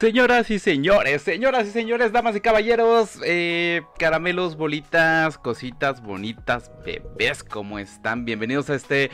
Señoras 0.00 0.50
y 0.50 0.58
señores, 0.58 1.22
señoras 1.22 1.68
y 1.68 1.70
señores, 1.70 2.10
damas 2.10 2.34
y 2.34 2.40
caballeros, 2.40 3.20
eh, 3.24 3.82
caramelos, 3.96 4.56
bolitas, 4.56 5.38
cositas 5.38 6.02
bonitas, 6.02 6.72
bebés, 6.84 7.44
¿cómo 7.44 7.78
están? 7.78 8.24
Bienvenidos 8.24 8.68
a 8.70 8.74
este 8.74 9.12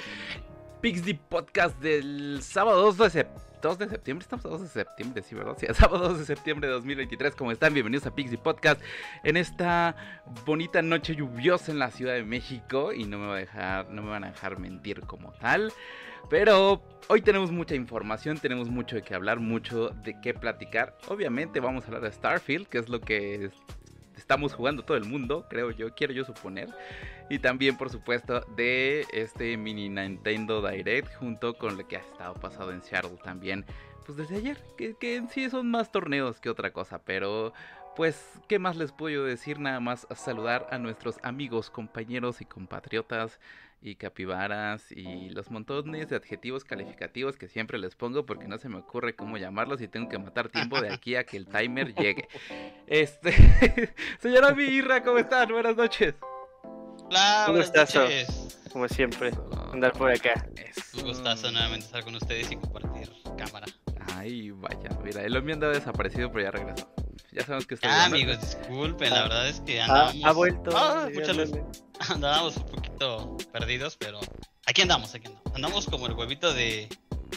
Pixie 0.81 1.21
Podcast 1.29 1.79
del 1.81 2.41
sábado 2.43 2.91
2 2.93 3.13
de, 3.13 3.27
2 3.61 3.79
de 3.79 3.89
septiembre. 3.91 4.23
Estamos 4.23 4.47
a 4.47 4.49
2 4.49 4.63
de 4.63 4.69
septiembre, 4.69 5.23
sí, 5.23 5.35
¿verdad? 5.35 5.55
Sí, 5.59 5.67
sábado 5.75 6.09
2 6.09 6.21
de 6.21 6.25
septiembre 6.25 6.67
de 6.67 6.73
2023. 6.73 7.35
¿Cómo 7.35 7.53
están? 7.53 7.75
Bienvenidos 7.75 8.07
a 8.07 8.15
Pixie 8.15 8.39
Podcast 8.39 8.81
en 9.23 9.37
esta 9.37 9.95
bonita 10.47 10.81
noche 10.81 11.15
lluviosa 11.15 11.73
en 11.73 11.79
la 11.79 11.91
Ciudad 11.91 12.15
de 12.15 12.25
México. 12.25 12.95
Y 12.95 13.05
no 13.05 13.19
me, 13.19 13.27
va 13.27 13.35
a 13.35 13.39
dejar, 13.39 13.91
no 13.91 14.03
me 14.03 14.09
van 14.09 14.25
a 14.25 14.31
dejar 14.31 14.59
mentir 14.59 15.03
como 15.03 15.33
tal. 15.33 15.75
Pero 16.29 16.83
hoy 17.09 17.23
tenemos 17.23 17.51
mucha 17.51 17.75
información, 17.75 18.39
tenemos 18.39 18.69
mucho 18.69 18.97
de 18.97 19.03
qué 19.03 19.15
hablar, 19.15 19.41
mucho 19.41 19.89
de 19.89 20.21
qué 20.21 20.35
platicar. 20.35 20.97
Obviamente 21.09 21.61
vamos 21.61 21.85
a 21.85 21.87
hablar 21.89 22.03
de 22.03 22.13
Starfield, 22.13 22.67
que 22.69 22.79
es 22.79 22.89
lo 22.89 23.01
que 23.01 23.51
estamos 24.17 24.55
jugando 24.55 24.85
todo 24.85 24.97
el 24.97 25.05
mundo, 25.05 25.47
creo 25.49 25.71
yo, 25.71 25.95
quiero 25.95 26.13
yo 26.13 26.25
suponer. 26.25 26.69
Y 27.29 27.39
también, 27.39 27.77
por 27.77 27.91
supuesto, 27.91 28.41
de 28.57 29.07
este 29.13 29.57
mini 29.57 29.89
Nintendo 29.89 30.67
Direct, 30.67 31.15
junto 31.17 31.55
con 31.55 31.77
lo 31.77 31.89
que 31.89 31.97
ha 31.97 32.01
estado 32.01 32.35
pasado 32.35 32.73
en 32.73 32.83
Seattle 32.83 33.19
también, 33.23 33.65
pues 34.05 34.19
desde 34.19 34.37
ayer, 34.37 34.59
que, 34.77 35.17
en 35.17 35.29
sí 35.29 35.49
son 35.51 35.71
más 35.71 35.93
torneos 35.93 36.41
que 36.41 36.51
otra 36.51 36.73
cosa, 36.73 37.01
pero 37.05 37.53
pues, 37.97 38.25
¿qué 38.49 38.59
más 38.59 38.77
les 38.77 38.93
puedo 38.93 39.25
decir? 39.25 39.59
Nada 39.59 39.81
más 39.81 40.07
saludar 40.15 40.67
a 40.71 40.79
nuestros 40.79 41.19
amigos, 41.23 41.71
compañeros 41.71 42.41
y 42.41 42.45
compatriotas 42.45 43.41
y 43.83 43.95
capibaras 43.95 44.93
y 44.93 45.31
los 45.31 45.51
montones 45.51 46.09
de 46.09 46.17
adjetivos 46.17 46.65
calificativos 46.65 47.37
que 47.37 47.49
siempre 47.49 47.79
les 47.79 47.95
pongo 47.95 48.27
porque 48.27 48.47
no 48.47 48.59
se 48.59 48.69
me 48.69 48.77
ocurre 48.77 49.15
cómo 49.15 49.39
llamarlos 49.39 49.81
y 49.81 49.89
tengo 49.89 50.09
que 50.09 50.19
matar 50.19 50.49
tiempo 50.49 50.81
de 50.81 50.93
aquí 50.93 51.17
a 51.17 51.25
que 51.25 51.37
el 51.37 51.47
timer 51.47 51.95
llegue. 51.95 52.29
Este, 52.87 53.33
señora 54.19 54.53
Mirra, 54.53 55.03
¿cómo 55.05 55.19
están? 55.19 55.49
Buenas 55.51 55.77
noches. 55.77 56.15
Hola, 57.05 57.47
gustazo, 57.49 58.01
noches. 58.01 58.59
como 58.73 58.89
siempre, 58.89 59.31
andar 59.73 59.93
por 59.93 60.11
acá. 60.11 60.45
Un 60.95 61.03
gustazo 61.05 61.53
nuevamente 61.53 61.87
estar 61.87 62.03
con 62.03 62.17
ustedes 62.17 62.51
y 62.51 62.57
compartir 62.57 63.11
cámara. 63.39 63.67
Ay, 64.17 64.51
vaya, 64.51 64.91
mira, 65.05 65.23
el 65.23 65.37
hombre 65.37 65.55
andaba 65.55 65.73
desaparecido, 65.73 66.33
pero 66.33 66.45
ya 66.45 66.51
regresó. 66.51 66.93
Ya 67.33 67.43
sabemos 67.45 67.67
que 67.67 67.75
está 67.75 68.03
Ah, 68.03 68.07
amigos, 68.07 68.41
disculpen, 68.41 69.11
la 69.11 69.23
verdad 69.23 69.49
es 69.49 69.61
que 69.61 69.81
Ha, 69.81 69.85
andábamos, 69.85 70.25
ha 70.25 70.33
vuelto. 70.33 70.71
Ah, 70.77 71.09
mucha 71.13 71.33
luz. 71.33 71.53
díganle. 71.53 71.65
andábamos 72.09 72.57
un 72.57 72.67
poquito 72.67 73.37
perdidos, 73.53 73.97
pero 73.97 74.21
aquí 74.67 74.83
andamos, 74.83 75.15
aquí 75.15 75.27
andamos. 75.27 75.55
Andamos 75.55 75.87
como 75.87 76.07
el 76.07 76.15
huevito 76.15 76.53
de 76.55 76.89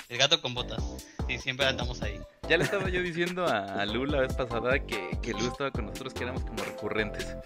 el 0.10 0.18
gato 0.18 0.42
con 0.42 0.54
botas. 0.54 0.84
Sí, 1.28 1.38
siempre 1.40 1.66
andamos 1.66 2.02
ahí. 2.02 2.20
Ya 2.50 2.58
le 2.58 2.66
estaba 2.66 2.90
yo 2.90 3.02
diciendo 3.02 3.46
a 3.48 3.86
Lu 3.86 4.06
la 4.06 4.20
vez 4.22 4.34
pasada 4.34 4.80
que, 4.80 5.18
que 5.22 5.32
Lu 5.32 5.48
estaba 5.48 5.72
con 5.72 5.86
nosotros, 5.86 6.14
que 6.14 6.24
éramos 6.24 6.44
como 6.44 6.64
recurrentes. 6.64 7.36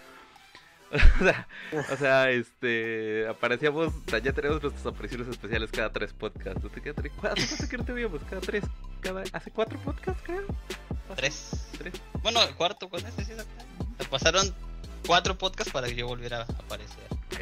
O 0.90 1.24
sea, 1.24 1.48
o 1.92 1.98
sea, 1.98 2.30
este, 2.32 3.28
aparecíamos, 3.28 3.88
o 3.94 4.10
sea, 4.10 4.20
ya 4.20 4.32
tenemos 4.32 4.62
nuestras 4.64 4.86
apariciones 4.86 5.28
especiales 5.28 5.70
cada 5.70 5.92
tres 5.92 6.14
podcasts. 6.14 6.64
¿Hace 6.64 6.82
cada 6.82 6.94
tres? 6.94 7.12
¿Hace 7.24 7.48
cuánto 7.48 7.70
que 7.70 7.78
no 7.78 7.84
te 7.84 7.92
veíamos? 7.92 8.22
Cada 8.30 8.42
tres, 8.42 8.64
cada, 9.02 9.24
hace 9.34 9.52
cuatro 9.52 9.78
podcasts, 9.80 10.22
creo. 10.26 10.46
¿Hace 11.10 11.16
Tres. 11.16 11.50
Tres. 11.78 11.94
Bueno, 12.22 12.42
el 12.44 12.54
cuarto 12.56 12.90
con 12.90 13.00
ese, 13.06 13.24
sí, 13.26 13.32
exacto. 13.32 13.64
Se 14.00 14.06
pasaron 14.06 14.54
cuatro 15.06 15.38
podcasts 15.38 15.72
para 15.72 15.88
que 15.88 15.96
yo 15.96 16.08
volviera 16.08 16.40
a 16.40 16.44
aparecer. 16.44 16.98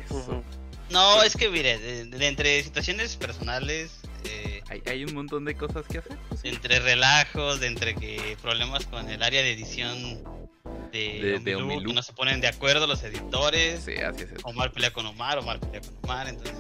Eso. 0.06 0.44
No, 0.90 1.24
es 1.24 1.36
que 1.36 1.50
mire, 1.50 1.80
de, 1.80 2.06
de 2.06 2.28
entre 2.28 2.62
situaciones 2.64 3.16
personales, 3.16 3.92
eh, 4.26 4.62
Hay, 4.70 4.84
hay 4.86 5.04
un 5.04 5.14
montón 5.16 5.44
de 5.46 5.56
cosas 5.56 5.86
que 5.88 5.98
hacer. 5.98 6.18
pues, 6.30 6.42
sí. 6.42 6.50
entre 6.50 6.80
relajos, 6.80 7.60
de 7.60 7.68
entre 7.68 7.96
que 7.96 8.38
problemas 8.42 8.86
con 8.86 9.10
el 9.10 9.22
área 9.24 9.42
de 9.42 9.52
edición 9.54 10.24
de, 10.92 11.40
De- 11.44 11.44
que 11.44 11.94
no 11.94 12.02
se 12.04 12.14
ponen 12.14 12.40
de 12.42 12.48
acuerdo 12.48 12.86
los 12.88 13.04
editores. 13.04 13.84
Sí, 13.84 13.96
así 13.98 14.24
es. 14.24 14.30
Omar 14.44 14.72
pelea 14.72 14.92
con 14.94 15.06
Omar, 15.08 15.40
Omar 15.40 15.60
pelea 15.60 15.82
con 15.82 15.98
Omar, 16.04 16.28
entonces. 16.30 16.56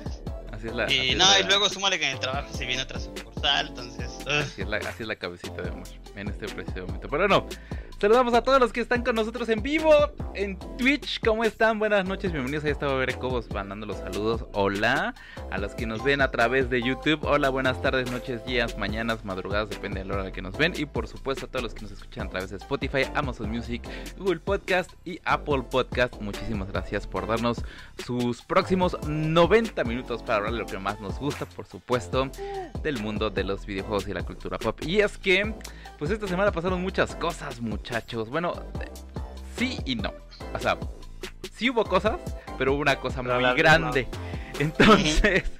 Así 0.51 0.67
es 0.67 0.73
la. 0.73 0.85
así 0.85 0.95
Y 0.95 1.09
es 1.11 1.17
no, 1.17 1.25
la- 1.29 1.39
y 1.39 1.43
luego 1.43 1.69
súmale 1.69 1.99
que 1.99 2.05
en 2.05 2.11
el 2.13 2.19
trabajo 2.19 2.51
se 2.55 2.65
viene 2.65 2.81
otra 2.81 2.99
sucursal, 2.99 3.67
entonces. 3.67 4.09
Así 4.27 4.61
es, 4.63 4.67
la, 4.67 4.77
así 4.77 5.03
es 5.03 5.07
la 5.07 5.15
cabecita 5.15 5.61
de 5.61 5.69
Omar 5.69 5.87
en 6.15 6.29
este 6.29 6.47
preciso 6.47 6.85
momento. 6.85 7.07
Pero 7.09 7.27
no, 7.27 7.47
saludamos 7.99 8.33
a 8.33 8.41
todos 8.41 8.59
los 8.59 8.71
que 8.71 8.81
están 8.81 9.03
con 9.03 9.15
nosotros 9.15 9.47
en 9.49 9.61
vivo 9.61 9.91
en 10.33 10.57
Twitch. 10.77 11.19
¿Cómo 11.23 11.43
están? 11.43 11.79
Buenas 11.79 12.05
noches, 12.05 12.31
bienvenidos. 12.31 12.65
Ahí 12.65 12.71
estaba 12.71 12.95
Bere 12.95 13.15
Cobos 13.15 13.49
mandando 13.51 13.85
los 13.85 13.97
saludos. 13.97 14.45
Hola. 14.53 15.13
A 15.51 15.57
los 15.57 15.75
que 15.75 15.85
nos 15.85 16.03
ven 16.03 16.21
a 16.21 16.31
través 16.31 16.69
de 16.69 16.81
YouTube. 16.81 17.19
Hola, 17.23 17.49
buenas 17.49 17.81
tardes, 17.81 18.11
noches, 18.11 18.45
días, 18.45 18.77
mañanas, 18.77 19.23
madrugadas, 19.25 19.69
depende 19.69 19.99
de 19.99 20.05
la 20.05 20.15
hora 20.15 20.31
que 20.31 20.41
nos 20.41 20.57
ven. 20.57 20.73
Y 20.75 20.85
por 20.85 21.07
supuesto 21.07 21.45
a 21.45 21.49
todos 21.49 21.63
los 21.63 21.73
que 21.73 21.83
nos 21.83 21.91
escuchan 21.91 22.27
a 22.27 22.29
través 22.29 22.49
de 22.49 22.57
Spotify, 22.57 23.03
Amazon 23.13 23.49
Music, 23.49 23.81
Google 24.17 24.39
Podcast 24.39 24.91
y 25.05 25.19
Apple 25.25 25.63
Podcast. 25.69 26.19
Muchísimas 26.21 26.71
gracias 26.71 27.07
por 27.07 27.27
darnos 27.27 27.63
sus 28.03 28.41
próximos 28.41 28.97
90 29.07 29.83
minutos 29.83 30.21
para 30.21 30.37
hablar 30.37 30.53
de 30.53 30.59
lo 30.59 30.65
que 30.65 30.77
más 30.77 30.99
nos 30.99 31.19
gusta, 31.19 31.45
por 31.45 31.65
supuesto 31.65 32.29
del 32.83 32.99
mundo 32.99 33.29
de 33.29 33.43
los 33.43 33.65
videojuegos 33.65 34.07
y 34.07 34.13
la 34.13 34.23
cultura 34.23 34.57
pop. 34.57 34.79
Y 34.85 34.99
es 34.99 35.17
que, 35.17 35.53
pues 35.97 36.11
esta 36.11 36.27
semana 36.27 36.51
pasaron 36.51 36.81
muchas 36.81 37.15
cosas, 37.15 37.61
muchachos. 37.61 38.29
Bueno, 38.29 38.53
sí 39.57 39.79
y 39.85 39.95
no. 39.95 40.13
O 40.53 40.59
sea, 40.59 40.77
sí 41.53 41.69
hubo 41.69 41.83
cosas, 41.85 42.19
pero 42.57 42.73
hubo 42.73 42.81
una 42.81 42.97
cosa 42.97 43.21
muy 43.21 43.43
grande. 43.55 44.07
Entonces, 44.59 45.51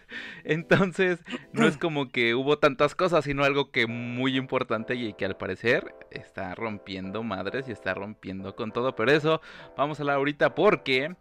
entonces, 0.45 1.19
no 1.53 1.67
es 1.67 1.77
como 1.77 2.11
que 2.11 2.35
hubo 2.35 2.59
tantas 2.59 2.95
cosas, 2.95 3.25
sino 3.25 3.43
algo 3.43 3.71
que 3.71 3.87
muy 3.87 4.37
importante 4.37 4.95
y 4.95 5.13
que 5.13 5.25
al 5.25 5.35
parecer 5.35 5.95
está 6.11 6.53
rompiendo 6.53 7.23
madres 7.23 7.67
y 7.67 7.71
está 7.71 7.93
rompiendo 7.93 8.55
con 8.55 8.71
todo. 8.71 8.95
Pero 8.95 9.11
eso 9.11 9.41
vamos 9.75 9.99
a 9.99 10.03
hablar 10.03 10.17
ahorita 10.17 10.53
porque, 10.53 11.15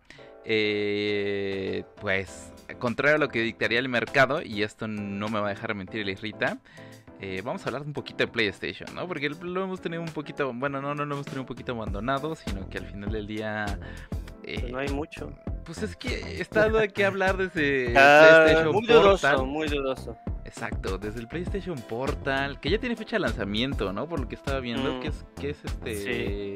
eh, 0.45 1.85
pues, 2.01 2.53
contrario 2.79 3.17
a 3.17 3.19
lo 3.19 3.29
que 3.29 3.41
dictaría 3.41 3.79
el 3.79 3.89
mercado, 3.89 4.43
y 4.43 4.63
esto 4.63 4.87
no 4.89 5.29
me 5.29 5.41
va 5.41 5.47
a 5.47 5.51
dejar 5.51 5.75
mentir 5.75 6.05
le 6.05 6.13
irrita, 6.13 6.59
eh, 7.21 7.41
vamos 7.45 7.65
a 7.65 7.69
hablar 7.69 7.83
un 7.83 7.93
poquito 7.93 8.19
de 8.19 8.29
PlayStation, 8.29 8.95
¿no? 8.95 9.07
Porque 9.09 9.29
lo 9.31 9.63
hemos 9.65 9.81
tenido 9.81 10.03
un 10.03 10.09
poquito, 10.09 10.53
bueno, 10.53 10.81
no, 10.83 10.95
no 10.95 11.05
lo 11.05 11.15
hemos 11.15 11.25
tenido 11.27 11.43
un 11.43 11.47
poquito 11.47 11.73
abandonado, 11.73 12.35
sino 12.35 12.69
que 12.69 12.79
al 12.79 12.87
final 12.87 13.11
del 13.13 13.27
día... 13.27 13.79
eh, 14.43 14.59
Pues 14.61 14.73
no 14.73 14.79
hay 14.79 14.89
mucho. 14.89 15.33
pues 15.65 15.83
es 15.83 15.97
que 15.97 16.41
está 16.41 16.69
de 16.69 16.89
que 16.89 17.05
hablar 17.05 17.37
desde 17.37 17.93
Ah, 17.97 18.43
PlayStation 18.45 18.73
muy 18.75 18.87
Portal. 18.87 19.03
dudoso, 19.37 19.47
muy 19.47 19.69
dudoso. 19.69 20.17
Exacto, 20.45 20.99
desde 20.99 21.21
el 21.21 21.29
PlayStation 21.29 21.77
Portal, 21.79 22.61
que 22.61 22.69
ya 22.71 22.79
tiene 22.79 22.95
fecha 22.97 23.17
de 23.17 23.21
lanzamiento, 23.21 23.93
¿no? 23.93 24.07
Por 24.07 24.21
lo 24.21 24.29
que 24.29 24.35
estaba 24.35 24.61
viendo, 24.61 24.95
Mm. 24.95 25.01
que 25.01 25.09
es 25.09 25.25
que 25.41 25.51
es 25.51 25.65
este 25.65 25.95
Sí. 25.97 26.55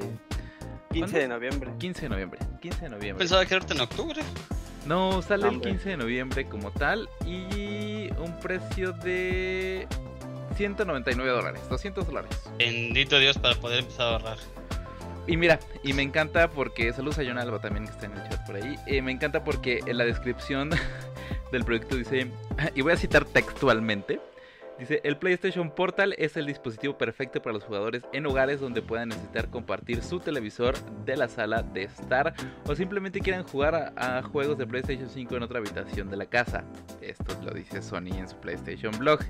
15 0.92 1.00
¿Cuándo? 1.00 1.19
de 1.19 1.28
noviembre. 1.28 1.70
15 1.78 2.02
de 2.02 2.08
noviembre, 2.08 2.38
15 2.60 2.80
de 2.82 2.88
noviembre. 2.90 3.19
Pensaba 3.19 3.44
que 3.46 3.54
era 3.54 3.64
en 3.70 3.80
octubre. 3.80 4.20
No, 4.86 5.20
sale 5.22 5.42
el 5.48 5.54
Hombre. 5.56 5.70
15 5.72 5.88
de 5.90 5.96
noviembre 5.98 6.46
como 6.48 6.70
tal 6.70 7.08
y 7.26 8.08
un 8.19 8.38
precio 8.40 8.92
de 8.92 9.86
199 10.58 11.30
dólares, 11.30 11.60
200 11.70 12.04
dólares. 12.04 12.30
Bendito 12.58 13.16
Dios 13.20 13.38
para 13.38 13.54
poder 13.54 13.78
empezar 13.78 14.08
a 14.08 14.10
ahorrar. 14.14 14.38
Y 15.28 15.36
mira, 15.36 15.60
y 15.84 15.92
me 15.92 16.02
encanta 16.02 16.50
porque, 16.50 16.92
saludos 16.92 17.20
a 17.20 17.24
John 17.24 17.38
Alba 17.38 17.60
también 17.60 17.84
que 17.84 17.92
está 17.92 18.06
en 18.06 18.12
el 18.12 18.28
chat 18.28 18.44
por 18.44 18.56
ahí, 18.56 18.76
eh, 18.86 19.00
me 19.00 19.12
encanta 19.12 19.44
porque 19.44 19.80
en 19.86 19.98
la 19.98 20.04
descripción 20.04 20.70
del 21.52 21.64
proyecto 21.64 21.94
dice, 21.94 22.26
y 22.74 22.80
voy 22.80 22.92
a 22.92 22.96
citar 22.96 23.24
textualmente, 23.24 24.20
dice, 24.80 25.00
el 25.04 25.16
PlayStation 25.16 25.70
Portal 25.70 26.16
es 26.19 26.36
el 26.36 26.46
dispositivo 26.46 26.98
perfecto 26.98 27.40
para 27.40 27.52
los 27.52 27.62
jugadores 27.62 28.02
en 28.12 28.26
hogares 28.26 28.58
donde 28.58 28.82
puedan 28.82 29.10
necesitar 29.10 29.50
compartir 29.50 30.02
su 30.02 30.19
televisor 30.19 30.75
de 31.04 31.16
la 31.16 31.28
sala 31.28 31.62
de 31.62 31.84
estar 31.84 32.34
o 32.66 32.75
simplemente 32.75 33.20
quieran 33.20 33.46
jugar 33.46 33.92
a, 33.96 34.19
a 34.19 34.22
juegos 34.25 34.58
de 34.58 34.66
PlayStation 34.66 35.08
5 35.08 35.36
en 35.36 35.42
otra 35.44 35.58
habitación 35.58 36.10
de 36.10 36.16
la 36.16 36.26
casa. 36.26 36.64
Esto 37.00 37.40
lo 37.44 37.52
dice 37.52 37.80
Sony 37.80 38.19
en 38.19 38.28
su 38.28 38.36
PlayStation 38.40 38.98
Blog. 38.98 39.20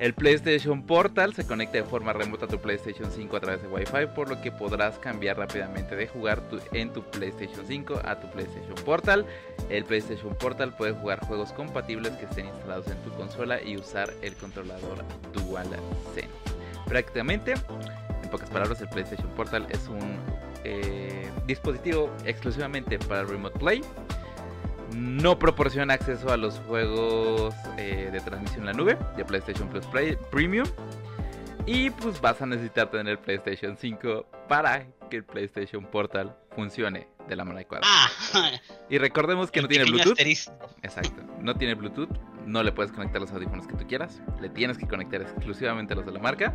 El 0.00 0.14
PlayStation 0.14 0.82
Portal 0.82 1.34
se 1.34 1.46
conecta 1.46 1.76
de 1.76 1.84
forma 1.84 2.14
remota 2.14 2.46
a 2.46 2.48
tu 2.48 2.58
PlayStation 2.58 3.10
5 3.12 3.36
a 3.36 3.40
través 3.40 3.60
de 3.60 3.68
Wi-Fi, 3.68 4.06
por 4.14 4.30
lo 4.30 4.40
que 4.40 4.50
podrás 4.50 4.98
cambiar 4.98 5.36
rápidamente 5.36 5.94
de 5.94 6.08
jugar 6.08 6.42
en 6.72 6.90
tu 6.90 7.02
PlayStation 7.02 7.66
5 7.66 8.00
a 8.02 8.18
tu 8.18 8.30
PlayStation 8.30 8.74
Portal. 8.86 9.26
El 9.68 9.84
PlayStation 9.84 10.34
Portal 10.36 10.74
puede 10.74 10.94
jugar 10.94 11.20
juegos 11.26 11.52
compatibles 11.52 12.12
que 12.12 12.24
estén 12.24 12.46
instalados 12.46 12.86
en 12.86 12.96
tu 13.02 13.10
consola 13.10 13.62
y 13.62 13.76
usar 13.76 14.10
el 14.22 14.34
controlador 14.36 15.04
DualSense. 15.34 16.30
Prácticamente, 16.86 17.52
en 18.22 18.30
pocas 18.30 18.48
palabras, 18.48 18.80
el 18.80 18.88
PlayStation 18.88 19.28
Portal 19.36 19.66
es 19.68 19.86
un 19.86 20.16
eh, 20.64 21.28
dispositivo 21.46 22.10
exclusivamente 22.24 22.98
para 23.00 23.24
Remote 23.24 23.58
Play. 23.58 23.82
No 24.94 25.38
proporciona 25.38 25.94
acceso 25.94 26.32
a 26.32 26.36
los 26.36 26.58
juegos 26.60 27.54
eh, 27.78 28.08
de 28.12 28.20
transmisión 28.20 28.60
en 28.60 28.66
la 28.66 28.72
nube 28.72 28.98
de 29.16 29.24
PlayStation 29.24 29.68
Plus 29.68 29.86
Play 29.86 30.16
Premium. 30.30 30.66
Y 31.66 31.90
pues 31.90 32.20
vas 32.20 32.40
a 32.42 32.46
necesitar 32.46 32.90
tener 32.90 33.18
PlayStation 33.20 33.76
5 33.76 34.26
para 34.48 34.86
que 35.10 35.18
el 35.18 35.24
PlayStation 35.24 35.84
Portal 35.84 36.34
funcione 36.54 37.06
de 37.28 37.36
la 37.36 37.44
manera 37.44 37.60
adecuada. 37.60 37.84
Ah, 37.86 38.50
Y 38.88 38.98
recordemos 38.98 39.50
que 39.50 39.60
no 39.62 39.68
tiene 39.68 39.84
Bluetooth. 39.84 40.12
asterisco. 40.12 40.52
Exacto, 40.82 41.22
no 41.40 41.54
tiene 41.54 41.74
Bluetooth, 41.74 42.08
no 42.46 42.62
le 42.62 42.72
puedes 42.72 42.90
conectar 42.92 43.20
los 43.20 43.30
audífonos 43.30 43.66
que 43.66 43.74
tú 43.74 43.86
quieras, 43.86 44.20
le 44.40 44.48
tienes 44.48 44.78
que 44.78 44.88
conectar 44.88 45.20
exclusivamente 45.22 45.94
los 45.94 46.06
de 46.06 46.12
la 46.12 46.18
marca. 46.18 46.54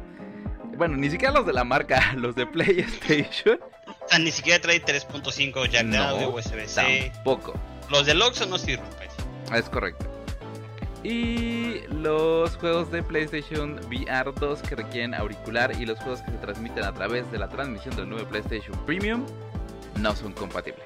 Bueno, 0.77 0.97
ni 0.97 1.09
siquiera 1.09 1.33
los 1.33 1.45
de 1.45 1.53
la 1.53 1.63
marca, 1.63 2.13
los 2.17 2.35
de 2.35 2.45
PlayStation. 2.47 3.59
O 3.87 4.07
sea, 4.07 4.19
ni 4.19 4.31
siquiera 4.31 4.59
trae 4.59 4.83
3.5 4.83 5.69
jack 5.69 5.85
de 5.85 5.97
audio 5.97 6.29
USB-C. 6.33 7.11
Tampoco. 7.13 7.53
Los 7.89 8.05
del 8.05 8.21
Oxxo 8.21 8.45
no 8.45 8.57
sirven, 8.57 8.87
pues. 8.97 9.11
Es 9.53 9.69
correcto. 9.69 10.05
Y 11.03 11.81
los 11.89 12.57
juegos 12.57 12.89
de 12.91 13.03
PlayStation 13.03 13.79
VR 13.85 14.31
2 14.31 14.61
que 14.63 14.75
requieren 14.75 15.13
auricular 15.13 15.71
y 15.79 15.85
los 15.85 15.99
juegos 15.99 16.21
que 16.21 16.31
se 16.31 16.37
transmiten 16.37 16.83
a 16.83 16.93
través 16.93 17.31
de 17.31 17.37
la 17.37 17.47
transmisión 17.47 17.95
del 17.95 18.09
nuevo 18.09 18.27
PlayStation 18.27 18.75
Premium 18.85 19.23
no 19.99 20.15
son 20.15 20.33
compatibles. 20.33 20.85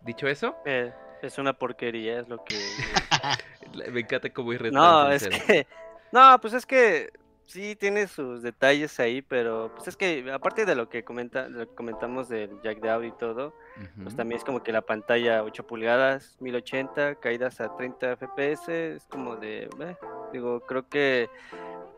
Dicho 0.00 0.26
eso, 0.28 0.56
Eh, 0.64 0.92
es 1.20 1.36
una 1.36 1.52
porquería, 1.52 2.20
es 2.20 2.28
lo 2.28 2.42
que... 2.42 2.56
me 3.92 4.00
encanta 4.00 4.30
cómo 4.30 4.52
ir 4.54 4.72
no, 4.72 5.10
es 5.10 5.28
que... 5.28 5.66
No, 6.10 6.40
pues 6.40 6.54
es 6.54 6.64
que 6.64 7.10
sí 7.50 7.74
tiene 7.74 8.06
sus 8.06 8.42
detalles 8.42 9.00
ahí, 9.00 9.22
pero 9.22 9.72
pues 9.74 9.88
es 9.88 9.96
que 9.96 10.30
aparte 10.32 10.64
de 10.64 10.74
lo 10.74 10.88
que 10.88 11.02
comenta, 11.02 11.48
lo 11.48 11.68
que 11.68 11.74
comentamos 11.74 12.28
del 12.28 12.50
jack 12.62 12.80
de 12.80 12.90
audio 12.90 13.08
y 13.08 13.18
todo, 13.18 13.54
pues 14.02 14.14
también 14.14 14.38
es 14.38 14.44
como 14.44 14.62
que 14.62 14.72
la 14.72 14.82
pantalla 14.82 15.42
8 15.42 15.66
pulgadas, 15.66 16.36
1080, 16.40 17.16
caídas 17.16 17.60
a 17.60 17.76
30 17.76 18.16
FPS, 18.16 18.68
es 18.68 19.04
como 19.06 19.36
de, 19.36 19.64
eh, 19.64 19.96
digo, 20.32 20.60
creo 20.60 20.88
que 20.88 21.28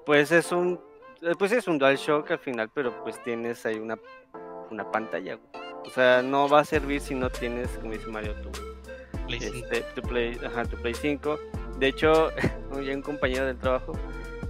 pues 0.07 0.33
es 0.33 0.53
un 0.53 0.81
eh, 1.21 1.35
pues 1.39 1.53
es 1.53 1.69
un 1.69 1.79
DualShock 1.79 2.31
al 2.31 2.39
final, 2.39 2.71
pero 2.73 3.05
pues 3.05 3.23
tienes 3.23 3.65
ahí 3.67 3.79
una 3.79 3.99
una 4.71 4.91
pantalla. 4.91 5.39
O 5.85 5.91
sea, 5.91 6.23
no 6.23 6.49
va 6.49 6.61
a 6.61 6.65
servir 6.65 7.01
si 7.01 7.15
no 7.15 7.29
tienes, 7.31 7.69
como 7.79 7.93
dice 7.93 8.07
Mario, 8.07 8.35
tu 8.37 8.51
Play 9.27 9.39
este, 9.39 9.83
tu 9.95 10.03
Play, 10.03 10.39
ajá, 10.45 10.65
tu 10.65 10.77
Play 10.77 10.95
5. 10.95 11.39
De 11.79 11.89
hecho, 11.89 12.31
un 12.71 13.03
compañero 13.03 13.47
del 13.47 13.59
trabajo 13.59 13.93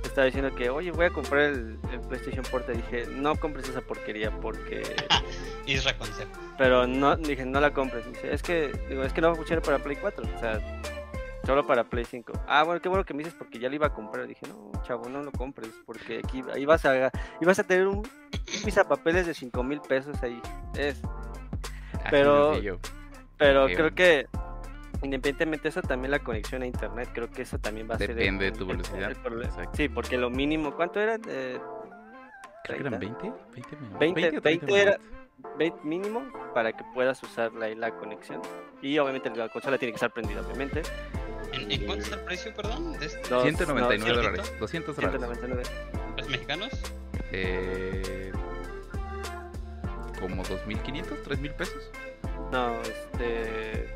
estaba 0.09 0.25
diciendo 0.27 0.55
que, 0.55 0.71
oye, 0.71 0.91
voy 0.91 1.07
a 1.07 1.11
comprar 1.11 1.43
el, 1.43 1.79
el 1.93 2.01
PlayStation 2.09 2.45
Portal. 2.51 2.77
Dije, 2.77 3.07
no 3.09 3.37
compres 3.37 3.69
esa 3.69 3.81
porquería 3.81 4.31
porque... 4.31 4.83
Isra 5.67 5.97
consejo. 5.97 6.31
Pero 6.59 6.87
no, 6.87 7.17
dije, 7.17 7.45
no 7.45 7.61
la 7.61 7.73
compres. 7.73 8.07
Dice, 8.07 8.33
es 8.35 8.43
que, 8.43 8.73
digo, 8.89 9.03
es 9.05 9.13
que 9.13 9.21
no 9.21 9.29
va 9.29 9.33
a 9.35 9.37
funcionar 9.37 9.63
para 9.63 9.79
Play 9.79 9.97
4. 9.97 10.25
O 10.35 10.39
sea, 10.41 10.61
solo 11.47 11.67
para 11.67 11.85
Play 11.85 12.05
5. 12.05 12.33
Ah, 12.47 12.63
bueno, 12.65 12.81
qué 12.83 12.89
bueno 12.89 13.05
que 13.05 13.15
me 13.15 13.19
dices 13.23 13.35
porque 13.39 13.59
ya 13.59 13.69
lo 13.69 13.75
iba 13.77 13.87
a 13.87 13.95
comprar. 13.95 14.27
Dije, 14.27 14.47
no, 14.49 14.73
chavo, 14.85 15.09
no 15.09 15.23
lo 15.23 15.31
compres 15.33 15.71
porque 15.87 16.21
aquí 16.25 16.43
ahí 16.53 16.65
vas 16.65 16.85
a, 16.85 17.11
ibas 17.41 17.59
a 17.59 17.65
tener 17.65 17.87
un, 17.87 17.99
un 17.99 18.85
papeles 18.89 19.27
de 19.27 19.35
5 19.35 19.63
mil 19.63 19.81
pesos 19.81 20.21
ahí. 20.23 20.41
Es, 20.77 21.01
pero- 22.11 22.53
pero 23.39 23.67
creo 23.77 23.95
que 23.95 24.27
independientemente 25.03 25.65
de 25.65 25.69
eso 25.71 25.83
también 25.83 26.11
la 26.11 26.19
conexión 26.21 26.63
a 26.63 26.67
internet 26.67 27.11
creo 27.13 27.31
que 27.31 27.43
eso 27.43 27.59
también 27.59 27.89
va 27.91 27.95
a 27.97 27.99
ser 27.99 28.11
el- 28.11 28.17
Depende 28.17 28.45
de 28.47 28.53
tu 28.53 28.63
el- 28.71 28.77
velocidad, 28.77 29.17
sí 29.75 29.89
porque 29.89 30.17
lo 30.19 30.31
mínimo 30.31 30.75
cuánto 30.75 31.01
era 31.01 31.17
Eh, 31.29 31.59
Creo 32.65 32.79
que 32.79 32.87
eran 32.87 33.01
30? 33.01 33.23
20, 33.23 33.39
20, 33.55 33.77
minutos. 33.77 33.99
20, 33.99 34.39
o 34.39 34.41
30 34.43 34.49
20 34.67 34.81
era- 34.83 34.99
minutos. 34.99 35.59
20 35.59 35.79
mínimo 35.83 36.33
para 36.55 36.73
que 36.73 36.85
puedas 36.95 37.21
usar 37.25 37.53
la, 37.55 37.69
la 37.75 37.91
conexión 37.97 38.41
y 38.81 38.97
obviamente 38.99 39.29
la 39.31 39.49
consola 39.49 39.77
tiene 39.79 39.91
que 39.93 39.97
estar 39.97 40.13
prendida 40.13 40.41
obviamente 40.43 40.83
¿En, 41.53 41.71
en 41.71 41.85
cuánto 41.85 42.05
está 42.05 42.17
el 42.17 42.23
precio, 42.23 42.55
perdón? 42.55 42.93
De 42.99 43.07
este- 43.07 43.29
Dos- 43.29 43.43
199 43.43 43.99
no, 44.09 44.23
dólares, 44.23 44.55
200 44.61 44.95
dólares. 44.97 45.21
199 45.21 45.63
¿Los 46.17 46.29
mexicanos? 46.29 46.71
Eh, 47.33 48.31
como 50.21 50.45
2.500, 50.45 51.23
3.000 51.25 51.53
pesos. 51.55 51.91
no 52.53 52.81
este 52.83 53.89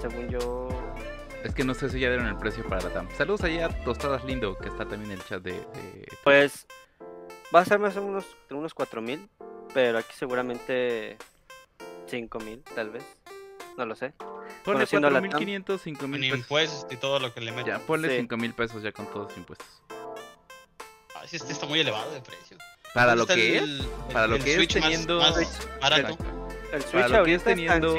según 0.00 0.28
yo 0.28 0.68
Es 1.44 1.54
que 1.54 1.64
no 1.64 1.74
sé 1.74 1.88
si 1.90 2.00
ya 2.00 2.08
dieron 2.08 2.26
el 2.26 2.36
precio 2.36 2.64
para 2.68 2.82
la 2.82 2.90
TAM. 2.92 3.08
Saludos 3.16 3.44
allá 3.44 3.66
a 3.66 3.84
Tostadas 3.84 4.24
Lindo, 4.24 4.56
que 4.58 4.68
está 4.68 4.84
también 4.86 5.12
en 5.12 5.18
el 5.18 5.24
chat 5.24 5.42
de... 5.42 5.52
de- 5.52 6.08
pues 6.24 6.66
va 7.54 7.60
a 7.60 7.64
ser 7.64 7.78
más 7.78 7.96
o 7.96 8.02
menos 8.02 8.24
unos 8.50 8.74
4000 8.74 9.28
pero 9.72 9.98
aquí 9.98 10.12
seguramente 10.16 11.16
5000 12.06 12.62
tal 12.74 12.90
vez 12.90 13.04
no 13.76 13.86
lo 13.86 13.94
sé 13.94 14.12
Ponle 14.64 14.80
conociendo 14.80 15.08
a 15.08 15.10
la 15.10 15.20
4.500, 15.20 15.64
Con 15.66 16.10
5.000 16.10 16.20
pesos. 16.20 16.38
impuestos 16.38 16.86
y 16.90 16.96
todo 16.96 17.20
lo 17.20 17.32
que 17.32 17.40
le 17.40 17.52
meten. 17.52 17.74
Ya, 17.74 17.78
ponle 17.80 18.08
Sí. 18.08 18.26
5.000 18.26 18.54
pesos 18.54 18.82
ya 18.82 18.92
con 18.92 19.06
todos 19.06 19.28
los 19.28 19.36
impuestos. 19.36 19.66
Ay, 21.14 21.28
sí, 21.28 21.36
este 21.36 21.52
está 21.52 21.66
muy 21.66 21.80
elevado 21.80 22.10
de 22.12 22.20
precio. 22.20 22.56
Para 22.94 23.14
lo 23.14 23.24
¿Dónde 23.26 23.34
que 23.42 23.56
es, 23.56 23.62
el- 23.62 23.86
para 24.12 24.24
el- 24.24 24.30
lo 24.30 24.36
el 24.36 24.44
que 24.44 24.50
es 24.50 24.56
Switch 24.56 24.74
más- 24.76 24.82
teniendo... 24.90 25.18
más 25.20 25.68
barato? 25.80 26.00
Exacto. 26.12 26.48
el 26.72 26.82
Switch 26.82 26.92
Para 27.02 27.18
lo 27.18 27.24
que 27.24 27.34
es 27.34 27.44
teniendo. 27.44 27.94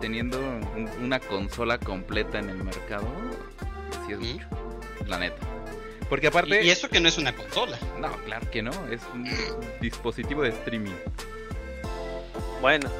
Teniendo 0.00 0.38
un- 0.38 0.88
una 1.02 1.20
consola 1.20 1.78
completa 1.78 2.38
en 2.38 2.50
el 2.50 2.62
mercado, 2.64 3.06
sí 4.06 4.12
es 4.12 4.18
mucho, 4.18 4.46
la 5.06 5.18
neta. 5.18 5.36
Porque 6.08 6.26
aparte, 6.26 6.64
y 6.64 6.70
eso 6.70 6.88
que 6.88 7.00
no 7.00 7.08
es 7.08 7.18
una 7.18 7.34
consola. 7.34 7.78
no, 8.00 8.10
claro 8.24 8.50
que 8.50 8.62
no, 8.62 8.72
es 8.90 9.00
un 9.14 9.24
dispositivo 9.80 10.42
de 10.42 10.48
streaming. 10.50 10.94
bueno 12.60 12.90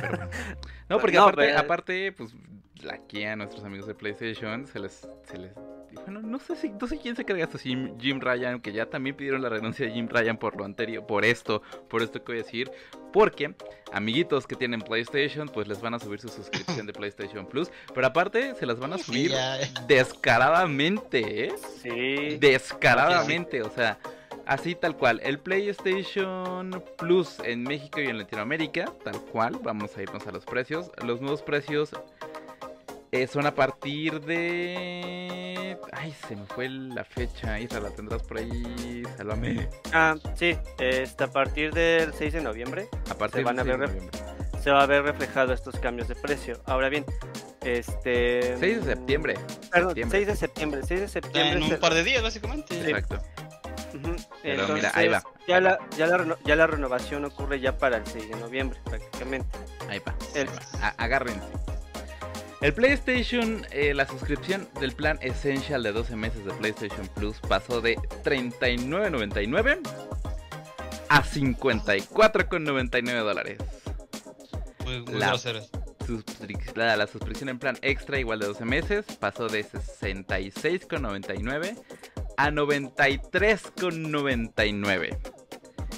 Pero. 0.00 0.18
No, 0.88 1.00
porque 1.00 1.16
No, 1.16 1.22
aparte, 1.24 1.46
pero- 1.46 1.58
aparte, 1.58 2.12
pues 2.12 2.30
aquí 2.90 3.24
a 3.24 3.36
nuestros 3.36 3.64
amigos 3.64 3.86
de 3.86 3.94
PlayStation 3.94 4.66
se 4.66 4.78
les, 4.78 5.08
se 5.24 5.38
les, 5.38 5.52
bueno, 6.04 6.20
no 6.20 6.38
sé 6.38 6.56
si, 6.56 6.70
no 6.70 6.86
sé 6.86 6.98
quién 6.98 7.16
se 7.16 7.24
carga 7.24 7.44
esto, 7.44 7.58
si 7.58 7.70
Jim, 7.70 7.98
Jim 7.98 8.20
Ryan, 8.20 8.60
que 8.60 8.72
ya 8.72 8.86
también 8.86 9.16
pidieron 9.16 9.42
la 9.42 9.48
renuncia 9.48 9.86
de 9.86 9.92
Jim 9.92 10.08
Ryan 10.08 10.36
por 10.36 10.56
lo 10.56 10.64
anterior, 10.64 11.06
por 11.06 11.24
esto, 11.24 11.62
por 11.88 12.02
esto 12.02 12.22
que 12.22 12.32
voy 12.32 12.40
a 12.40 12.44
decir, 12.44 12.70
porque 13.12 13.54
amiguitos 13.92 14.46
que 14.46 14.56
tienen 14.56 14.80
PlayStation, 14.80 15.48
pues 15.48 15.68
les 15.68 15.80
van 15.80 15.94
a 15.94 15.98
subir 15.98 16.20
su 16.20 16.28
suscripción 16.28 16.86
de 16.86 16.92
PlayStation 16.94 17.46
Plus, 17.46 17.70
pero 17.94 18.06
aparte 18.06 18.54
se 18.54 18.66
las 18.66 18.78
van 18.78 18.92
a 18.92 18.98
subir 18.98 19.32
descaradamente, 19.86 21.46
¿eh? 21.46 21.54
sí 21.82 22.36
Descaradamente, 22.38 23.62
o 23.62 23.70
sea, 23.70 23.98
así 24.46 24.74
tal 24.74 24.96
cual. 24.96 25.20
El 25.22 25.38
PlayStation 25.38 26.82
Plus 26.96 27.38
en 27.44 27.62
México 27.62 28.00
y 28.00 28.06
en 28.06 28.18
Latinoamérica, 28.18 28.86
tal 29.04 29.20
cual. 29.20 29.58
Vamos 29.62 29.96
a 29.96 30.02
irnos 30.02 30.26
a 30.26 30.32
los 30.32 30.44
precios. 30.44 30.90
Los 31.04 31.20
nuevos 31.20 31.42
precios 31.42 31.90
eh, 33.22 33.26
son 33.26 33.46
a 33.46 33.54
partir 33.54 34.20
de. 34.20 35.78
Ay, 35.92 36.14
se 36.28 36.36
me 36.36 36.46
fue 36.46 36.68
la 36.68 37.04
fecha. 37.04 37.58
Isra, 37.60 37.80
la 37.80 37.90
tendrás 37.90 38.22
por 38.22 38.38
ahí. 38.38 39.02
Sálvame. 39.16 39.68
Ah, 39.92 40.14
sí, 40.34 40.56
este, 40.78 41.24
a 41.24 41.28
partir 41.30 41.72
del 41.72 42.12
6 42.14 42.32
de 42.34 42.40
noviembre 42.42 42.88
A 43.10 43.14
partir 43.14 43.44
van 43.44 43.56
del 43.56 43.70
a 43.70 43.72
6 43.72 43.72
de 43.72 43.86
ver- 43.86 43.88
noviembre. 44.04 44.20
se 44.62 44.70
va 44.70 44.82
a 44.82 44.86
ver 44.86 45.02
reflejado 45.04 45.52
estos 45.52 45.78
cambios 45.78 46.08
de 46.08 46.14
precio. 46.16 46.60
Ahora 46.66 46.88
bien, 46.88 47.04
este... 47.62 48.56
6 48.58 48.84
de 48.84 48.94
septiembre. 48.94 49.34
Perdón, 49.72 49.90
septiembre. 49.90 50.18
6 50.18 50.26
de 50.26 50.36
septiembre, 50.36 50.80
6 50.86 51.00
de 51.00 51.08
septiembre. 51.08 51.52
en 51.56 51.62
un 51.62 51.68
se- 51.70 51.76
par 51.78 51.94
de 51.94 52.02
días, 52.04 52.22
básicamente. 52.22 52.78
Exacto. 52.80 53.20
Pero 54.42 54.68
mira, 54.68 54.90
ahí 54.94 55.08
va. 55.08 55.22
Ya 55.48 55.60
la, 55.60 55.78
ya, 55.96 56.06
la, 56.06 56.18
reno- 56.18 56.36
ya 56.44 56.54
la 56.56 56.66
renovación 56.66 57.24
ocurre 57.24 57.60
ya 57.60 57.78
para 57.78 57.96
el 57.96 58.06
6 58.06 58.28
de 58.28 58.36
noviembre, 58.36 58.78
prácticamente. 58.84 59.56
Ahí 59.88 60.00
va. 60.06 60.14
El- 60.34 60.48
A- 60.82 60.94
agárrense. 61.02 61.40
El 62.62 62.72
PlayStation, 62.72 63.66
eh, 63.70 63.92
la 63.94 64.06
suscripción 64.06 64.66
del 64.80 64.92
plan 64.92 65.18
Essential 65.20 65.82
de 65.82 65.92
12 65.92 66.16
meses 66.16 66.44
de 66.44 66.52
PlayStation 66.54 67.06
Plus 67.14 67.38
pasó 67.40 67.80
de 67.80 67.96
39.99 68.24 69.78
a 71.08 71.22
54.99 71.22 73.18
dólares. 73.22 73.58
Muy, 74.84 75.02
muy 75.02 75.14
La- 75.20 75.32
La, 76.76 76.96
la 76.96 77.06
suscripción 77.08 77.48
en 77.48 77.58
plan 77.58 77.76
extra 77.82 78.16
igual 78.18 78.38
de 78.38 78.46
12 78.46 78.64
meses 78.64 79.04
pasó 79.18 79.48
de 79.48 79.64
66.99 79.64 81.76
a 82.36 82.50
93.99. 82.50 85.18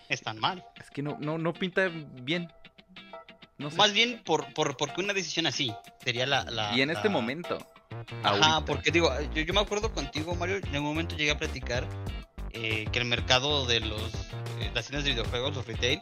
Están 0.09 0.39
mal. 0.39 0.63
Es 0.79 0.89
que 0.89 1.01
no, 1.01 1.17
no, 1.19 1.37
no 1.37 1.53
pinta 1.53 1.89
bien. 2.21 2.51
Más 3.57 3.91
bien 3.91 4.21
por, 4.23 4.53
por, 4.53 4.77
porque 4.77 5.01
una 5.01 5.13
decisión 5.13 5.47
así 5.47 5.73
sería 6.03 6.27
la... 6.27 6.71
y 6.75 6.81
en 6.81 6.91
este 6.91 7.09
momento. 7.09 7.57
Ajá, 8.23 8.63
porque 8.65 8.91
digo, 8.91 9.11
yo, 9.33 9.41
yo, 9.41 9.53
me 9.53 9.61
acuerdo 9.61 9.91
contigo, 9.91 10.35
Mario, 10.35 10.57
en 10.57 10.77
un 10.77 10.83
momento 10.83 11.15
llegué 11.15 11.31
a 11.31 11.37
platicar 11.37 11.87
eh, 12.51 12.85
que 12.91 12.99
el 12.99 13.05
mercado 13.05 13.65
de 13.65 13.79
los 13.79 14.13
eh, 14.59 14.71
las 14.73 14.87
tiendas 14.87 15.03
de 15.03 15.11
videojuegos, 15.11 15.55
los 15.55 15.67
retail, 15.67 16.01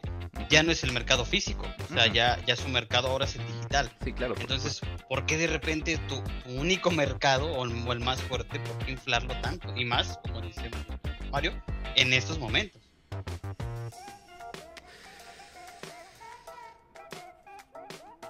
ya 0.49 0.63
no 0.63 0.71
es 0.71 0.83
el 0.83 0.91
mercado 0.91 1.25
físico. 1.25 1.65
O 1.89 1.93
sea, 1.93 2.07
ya, 2.07 2.39
ya 2.45 2.55
su 2.55 2.69
mercado 2.69 3.09
ahora 3.09 3.25
es 3.25 3.35
el 3.35 3.45
digital. 3.45 3.91
Sí, 4.03 4.13
claro. 4.13 4.35
Entonces, 4.39 4.81
¿por 5.09 5.25
qué 5.25 5.37
de 5.37 5.47
repente 5.47 5.97
tu, 6.07 6.21
único 6.53 6.91
mercado, 6.91 7.51
o 7.53 7.63
el, 7.65 7.99
más 7.99 8.21
fuerte, 8.23 8.59
por 8.59 8.77
qué 8.85 8.91
inflarlo 8.91 9.33
tanto? 9.41 9.73
Y 9.75 9.85
más, 9.85 10.19
como 10.23 10.41
dice 10.41 10.69
Mario, 11.31 11.53
en 11.95 12.13
estos 12.13 12.39
momentos. 12.39 12.81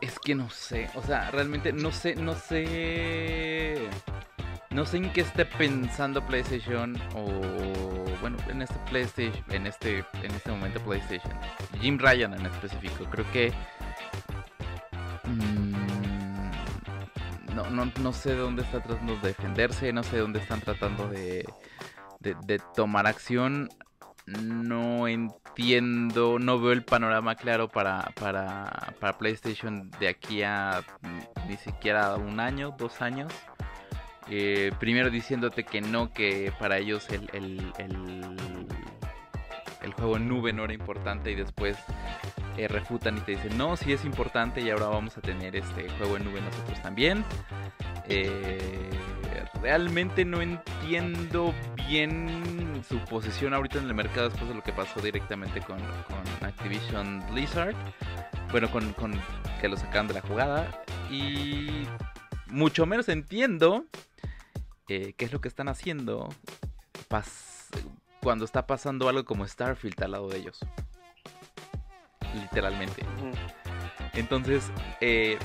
Es 0.01 0.19
que 0.19 0.35
no 0.35 0.49
sé, 0.49 0.89
o 0.95 1.01
sea, 1.01 1.31
realmente 1.31 1.73
no 1.73 1.91
sé, 1.91 2.15
no 2.15 2.35
sé. 2.35 3.89
No 4.71 4.85
sé 4.85 4.97
en 4.97 5.13
qué 5.13 5.21
esté 5.21 5.45
pensando 5.45 6.21
PlayStation 6.25 6.97
o 7.15 7.23
bueno, 8.19 8.37
en 8.49 8.61
este 8.61 8.75
PlayStation, 8.89 9.43
en 9.49 9.67
este 9.67 9.99
en 10.21 10.31
este 10.31 10.51
momento 10.51 10.81
PlayStation. 10.81 11.33
Jim 11.79 11.97
Ryan 11.97 12.33
en 12.33 12.45
específico, 12.45 13.05
creo 13.09 13.31
que 13.31 13.53
mmm, 15.23 16.51
no, 17.55 17.69
no, 17.69 17.89
no 18.01 18.11
sé 18.11 18.31
de 18.31 18.37
dónde 18.37 18.63
está 18.63 18.83
tratando 18.83 19.15
de 19.15 19.29
defenderse, 19.29 19.93
no 19.93 20.03
sé 20.03 20.17
de 20.17 20.21
dónde 20.23 20.39
están 20.39 20.59
tratando 20.59 21.07
de, 21.07 21.45
de 22.19 22.59
tomar 22.75 23.07
acción 23.07 23.69
no 24.25 25.07
entiendo, 25.07 26.39
no 26.39 26.59
veo 26.59 26.71
el 26.71 26.83
panorama 26.83 27.35
claro 27.35 27.69
para, 27.69 28.11
para, 28.19 28.93
para 28.99 29.17
PlayStation 29.17 29.91
de 29.99 30.07
aquí 30.07 30.43
a 30.43 30.83
ni 31.47 31.57
siquiera 31.57 32.15
un 32.15 32.39
año, 32.39 32.75
dos 32.77 33.01
años. 33.01 33.31
Eh, 34.27 34.71
primero 34.79 35.11
diciéndote 35.11 35.63
que 35.63 35.81
no, 35.81 36.11
que 36.11 36.51
para 36.59 36.79
ellos 36.79 37.07
el, 37.09 37.29
el, 37.33 37.73
el, 37.77 38.67
juego 39.93 40.17
en 40.17 40.27
nube 40.27 40.53
no 40.53 40.63
era 40.63 40.73
importante 40.73 41.31
y 41.31 41.35
después 41.35 41.77
eh, 42.57 42.67
refutan 42.67 43.17
y 43.17 43.21
te 43.21 43.31
dicen 43.31 43.57
no, 43.57 43.75
sí 43.75 43.93
es 43.93 44.05
importante 44.05 44.61
y 44.61 44.69
ahora 44.69 44.87
vamos 44.87 45.17
a 45.17 45.21
tener 45.21 45.55
este 45.55 45.89
juego 45.97 46.17
en 46.17 46.25
nube 46.25 46.41
nosotros 46.41 46.81
también. 46.81 47.23
Eh, 48.07 48.89
realmente 49.61 50.25
no 50.25 50.41
entiendo 50.41 51.53
bien 51.87 52.83
su 52.87 52.99
posición 52.99 53.53
ahorita 53.53 53.79
en 53.79 53.85
el 53.85 53.93
mercado 53.93 54.29
después 54.29 54.47
de 54.49 54.55
lo 54.55 54.63
que 54.63 54.73
pasó 54.73 55.01
directamente 55.01 55.61
con, 55.61 55.79
Activision 56.41 57.23
Blizzard. 57.31 57.75
Bueno, 58.51 58.69
con, 58.71 58.93
que 59.59 59.67
lo 59.67 59.77
sacaron 59.77 60.07
de 60.07 60.13
la 60.13 60.21
jugada. 60.21 60.83
Y 61.09 61.87
mucho 62.47 62.85
menos 62.85 63.09
entiendo 63.09 63.85
eh, 64.87 65.13
qué 65.17 65.25
es 65.25 65.33
lo 65.33 65.41
que 65.41 65.47
están 65.47 65.67
haciendo 65.67 66.29
cuando 68.25 68.43
está 68.43 68.65
pasando 68.65 69.07
algo 69.07 69.23
como 69.23 69.47
Starfield 69.47 70.03
al 70.03 70.13
lado 70.13 70.27
de 70.27 70.39
ellos. 70.39 70.57
Literalmente. 72.33 73.05
Entonces, 74.13 74.71
eh, 74.99 75.37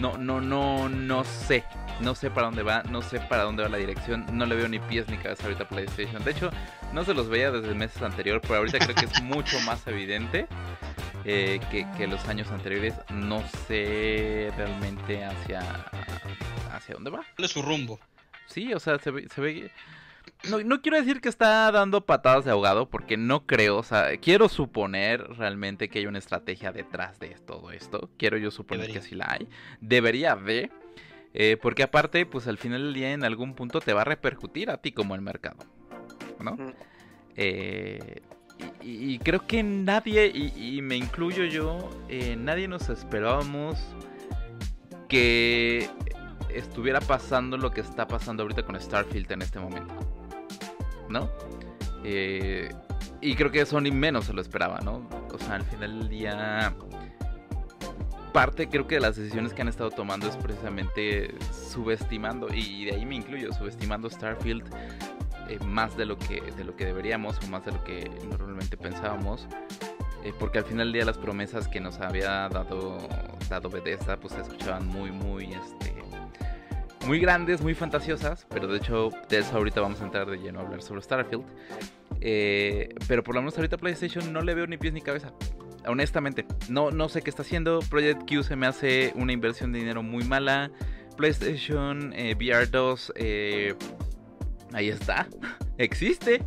no, 0.00 0.18
no, 0.18 0.40
no, 0.40 0.88
no 0.88 1.22
sé. 1.22 1.62
No 2.00 2.16
sé 2.16 2.30
para 2.30 2.48
dónde 2.48 2.64
va, 2.64 2.82
no 2.82 3.02
sé 3.02 3.20
para 3.20 3.44
dónde 3.44 3.62
va 3.62 3.68
la 3.68 3.76
dirección. 3.76 4.26
No 4.32 4.46
le 4.46 4.56
veo 4.56 4.66
ni 4.66 4.80
pies 4.80 5.08
ni 5.08 5.16
cabeza 5.16 5.44
ahorita 5.44 5.62
a 5.62 5.68
PlayStation. 5.68 6.24
De 6.24 6.32
hecho, 6.32 6.50
no 6.92 7.04
se 7.04 7.14
los 7.14 7.28
veía 7.28 7.52
desde 7.52 7.72
meses 7.72 8.02
anterior, 8.02 8.40
pero 8.40 8.56
ahorita 8.56 8.80
creo 8.80 8.96
que 8.96 9.04
es 9.04 9.22
mucho 9.22 9.60
más 9.60 9.86
evidente 9.86 10.48
eh, 11.24 11.60
que, 11.70 12.06
los 12.08 12.26
años 12.26 12.50
anteriores. 12.50 12.94
No 13.10 13.46
sé 13.68 14.52
realmente 14.56 15.24
hacia, 15.24 15.60
hacia 16.72 16.94
dónde 16.96 17.10
va. 17.10 17.24
¿Cuál 17.36 17.44
es 17.44 17.52
su 17.52 17.62
rumbo? 17.62 18.00
Sí, 18.48 18.74
o 18.74 18.80
sea, 18.80 18.98
se 18.98 19.12
ve, 19.12 19.28
se 19.32 19.40
ve 19.40 19.70
no, 20.50 20.62
no, 20.62 20.82
quiero 20.82 20.96
decir 20.96 21.20
que 21.20 21.28
está 21.28 21.70
dando 21.70 22.04
patadas 22.04 22.44
de 22.44 22.50
ahogado, 22.50 22.88
porque 22.88 23.16
no 23.16 23.46
creo, 23.46 23.78
o 23.78 23.82
sea, 23.82 24.16
quiero 24.18 24.48
suponer 24.48 25.22
realmente 25.36 25.88
que 25.88 26.00
hay 26.00 26.06
una 26.06 26.18
estrategia 26.18 26.72
detrás 26.72 27.18
de 27.18 27.28
todo 27.46 27.70
esto. 27.70 28.10
Quiero 28.18 28.36
yo 28.36 28.50
suponer 28.50 28.92
que 28.92 29.02
sí 29.02 29.14
la 29.14 29.26
hay. 29.30 29.48
Debería 29.80 30.32
haber. 30.32 30.70
Eh, 31.36 31.56
porque 31.60 31.82
aparte, 31.82 32.26
pues 32.26 32.46
al 32.46 32.58
final 32.58 32.82
del 32.82 32.94
día 32.94 33.12
en 33.12 33.24
algún 33.24 33.54
punto 33.54 33.80
te 33.80 33.92
va 33.92 34.02
a 34.02 34.04
repercutir 34.04 34.70
a 34.70 34.76
ti 34.76 34.92
como 34.92 35.16
el 35.16 35.20
mercado. 35.20 35.58
¿No? 36.38 36.56
Eh, 37.36 38.22
y, 38.82 39.18
creo 39.18 39.46
que 39.46 39.62
nadie, 39.62 40.26
y, 40.26 40.80
me 40.80 40.96
incluyo 40.96 41.44
yo, 41.44 41.90
eh, 42.08 42.36
nadie 42.36 42.68
nos 42.68 42.88
esperábamos 42.88 43.78
que 45.08 45.90
estuviera 46.50 47.00
pasando 47.00 47.56
lo 47.56 47.72
que 47.72 47.80
está 47.80 48.06
pasando 48.06 48.44
ahorita 48.44 48.62
con 48.62 48.80
Starfield 48.80 49.32
en 49.32 49.42
este 49.42 49.58
momento. 49.58 49.94
¿No? 51.08 51.30
y 53.20 53.34
creo 53.34 53.50
que 53.50 53.62
eso 53.62 53.80
ni 53.80 53.90
menos 53.90 54.26
se 54.26 54.34
lo 54.34 54.42
esperaba, 54.42 54.80
¿no? 54.80 55.08
O 55.32 55.38
sea, 55.38 55.54
al 55.54 55.64
final 55.64 56.00
del 56.00 56.08
día 56.10 56.74
parte 58.34 58.68
creo 58.68 58.86
que 58.88 58.96
de 58.96 59.00
las 59.00 59.16
decisiones 59.16 59.54
que 59.54 59.62
han 59.62 59.68
estado 59.68 59.92
tomando 59.92 60.28
es 60.28 60.36
precisamente 60.36 61.32
subestimando, 61.72 62.48
y 62.52 62.84
de 62.84 62.96
ahí 62.96 63.06
me 63.06 63.14
incluyo, 63.14 63.52
subestimando 63.52 64.10
Starfield 64.10 64.64
eh, 65.48 65.58
más 65.64 65.96
de 65.96 66.04
lo, 66.04 66.18
que, 66.18 66.40
de 66.40 66.64
lo 66.64 66.74
que 66.74 66.84
deberíamos 66.84 67.38
o 67.44 67.46
más 67.46 67.64
de 67.64 67.72
lo 67.72 67.84
que 67.84 68.10
normalmente 68.28 68.76
pensábamos. 68.76 69.46
Eh, 70.24 70.32
porque 70.38 70.58
al 70.58 70.64
final 70.64 70.86
del 70.86 70.94
día 70.94 71.04
las 71.04 71.18
promesas 71.18 71.68
que 71.68 71.80
nos 71.80 72.00
había 72.00 72.48
dado, 72.48 72.98
dado 73.48 73.70
Bethesda 73.70 74.18
pues 74.18 74.34
se 74.34 74.40
escuchaban 74.40 74.86
muy, 74.88 75.12
muy, 75.12 75.52
este, 75.52 75.93
muy 77.06 77.20
grandes, 77.20 77.60
muy 77.60 77.74
fantasiosas, 77.74 78.46
pero 78.50 78.66
de 78.66 78.78
hecho 78.78 79.10
de 79.28 79.38
eso 79.38 79.56
ahorita 79.56 79.80
vamos 79.80 80.00
a 80.00 80.04
entrar 80.04 80.28
de 80.28 80.38
lleno 80.38 80.60
a 80.60 80.62
hablar 80.62 80.82
sobre 80.82 81.02
Starfield. 81.02 81.44
Eh, 82.20 82.94
pero 83.08 83.22
por 83.22 83.34
lo 83.34 83.42
menos 83.42 83.56
ahorita 83.56 83.76
PlayStation 83.76 84.32
no 84.32 84.40
le 84.40 84.54
veo 84.54 84.66
ni 84.66 84.78
pies 84.78 84.94
ni 84.94 85.00
cabeza 85.00 85.32
honestamente, 85.86 86.46
no, 86.68 86.90
no 86.90 87.08
sé 87.08 87.22
qué 87.22 87.30
está 87.30 87.42
haciendo. 87.42 87.80
Project 87.90 88.28
Q 88.28 88.42
se 88.42 88.56
me 88.56 88.66
hace 88.66 89.12
una 89.16 89.32
inversión 89.32 89.72
de 89.72 89.78
dinero 89.80 90.02
muy 90.02 90.24
mala. 90.24 90.70
PlayStation 91.16 92.12
eh, 92.14 92.34
VR 92.34 92.66
2, 92.66 93.12
eh, 93.16 93.74
ahí 94.72 94.88
está, 94.88 95.28
existe. 95.78 96.42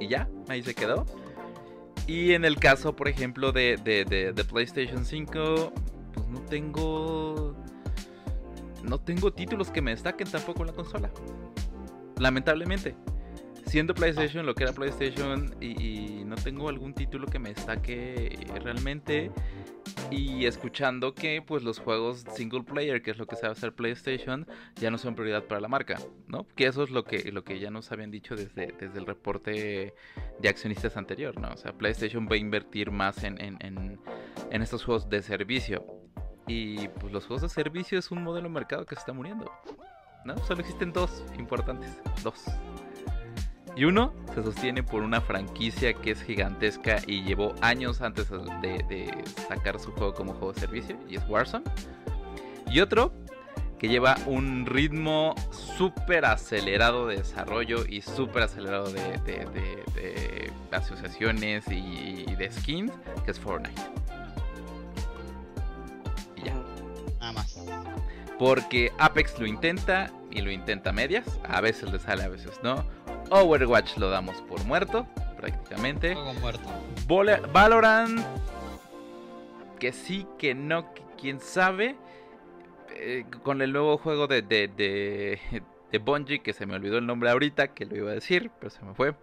Y 0.00 0.08
ya, 0.08 0.28
ahí 0.48 0.62
se 0.62 0.74
quedó. 0.74 1.06
Y 2.06 2.32
en 2.32 2.44
el 2.44 2.56
caso, 2.56 2.96
por 2.96 3.08
ejemplo, 3.08 3.52
de, 3.52 3.76
de, 3.76 4.44
PlayStation 4.44 5.04
5, 5.04 5.72
pues 6.12 6.26
no 6.26 6.40
tengo. 6.42 7.54
No 8.82 8.98
tengo 8.98 9.32
títulos 9.32 9.70
que 9.70 9.82
me 9.82 9.90
destaquen 9.90 10.30
tampoco 10.30 10.62
en 10.62 10.68
la 10.68 10.72
consola. 10.72 11.10
Lamentablemente. 12.18 12.94
Siendo 13.66 13.94
PlayStation 13.94 14.46
lo 14.46 14.54
que 14.54 14.64
era 14.64 14.72
PlayStation 14.72 15.54
y, 15.60 16.24
no 16.24 16.36
tengo 16.36 16.68
algún 16.68 16.94
título 16.94 17.26
que 17.26 17.40
me 17.40 17.48
destaque 17.50 18.36
realmente 18.62 19.32
y 20.12 20.46
escuchando 20.46 21.12
que 21.12 21.42
pues 21.42 21.64
los 21.64 21.80
juegos 21.80 22.24
single 22.34 22.62
player 22.62 23.02
que 23.02 23.10
es 23.10 23.18
lo 23.18 23.26
que 23.26 23.34
sabe 23.34 23.52
hacer 23.52 23.74
PlayStation 23.74 24.46
ya 24.76 24.92
no 24.92 24.98
son 24.98 25.16
prioridad 25.16 25.44
para 25.44 25.60
la 25.60 25.66
marca 25.66 25.98
no 26.28 26.46
que 26.54 26.66
eso 26.66 26.84
es 26.84 26.90
lo 26.90 27.02
que 27.02 27.32
lo 27.32 27.42
que 27.42 27.58
ya 27.58 27.70
nos 27.70 27.90
habían 27.90 28.12
dicho 28.12 28.36
desde, 28.36 28.72
desde 28.78 28.96
el 28.96 29.06
reporte 29.06 29.94
de 30.38 30.48
accionistas 30.48 30.96
anterior 30.96 31.36
no 31.40 31.48
o 31.52 31.56
sea 31.56 31.72
PlayStation 31.72 32.28
va 32.30 32.36
a 32.36 32.38
invertir 32.38 32.92
más 32.92 33.24
en, 33.24 33.40
en, 33.40 33.58
en 33.60 34.62
estos 34.62 34.84
juegos 34.84 35.08
de 35.08 35.22
servicio 35.22 35.84
y 36.46 36.88
pues 36.88 37.12
los 37.12 37.26
juegos 37.26 37.42
de 37.42 37.48
servicio 37.48 37.98
es 37.98 38.10
un 38.10 38.22
modelo 38.22 38.48
de 38.48 38.54
mercado 38.54 38.86
que 38.86 38.94
se 38.94 39.00
está 39.00 39.12
muriendo 39.12 39.50
no 40.24 40.36
solo 40.38 40.60
existen 40.60 40.92
dos 40.92 41.24
importantes 41.36 41.98
dos 42.22 42.44
y 43.76 43.84
uno 43.84 44.12
se 44.34 44.42
sostiene 44.42 44.82
por 44.82 45.02
una 45.02 45.20
franquicia 45.20 45.94
que 45.94 46.12
es 46.12 46.22
gigantesca 46.22 46.98
y 47.06 47.22
llevó 47.22 47.54
años 47.60 48.00
antes 48.00 48.28
de, 48.30 49.24
sacar 49.48 49.78
su 49.78 49.92
juego 49.92 50.14
como 50.14 50.32
juego 50.32 50.52
de 50.52 50.60
servicio, 50.60 50.96
y 51.08 51.16
es 51.16 51.22
Warzone. 51.28 51.64
Y 52.70 52.80
otro 52.80 53.12
que 53.78 53.88
lleva 53.88 54.16
un 54.26 54.66
ritmo 54.66 55.34
súper 55.50 56.26
acelerado 56.26 57.06
de 57.06 57.16
desarrollo 57.16 57.86
y 57.86 58.02
súper 58.02 58.42
acelerado 58.42 58.92
de, 58.92 60.52
asociaciones 60.72 61.64
y, 61.68 62.26
de 62.36 62.50
skins, 62.52 62.92
que 63.24 63.30
es 63.30 63.40
Fortnite. 63.40 63.80
Porque 68.40 68.90
Apex 68.96 69.38
lo 69.38 69.44
intenta 69.46 70.10
y 70.30 70.40
lo 70.40 70.50
intenta 70.50 70.88
a 70.90 70.92
medias. 70.94 71.38
A 71.46 71.60
veces 71.60 71.92
le 71.92 71.98
sale, 71.98 72.22
a 72.22 72.28
veces 72.28 72.58
no. 72.62 72.86
Overwatch 73.30 73.98
lo 73.98 74.08
damos 74.08 74.40
por 74.40 74.64
muerto, 74.64 75.06
prácticamente. 75.36 76.16
muerto. 76.40 76.66
Valorant, 77.52 78.18
que 79.78 79.92
sí, 79.92 80.26
que 80.38 80.54
no, 80.54 80.94
que 80.94 81.02
quién 81.20 81.38
sabe. 81.38 81.96
Eh, 82.96 83.26
con 83.42 83.60
el 83.60 83.72
nuevo 83.72 83.98
juego 83.98 84.26
de, 84.26 84.40
de, 84.40 84.68
de, 84.68 85.62
de 85.92 85.98
Bungie, 85.98 86.42
que 86.42 86.54
se 86.54 86.64
me 86.64 86.76
olvidó 86.76 86.96
el 86.96 87.06
nombre 87.06 87.28
ahorita, 87.28 87.74
que 87.74 87.84
lo 87.84 87.94
iba 87.94 88.10
a 88.10 88.14
decir, 88.14 88.50
pero 88.58 88.70
se 88.70 88.82
me 88.82 88.94
fue. 88.94 89.14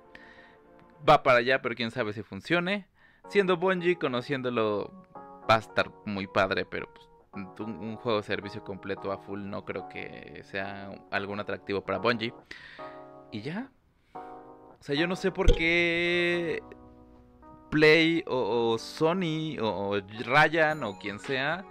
va 1.10 1.24
para 1.24 1.40
allá, 1.40 1.64
pero 1.64 1.74
quién 1.74 1.90
sabe 1.90 2.14
si 2.14 2.22
funcione. 2.22 2.86
Siendo 3.30 3.58
Bungie, 3.58 3.98
conociéndolo, 3.98 4.92
va 5.50 5.56
a 5.56 5.60
estar 5.60 5.90
muy 6.06 6.28
padre, 6.28 6.66
pero 6.66 6.88
pues, 6.94 7.07
un, 7.34 7.96
juego 7.98 8.18
de 8.18 8.24
servicio 8.24 8.64
completo 8.64 9.12
a 9.12 9.18
full 9.18 9.48
no 9.48 9.66
creo 9.66 9.88
que 9.90 10.42
sea 10.44 10.90
algún 11.12 11.40
atractivo 11.40 11.82
para 11.82 12.00
Bungie. 12.00 12.34
Y 13.32 13.42
ya. 13.42 13.70
O 14.14 14.82
sea, 14.84 14.96
yo 14.96 15.08
no 15.08 15.16
sé 15.16 15.32
por 15.32 15.54
qué 15.56 16.62
Play 17.70 18.24
o, 18.28 18.78
Sony 18.78 19.58
o, 19.62 20.00
Ryan 20.26 20.84
o 20.84 20.98
quien 21.00 21.20
sea 21.20 21.66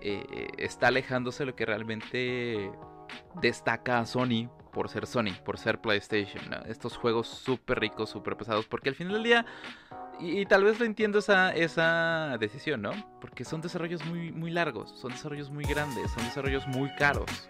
eh, 0.00 0.48
está 0.58 0.88
alejándose 0.88 1.44
de 1.44 1.46
lo 1.46 1.56
que 1.56 1.64
realmente 1.64 2.70
destaca 3.40 4.00
a 4.00 4.06
Sony 4.06 4.48
por 4.76 4.90
ser 4.90 5.06
Sony, 5.06 5.32
por 5.42 5.56
ser 5.56 5.80
PlayStation. 5.80 6.42
Estos 6.66 6.98
juegos 6.98 7.28
súper 7.28 7.80
ricos, 7.80 8.10
súper 8.10 8.36
pesados, 8.36 8.66
porque 8.66 8.90
al 8.90 8.94
final 8.94 9.14
del 9.14 9.22
día, 9.22 9.46
y, 10.20 10.46
tal 10.46 10.64
vez 10.64 10.78
lo 10.78 10.86
entiendo 10.86 11.18
esa, 11.18 11.54
esa 11.54 12.36
decisión, 12.38 12.82
¿no? 12.82 12.92
Porque 13.20 13.44
son 13.44 13.60
desarrollos 13.60 14.04
muy, 14.06 14.32
muy 14.32 14.50
largos, 14.50 14.90
son 14.98 15.12
desarrollos 15.12 15.50
muy 15.50 15.64
grandes, 15.64 16.10
son 16.12 16.24
desarrollos 16.24 16.66
muy 16.68 16.94
caros, 16.96 17.48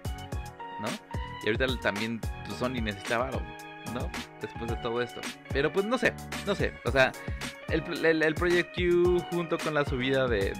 ¿no? 0.80 0.88
Y 1.44 1.48
ahorita 1.48 1.66
también 1.80 2.20
pues, 2.46 2.58
Sony 2.58 2.80
necesitaba 2.82 3.30
¿no? 3.94 4.10
Después 4.40 4.70
de 4.70 4.76
todo 4.76 5.00
esto. 5.00 5.20
Pero 5.52 5.72
pues 5.72 5.86
no 5.86 5.96
sé, 5.98 6.12
no 6.46 6.54
sé. 6.54 6.72
O 6.84 6.90
sea, 6.90 7.12
el, 7.68 8.04
el, 8.04 8.34
Project 8.34 8.74
Q 8.74 9.22
junto 9.30 9.58
con 9.58 9.74
la 9.74 9.84
subida 9.84 10.26
de, 10.26 10.52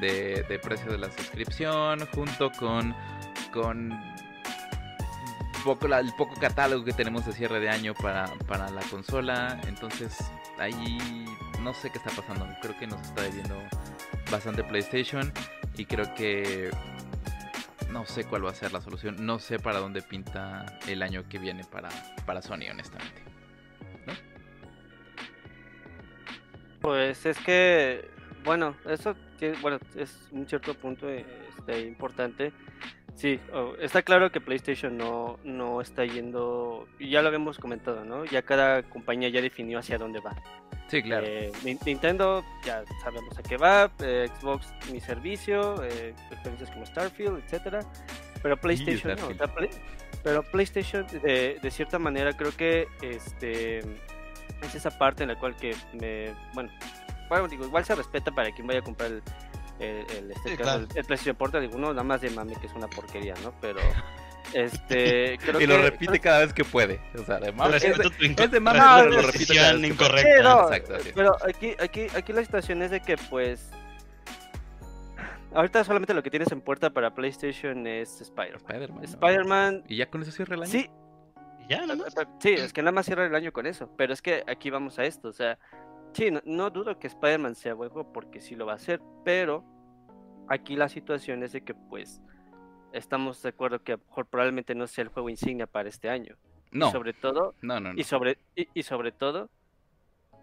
de, 0.48 0.58
precio 0.58 0.92
de 0.92 0.98
la 0.98 1.10
suscripción, 1.10 2.06
junto 2.14 2.50
con, 2.52 2.94
con 3.52 3.98
poco, 5.64 5.86
el 5.86 6.12
poco 6.16 6.34
catálogo 6.40 6.84
que 6.84 6.92
tenemos 6.92 7.26
de 7.26 7.32
cierre 7.32 7.60
de 7.60 7.68
año 7.68 7.94
para, 7.94 8.26
para 8.46 8.70
la 8.70 8.82
consola. 8.82 9.60
Entonces, 9.66 10.16
ahí 10.58 11.26
no 11.62 11.74
sé 11.74 11.90
qué 11.90 11.98
está 11.98 12.10
pasando. 12.10 12.46
Creo 12.62 12.76
que 12.78 12.86
nos 12.86 13.00
está 13.00 13.22
debiendo 13.22 13.56
bastante 14.30 14.64
PlayStation. 14.64 15.32
Y 15.76 15.84
creo 15.84 16.14
que 16.14 16.70
no 17.90 18.06
sé 18.06 18.24
cuál 18.24 18.46
va 18.46 18.50
a 18.50 18.54
ser 18.54 18.72
la 18.72 18.80
solución. 18.80 19.16
No 19.24 19.38
sé 19.38 19.58
para 19.58 19.78
dónde 19.78 20.02
pinta 20.02 20.66
el 20.88 21.02
año 21.02 21.28
que 21.28 21.38
viene 21.38 21.64
para, 21.64 21.88
para 22.24 22.42
Sony, 22.42 22.70
honestamente. 22.70 23.24
Pues 26.80 27.26
es 27.26 27.38
que, 27.38 28.08
bueno, 28.44 28.76
eso 28.86 29.16
bueno, 29.60 29.78
es 29.94 30.28
un 30.30 30.46
cierto 30.46 30.74
punto 30.74 31.08
este, 31.08 31.80
importante. 31.80 32.52
Sí, 33.16 33.40
está 33.80 34.02
claro 34.02 34.30
que 34.30 34.42
PlayStation 34.42 34.96
no, 34.96 35.38
no 35.42 35.80
está 35.80 36.04
yendo, 36.04 36.86
y 36.98 37.08
ya 37.10 37.22
lo 37.22 37.28
habíamos 37.28 37.58
comentado, 37.58 38.04
¿no? 38.04 38.26
Ya 38.26 38.42
cada 38.42 38.82
compañía 38.82 39.30
ya 39.30 39.40
definió 39.40 39.78
hacia 39.78 39.96
dónde 39.96 40.20
va. 40.20 40.36
Sí, 40.88 41.02
claro. 41.02 41.26
Eh, 41.26 41.50
Nintendo, 41.64 42.44
ya 42.62 42.84
sabemos 43.02 43.36
a 43.38 43.42
qué 43.42 43.56
va, 43.56 43.90
eh, 44.00 44.28
Xbox, 44.38 44.70
mi 44.92 45.00
servicio, 45.00 45.82
eh, 45.82 46.14
experiencias 46.30 46.70
como 46.70 46.84
Starfield, 46.84 47.42
etcétera. 47.44 47.80
Pero 48.42 48.56
PlayStation 48.58 49.16
no, 49.16 49.28
pero 50.22 50.42
PlayStation 50.42 51.06
de, 51.06 51.58
de, 51.60 51.70
cierta 51.70 51.98
manera 51.98 52.36
creo 52.36 52.54
que 52.54 52.86
este 53.00 53.78
es 53.78 54.74
esa 54.74 54.96
parte 54.96 55.22
en 55.22 55.30
la 55.30 55.38
cual 55.38 55.56
que 55.56 55.74
me, 55.92 56.34
bueno, 56.52 56.70
bueno 57.28 57.48
digo, 57.48 57.64
igual 57.64 57.84
se 57.84 57.94
respeta 57.94 58.30
para 58.30 58.50
quien 58.52 58.66
vaya 58.66 58.80
a 58.80 58.82
comprar 58.82 59.10
el, 59.10 59.22
el, 59.78 60.30
este 60.30 60.56
caso, 60.56 60.86
el, 60.94 61.04
PlayStation 61.04 61.36
Portal, 61.36 61.62
digo, 61.62 61.76
uno 61.76 61.90
nada 61.90 62.02
más 62.02 62.20
de 62.20 62.30
mami 62.30 62.54
que 62.56 62.66
es 62.66 62.72
una 62.74 62.88
porquería, 62.88 63.34
¿no? 63.42 63.52
Pero 63.60 63.80
este 64.54 65.38
creo 65.38 65.60
y 65.60 65.66
lo 65.66 65.82
repite 65.82 66.20
cada 66.20 66.38
vez 66.38 66.52
que 66.52 66.64
puede 66.64 67.00
o 67.18 67.24
sea 67.24 67.40
de 67.40 67.50
mami 67.50 67.74
es, 67.74 67.82
de 67.82 68.60
mami 68.60 68.78
pero 68.78 69.10
lo 69.10 69.22
repite 69.22 69.54
cada 69.54 69.72
vez 69.72 69.84
incorrecta. 69.84 70.98
Pero 71.14 71.36
aquí 71.44 71.74
aquí 71.80 72.06
aquí 72.14 72.32
la 72.32 72.44
situación 72.44 72.82
es 72.82 72.90
de 72.90 73.00
que 73.00 73.16
pues 73.16 73.70
ahorita 75.52 75.82
solamente 75.84 76.14
lo 76.14 76.22
que 76.22 76.30
tienes 76.30 76.50
en 76.52 76.60
puerta 76.60 76.90
para 76.90 77.14
PlayStation 77.14 77.86
es 77.86 78.20
Spider-Man. 78.20 79.04
Spider-Man 79.04 79.84
y 79.88 79.96
ya 79.96 80.08
con 80.08 80.22
eso 80.22 80.30
cierra 80.30 80.54
el 80.54 80.62
año 80.62 80.72
sí. 80.72 80.88
Ya 81.68 81.80
nada 81.80 81.96
más 81.96 82.14
sí 82.38 82.50
es 82.50 82.72
que 82.72 82.82
nada 82.82 82.92
más 82.92 83.06
cierra 83.06 83.26
el 83.26 83.34
año 83.34 83.52
con 83.52 83.66
eso 83.66 83.90
pero 83.96 84.12
es 84.12 84.22
que 84.22 84.44
aquí 84.46 84.70
vamos 84.70 84.98
a 84.98 85.04
esto 85.04 85.28
o 85.28 85.32
sea 85.32 85.58
sí 86.16 86.30
no, 86.44 86.70
dudo 86.70 86.98
que 86.98 87.06
Spider-Man 87.06 87.54
sea 87.54 87.74
huevo 87.74 88.12
porque 88.12 88.40
sí 88.40 88.54
lo 88.54 88.66
va 88.66 88.72
a 88.72 88.76
hacer 88.76 89.00
pero 89.24 89.64
aquí 90.48 90.76
la 90.76 90.88
situación 90.88 91.42
es 91.42 91.52
de 91.52 91.62
que 91.62 91.74
pues 91.74 92.20
estamos 92.92 93.42
de 93.42 93.50
acuerdo 93.50 93.82
que 93.82 93.96
mejor 93.96 94.26
probablemente 94.26 94.74
no 94.74 94.86
sea 94.86 95.02
el 95.02 95.08
juego 95.08 95.28
insignia 95.28 95.66
para 95.66 95.88
este 95.88 96.08
año. 96.08 96.36
No. 96.70 96.88
Y 96.88 96.92
sobre 96.92 97.12
todo, 97.12 97.54
no, 97.62 97.80
no, 97.80 97.92
Y 97.94 98.04
sobre, 98.04 98.38
y, 98.54 98.82
sobre 98.82 99.12
todo, 99.12 99.48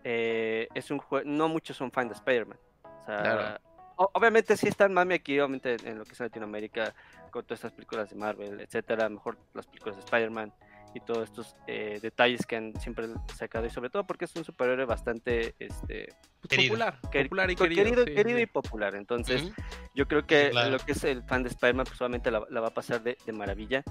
eh, 0.03 0.67
es 0.73 0.89
un 0.91 0.99
juego, 0.99 1.29
no 1.29 1.49
muchos 1.49 1.77
son 1.77 1.91
fans 1.91 2.09
de 2.09 2.15
Spider-Man. 2.15 2.57
O 2.83 3.05
sea, 3.05 3.59
obviamente 3.95 4.55
sí 4.57 4.67
están 4.67 4.93
mami 4.93 5.15
aquí, 5.15 5.39
obviamente 5.39 5.77
en 5.83 5.97
lo 5.97 6.05
que 6.05 6.13
es 6.13 6.19
Latinoamérica, 6.19 6.93
con 7.29 7.43
todas 7.43 7.59
estas 7.59 7.73
películas 7.73 8.09
de 8.09 8.15
Marvel, 8.15 8.61
etcétera, 8.61 9.09
mejor 9.09 9.37
las 9.53 9.67
películas 9.67 9.97
de 9.97 10.03
Spider-Man 10.03 10.53
y 10.93 10.99
todos 10.99 11.29
estos 11.29 11.55
eh, 11.67 11.99
detalles 12.01 12.45
que 12.45 12.55
han 12.55 12.79
siempre 12.79 13.07
sacado 13.35 13.65
y 13.65 13.69
sobre 13.69 13.89
todo 13.89 14.05
porque 14.05 14.25
es 14.25 14.35
un 14.35 14.43
superhéroe 14.43 14.85
bastante 14.85 15.55
este 15.59 16.09
pues, 16.41 16.67
popular, 16.67 16.99
popular 17.01 17.51
y 17.51 17.55
querido, 17.55 18.05
querido, 18.05 18.39
y 18.39 18.45
popular. 18.45 18.95
Entonces 18.95 19.51
yo 19.95 20.07
creo 20.07 20.25
que 20.25 20.51
lo 20.53 20.77
que 20.79 20.91
es 20.91 21.03
el 21.03 21.23
fan 21.23 21.43
de 21.43 21.49
Spider-Man 21.49 21.85
pues 21.85 21.97
solamente 21.97 22.31
la, 22.31 22.39
va 22.39 22.67
a 22.67 22.73
pasar 22.73 23.01
de, 23.03 23.17
maravilla 23.33 23.83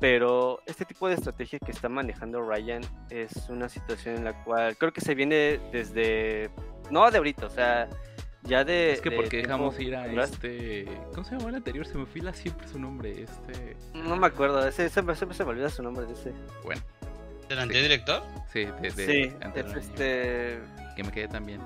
pero 0.00 0.60
este 0.66 0.84
tipo 0.84 1.08
de 1.08 1.14
estrategia 1.14 1.58
que 1.58 1.70
está 1.70 1.88
manejando 1.88 2.42
Ryan 2.42 2.82
es 3.10 3.48
una 3.48 3.68
situación 3.68 4.16
en 4.16 4.24
la 4.24 4.44
cual 4.44 4.76
creo 4.76 4.92
que 4.92 5.00
se 5.00 5.14
viene 5.14 5.60
desde 5.72 6.50
no 6.90 7.10
de 7.10 7.18
ahorita 7.18 7.46
o 7.46 7.50
sea 7.50 7.88
ya 8.44 8.64
de. 8.64 8.92
Es 8.92 9.00
que 9.00 9.10
porque 9.10 9.38
dejamos 9.38 9.78
ir 9.80 9.96
a 9.96 10.06
este. 10.22 10.86
¿Cómo 11.14 11.24
se 11.24 11.36
llamó 11.36 11.48
el 11.48 11.56
anterior? 11.56 11.86
Se 11.86 11.96
me 11.96 12.06
fila 12.06 12.32
siempre 12.32 12.68
su 12.68 12.78
nombre. 12.78 13.22
Este. 13.22 13.76
No 13.94 14.16
me 14.16 14.26
acuerdo, 14.26 14.66
ese, 14.66 14.88
siempre, 14.88 15.14
se 15.16 15.26
me 15.26 15.50
olvida 15.50 15.68
su 15.68 15.82
nombre 15.82 16.06
de 16.06 16.12
ese. 16.12 16.32
Bueno. 16.62 16.82
¿Del 17.48 17.58
anterior 17.58 17.82
director? 17.82 18.22
Sí, 18.52 18.66
de, 18.80 18.90
sí, 18.90 19.32
este. 19.76 20.60
Que 20.96 21.04
me 21.04 21.12
quedé 21.12 21.28
también. 21.28 21.60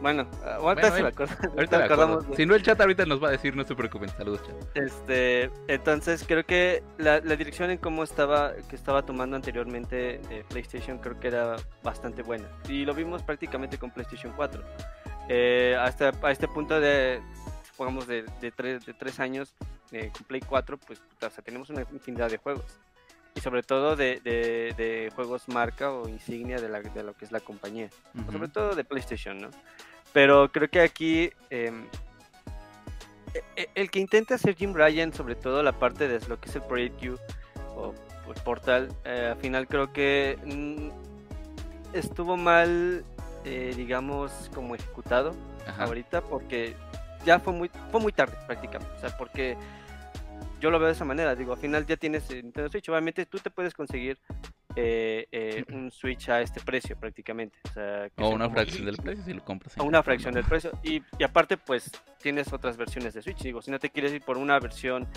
Bueno, 0.00 0.28
ahorita 0.44 0.90
se 0.90 1.02
me 1.02 1.08
acuerdo. 1.08 1.34
Ahorita 1.56 1.84
acordamos. 1.84 2.24
Si 2.36 2.44
no, 2.44 2.54
el 2.54 2.62
chat 2.62 2.80
ahorita 2.80 3.06
nos 3.06 3.22
va 3.22 3.28
a 3.28 3.30
decir, 3.30 3.54
no 3.54 3.64
se 3.64 3.74
preocupen. 3.74 4.08
Saludos, 4.10 4.42
chat. 4.46 4.76
Este, 4.76 5.50
entonces 5.68 6.24
creo 6.26 6.44
que 6.44 6.82
la, 6.98 7.20
la 7.20 7.36
dirección 7.36 7.70
en 7.70 7.78
cómo 7.78 8.02
estaba, 8.02 8.52
que 8.68 8.74
estaba 8.74 9.02
tomando 9.02 9.36
anteriormente 9.36 10.20
eh, 10.30 10.44
PlayStation, 10.48 10.98
creo 10.98 11.20
que 11.20 11.28
era 11.28 11.56
bastante 11.82 12.22
buena. 12.22 12.48
Y 12.68 12.84
lo 12.84 12.94
vimos 12.94 13.22
prácticamente 13.22 13.78
con 13.78 13.90
PlayStation 13.90 14.32
4 14.34 14.62
eh, 15.28 15.76
hasta 15.80 16.12
a 16.22 16.30
este 16.30 16.48
punto 16.48 16.80
de, 16.80 17.20
supongamos, 17.70 18.06
de, 18.06 18.24
de, 18.40 18.50
tres, 18.50 18.84
de 18.84 18.94
tres 18.94 19.20
años 19.20 19.54
eh, 19.92 20.10
con 20.12 20.24
Play 20.24 20.40
4, 20.40 20.78
pues 20.78 21.00
tenemos 21.44 21.70
una 21.70 21.82
infinidad 21.92 22.30
de 22.30 22.38
juegos. 22.38 22.64
Y 23.34 23.40
sobre 23.40 23.62
todo 23.62 23.96
de, 23.96 24.20
de, 24.22 25.10
juegos 25.14 25.48
marca 25.48 25.90
o 25.90 26.06
insignia 26.08 26.60
de, 26.60 26.68
la, 26.68 26.80
de 26.80 27.02
lo 27.02 27.14
que 27.14 27.24
es 27.24 27.32
la 27.32 27.40
compañía. 27.40 27.88
Sobre 28.30 28.48
todo 28.48 28.74
de 28.74 28.84
PlayStation, 28.84 29.40
¿no? 29.40 29.50
Pero 30.12 30.52
creo 30.52 30.68
que 30.68 30.80
aquí 30.80 31.32
em, 31.48 31.86
e, 33.34 33.42
e, 33.56 33.68
el 33.74 33.90
que 33.90 33.98
intenta 33.98 34.34
hacer 34.34 34.54
Jim 34.54 34.74
Ryan, 34.74 35.12
sobre 35.12 35.34
todo 35.34 35.62
la 35.62 35.72
parte 35.72 36.08
de 36.08 36.20
lo 36.28 36.38
que 36.38 36.50
es 36.50 36.56
el 36.56 36.62
Project 36.62 37.00
Q 37.00 37.18
o 37.74 37.94
el 38.28 38.42
portal, 38.42 38.88
eh, 39.04 39.30
al 39.32 39.38
final 39.38 39.66
creo 39.66 39.92
que 39.92 40.38
mm, 40.44 41.96
estuvo 41.96 42.36
mal 42.36 43.04
eh, 43.44 43.72
digamos, 43.76 44.50
como 44.54 44.74
ejecutado 44.74 45.34
ahorita 45.78 46.22
porque 46.22 46.74
ya 47.24 47.38
fue 47.38 47.52
muy, 47.52 47.70
fue 47.90 48.00
muy 48.00 48.12
tarde 48.12 48.36
prácticamente. 48.46 48.94
O 48.96 49.00
sea, 49.00 49.16
porque 49.16 49.56
yo 50.60 50.70
lo 50.70 50.78
veo 50.78 50.88
de 50.88 50.94
esa 50.94 51.04
manera. 51.04 51.34
Digo, 51.34 51.52
al 51.52 51.58
final 51.58 51.86
ya 51.86 51.96
tienes 51.96 52.30
Nintendo 52.30 52.70
Switch. 52.70 52.88
Obviamente 52.88 53.26
tú 53.26 53.38
te 53.38 53.50
puedes 53.50 53.74
conseguir 53.74 54.18
eh, 54.76 55.26
eh, 55.32 55.64
un 55.72 55.90
Switch 55.90 56.28
a 56.28 56.40
este 56.40 56.60
precio 56.60 56.96
prácticamente. 56.96 57.58
O, 58.16 58.28
una 58.28 58.48
fracción 58.48 58.86
del 58.86 58.96
precio 58.96 59.24
si 59.24 59.32
lo 59.34 59.44
compras. 59.44 59.76
O 59.78 59.84
una 59.84 60.02
fracción 60.02 60.34
del 60.34 60.44
precio. 60.44 60.70
Y, 60.84 61.02
aparte, 61.22 61.56
pues 61.56 61.90
tienes 62.20 62.52
otras 62.52 62.76
versiones 62.76 63.14
de 63.14 63.22
Switch. 63.22 63.42
Digo, 63.42 63.60
si 63.60 63.70
no 63.70 63.78
te 63.78 63.90
quieres 63.90 64.12
ir 64.12 64.22
por 64.22 64.38
una 64.38 64.58
versión 64.60 65.08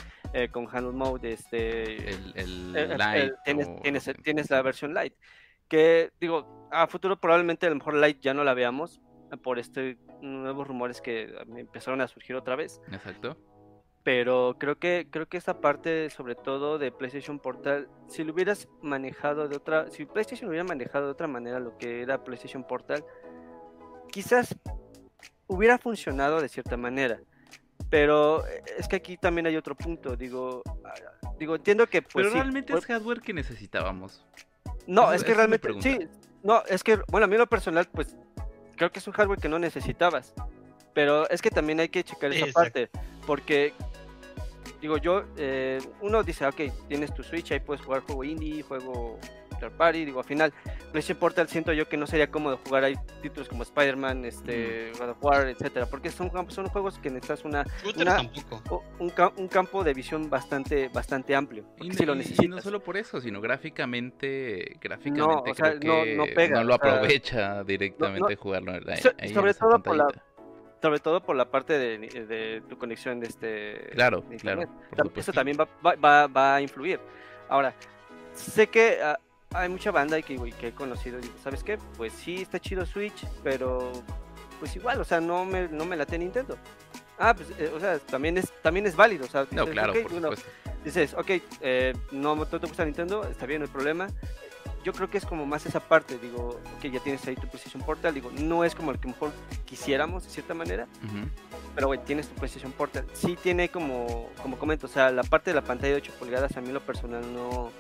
con 0.52 0.68
Handle 0.72 0.94
Mode, 0.94 1.34
este, 1.34 2.10
el, 2.10 2.74
Lite. 2.74 3.34
tienes, 3.46 4.14
tienes, 4.24 4.50
la 4.50 4.62
versión 4.62 4.94
Lite 4.94 5.16
que 5.68 6.12
digo, 6.20 6.68
a 6.72 6.88
futuro 6.88 7.20
probablemente 7.20 7.66
a 7.66 7.70
lo 7.70 7.76
mejor 7.76 7.96
Light 7.96 8.20
ya 8.22 8.34
no 8.34 8.44
la 8.44 8.54
veamos 8.54 9.02
por 9.44 9.60
este 9.60 9.98
nuevos 10.22 10.68
rumores 10.68 11.02
que 11.02 11.36
empezaron 11.56 12.02
a 12.02 12.08
surgir 12.08 12.36
otra 12.36 12.56
vez. 12.56 12.82
Exacto. 12.92 13.38
Pero 14.04 14.58
creo 14.60 14.78
que 14.78 15.08
creo 15.10 15.28
que 15.28 15.38
esta 15.38 15.62
parte 15.62 16.10
sobre 16.10 16.36
todo 16.36 16.78
de 16.78 16.92
PlayStation 16.92 17.40
Portal, 17.40 17.90
si 18.08 18.24
lo 18.24 18.34
hubieras 18.34 18.68
manejado 18.82 19.48
de 19.48 19.56
otra, 19.56 19.90
si 19.90 20.06
PlayStation 20.06 20.50
hubiera 20.50 20.64
manejado 20.64 21.06
de 21.06 21.12
otra 21.12 21.28
manera 21.28 21.60
lo 21.60 21.78
que 21.78 22.02
era 22.02 22.24
PlayStation 22.24 22.66
Portal, 22.66 23.04
quizás 24.12 24.56
hubiera 25.48 25.78
funcionado 25.78 26.42
de 26.42 26.50
cierta 26.50 26.78
manera. 26.78 27.20
Pero 27.90 28.46
es 28.78 28.88
que 28.88 28.96
aquí 28.96 29.18
también 29.18 29.48
hay 29.48 29.58
otro 29.58 29.76
punto, 29.76 30.16
digo, 30.16 30.64
digo, 31.38 31.56
entiendo 31.56 31.88
que 31.88 32.02
pues 32.02 32.28
Pero 32.28 32.30
realmente 32.32 32.74
es 32.74 32.86
hardware 32.86 33.22
que 33.22 33.34
necesitábamos. 33.34 34.26
No, 34.88 35.12
es 35.14 35.24
que 35.24 35.34
realmente, 35.34 35.70
sí, 35.82 36.08
No, 36.44 36.64
es 36.66 36.84
que, 36.84 37.00
bueno, 37.08 37.26
a 37.26 37.28
mí 37.28 37.38
lo 37.38 37.48
personal, 37.48 37.88
pues 37.92 38.16
creo 38.76 38.92
que 38.92 39.00
es 39.00 39.08
un 39.08 39.14
hardware 39.14 39.40
que 39.40 39.50
no 39.50 39.60
necesitabas. 39.60 40.34
Pero 40.94 41.30
es 41.30 41.42
que 41.42 41.50
también 41.50 41.80
hay 41.80 41.90
que 41.90 42.04
checar 42.04 42.32
esa 42.32 42.48
parte. 42.54 42.90
Porque, 43.28 43.74
digo, 44.82 44.98
yo, 44.98 45.24
eh, 45.38 45.80
uno 46.02 46.24
dice, 46.24 46.46
ok, 46.46 46.62
tienes 46.88 47.14
tu 47.14 47.24
Switch, 47.24 47.52
ahí 47.52 47.60
puedes 47.60 47.84
jugar 47.84 48.02
juego 48.02 48.24
indie, 48.24 48.64
juego 48.64 49.20
third 49.60 49.72
party. 49.74 50.06
Digo, 50.06 50.20
al 50.20 50.26
final, 50.26 50.54
PlayStation 50.92 51.20
Portal 51.20 51.48
siento 51.48 51.74
yo 51.74 51.88
que 51.88 51.98
no 51.98 52.08
sería 52.08 52.30
cómodo 52.32 52.60
jugar 52.66 52.84
ahí 52.84 52.96
títulos 53.22 53.50
como 53.50 53.64
Spider-Man, 53.64 54.26
este, 54.26 54.92
God 55.00 55.10
of 55.10 55.24
War, 55.24 55.48
etcétera, 55.48 55.86
porque 55.86 56.10
son, 56.10 56.32
son 56.50 56.68
juegos 56.68 57.00
que 57.00 57.10
necesitas 57.10 57.46
una, 57.46 57.66
un, 59.00 59.12
un, 59.38 59.48
campo 59.48 59.84
de 59.84 59.94
visión 59.94 60.30
bastante, 60.30 60.90
bastante 60.90 61.36
amplio. 61.36 61.66
Y, 61.82 61.94
si 61.94 62.06
lo 62.06 62.16
necesitas. 62.16 62.46
y, 62.46 62.48
no 62.48 62.62
solo 62.62 62.82
por 62.82 62.98
eso, 62.98 63.20
sino 63.22 63.42
gráficamente, 63.42 64.78
gráficamente 64.82 65.54
creo 65.54 65.80
que 65.80 66.16
no, 66.16 66.26
pega, 66.36 66.60
no, 66.60 66.64
lo 66.64 66.74
aprovecha 66.76 67.64
directamente 67.64 68.36
jugarlo 68.36 68.74
ahí, 68.74 69.34
sobre 69.34 69.54
todo 69.54 69.82
por 69.82 69.96
la 69.96 70.08
sobre 70.82 71.00
todo 71.00 71.24
por 71.24 71.36
la 71.36 71.50
parte 71.50 71.80
de, 71.80 71.98
de 71.98 72.62
tu 72.70 72.78
conexión 72.78 73.20
de 73.20 73.28
este 73.28 73.90
claro 73.94 74.24
claro 74.40 74.64
eso 75.16 75.32
también 75.32 75.58
va, 75.58 75.96
va, 75.96 76.28
va, 76.28 76.56
a 76.56 76.62
influir 76.62 77.00
ahora 77.50 77.74
sé 78.34 78.68
que 78.68 79.00
ah, 79.02 79.18
hay 79.56 79.70
mucha 79.70 79.92
banda 79.92 80.22
que, 80.22 80.36
que 80.60 80.68
he 80.68 80.72
conocido 80.74 81.20
y 81.20 81.32
¿sabes 81.44 81.64
qué? 81.64 81.78
Pues 81.98 82.14
sí, 82.14 82.42
está 82.42 82.60
chido 82.60 82.86
Switch, 82.86 83.26
pero 83.44 83.92
pues 84.60 84.76
igual, 84.76 85.00
o 85.02 85.04
sea, 85.04 85.20
no 85.22 85.46
me, 85.46 85.68
no 85.68 85.86
me 85.86 85.96
late 85.96 86.18
Nintendo. 86.18 86.58
Ah, 87.18 87.34
pues, 87.34 87.50
eh, 87.58 87.72
o 87.74 87.80
sea, 87.80 88.00
también 88.00 88.38
es, 88.38 88.52
también 88.62 88.86
es 88.86 88.96
válido, 88.96 89.26
o 89.26 89.30
sea, 89.30 89.48
no, 89.52 89.66
claro, 89.68 89.94
dices, 90.84 91.14
ok, 91.14 91.30
eh, 91.62 91.94
no, 92.12 92.46
te 92.46 92.58
gusta 92.58 92.86
Nintendo, 92.86 93.24
está 93.24 93.46
bien, 93.46 93.62
no 93.62 93.66
hay 93.66 93.72
problema. 93.72 94.08
Yo 94.84 94.94
creo 94.94 95.10
que 95.10 95.18
es 95.18 95.26
como 95.26 95.48
más 95.48 95.66
esa 95.66 95.80
parte, 95.80 96.20
digo, 96.20 96.60
ok, 96.78 96.86
ya 96.92 97.00
tienes 97.00 97.26
ahí 97.26 97.36
tu 97.36 97.48
PlayStation 97.48 97.82
Portal, 97.82 98.14
digo, 98.14 98.30
no 98.32 98.64
es 98.64 98.76
como 98.76 98.92
el 98.92 99.00
que 99.00 99.08
mejor 99.08 99.32
quisiéramos, 99.66 100.26
de 100.26 100.30
cierta 100.30 100.54
manera, 100.54 100.88
pero, 101.74 101.88
güey, 101.88 102.00
tienes 102.04 102.28
tu 102.28 102.36
PlayStation 102.36 102.72
Portal. 102.72 103.06
Sí 103.14 103.36
tiene 103.42 103.70
como, 103.70 104.30
como 104.44 104.60
comento, 104.60 104.86
o 104.86 104.90
sea, 104.90 105.10
la 105.10 105.24
parte 105.24 105.50
de 105.50 105.56
la 105.56 105.64
pantalla 105.64 105.94
de 105.94 105.98
8 106.02 106.14
pulgadas 106.20 106.56
a 106.56 106.62
mí 106.62 106.72
lo 106.72 106.82
personal 106.82 107.22
no, 107.34 107.72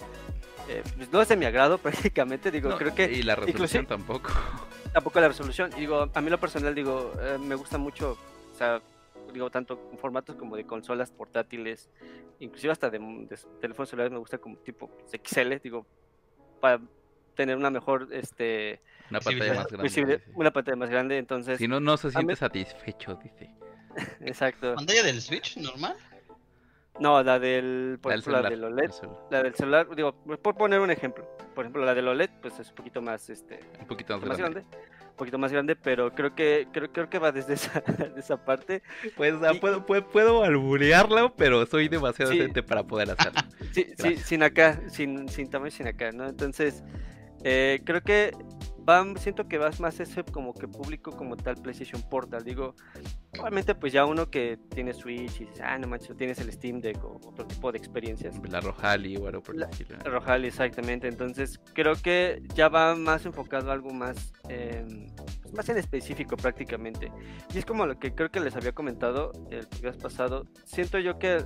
eh, 0.69 0.84
pues 0.95 1.12
no 1.12 1.21
es 1.21 1.28
de 1.28 1.36
mi 1.36 1.45
agrado 1.45 1.78
prácticamente, 1.82 2.51
digo, 2.51 2.75
creo 2.78 2.93
que... 2.93 3.12
Y 3.12 3.23
la 3.23 3.36
resolución 3.36 3.86
tampoco. 3.86 4.32
Tampoco 4.93 5.19
la 5.19 5.28
resolución, 5.28 5.71
digo, 5.71 6.10
a 6.13 6.21
mí 6.21 6.30
lo 6.30 6.39
personal, 6.39 6.73
digo, 6.73 7.12
eh, 7.19 7.38
me 7.38 7.56
gusta 7.56 7.78
mucho, 7.78 8.17
o 8.54 8.58
sea, 8.58 8.82
digo, 9.34 9.49
tanto 9.49 9.78
con 9.78 9.97
formatos 9.97 10.38
como 10.38 10.56
de 10.56 10.65
consolas 10.65 11.12
portátiles, 11.12 11.89
inclusive 12.39 12.71
hasta 12.71 12.89
de, 12.89 13.28
teléfonos 13.60 13.89
celulares 13.89 14.13
me 14.13 14.19
gusta 14.19 14.38
como 14.38 14.56
tipo 14.60 14.89
XL, 15.12 15.56
digo, 15.62 15.86
para 16.62 16.80
tener 17.36 17.58
una 17.58 17.69
mejor, 17.69 18.08
este... 18.12 18.80
Una 19.10 19.19
pantalla 19.19 19.54
más 19.54 19.67
grande. 19.67 20.23
Una 20.34 20.54
pantalla 20.54 20.78
más 20.78 20.89
grande, 20.89 21.17
entonces... 21.17 21.58
Si 21.58 21.67
no, 21.67 21.82
no 21.82 21.97
se 21.97 22.12
siente 22.12 22.38
satisfecho, 22.38 23.19
dice. 23.21 23.51
Exacto. 24.21 24.75
¿Pantalla 24.75 25.04
del 25.04 25.21
Switch 25.21 25.58
normal? 25.58 25.97
No, 26.99 27.21
la 27.23 27.39
del, 27.39 27.99
por 28.01 28.13
ejemplo, 28.13 28.41
la 28.41 28.49
del 28.49 28.63
OLED, 28.63 28.91
la 29.29 29.43
del 29.43 29.55
celular, 29.55 29.88
digo, 29.95 30.13
por 30.13 30.55
poner 30.55 30.79
un 30.79 30.91
ejemplo, 30.91 31.27
por 31.53 31.65
ejemplo, 31.65 31.84
la 31.84 31.93
del 31.93 32.08
OLED, 32.08 32.29
pues 32.41 32.60
es 32.60 32.69
un 32.69 32.75
poquito 32.75 33.01
más, 33.01 33.29
este, 33.29 33.60
un 33.79 33.88
poquito 33.88 34.17
más, 34.17 34.38
grande. 34.38 34.62
un 34.62 35.15
poquito 35.17 35.38
más 35.38 35.51
grande, 35.51 35.75
pero 35.75 36.13
creo 36.15 36.34
que, 36.36 36.67
creo, 36.71 36.91
creo 36.91 37.10
que 37.10 37.19
va 37.19 37.34
desde 37.34 37.53
esa, 37.55 37.84
esa 38.15 38.45
parte. 38.45 38.81
Pues 39.17 39.36
puedo, 39.60 39.86
puedo, 39.86 40.08
puedo 40.08 40.43
alburearlo, 40.43 41.36
pero 41.36 41.65
soy 41.65 41.89
demasiado 41.89 42.31
gente 42.31 42.63
para 42.63 42.84
poder 42.84 43.12
hacerlo. 43.12 43.41
sí, 43.73 43.88
sí, 43.97 44.15
sin 44.17 44.43
acá, 44.43 44.79
sin, 44.88 45.27
sin 45.27 45.49
tamaño, 45.49 45.71
sin 45.71 45.88
acá, 45.88 46.12
¿no? 46.13 46.27
Entonces, 46.27 46.84
eh, 47.43 47.81
creo 47.84 48.01
que 48.01 48.31
siento 49.17 49.47
que 49.47 49.57
vas 49.57 49.79
más 49.79 49.99
ese 49.99 50.23
como 50.23 50.53
que 50.53 50.67
público 50.67 51.11
como 51.11 51.35
tal 51.35 51.55
PlayStation 51.55 52.01
Portal. 52.03 52.43
Digo, 52.43 52.75
obviamente 53.39 53.75
pues 53.75 53.93
ya 53.93 54.05
uno 54.05 54.29
que 54.29 54.57
tiene 54.69 54.93
Switch 54.93 55.41
y 55.41 55.45
dice, 55.45 55.63
ah, 55.63 55.77
no 55.77 55.87
manches, 55.87 56.15
tienes 56.17 56.39
el 56.39 56.51
Steam 56.51 56.81
Deck 56.81 57.03
o 57.03 57.19
otro 57.25 57.45
tipo 57.45 57.71
de 57.71 57.77
experiencias. 57.77 58.35
La 58.49 58.61
Rojali 58.61 59.17
o 59.17 59.27
algo 59.27 59.41
por 59.41 59.55
la, 59.55 59.69
la 60.03 60.09
Rojali, 60.09 60.47
exactamente. 60.47 61.07
Entonces 61.07 61.59
creo 61.73 61.95
que 61.95 62.41
ya 62.53 62.69
va 62.69 62.95
más 62.95 63.25
enfocado 63.25 63.69
a 63.69 63.73
algo 63.73 63.91
más, 63.91 64.33
pues, 64.43 65.53
más 65.53 65.69
en 65.69 65.77
específico 65.77 66.37
prácticamente. 66.37 67.11
Y 67.53 67.57
es 67.57 67.65
como 67.65 67.85
lo 67.85 67.99
que 67.99 68.13
creo 68.13 68.29
que 68.29 68.39
les 68.39 68.55
había 68.55 68.73
comentado 68.73 69.31
el 69.49 69.67
mes 69.81 69.97
pasado. 69.97 70.45
Siento 70.65 70.99
yo 70.99 71.17
que 71.17 71.43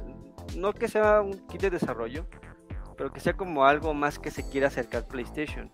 no 0.58 0.74
que 0.74 0.88
sea 0.88 1.22
un 1.22 1.34
kit 1.48 1.62
de 1.62 1.70
desarrollo, 1.70 2.28
pero 2.98 3.12
que 3.12 3.20
sea 3.20 3.34
como 3.34 3.66
algo 3.66 3.94
más 3.94 4.20
que 4.20 4.32
se 4.32 4.48
quiera 4.50 4.68
acercar 4.68 5.08
PlayStation. 5.08 5.72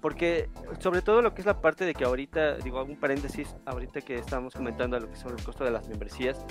Porque 0.00 0.48
sobre 0.80 1.02
todo 1.02 1.22
lo 1.22 1.34
que 1.34 1.42
es 1.42 1.46
la 1.46 1.60
parte 1.60 1.84
de 1.84 1.94
que 1.94 2.04
ahorita, 2.04 2.56
digo, 2.58 2.82
un 2.82 2.96
paréntesis, 2.96 3.54
ahorita 3.66 4.00
que 4.00 4.16
estamos 4.16 4.54
comentando 4.54 4.98
lo 4.98 5.10
que 5.10 5.16
son 5.16 5.36
el 5.36 5.42
costo 5.42 5.64
de 5.64 5.70
las 5.70 5.88
membresías, 5.88 6.44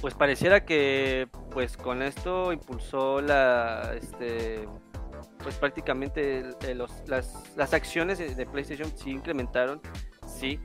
pues 0.00 0.14
pareciera 0.14 0.64
que 0.64 1.28
pues 1.50 1.76
con 1.76 2.02
esto 2.02 2.52
impulsó 2.52 3.20
la, 3.20 3.94
este, 3.96 4.66
pues 5.42 5.56
prácticamente 5.56 6.44
las, 6.74 7.08
las, 7.56 7.74
acciones 7.74 8.18
de, 8.18 8.46
PlayStation 8.46 8.90
sí 8.96 9.10
incrementaron, 9.10 9.80
sí, 10.26 10.58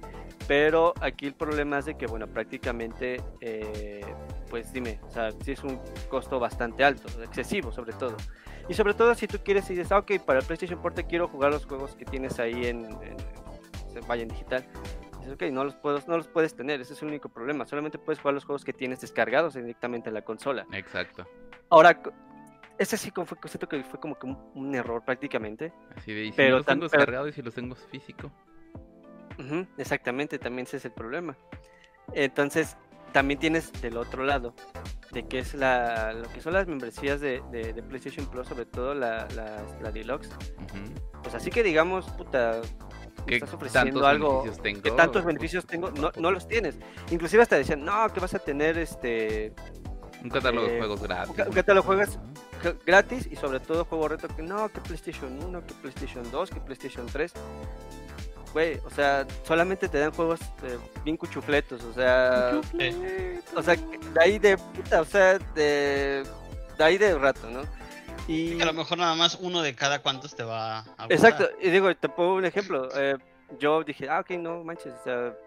pero 0.48 0.94
aquí 1.02 1.28
el 1.28 1.34
problema 1.34 1.80
es 1.80 1.86
de 1.86 1.98
que, 1.98 2.08
bueno, 2.08 2.26
prácticamente, 2.28 3.22
eh, 3.42 4.06
pues 4.50 4.72
dime, 4.72 5.00
o 5.04 5.12
sea, 5.12 5.32
sí 5.44 5.52
es 5.52 5.64
un 5.64 5.80
costo 6.10 6.40
bastante 6.40 6.84
alto, 6.84 7.08
excesivo 7.22 7.72
sobre 7.72 7.94
todo. 7.94 8.16
Y 8.70 8.74
sobre 8.74 8.94
todo 8.94 9.14
si 9.16 9.28
tú 9.28 9.40
quieres 9.44 9.70
y 9.70 9.76
dices, 9.76 9.92
ah, 9.92 10.00
ok, 10.00 10.20
para 10.26 10.40
el 10.40 10.46
PlayStation 10.46 10.82
Portal 10.82 11.06
quiero 11.08 11.28
jugar 11.28 11.52
los 11.52 11.66
juegos 11.66 11.96
que 11.96 12.06
tienes 12.06 12.40
ahí 12.40 12.66
en, 12.66 12.86
en, 12.86 14.08
vaya 14.08 14.24
en 14.24 14.30
digital. 14.30 14.66
Dices, 15.20 15.34
ok, 15.34 15.44
no 15.52 15.66
los, 15.66 15.76
puedo, 15.76 16.02
no 16.08 16.18
los 16.18 16.28
puedes 16.28 16.56
tener, 16.56 16.80
ese 16.80 16.94
es 16.94 17.02
el 17.02 17.10
único 17.10 17.28
problema. 17.28 17.66
Solamente 17.66 17.98
puedes 17.98 18.20
jugar 18.20 18.34
los 18.34 18.46
juegos 18.46 18.64
que 18.64 18.74
tienes 18.74 19.02
descargados 19.02 19.56
directamente 19.56 20.10
en 20.10 20.14
la 20.14 20.22
consola. 20.22 20.66
Exacto. 20.72 21.26
Ahora, 21.70 22.02
ese 22.78 22.98
sí 22.98 23.12
fue, 23.12 23.38
siento 23.46 23.68
que 23.68 23.84
fue 23.84 24.00
como 24.00 24.18
que 24.18 24.28
un, 24.28 24.76
error 24.76 25.04
prácticamente. 25.04 25.74
Así 25.96 26.14
de, 26.14 26.26
y 26.26 26.32
si 26.32 26.38
pero 26.38 26.58
los 26.58 26.66
tengo 26.66 26.84
descargados 26.84 27.30
y 27.30 27.34
si 27.34 27.42
los 27.42 27.54
tengo 27.54 27.76
físico. 27.76 28.32
Exactamente, 29.78 30.40
también 30.40 30.68
ese 30.68 30.78
es 30.78 30.86
el 30.86 30.92
problema. 30.92 31.38
Entonces, 32.14 32.78
también 33.12 33.40
tienes 33.40 33.72
del 33.82 33.98
otro 33.98 34.24
lado, 34.24 34.54
de 35.12 35.26
que 35.28 35.40
es 35.40 35.54
la, 35.54 36.14
lo 36.14 36.28
que 36.30 36.42
son 36.42 36.54
las 36.54 36.68
membresías 36.68 37.22
de, 37.22 37.42
de, 37.52 37.82
PlayStation 37.84 38.26
Plus, 38.28 38.48
sobre 38.48 38.66
todo 38.66 38.94
la, 38.94 39.28
la, 39.82 39.92
Deluxe. 39.92 40.30
Pues 41.24 41.36
así 41.36 41.50
que 41.50 41.64
digamos, 41.64 42.06
puta, 42.12 42.62
estás 43.28 43.54
ofreciendo 43.54 44.06
algo 44.06 44.44
que 44.64 44.92
tantos 44.92 45.26
beneficios 45.26 45.66
tengo, 45.66 45.92
no, 45.92 46.12
no 46.18 46.32
los 46.32 46.48
tienes. 46.48 46.78
Inclusive 47.12 47.44
hasta 47.44 47.58
decían, 47.58 47.84
no, 47.84 48.12
que 48.14 48.20
vas 48.20 48.34
a 48.34 48.40
tener 48.40 48.78
este... 48.78 49.54
Un 50.24 50.30
catálogo 50.30 50.68
de 50.68 50.76
eh, 50.76 50.80
juegos 50.80 51.02
gratis. 51.02 51.30
Un, 51.30 51.54
catálogo 51.54 51.96
de 51.96 52.06
juegos 52.06 52.20
gratis 52.86 53.28
y 53.32 53.36
sobre 53.36 53.60
todo 53.60 53.86
juego 53.86 54.08
retro 54.08 54.36
que 54.36 54.42
no, 54.42 54.70
que 54.70 54.82
PlayStation 54.82 55.32
1, 55.44 55.66
que 55.66 55.74
PlayStation 55.76 56.30
2, 56.32 56.50
que 56.50 56.60
PlayStation 56.60 57.06
3 57.06 57.34
o 58.86 58.90
sea, 58.90 59.26
solamente 59.44 59.88
te 59.88 60.00
dan 60.00 60.12
juegos 60.12 60.40
eh, 60.64 60.78
bien 61.04 61.18
cuchufletos, 61.18 61.84
o 61.84 61.94
sea, 61.94 62.60
o 63.56 63.62
sea, 63.62 63.76
de 63.76 64.22
ahí 64.22 64.40
de 64.40 64.58
puta, 64.58 65.02
o 65.02 65.06
sea, 65.06 65.38
de, 65.56 66.24
de 66.78 66.84
ahí 66.84 66.98
de 66.98 67.18
rato, 67.18 67.50
¿no? 67.50 67.62
Y 68.28 68.60
a 68.62 68.66
lo 68.66 68.74
mejor 68.74 68.98
nada 68.98 69.16
más 69.16 69.38
uno 69.42 69.62
de 69.62 69.74
cada 69.74 70.02
cuantos 70.02 70.36
te 70.36 70.44
va 70.44 70.80
a 70.80 71.06
Exacto, 71.10 71.50
y 71.62 71.70
digo, 71.70 71.96
te 71.96 72.10
pongo 72.10 72.36
un 72.36 72.46
ejemplo, 72.46 72.90
eh, 72.96 73.18
yo 73.60 73.84
dije, 73.84 74.10
ah, 74.10 74.20
ok, 74.20 74.32
no 74.32 74.64
manches, 74.64 74.94
o 74.94 75.04
sea, 75.04 75.38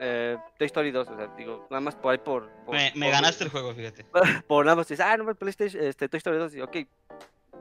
eh, 0.00 0.36
Toy 0.58 0.66
Story 0.66 0.90
2, 0.90 1.08
o 1.08 1.16
sea, 1.16 1.26
digo, 1.36 1.66
nada 1.70 1.80
más 1.80 1.94
por 1.94 2.12
ahí 2.12 2.18
por... 2.18 2.50
me, 2.94 3.10
ganaste 3.10 3.44
el 3.44 3.50
juego, 3.50 3.74
fíjate. 3.74 4.04
Por, 4.46 4.64
nada 4.66 4.76
más, 4.76 4.88
dices, 4.88 5.04
ah, 5.04 5.16
no, 5.16 5.34
PlayStation, 5.34 5.82
este, 5.82 6.08
Toy 6.08 6.18
Story 6.18 6.38
2, 6.38 6.54
y 6.56 6.60
ok, 6.60 6.76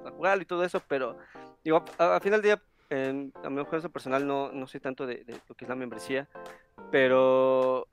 a 0.05 0.11
jugarlo 0.11 0.43
y 0.43 0.45
todo 0.45 0.63
eso, 0.65 0.81
pero, 0.87 1.17
digo, 1.63 1.83
al 1.97 2.19
final 2.21 2.41
del 2.41 2.57
día 2.57 2.61
a 2.89 3.49
mi 3.49 3.55
mejor 3.55 3.91
personal 3.91 4.27
no, 4.27 4.51
no 4.51 4.67
soy 4.67 4.79
tanto 4.79 5.05
de, 5.05 5.25
lo 5.47 5.55
que 5.55 5.65
es 5.65 5.69
la 5.69 5.75
membresía, 5.75 6.27
pero 6.91 7.87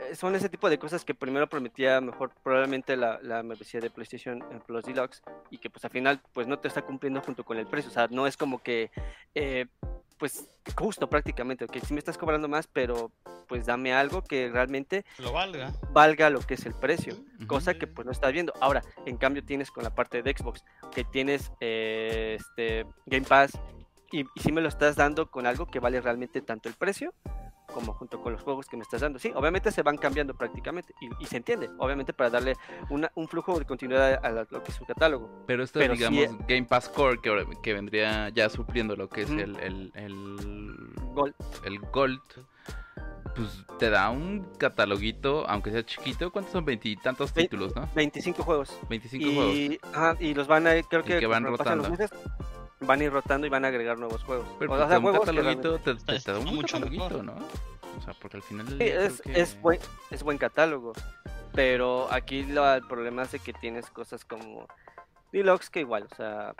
eh, 0.00 0.14
son 0.14 0.34
ese 0.34 0.48
tipo 0.48 0.70
de 0.70 0.78
cosas 0.78 1.04
que 1.04 1.14
primero 1.14 1.48
prometía 1.48 2.00
mejor 2.00 2.32
probablemente 2.42 2.96
la, 2.96 3.18
la 3.22 3.42
membresía 3.42 3.80
de 3.80 3.90
PlayStation 3.90 4.42
Plus 4.66 4.84
Deluxe 4.84 5.22
y 5.50 5.58
que 5.58 5.70
pues 5.70 5.84
al 5.84 5.90
final 5.90 6.20
pues 6.32 6.46
no 6.46 6.58
te 6.58 6.68
está 6.68 6.82
cumpliendo 6.82 7.20
junto 7.20 7.44
con 7.44 7.58
el 7.58 7.66
precio, 7.66 7.90
o 7.90 7.94
sea, 7.94 8.08
no 8.10 8.26
es 8.26 8.36
como 8.36 8.62
que 8.62 8.90
eh, 9.34 9.66
pues 10.18 10.48
justo 10.76 11.08
prácticamente, 11.08 11.66
que 11.66 11.80
si 11.80 11.94
me 11.94 12.00
estás 12.00 12.18
cobrando 12.18 12.48
más, 12.48 12.66
pero 12.66 13.12
pues 13.46 13.66
dame 13.66 13.94
algo 13.94 14.22
que 14.22 14.50
realmente 14.50 15.04
lo 15.18 15.32
valga. 15.32 15.72
Valga 15.92 16.28
lo 16.28 16.40
que 16.40 16.54
es 16.54 16.66
el 16.66 16.74
precio, 16.74 17.14
cosa 17.46 17.74
que 17.74 17.86
pues 17.86 18.04
no 18.04 18.12
estás 18.12 18.32
viendo. 18.32 18.52
Ahora, 18.60 18.82
en 19.06 19.16
cambio 19.16 19.44
tienes 19.44 19.70
con 19.70 19.84
la 19.84 19.94
parte 19.94 20.22
de 20.22 20.36
Xbox, 20.36 20.64
que 20.92 21.04
tienes 21.04 21.52
eh, 21.60 22.36
este 22.38 22.84
Game 23.06 23.26
Pass 23.26 23.52
y, 24.10 24.24
si 24.36 24.52
me 24.52 24.60
lo 24.60 24.68
estás 24.68 24.96
dando 24.96 25.30
con 25.30 25.46
algo 25.46 25.66
que 25.66 25.80
vale 25.80 26.00
realmente 26.00 26.40
tanto 26.40 26.68
el 26.68 26.74
precio 26.74 27.12
como 27.72 27.92
junto 27.92 28.22
con 28.22 28.32
los 28.32 28.42
juegos 28.42 28.66
que 28.66 28.76
me 28.76 28.82
estás 28.82 29.02
dando. 29.02 29.18
Sí, 29.18 29.30
obviamente 29.34 29.70
se 29.70 29.82
van 29.82 29.98
cambiando 29.98 30.34
prácticamente 30.34 30.94
y, 31.20 31.26
se 31.26 31.36
entiende, 31.36 31.68
obviamente 31.78 32.12
para 32.12 32.30
darle 32.30 32.54
un 32.88 33.28
flujo 33.28 33.58
de 33.58 33.66
continuidad 33.66 34.24
a, 34.24 34.30
lo 34.30 34.62
que 34.62 34.70
es 34.70 34.74
su 34.74 34.84
catálogo. 34.86 35.44
Pero 35.46 35.62
esto, 35.62 35.78
digamos, 35.78 36.38
Game 36.46 36.64
Pass 36.64 36.88
Core, 36.88 37.20
que, 37.20 37.30
que 37.62 37.74
vendría 37.74 38.30
ya 38.30 38.48
supliendo 38.48 38.96
lo 38.96 39.08
que 39.08 39.22
es 39.22 39.30
el, 39.30 39.56
el, 39.60 39.92
el, 39.94 40.92
Gold. 41.12 41.34
El 41.64 41.78
Gold 41.78 42.20
pues 43.36 43.64
te 43.78 43.90
da 43.90 44.10
un 44.10 44.48
cataloguito, 44.58 45.48
aunque 45.48 45.70
sea 45.70 45.84
chiquito, 45.84 46.32
¿cuántos 46.32 46.52
son? 46.52 46.64
Veintitantos 46.64 47.32
títulos, 47.32 47.74
¿no? 47.76 47.88
25 47.94 48.42
juegos. 48.42 48.76
25 48.88 49.32
juegos. 49.32 49.78
Ajá, 49.94 50.16
y 50.18 50.34
los 50.34 50.48
van 50.48 50.66
a, 50.66 50.82
creo 50.82 51.04
que, 51.04 51.20
que 51.20 51.26
van 51.26 51.44
rotando. 51.44 51.88
Van 52.80 53.00
a 53.00 53.04
ir 53.04 53.12
rotando 53.12 53.46
y 53.46 53.50
van 53.50 53.64
a 53.64 53.68
agregar 53.68 53.98
nuevos 53.98 54.22
juegos. 54.24 54.46
Pero 54.58 54.72
o 54.72 54.76
pues, 54.76 54.98
un 54.98 55.12
cataloguito 55.20 55.78
te, 55.78 55.94
da 56.32 56.38
un 56.38 56.54
mucho 56.54 56.78
¿no? 56.78 57.34
O 57.96 58.00
sea, 58.02 58.14
porque 58.20 58.36
al 58.36 58.42
final 58.42 58.66
sí, 58.68 58.76
es, 58.80 59.22
es, 59.26 59.60
buen, 59.60 59.80
es 60.10 60.22
buen 60.22 60.38
catálogo. 60.38 60.92
Pero 61.52 62.10
aquí 62.12 62.44
lo, 62.44 62.72
el 62.72 62.86
problema 62.86 63.22
es 63.22 63.32
de 63.32 63.40
que 63.40 63.52
tienes 63.52 63.90
cosas 63.90 64.24
como 64.24 64.68
Deluxe 65.32 65.70
que 65.70 65.80
igual, 65.80 66.06
o 66.10 66.14
sea, 66.14 66.54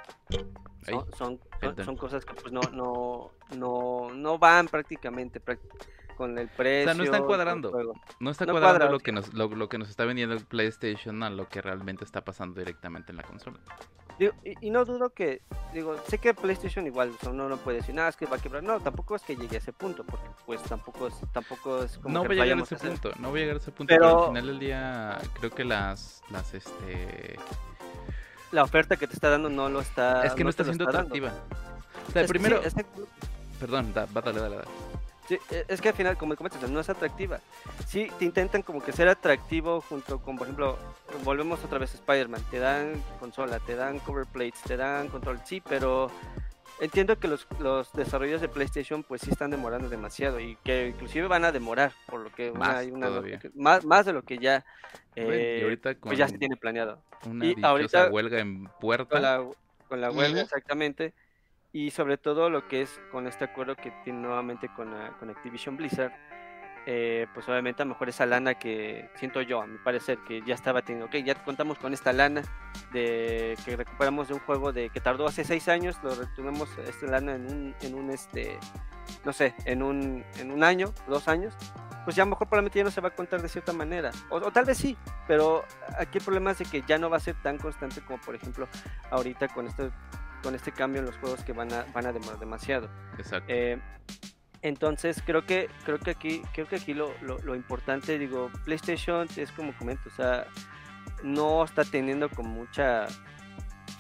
son, 1.16 1.40
son, 1.60 1.84
son, 1.84 1.96
cosas 1.96 2.24
que 2.24 2.34
pues 2.34 2.52
no, 2.52 2.60
no, 2.72 3.30
no, 3.56 4.10
no 4.12 4.38
van 4.38 4.66
prácticamente, 4.66 5.40
prácticamente 5.40 5.98
con 6.18 6.36
el 6.36 6.48
precio. 6.48 6.90
O 6.90 6.94
sea, 6.94 6.94
no 6.94 7.04
están 7.04 7.24
cuadrando. 7.24 7.94
No 8.18 8.30
está 8.30 8.44
cuadrando 8.44 8.90
lo, 8.90 8.98
que 8.98 9.12
nos, 9.12 9.32
lo, 9.32 9.68
que 9.68 9.78
nos 9.78 9.88
está 9.88 10.04
vendiendo 10.04 10.34
el 10.34 10.44
PlayStation 10.44 11.22
a 11.22 11.30
lo 11.30 11.48
que 11.48 11.62
realmente 11.62 12.04
está 12.04 12.24
pasando 12.24 12.58
directamente 12.58 13.12
en 13.12 13.18
la 13.18 13.22
consola. 13.22 13.60
Y, 14.18 14.70
no 14.70 14.84
dudo 14.84 15.10
que, 15.10 15.42
digo, 15.72 15.96
sé 16.08 16.18
que 16.18 16.34
PlayStation 16.34 16.86
igual 16.86 17.12
uno 17.28 17.48
no 17.48 17.56
puede 17.56 17.78
decir 17.78 17.94
nada, 17.94 18.08
es 18.08 18.16
que 18.16 18.26
va 18.26 18.36
a 18.36 18.40
quebrar. 18.40 18.62
No, 18.62 18.80
tampoco 18.80 19.14
es 19.14 19.22
que 19.22 19.36
llegue 19.36 19.56
a 19.56 19.58
ese 19.58 19.72
punto, 19.72 20.04
porque 20.04 20.26
pues 20.44 20.60
tampoco 20.62 21.06
es, 21.06 21.14
tampoco 21.32 21.82
es 21.84 21.98
como. 21.98 22.12
No 22.12 22.24
voy 22.24 22.40
a 22.40 22.44
llegar 22.44 22.58
a 22.58 22.62
ese 22.62 22.76
punto, 22.76 23.12
no 23.20 23.30
voy 23.30 23.40
a 23.40 23.42
llegar 23.42 23.56
a 23.56 23.60
ese 23.60 23.70
punto, 23.70 23.94
pero, 23.94 24.22
al 24.22 24.28
final 24.28 24.46
del 24.46 24.58
día 24.58 25.18
creo 25.38 25.50
que 25.50 25.64
las, 25.64 26.22
las, 26.30 26.52
este. 26.52 27.38
La 28.50 28.64
oferta 28.64 28.96
que 28.96 29.06
te 29.06 29.12
está 29.12 29.30
dando 29.30 29.50
no 29.50 29.68
lo 29.68 29.80
está. 29.80 30.24
Es 30.24 30.32
que 30.32 30.42
no, 30.42 30.50
está 30.50 30.64
siendo 30.64 30.88
atractiva. 30.88 31.32
O 32.08 32.12
sea, 32.12 32.26
primero. 32.26 32.60
Perdón, 33.60 33.92
da, 33.92 34.06
dale, 34.06 34.40
dale, 34.40 34.56
dale. 34.56 34.87
E, 35.30 35.64
es 35.68 35.80
que 35.80 35.88
al 35.88 35.94
final, 35.94 36.16
como 36.16 36.34
comentas, 36.36 36.68
no 36.70 36.80
es 36.80 36.88
atractiva. 36.88 37.40
Sí, 37.86 38.10
te 38.18 38.24
intentan 38.24 38.62
como 38.62 38.82
que 38.82 38.92
ser 38.92 39.08
atractivo 39.08 39.80
junto 39.82 40.20
con, 40.20 40.36
por 40.36 40.46
ejemplo, 40.46 40.78
volvemos 41.24 41.62
otra 41.64 41.78
vez 41.78 41.94
a 41.94 41.98
Spider-Man. 41.98 42.42
Te 42.50 42.58
dan 42.58 43.02
consola, 43.20 43.58
te 43.60 43.74
dan 43.74 43.98
cover 44.00 44.26
plates, 44.26 44.62
te 44.62 44.76
dan 44.76 45.08
control. 45.08 45.40
Sí, 45.44 45.62
pero 45.66 46.10
entiendo 46.80 47.18
que 47.18 47.28
los, 47.28 47.46
los 47.58 47.92
desarrollos 47.92 48.40
de 48.40 48.48
PlayStation 48.48 49.02
pues 49.02 49.22
sí 49.22 49.30
están 49.30 49.50
demorando 49.50 49.88
demasiado 49.88 50.40
y 50.40 50.56
que 50.64 50.88
inclusive 50.88 51.26
van 51.26 51.44
a 51.44 51.52
demorar, 51.52 51.92
por 52.06 52.20
lo 52.20 52.32
que 52.32 52.52
más, 52.52 52.76
hay 52.76 52.90
una, 52.90 53.10
más, 53.54 53.84
más 53.84 54.06
de 54.06 54.12
lo 54.12 54.22
que 54.22 54.38
ya, 54.38 54.64
eh, 55.16 55.78
pues 56.00 56.18
ya 56.18 56.28
se 56.28 56.38
tiene 56.38 56.56
planeado. 56.56 57.02
Una 57.26 57.46
y 57.46 57.56
ahorita 57.62 58.10
huelga 58.10 58.38
en 58.38 58.68
puerta. 58.80 59.10
Con 59.10 59.22
la, 59.22 59.44
con 59.88 60.00
la 60.00 60.10
huelga, 60.10 60.42
exactamente 60.42 61.12
y 61.72 61.90
sobre 61.90 62.16
todo 62.16 62.50
lo 62.50 62.66
que 62.66 62.82
es 62.82 63.00
con 63.10 63.26
este 63.26 63.44
acuerdo 63.44 63.76
que 63.76 63.90
tiene 64.04 64.20
nuevamente 64.20 64.68
con, 64.74 64.92
ah, 64.94 65.16
con 65.18 65.30
Activision 65.30 65.76
Blizzard, 65.76 66.12
eh, 66.86 67.26
pues 67.34 67.46
obviamente 67.48 67.82
a 67.82 67.84
lo 67.84 67.90
mejor 67.90 68.08
esa 68.08 68.24
lana 68.24 68.54
que 68.54 69.10
siento 69.16 69.42
yo, 69.42 69.60
a 69.60 69.66
mi 69.66 69.76
parecer, 69.76 70.18
que 70.26 70.40
ya 70.40 70.54
estaba 70.54 70.80
teniendo, 70.80 71.06
ok, 71.06 71.16
ya 71.16 71.34
contamos 71.44 71.78
con 71.78 71.92
esta 71.92 72.14
lana 72.14 72.42
de 72.92 73.58
que 73.62 73.76
recuperamos 73.76 74.28
de 74.28 74.34
un 74.34 74.40
juego 74.40 74.72
de 74.72 74.88
que 74.88 75.00
tardó 75.00 75.26
hace 75.26 75.44
seis 75.44 75.68
años, 75.68 75.98
lo 76.02 76.14
retuvimos 76.14 76.70
esta 76.78 77.06
lana 77.06 77.34
en 77.34 77.44
un, 77.44 77.74
en 77.82 77.94
un 77.94 78.10
este, 78.10 78.58
no 79.26 79.34
sé, 79.34 79.54
en 79.66 79.82
un, 79.82 80.24
en 80.38 80.50
un 80.50 80.64
año, 80.64 80.94
dos 81.06 81.28
años, 81.28 81.54
pues 82.04 82.16
ya 82.16 82.22
a 82.22 82.26
lo 82.26 82.30
mejor 82.30 82.48
probablemente 82.48 82.78
ya 82.78 82.84
no 82.84 82.90
se 82.90 83.02
va 83.02 83.08
a 83.08 83.14
contar 83.14 83.42
de 83.42 83.50
cierta 83.50 83.74
manera, 83.74 84.10
o, 84.30 84.40
tal 84.50 84.64
vez 84.64 84.78
sí, 84.78 84.96
pero 85.26 85.66
aquí 85.98 86.16
el 86.16 86.24
problema 86.24 86.52
es 86.52 86.70
que 86.70 86.82
ya 86.88 86.96
no 86.96 87.10
va 87.10 87.18
a 87.18 87.20
ser 87.20 87.34
tan 87.42 87.58
constante 87.58 88.00
como 88.00 88.18
por 88.18 88.34
ejemplo 88.34 88.66
ahorita 89.10 89.48
con 89.48 89.66
este 89.66 89.90
con 90.42 90.54
este 90.54 90.72
cambio 90.72 91.00
en 91.00 91.06
los 91.06 91.16
juegos 91.16 91.42
que 91.44 91.52
van 91.52 91.72
a, 91.72 91.84
van 91.92 92.06
a 92.06 92.12
demorar 92.12 92.38
demasiado. 92.38 92.88
Exacto. 93.18 93.46
Eh, 93.48 93.78
entonces 94.62 95.22
creo 95.24 95.44
que 95.46 95.68
creo 95.84 95.98
que 95.98 96.10
aquí 96.10 96.42
creo 96.52 96.66
que 96.66 96.76
aquí 96.76 96.94
lo, 96.94 97.12
lo, 97.22 97.54
importante 97.54 98.18
digo 98.18 98.50
PlayStation 98.64 99.28
es 99.36 99.52
como 99.52 99.76
comento 99.76 100.08
o 100.08 100.12
sea 100.12 100.46
no 101.22 101.64
está 101.64 101.84
teniendo 101.84 102.28
con 102.28 102.48
mucha 102.48 103.06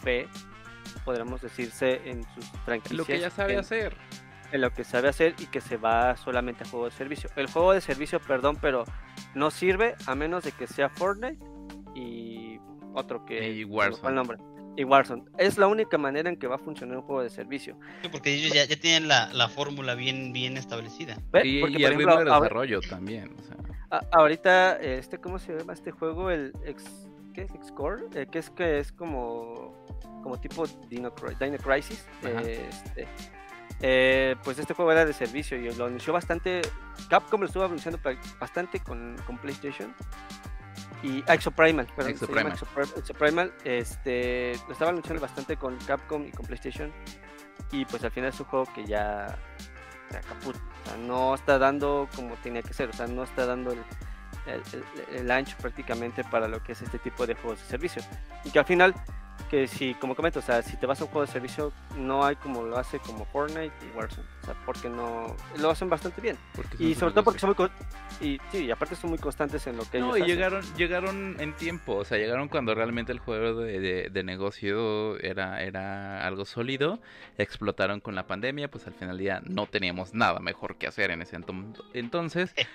fe 0.02 0.28
podríamos 1.04 1.40
decirse 1.42 2.00
en 2.04 2.24
sus 2.34 2.44
franquicias 2.64 2.98
lo 2.98 3.04
que 3.04 3.20
ya 3.20 3.30
sabe 3.30 3.56
hacer 3.56 3.96
en 4.50 4.60
lo 4.60 4.70
que 4.72 4.82
sabe 4.82 5.08
hacer 5.08 5.34
y 5.38 5.46
que 5.46 5.60
se 5.60 5.76
va 5.76 6.16
solamente 6.16 6.64
a 6.64 6.66
juego 6.66 6.86
de 6.86 6.90
servicio 6.90 7.30
el 7.36 7.46
juego 7.48 7.72
de 7.72 7.80
servicio 7.80 8.18
perdón 8.20 8.58
pero 8.60 8.84
no 9.34 9.50
sirve 9.50 9.94
a 10.06 10.14
menos 10.14 10.42
de 10.42 10.52
que 10.52 10.66
sea 10.66 10.88
Fortnite 10.88 11.38
y 11.94 12.58
otro 12.94 13.24
que 13.24 13.52
y 13.52 13.64
Warzone. 13.64 14.08
el 14.08 14.14
nombre 14.14 14.38
y 14.78 14.84
Warzone. 14.84 15.24
Es 15.38 15.58
la 15.58 15.66
única 15.66 15.98
manera 15.98 16.30
en 16.30 16.36
que 16.36 16.46
va 16.46 16.54
a 16.54 16.58
funcionar 16.58 16.98
un 16.98 17.02
juego 17.02 17.22
de 17.22 17.30
servicio. 17.30 17.76
porque 18.12 18.32
ellos 18.32 18.52
ya, 18.54 18.64
ya 18.64 18.78
tienen 18.78 19.08
la, 19.08 19.28
la 19.32 19.48
fórmula 19.48 19.96
bien, 19.96 20.32
bien 20.32 20.56
establecida. 20.56 21.16
Y, 21.42 21.60
porque, 21.60 21.84
el 21.84 21.96
ritmo 21.96 22.16
de 22.16 22.24
desarrollo 22.24 22.80
también. 22.82 23.34
ahorita, 24.12 24.76
este, 24.76 25.18
¿cómo 25.18 25.40
se 25.40 25.58
llama 25.58 25.72
este 25.72 25.90
juego? 25.90 26.30
El 26.30 26.52
X, 26.64 27.08
¿qué 27.34 27.42
es 27.42 27.54
X-Core? 27.56 28.04
Eh, 28.14 28.26
que 28.30 28.38
es 28.38 28.50
que 28.50 28.78
es 28.78 28.92
como, 28.92 29.84
como 30.22 30.38
tipo 30.38 30.64
Dino, 30.88 31.12
Dino 31.40 31.58
Crisis. 31.58 32.06
este, 32.22 33.08
eh, 33.80 34.36
pues 34.44 34.60
este 34.60 34.74
juego 34.74 34.92
era 34.92 35.04
de 35.04 35.12
servicio 35.12 35.58
y 35.58 35.74
lo 35.74 35.86
anunció 35.86 36.12
bastante. 36.12 36.62
Capcom 37.10 37.40
lo 37.40 37.46
estuvo 37.46 37.64
anunciando 37.64 38.00
bastante 38.38 38.78
con, 38.78 39.16
con 39.26 39.38
PlayStation 39.38 39.92
y 41.02 41.22
Exoprimal, 41.26 41.86
perdón, 41.94 42.12
Exoprimal. 42.12 42.58
Exoprimal, 42.96 43.54
este, 43.64 44.54
lo 44.66 44.72
estaba 44.72 44.92
luchando 44.92 45.20
bastante 45.20 45.56
con 45.56 45.76
Capcom 45.78 46.26
y 46.26 46.30
con 46.30 46.46
PlayStation 46.46 46.92
y 47.70 47.84
pues 47.84 48.02
al 48.04 48.10
final 48.10 48.30
es 48.30 48.40
un 48.40 48.46
juego 48.46 48.66
que 48.74 48.84
ya 48.84 49.38
se 50.10 50.20
caput, 50.20 50.56
o 50.56 50.88
sea, 50.88 50.96
no 50.96 51.34
está 51.34 51.58
dando 51.58 52.08
como 52.16 52.34
tenía 52.36 52.62
que 52.62 52.72
ser, 52.72 52.88
o 52.88 52.92
sea, 52.92 53.06
no 53.06 53.22
está 53.22 53.46
dando 53.46 53.72
el, 53.72 53.82
el, 55.12 55.30
ancho 55.30 55.56
prácticamente 55.60 56.24
para 56.24 56.48
lo 56.48 56.62
que 56.62 56.72
es 56.72 56.82
este 56.82 56.98
tipo 56.98 57.26
de 57.26 57.34
juegos 57.34 57.60
de 57.60 57.66
servicio 57.66 58.02
y 58.44 58.50
que 58.50 58.58
al 58.58 58.64
final 58.64 58.94
que 59.50 59.66
si, 59.66 59.94
como 59.94 60.14
comento, 60.14 60.40
o 60.40 60.42
sea, 60.42 60.62
si 60.62 60.76
te 60.76 60.86
vas 60.86 61.00
a 61.00 61.04
un 61.04 61.10
juego 61.10 61.26
de 61.26 61.32
servicio, 61.32 61.72
no 61.96 62.24
hay 62.24 62.36
como 62.36 62.62
lo 62.62 62.76
hace 62.76 62.98
como 62.98 63.24
Fortnite 63.26 63.72
y 63.86 63.96
Warzone, 63.96 64.26
sea, 64.48 64.62
porque 64.64 64.88
no, 64.88 65.36
lo 65.58 65.70
hacen 65.70 65.88
bastante 65.88 66.20
bien. 66.20 66.36
Y 66.78 66.94
sobre 66.94 67.12
todo 67.12 67.24
porque 67.24 67.40
son 67.40 67.54
muy, 67.56 67.68
y 68.20 68.40
sí, 68.50 68.64
y 68.64 68.70
aparte 68.70 68.96
son 68.96 69.10
muy 69.10 69.18
constantes 69.18 69.66
en 69.66 69.76
lo 69.76 69.84
que 69.84 70.00
no, 70.00 70.16
ellos 70.16 70.28
y 70.28 70.30
llegaron, 70.30 70.64
llegaron 70.76 71.36
en 71.40 71.54
tiempo, 71.54 71.96
o 71.96 72.04
sea, 72.04 72.18
llegaron 72.18 72.48
cuando 72.48 72.74
realmente 72.74 73.12
el 73.12 73.18
juego 73.18 73.60
de, 73.60 74.10
de, 74.10 74.24
negocio 74.24 75.18
era, 75.20 75.62
era 75.62 76.26
algo 76.26 76.44
sólido, 76.44 77.00
explotaron 77.36 78.00
con 78.00 78.14
la 78.14 78.26
pandemia, 78.26 78.70
pues 78.70 78.86
al 78.86 78.94
final 78.94 79.16
del 79.16 79.24
día 79.24 79.42
no 79.44 79.66
teníamos 79.66 80.14
nada 80.14 80.40
mejor 80.40 80.76
que 80.76 80.86
hacer 80.86 81.10
en 81.10 81.22
ese 81.22 81.36
entonces, 81.94 82.52
eh. 82.56 82.66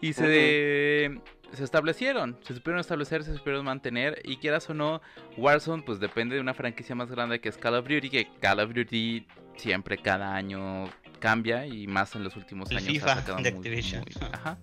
y 0.00 0.12
se 0.12 1.20
se 1.52 1.64
establecieron, 1.64 2.38
se 2.42 2.54
supieron 2.54 2.80
establecer, 2.80 3.24
se 3.24 3.34
supieron 3.34 3.64
mantener 3.64 4.20
y 4.24 4.38
quieras 4.38 4.68
o 4.70 4.74
no, 4.74 5.02
Warzone 5.36 5.82
pues 5.82 6.00
depende 6.00 6.34
de 6.34 6.40
una 6.40 6.54
franquicia 6.54 6.94
más 6.94 7.10
grande 7.10 7.40
que 7.40 7.50
es 7.50 7.58
Call 7.58 7.74
of 7.74 7.86
Duty, 7.86 8.08
que 8.08 8.28
Call 8.40 8.60
of 8.60 8.72
Duty 8.72 9.26
siempre 9.56 9.98
cada 9.98 10.34
año 10.34 10.84
cambia 11.22 11.66
y 11.66 11.86
más 11.86 12.14
en 12.16 12.24
los 12.24 12.36
últimos 12.36 12.68
años 12.70 12.82
FIFA 12.82 13.12
ha 13.12 13.14
sacado 13.14 13.42
de 13.42 13.48
Activision. 13.48 14.04
ajá. 14.32 14.58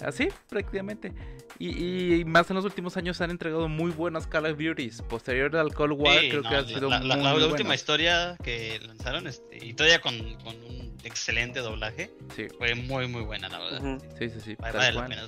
Así, 0.00 0.28
prácticamente. 0.50 1.14
Y, 1.58 2.24
más 2.26 2.50
en 2.50 2.56
los 2.56 2.66
últimos 2.66 2.98
años 2.98 3.20
han 3.22 3.30
entregado 3.30 3.66
muy 3.68 3.90
buenas 3.90 4.26
Call 4.26 4.44
of 4.44 4.58
Duties. 4.58 5.00
Posterior 5.02 5.56
al 5.56 5.72
Cold 5.72 5.98
War, 5.98 6.18
creo 6.28 6.42
que 6.42 6.54
ha 6.54 6.64
sido 6.64 6.90
la, 6.90 6.98
muy 6.98 7.08
la, 7.08 7.16
la 7.16 7.46
última 7.46 7.74
historia 7.74 8.36
que 8.42 8.78
lanzaron, 8.86 9.26
este, 9.26 9.64
y 9.64 9.72
todavía 9.72 10.00
con, 10.00 10.34
con, 10.44 10.54
un 10.64 10.94
excelente 11.04 11.60
doblaje, 11.60 12.10
sí. 12.34 12.48
fue 12.58 12.74
muy, 12.74 13.08
muy 13.08 13.22
buena, 13.22 13.48
la 13.48 13.58
verdad. 13.58 14.02
Sí, 14.18 14.28
sí, 14.28 14.40
sí. 14.40 14.56
Vale, 14.56 14.92
la 14.92 15.06
pena 15.08 15.26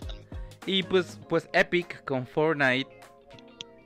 y 0.68 0.82
pues, 0.82 1.18
pues 1.30 1.48
Epic 1.54 2.04
con 2.04 2.26
Fortnite. 2.26 2.90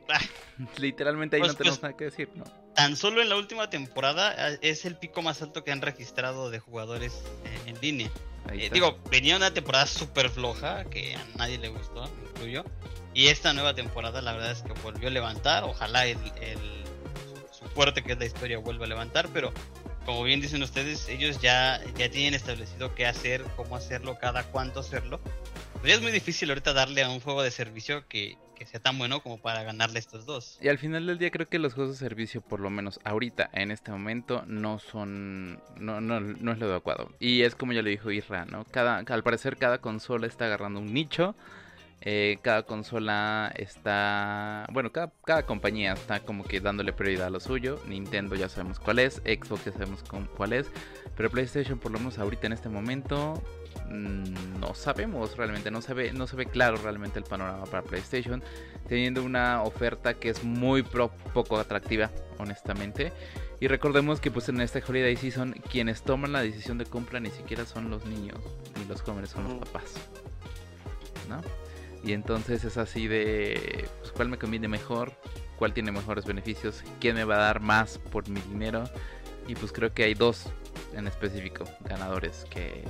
Ah. 0.08 0.18
Literalmente 0.78 1.36
ahí 1.36 1.40
pues, 1.40 1.52
no 1.52 1.58
tenemos 1.58 1.78
pues, 1.78 1.82
nada 1.84 1.96
que 1.96 2.04
decir, 2.06 2.28
¿no? 2.34 2.44
Tan 2.74 2.96
solo 2.96 3.20
en 3.20 3.28
la 3.28 3.36
última 3.36 3.68
temporada 3.68 4.34
eh, 4.52 4.58
es 4.62 4.84
el 4.84 4.96
pico 4.96 5.22
más 5.22 5.42
alto 5.42 5.62
que 5.64 5.72
han 5.72 5.82
registrado 5.82 6.50
de 6.50 6.58
jugadores 6.58 7.22
en 7.66 7.80
línea. 7.80 8.10
Eh, 8.50 8.70
digo, 8.72 8.98
venía 9.10 9.36
una 9.36 9.52
temporada 9.52 9.86
súper 9.86 10.30
floja 10.30 10.84
que 10.84 11.14
a 11.14 11.24
nadie 11.36 11.58
le 11.58 11.68
gustó, 11.68 12.10
incluyo. 12.30 12.64
Y 13.14 13.28
esta 13.28 13.52
nueva 13.52 13.74
temporada, 13.74 14.22
la 14.22 14.32
verdad 14.32 14.52
es 14.52 14.62
que 14.62 14.72
volvió 14.82 15.08
a 15.08 15.10
levantar. 15.10 15.64
Ojalá 15.64 16.06
el, 16.06 16.18
su 17.50 17.64
fuerte 17.66 18.02
que 18.02 18.12
es 18.12 18.18
la 18.18 18.24
historia 18.24 18.58
vuelva 18.58 18.86
a 18.86 18.88
levantar, 18.88 19.28
pero 19.32 19.52
como 20.04 20.24
bien 20.24 20.40
dicen 20.40 20.62
ustedes, 20.62 21.08
ellos 21.08 21.40
ya, 21.40 21.80
ya 21.96 22.10
tienen 22.10 22.34
establecido 22.34 22.94
qué 22.94 23.06
hacer, 23.06 23.44
cómo 23.56 23.76
hacerlo, 23.76 24.18
cada 24.18 24.44
cuánto 24.44 24.80
hacerlo. 24.80 25.20
Pues 25.74 25.90
ya 25.90 25.94
es 25.94 26.02
muy 26.02 26.12
difícil 26.12 26.48
ahorita 26.48 26.72
darle 26.72 27.02
a 27.02 27.08
un 27.08 27.20
juego 27.20 27.42
de 27.42 27.50
servicio 27.50 28.06
que, 28.08 28.36
sea 28.66 28.80
tan 28.80 28.98
bueno 28.98 29.22
como 29.22 29.38
para 29.38 29.62
ganarle 29.62 29.98
estos 29.98 30.26
dos. 30.26 30.58
Y 30.60 30.68
al 30.68 30.78
final 30.78 31.06
del 31.06 31.18
día 31.18 31.30
creo 31.30 31.48
que 31.48 31.58
los 31.58 31.74
juegos 31.74 31.98
de 31.98 31.98
servicio, 31.98 32.40
por 32.40 32.60
lo 32.60 32.70
menos 32.70 33.00
ahorita, 33.04 33.50
en 33.52 33.70
este 33.70 33.90
momento, 33.90 34.44
no 34.46 34.78
son, 34.78 35.60
no, 35.76 36.00
no, 36.00 36.20
no 36.20 36.52
es 36.52 36.58
lo 36.58 36.70
adecuado. 36.70 37.10
Y 37.18 37.42
es 37.42 37.54
como 37.54 37.72
ya 37.72 37.82
le 37.82 37.90
dijo 37.90 38.10
Isra, 38.10 38.44
¿no? 38.44 38.64
Cada, 38.64 38.98
al 38.98 39.22
parecer 39.22 39.56
cada 39.56 39.78
consola 39.78 40.26
está 40.26 40.46
agarrando 40.46 40.80
un 40.80 40.92
nicho. 40.92 41.34
Eh, 42.04 42.38
cada 42.42 42.64
consola 42.64 43.52
está, 43.54 44.66
bueno, 44.72 44.90
cada, 44.90 45.12
cada, 45.24 45.46
compañía 45.46 45.92
está 45.92 46.18
como 46.18 46.42
que 46.42 46.58
dándole 46.60 46.92
prioridad 46.92 47.28
a 47.28 47.30
lo 47.30 47.38
suyo. 47.38 47.80
Nintendo 47.86 48.34
ya 48.34 48.48
sabemos 48.48 48.80
cuál 48.80 48.98
es, 48.98 49.22
Xbox 49.24 49.66
ya 49.66 49.72
sabemos 49.72 50.02
cuál 50.36 50.52
es, 50.52 50.68
pero 51.16 51.30
PlayStation 51.30 51.78
por 51.78 51.92
lo 51.92 51.98
menos 52.00 52.18
ahorita 52.18 52.48
en 52.48 52.54
este 52.54 52.68
momento 52.68 53.40
no 53.92 54.74
sabemos 54.74 55.36
realmente, 55.36 55.70
no 55.70 55.82
se 55.82 55.94
ve, 55.94 56.12
no 56.12 56.26
se 56.26 56.36
ve 56.36 56.46
claro 56.46 56.76
realmente 56.76 57.18
el 57.18 57.24
panorama 57.24 57.64
para 57.64 57.82
PlayStation, 57.82 58.42
teniendo 58.88 59.22
una 59.22 59.62
oferta 59.62 60.14
que 60.14 60.30
es 60.30 60.42
muy 60.42 60.82
poco 60.82 61.58
atractiva, 61.58 62.10
honestamente. 62.38 63.12
Y 63.60 63.68
recordemos 63.68 64.20
que 64.20 64.30
pues 64.30 64.48
en 64.48 64.60
este 64.60 64.82
Holiday 64.86 65.16
Season 65.16 65.52
quienes 65.70 66.02
toman 66.02 66.32
la 66.32 66.42
decisión 66.42 66.78
de 66.78 66.86
compra 66.86 67.20
ni 67.20 67.30
siquiera 67.30 67.64
son 67.64 67.90
los 67.90 68.04
niños, 68.06 68.38
ni 68.78 68.84
los 68.86 69.02
jóvenes 69.02 69.30
son 69.30 69.44
los 69.44 69.54
papás. 69.54 69.94
¿No? 71.28 71.40
Y 72.04 72.12
entonces 72.12 72.64
es 72.64 72.76
así 72.76 73.06
de 73.06 73.88
pues, 74.00 74.12
cuál 74.12 74.28
me 74.28 74.38
conviene 74.38 74.66
mejor, 74.66 75.12
cuál 75.56 75.72
tiene 75.72 75.92
mejores 75.92 76.24
beneficios, 76.24 76.82
quién 77.00 77.14
me 77.14 77.24
va 77.24 77.36
a 77.36 77.40
dar 77.40 77.60
más 77.60 77.98
por 77.98 78.28
mi 78.28 78.40
dinero. 78.40 78.84
Y 79.46 79.54
pues 79.54 79.72
creo 79.72 79.92
que 79.92 80.04
hay 80.04 80.14
dos 80.14 80.48
en 80.94 81.06
específico 81.06 81.64
ganadores 81.84 82.44
que 82.50 82.84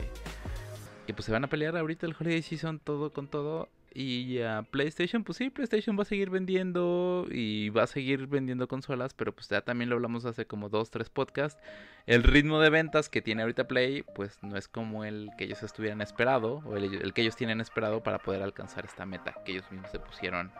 que 1.06 1.14
pues 1.14 1.26
se 1.26 1.32
van 1.32 1.44
a 1.44 1.48
pelear 1.48 1.76
ahorita 1.76 2.06
el 2.06 2.14
Holiday 2.18 2.42
Season 2.42 2.78
todo 2.78 3.12
con 3.12 3.28
todo. 3.28 3.68
Y 3.94 4.40
a 4.40 4.62
PlayStation, 4.62 5.22
pues 5.22 5.36
sí, 5.36 5.50
PlayStation 5.50 5.98
va 5.98 6.02
a 6.02 6.06
seguir 6.06 6.30
vendiendo 6.30 7.26
y 7.30 7.68
va 7.68 7.82
a 7.82 7.86
seguir 7.86 8.26
vendiendo 8.26 8.66
consolas, 8.66 9.12
pero 9.12 9.34
pues 9.34 9.50
ya 9.50 9.60
también 9.60 9.90
lo 9.90 9.96
hablamos 9.96 10.24
hace 10.24 10.46
como 10.46 10.70
dos, 10.70 10.90
tres 10.90 11.10
podcasts. 11.10 11.60
El 12.06 12.22
ritmo 12.22 12.58
de 12.58 12.70
ventas 12.70 13.10
que 13.10 13.20
tiene 13.20 13.42
ahorita 13.42 13.68
Play, 13.68 14.02
pues 14.14 14.42
no 14.42 14.56
es 14.56 14.66
como 14.66 15.04
el 15.04 15.28
que 15.36 15.44
ellos 15.44 15.62
estuvieran 15.62 16.00
esperado, 16.00 16.62
o 16.64 16.76
el, 16.76 17.02
el 17.02 17.12
que 17.12 17.20
ellos 17.20 17.36
tienen 17.36 17.60
esperado 17.60 18.02
para 18.02 18.18
poder 18.18 18.42
alcanzar 18.42 18.86
esta 18.86 19.04
meta 19.04 19.34
que 19.44 19.52
ellos 19.52 19.70
mismos 19.70 19.90
se 19.90 19.98
pusieron 19.98 20.50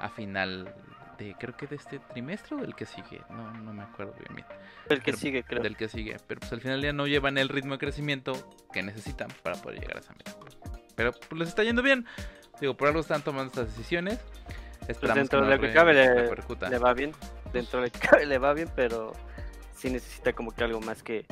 a 0.00 0.08
final 0.08 0.74
creo 1.38 1.56
que 1.56 1.66
de 1.66 1.76
este 1.76 1.98
trimestre 1.98 2.56
o 2.56 2.60
del 2.60 2.74
que 2.74 2.86
sigue, 2.86 3.20
no, 3.30 3.52
no 3.52 3.72
me 3.72 3.82
acuerdo 3.82 4.14
bien 4.18 4.34
bien. 4.36 4.46
Del 4.88 5.02
que 5.02 5.12
sigue, 5.12 5.44
creo. 5.44 5.62
Del 5.62 5.76
que 5.76 5.88
sigue, 5.88 6.16
pero 6.26 6.40
pues 6.40 6.52
al 6.52 6.60
final 6.60 6.82
ya 6.82 6.92
no 6.92 7.06
llevan 7.06 7.38
el 7.38 7.48
ritmo 7.48 7.74
de 7.74 7.78
crecimiento 7.78 8.32
que 8.72 8.82
necesitan 8.82 9.28
para 9.42 9.56
poder 9.56 9.80
llegar 9.80 9.98
a 9.98 10.00
esa 10.00 10.12
meta. 10.12 10.32
Pero 10.96 11.12
pues 11.12 11.38
les 11.38 11.48
está 11.48 11.62
yendo 11.62 11.82
bien, 11.82 12.06
digo, 12.60 12.76
por 12.76 12.88
algo 12.88 13.00
están 13.00 13.22
tomando 13.22 13.48
estas 13.48 13.68
decisiones. 13.68 14.18
Pues 14.86 15.14
dentro 15.14 15.44
de 15.44 15.56
lo 15.56 15.60
que 15.60 15.72
cabe 15.72 15.94
le, 15.94 16.08
le, 16.70 16.78
va 16.78 16.92
bien, 16.92 17.12
dentro 17.52 17.80
de 17.80 17.86
lo 17.86 17.92
que 17.92 17.98
cabe 18.00 18.26
le 18.26 18.38
va 18.38 18.52
bien, 18.52 18.68
pero 18.74 19.12
sí 19.76 19.90
necesita 19.90 20.32
como 20.32 20.50
que 20.50 20.64
algo 20.64 20.80
más 20.80 21.02
que, 21.04 21.24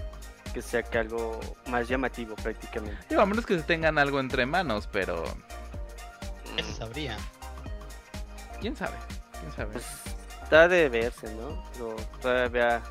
que 0.54 0.62
sea 0.62 0.82
que 0.82 0.98
algo 0.98 1.40
más 1.66 1.88
llamativo 1.88 2.36
prácticamente. 2.36 2.98
Digo, 3.08 3.22
a 3.22 3.26
menos 3.26 3.44
que 3.44 3.56
se 3.56 3.64
tengan 3.64 3.98
algo 3.98 4.20
entre 4.20 4.46
manos, 4.46 4.88
pero... 4.90 5.24
Eso 6.56 6.72
sabría. 6.74 7.16
¿Quién 8.60 8.76
sabe? 8.76 8.96
¿Quién 9.40 9.52
sabe? 9.52 9.72
Pues, 9.72 9.86
está 10.42 10.68
de 10.68 10.88
verse, 10.88 11.32
¿no? 11.34 11.62
todavía 12.20 12.82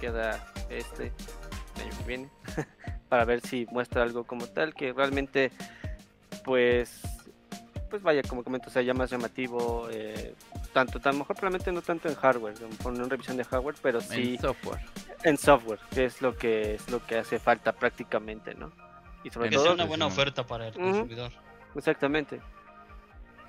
queda 0.00 0.46
este 0.68 1.12
año 1.80 1.90
que 1.98 2.04
viene 2.06 2.28
para 3.08 3.24
ver 3.24 3.40
si 3.40 3.66
muestra 3.70 4.02
algo 4.02 4.24
como 4.24 4.46
tal 4.46 4.74
que 4.74 4.92
realmente 4.92 5.50
pues 6.44 7.00
pues 7.88 8.02
vaya 8.02 8.22
como 8.22 8.44
comento 8.44 8.68
sea 8.68 8.82
ya 8.82 8.92
más 8.92 9.10
llamativo 9.10 9.88
eh, 9.90 10.34
tanto 10.72 11.00
tan 11.00 11.16
mejor 11.16 11.36
probablemente 11.36 11.72
no 11.72 11.82
tanto 11.82 12.08
en 12.08 12.14
hardware 12.14 12.54
poner 12.82 13.00
una 13.00 13.08
revisión 13.08 13.36
de 13.36 13.44
hardware 13.44 13.76
pero 13.80 14.00
sí 14.00 14.34
en 14.34 14.40
software. 14.40 14.80
en 15.22 15.38
software 15.38 15.80
que 15.90 16.04
es 16.04 16.20
lo 16.20 16.36
que 16.36 16.74
es 16.74 16.90
lo 16.90 17.04
que 17.06 17.18
hace 17.18 17.38
falta 17.38 17.72
prácticamente 17.72 18.54
no 18.54 18.72
y 19.24 19.30
sobre 19.30 19.50
todo 19.50 19.72
una 19.72 19.84
buena 19.86 20.06
oferta 20.06 20.46
para 20.46 20.68
el 20.68 20.74
consumidor. 20.74 21.32
Exactamente. 21.74 22.40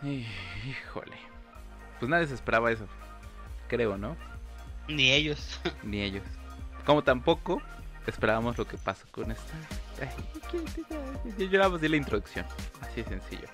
Híjole 0.02 1.27
pues 2.00 2.10
nadie 2.10 2.28
se 2.28 2.34
esperaba 2.34 2.72
eso. 2.72 2.88
Creo, 3.68 3.98
¿no? 3.98 4.16
Ni 4.88 5.12
ellos. 5.12 5.60
Ni 5.84 6.02
ellos. 6.02 6.24
Como 6.86 7.04
tampoco 7.04 7.62
esperábamos 8.06 8.58
lo 8.58 8.66
que 8.66 8.78
pasó 8.78 9.06
con 9.12 9.32
esta. 9.32 9.54
Yo 11.38 11.60
vamos 11.60 11.82
de 11.82 11.90
la 11.90 11.98
introducción. 11.98 12.46
Así 12.82 13.02
de 13.02 13.10
sencillo. 13.10 13.50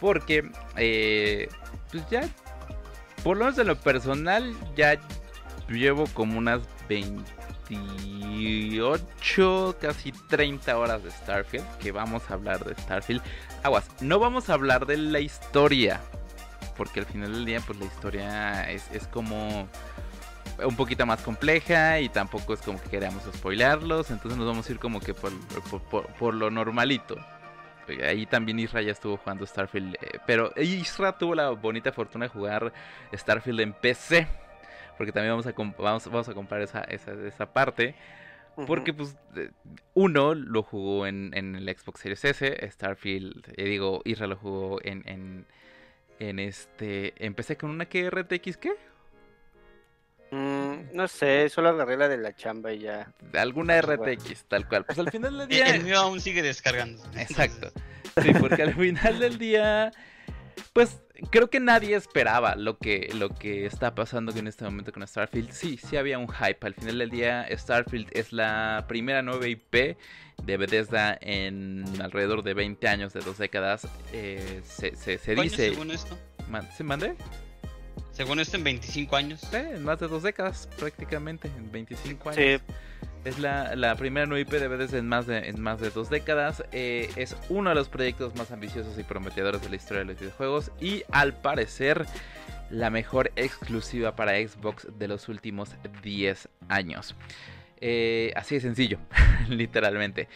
Porque, 0.00 0.50
eh, 0.76 1.48
pues 1.90 2.08
ya, 2.10 2.28
por 3.22 3.36
lo 3.36 3.44
menos 3.44 3.58
en 3.58 3.68
lo 3.68 3.76
personal, 3.76 4.56
ya 4.76 4.98
llevo 5.68 6.06
como 6.08 6.38
unas 6.38 6.62
28, 6.88 9.76
casi 9.80 10.10
30 10.12 10.76
horas 10.76 11.04
de 11.04 11.10
Starfield. 11.10 11.66
Que 11.78 11.92
vamos 11.92 12.28
a 12.30 12.34
hablar 12.34 12.62
de 12.64 12.74
Starfield. 12.74 13.22
Aguas, 13.62 13.88
no 14.00 14.18
vamos 14.18 14.50
a 14.50 14.54
hablar 14.54 14.86
de 14.86 14.96
la 14.96 15.20
historia 15.20 16.00
porque 16.76 17.00
al 17.00 17.06
final 17.06 17.32
del 17.32 17.44
día 17.44 17.60
pues 17.60 17.78
la 17.78 17.84
historia 17.86 18.70
es, 18.70 19.06
como 19.08 19.68
un 20.64 20.76
poquito 20.76 21.04
más 21.06 21.22
compleja 21.22 22.00
y 22.00 22.08
tampoco 22.08 22.54
es 22.54 22.60
como 22.62 22.80
que 22.80 22.88
queramos 22.88 23.22
spoilarlos, 23.24 24.10
entonces 24.10 24.38
nos 24.38 24.46
vamos 24.46 24.68
a 24.68 24.72
ir 24.72 24.78
como 24.78 25.00
que 25.00 25.14
por, 25.14 25.32
por, 26.18 26.34
lo 26.34 26.50
normalito. 26.50 27.16
Ahí 28.04 28.26
también 28.26 28.58
Isra 28.58 28.82
ya 28.82 28.92
estuvo 28.92 29.16
jugando 29.16 29.46
Starfield, 29.46 29.94
eh, 29.94 30.18
pero 30.26 30.52
Isra 30.56 31.16
tuvo 31.16 31.34
la 31.34 31.50
bonita 31.50 31.92
fortuna 31.92 32.24
de 32.24 32.30
jugar 32.30 32.72
Starfield 33.14 33.60
en 33.60 33.72
PC, 33.74 34.26
porque 34.96 35.12
también 35.12 35.32
vamos 35.32 35.46
a, 35.46 35.52
vamos, 35.52 36.06
vamos 36.06 36.28
a 36.28 36.34
comprar 36.34 36.62
esa, 36.62 36.80
esa, 36.82 37.12
esa 37.12 37.52
parte. 37.52 37.94
Porque, 38.66 38.94
pues, 38.94 39.14
uno 39.92 40.34
lo 40.34 40.62
jugó 40.62 41.06
en, 41.06 41.32
en 41.34 41.56
el 41.56 41.76
Xbox 41.76 42.00
Series 42.00 42.24
S, 42.24 42.70
Starfield, 42.70 43.52
eh, 43.54 43.64
digo, 43.64 44.00
Isra 44.06 44.26
lo 44.26 44.36
jugó 44.36 44.78
en, 44.82 45.02
en 45.06 45.46
este. 46.18 47.14
Empecé 47.24 47.56
con 47.56 47.70
una 47.70 47.86
que 47.86 48.08
RTX, 48.10 48.56
¿qué? 48.56 48.72
Mm, 50.30 50.94
no 50.94 51.06
sé, 51.08 51.48
solo 51.48 51.68
agarré 51.68 51.96
la 51.96 52.08
de 52.08 52.18
la 52.18 52.34
chamba 52.34 52.72
y 52.72 52.80
ya. 52.80 53.12
Alguna 53.34 53.80
RTX, 53.80 54.44
tal 54.44 54.68
cual. 54.68 54.84
Pues 54.84 54.98
al 54.98 55.10
final 55.10 55.38
del 55.38 55.48
día. 55.48 55.66
El 55.74 55.84
mío 55.84 55.98
aún 55.98 56.20
sigue 56.20 56.42
descargando. 56.42 57.02
Exacto. 57.16 57.70
Sí, 58.22 58.32
porque 58.38 58.62
al 58.62 58.74
final 58.74 59.18
del 59.18 59.38
día. 59.38 59.92
Pues 60.72 61.00
creo 61.30 61.48
que 61.48 61.60
nadie 61.60 61.96
esperaba 61.96 62.54
lo 62.54 62.78
que, 62.78 63.10
lo 63.14 63.30
que 63.30 63.66
está 63.66 63.94
pasando 63.94 64.32
en 64.32 64.46
este 64.46 64.64
momento 64.64 64.92
con 64.92 65.06
Starfield. 65.06 65.52
Sí, 65.52 65.78
sí 65.78 65.96
había 65.96 66.18
un 66.18 66.28
hype. 66.28 66.66
Al 66.66 66.74
final 66.74 66.98
del 66.98 67.10
día, 67.10 67.46
Starfield 67.50 68.08
es 68.12 68.32
la 68.32 68.84
primera 68.88 69.22
nueva 69.22 69.46
IP 69.46 69.96
de 70.42 70.56
Bethesda 70.56 71.18
en 71.20 71.84
alrededor 72.00 72.42
de 72.42 72.54
20 72.54 72.88
años, 72.88 73.12
de 73.12 73.20
dos 73.20 73.38
décadas. 73.38 73.88
Eh, 74.12 74.62
se, 74.64 74.94
se, 74.96 75.18
se 75.18 75.34
dice. 75.34 75.70
Según 75.70 75.90
esto? 75.90 76.16
¿Se 76.76 76.84
mandé? 76.84 77.16
Según 78.12 78.40
esto, 78.40 78.56
en 78.56 78.64
25 78.64 79.16
años. 79.16 79.40
Sí, 79.40 79.56
en 79.56 79.84
más 79.84 80.00
de 80.00 80.08
dos 80.08 80.22
décadas, 80.22 80.68
prácticamente, 80.78 81.48
en 81.48 81.70
25 81.70 82.30
años. 82.30 82.60
Sí. 82.60 82.74
Es 83.24 83.40
la, 83.40 83.74
la, 83.74 83.96
primera 83.96 84.24
nueva 84.24 84.40
IP 84.40 84.52
de 84.52 84.68
Bethesda 84.68 84.98
en 84.98 85.08
más 85.08 85.26
de, 85.26 85.48
en 85.48 85.60
más 85.60 85.80
de 85.80 85.90
dos 85.90 86.08
décadas. 86.08 86.62
Eh, 86.70 87.10
es 87.16 87.36
uno 87.48 87.70
de 87.70 87.74
los 87.74 87.88
proyectos 87.88 88.36
más 88.36 88.52
ambiciosos 88.52 88.96
y 88.98 89.02
prometedores 89.02 89.60
de 89.62 89.68
la 89.68 89.76
historia 89.76 89.98
de 89.98 90.12
los 90.12 90.20
videojuegos. 90.20 90.70
Y 90.80 91.02
al 91.10 91.34
parecer, 91.34 92.06
la 92.70 92.88
mejor 92.88 93.32
exclusiva 93.36 94.14
para 94.14 94.36
Xbox 94.36 94.86
de 94.96 95.08
los 95.08 95.28
últimos 95.28 95.70
10 96.02 96.48
años. 96.68 97.16
Eh, 97.80 98.32
así 98.36 98.56
de 98.56 98.60
sencillo, 98.60 98.98
literalmente. 99.48 100.28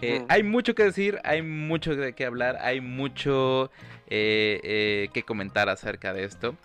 Eh, 0.00 0.24
hay 0.28 0.42
mucho 0.42 0.74
que 0.74 0.84
decir, 0.84 1.18
hay 1.24 1.42
mucho 1.42 1.96
de 1.96 2.12
qué 2.12 2.24
hablar, 2.24 2.58
hay 2.60 2.80
mucho 2.80 3.70
que 4.08 5.24
comentar 5.26 5.68
acerca 5.68 6.12
de 6.12 6.24
esto. 6.24 6.56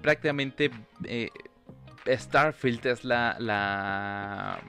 prácticamente 0.00 0.70
Starfield 2.06 2.86
es 2.86 3.04
la, 3.04 3.36
la 3.38 4.60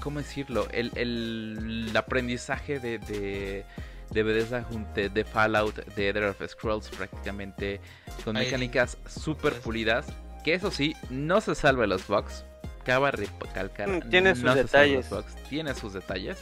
¿cómo 0.00 0.18
decirlo? 0.18 0.68
El, 0.70 0.90
el, 0.94 1.96
aprendizaje 1.96 2.78
de, 2.80 2.98
de, 2.98 3.64
de 4.10 4.22
Bethesda 4.22 4.66
de, 4.94 5.24
Fallout, 5.24 5.76
de 5.94 6.08
Elder 6.08 6.24
of 6.24 6.42
Scrolls 6.46 6.88
prácticamente, 6.88 7.80
con 8.24 8.34
mecánicas 8.34 8.96
super 9.06 9.52
pulidas, 9.54 10.06
que 10.44 10.54
eso 10.54 10.70
sí, 10.70 10.94
no 11.10 11.40
se 11.40 11.54
salva 11.54 11.86
los 11.86 12.06
bugs, 12.06 12.44
recalcar, 12.88 13.88
mm, 13.88 14.10
tiene 14.10 14.34
sus 14.34 14.54
detalles. 14.54 15.08
tiene 15.48 15.74
sus 15.74 15.92
detalles, 15.92 16.38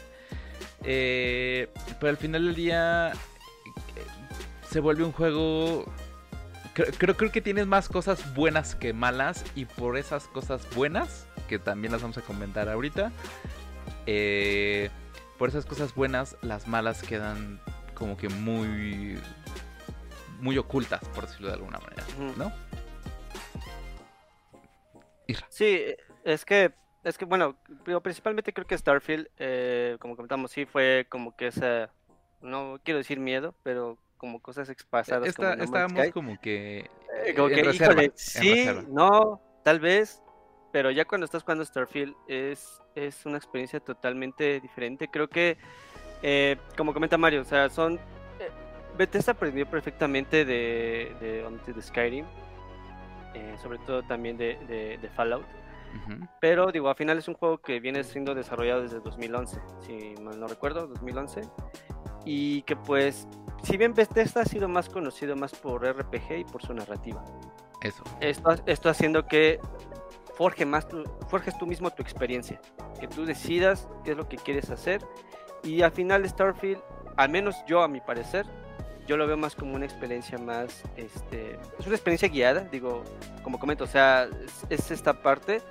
eh, 0.84 1.68
pero 1.99 2.11
al 2.11 2.16
final 2.16 2.44
del 2.44 2.55
día 2.55 3.12
se 4.70 4.80
vuelve 4.80 5.05
un 5.05 5.12
juego 5.12 5.84
creo, 6.74 7.16
creo, 7.16 7.32
que 7.32 7.40
tienes 7.40 7.66
más 7.66 7.88
cosas 7.88 8.34
buenas 8.34 8.74
que 8.74 8.92
malas 8.92 9.44
y 9.55 9.64
por 9.64 9.97
esas 9.97 10.28
cosas 10.28 10.66
buenas, 10.74 11.26
que 11.49 11.59
también 11.59 11.92
las 11.92 12.03
vamos 12.03 12.18
a 12.18 12.22
comentar 12.22 12.68
ahorita, 12.68 13.12
eh, 14.07 14.90
por 15.38 15.49
esas 15.49 15.64
cosas 15.64 15.94
buenas 15.94 16.36
las 16.42 16.68
malas 16.68 17.03
quedan 17.03 17.61
como 17.94 18.16
que 18.16 18.28
muy 18.28 19.18
muy 20.40 20.59
ocultas, 20.59 21.01
por 21.14 21.26
decirlo 21.26 21.49
de 21.49 21.55
alguna 21.55 21.78
manera, 21.78 22.05
¿no? 22.36 22.53
Sí, 25.49 25.80
es 26.26 26.44
que, 26.44 26.72
es 27.04 27.16
que 27.16 27.24
bueno, 27.24 27.56
principalmente 28.02 28.52
creo 28.52 28.66
que 28.66 28.76
Starfield, 28.76 29.28
eh, 29.38 29.96
como 30.00 30.16
comentamos, 30.16 30.50
sí 30.50 30.66
fue 30.66 31.06
como 31.08 31.36
que 31.36 31.46
esa, 31.48 31.90
no 32.42 32.80
quiero 32.84 32.98
decir 32.98 33.20
miedo, 33.20 33.54
pero 33.62 33.98
como 34.18 34.40
cosas 34.40 34.68
expasadas. 34.68 35.28
estábamos 35.28 36.10
como 36.12 36.40
que, 36.40 36.90
eh, 37.24 37.34
como 37.34 37.48
que 37.48 37.60
híjole, 37.60 38.12
sí, 38.14 38.66
no, 38.88 39.40
tal 39.62 39.80
vez, 39.80 40.22
pero 40.72 40.90
ya 40.90 41.04
cuando 41.04 41.24
estás 41.24 41.42
jugando 41.42 41.64
Starfield 41.64 42.14
es, 42.28 42.82
es 42.94 43.24
una 43.24 43.38
experiencia 43.38 43.80
totalmente 43.80 44.60
diferente. 44.60 45.08
Creo 45.08 45.28
que, 45.28 45.56
eh, 46.22 46.56
como 46.76 46.92
comenta 46.92 47.16
Mario, 47.16 47.42
o 47.42 47.44
sea, 47.44 47.70
son... 47.70 47.94
Eh, 47.94 48.50
Bethesda 48.98 49.32
aprendió 49.32 49.66
perfectamente 49.66 50.44
de, 50.44 51.14
de, 51.20 51.72
de 51.72 51.82
Skyrim, 51.82 52.26
eh, 53.34 53.54
sobre 53.62 53.78
todo 53.80 54.02
también 54.02 54.36
de, 54.36 54.98
de, 55.00 55.08
Fallout. 55.14 55.46
Pero 56.40 56.70
digo, 56.72 56.88
al 56.88 56.97
final 56.97 57.18
es 57.18 57.28
un 57.28 57.34
juego 57.34 57.59
que 57.59 57.80
viene 57.80 58.05
siendo 58.05 58.34
desarrollado 58.34 58.82
desde 58.82 59.01
2011, 59.01 59.61
si 59.80 60.14
mal 60.22 60.38
no 60.38 60.47
recuerdo, 60.47 60.86
2011. 60.86 61.42
Y 62.24 62.62
que 62.62 62.76
pues, 62.76 63.28
si 63.62 63.76
bien 63.76 63.94
Bethesda 63.94 64.42
ha 64.42 64.44
sido 64.44 64.68
más 64.68 64.88
conocido 64.88 65.36
más 65.36 65.55
por 65.55 65.86
RPG 65.86 66.38
y 66.38 66.44
por 66.44 66.62
su 66.62 66.74
narrativa. 66.74 67.24
Eso. 67.82 68.03
Esto, 68.20 68.55
esto 68.66 68.88
haciendo 68.88 69.26
que 69.26 69.61
forje 70.34 70.66
más 70.66 70.88
tu, 70.88 71.05
forjes 71.28 71.57
tú 71.59 71.66
mismo 71.66 71.90
tu 71.90 72.03
experiencia, 72.03 72.61
que 73.01 73.07
tú 73.07 73.24
decidas 73.24 73.88
qué 74.05 74.12
es 74.12 74.16
lo 74.16 74.28
que 74.28 74.36
quieres 74.36 74.70
hacer 74.70 75.03
y 75.62 75.82
al 75.82 75.92
final 75.92 76.28
Starfield, 76.28 76.80
al 77.16 77.28
menos 77.30 77.57
yo 77.66 77.82
a 77.82 77.88
mi 77.88 78.01
parecer, 78.01 78.47
yo 79.07 79.16
lo 79.16 79.26
veo 79.26 79.36
más 79.36 79.54
como 79.54 79.74
una 79.74 79.84
experiencia 79.84 80.38
más, 80.38 80.82
este, 80.96 81.59
es 81.78 81.86
una 81.86 81.96
experiencia 81.96 82.28
guiada, 82.28 82.61
digo, 82.70 83.04
como 83.42 83.59
comento, 83.59 83.84
o 83.84 83.86
sea, 83.86 84.28
es, 84.68 84.90
esta 84.90 85.22
parte, 85.22 85.62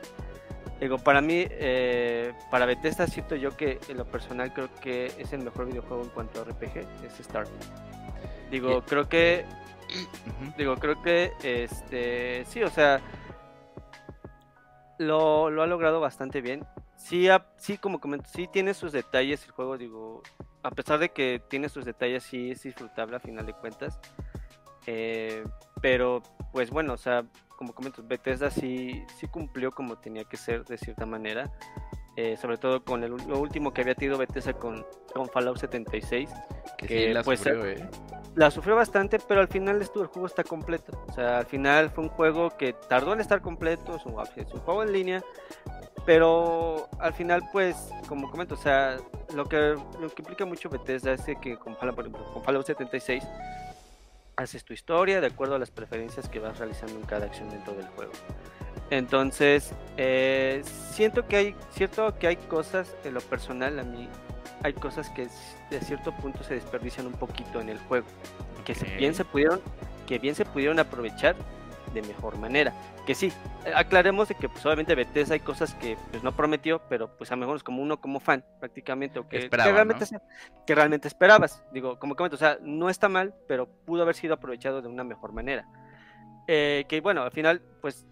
digo, 0.79 0.97
para 0.97 1.21
mí, 1.21 1.45
eh, 1.49 2.33
para 2.49 2.65
Bethesda 2.65 3.07
siento 3.07 3.35
yo 3.35 3.55
que 3.55 3.79
en 3.89 3.97
lo 3.97 4.05
personal 4.05 4.53
creo 4.53 4.69
que 4.81 5.07
es 5.17 5.33
el 5.33 5.43
mejor 5.43 5.67
videojuego 5.67 6.03
en 6.03 6.09
cuanto 6.09 6.41
a 6.41 6.45
RPG, 6.45 6.77
es 7.05 7.25
Starfield. 7.25 7.61
Digo, 8.51 8.83
creo 8.83 9.09
que, 9.09 9.45
digo, 10.57 10.75
creo 10.77 11.01
que, 11.01 11.33
este, 11.43 12.45
sí, 12.45 12.63
o 12.63 12.69
sea, 12.69 13.01
lo, 14.97 15.49
lo 15.49 15.61
ha 15.61 15.67
logrado 15.67 15.99
bastante 15.99 16.41
bien. 16.41 16.65
Sí, 16.95 17.27
sí, 17.57 17.77
como 17.77 17.99
comento, 17.99 18.29
sí 18.33 18.47
tiene 18.47 18.73
sus 18.73 18.91
detalles 18.91 19.45
el 19.45 19.51
juego, 19.51 19.77
digo, 19.77 20.23
a 20.65 20.71
pesar 20.71 20.97
de 20.97 21.09
que 21.09 21.39
tiene 21.47 21.69
sus 21.69 21.85
detalles, 21.85 22.23
sí 22.23 22.49
es 22.49 22.63
disfrutable 22.63 23.15
a 23.15 23.19
final 23.19 23.45
de 23.45 23.53
cuentas. 23.53 23.99
Eh, 24.87 25.43
pero, 25.79 26.23
pues 26.51 26.71
bueno, 26.71 26.93
o 26.93 26.97
sea, 26.97 27.23
como 27.55 27.73
comento, 27.73 28.03
Bethesda 28.03 28.49
sí, 28.49 29.03
sí 29.19 29.27
cumplió 29.27 29.71
como 29.71 29.99
tenía 29.99 30.23
que 30.23 30.37
ser 30.37 30.65
de 30.65 30.79
cierta 30.79 31.05
manera. 31.05 31.51
Eh, 32.17 32.35
sobre 32.37 32.57
todo 32.57 32.83
con 32.83 33.03
el, 33.03 33.11
lo 33.11 33.39
último 33.39 33.73
que 33.73 33.81
había 33.81 33.93
tenido 33.93 34.17
Bethesda 34.17 34.53
con, 34.53 34.83
con 35.13 35.29
Fallout 35.29 35.57
76. 35.57 36.31
Que, 36.79 37.13
la 37.13 37.21
pues, 37.21 37.39
sufrió, 37.39 37.67
eh. 37.67 37.87
La 38.35 38.51
sufrió 38.51 38.75
bastante, 38.75 39.17
pero 39.25 39.39
al 39.39 39.47
final 39.47 39.81
estuvo, 39.81 40.03
el 40.03 40.09
juego 40.09 40.27
está 40.27 40.43
completo. 40.43 40.91
O 41.07 41.13
sea, 41.13 41.39
al 41.39 41.45
final 41.45 41.89
fue 41.89 42.03
un 42.03 42.09
juego 42.09 42.55
que 42.57 42.73
tardó 42.73 43.13
en 43.13 43.21
estar 43.21 43.41
completo, 43.41 43.95
es 43.95 44.05
un, 44.05 44.15
es 44.35 44.53
un 44.53 44.59
juego 44.59 44.83
en 44.83 44.91
línea, 44.91 45.23
pero 46.05 46.89
al 46.99 47.13
final, 47.13 47.43
pues, 47.53 47.89
como 48.07 48.29
comento, 48.29 48.55
o 48.55 48.57
sea, 48.57 48.97
lo 49.33 49.45
que, 49.45 49.77
lo 49.99 50.09
que 50.13 50.21
implica 50.21 50.45
mucho 50.45 50.69
Bethesda 50.69 51.13
es 51.13 51.21
que 51.41 51.57
con 51.57 51.77
Fallout, 51.77 52.11
con 52.11 52.43
Fallout 52.43 52.65
76 52.65 53.23
haces 54.35 54.65
tu 54.65 54.73
historia 54.73 55.21
de 55.21 55.27
acuerdo 55.27 55.55
a 55.55 55.59
las 55.59 55.71
preferencias 55.71 56.27
que 56.27 56.39
vas 56.39 56.59
realizando 56.59 56.95
en 56.95 57.05
cada 57.05 57.25
acción 57.25 57.49
dentro 57.49 57.73
del 57.73 57.87
juego. 57.87 58.11
Entonces, 58.89 59.73
eh, 59.97 60.61
siento 60.91 61.25
que 61.25 61.37
hay, 61.37 61.55
cierto 61.71 62.17
que 62.19 62.27
hay 62.27 62.35
cosas 62.35 62.95
en 63.03 63.13
lo 63.13 63.21
personal 63.21 63.79
a 63.79 63.83
mí, 63.83 64.07
hay 64.63 64.73
cosas 64.73 65.09
que 65.09 65.27
de 65.69 65.79
cierto 65.81 66.11
punto 66.13 66.43
se 66.43 66.55
desperdician 66.55 67.07
un 67.07 67.13
poquito 67.13 67.61
en 67.61 67.69
el 67.69 67.79
juego, 67.79 68.05
que 68.63 68.73
bien 68.97 69.13
se 69.13 69.25
pudieron, 69.25 69.61
que 70.07 70.19
bien 70.19 70.35
se 70.35 70.45
pudieron 70.45 70.79
aprovechar 70.79 71.35
de 71.93 72.01
mejor 72.01 72.37
manera. 72.37 72.73
Que 73.05 73.15
sí, 73.15 73.31
eh, 73.65 73.71
aclaremos 73.75 74.27
de 74.27 74.35
que 74.35 74.49
pues 74.49 74.65
obviamente 74.65 74.95
Bethesda 74.95 75.33
hay 75.33 75.39
cosas 75.39 75.73
que 75.75 75.97
pues 76.11 76.23
no 76.23 76.35
prometió, 76.35 76.81
pero 76.89 77.15
pues 77.17 77.31
a 77.31 77.35
lo 77.35 77.41
mejor 77.41 77.55
es 77.57 77.63
como 77.63 77.81
uno 77.81 78.01
como 78.01 78.19
fan 78.19 78.43
prácticamente, 78.59 79.19
o 79.19 79.27
que, 79.27 79.47
realmente, 79.49 80.05
que 80.65 80.75
realmente 80.75 81.07
esperabas. 81.07 81.63
Digo, 81.71 81.97
como 81.99 82.15
comento, 82.15 82.35
o 82.35 82.39
sea, 82.39 82.57
no 82.61 82.89
está 82.89 83.09
mal, 83.09 83.33
pero 83.47 83.67
pudo 83.67 84.03
haber 84.03 84.15
sido 84.15 84.33
aprovechado 84.33 84.81
de 84.81 84.87
una 84.87 85.03
mejor 85.03 85.31
manera. 85.31 85.67
Eh, 86.47 86.85
que 86.87 87.01
bueno, 87.01 87.23
al 87.23 87.31
final, 87.31 87.61
pues 87.81 88.05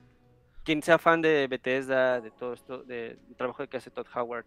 quien 0.63 0.81
sea 0.81 0.97
fan 0.97 1.21
de 1.21 1.47
Bethesda, 1.47 2.21
de 2.21 2.31
todo 2.31 2.53
esto, 2.53 2.83
del 2.83 3.19
trabajo 3.37 3.67
que 3.67 3.77
hace 3.77 3.91
Todd 3.91 4.07
Howard, 4.15 4.45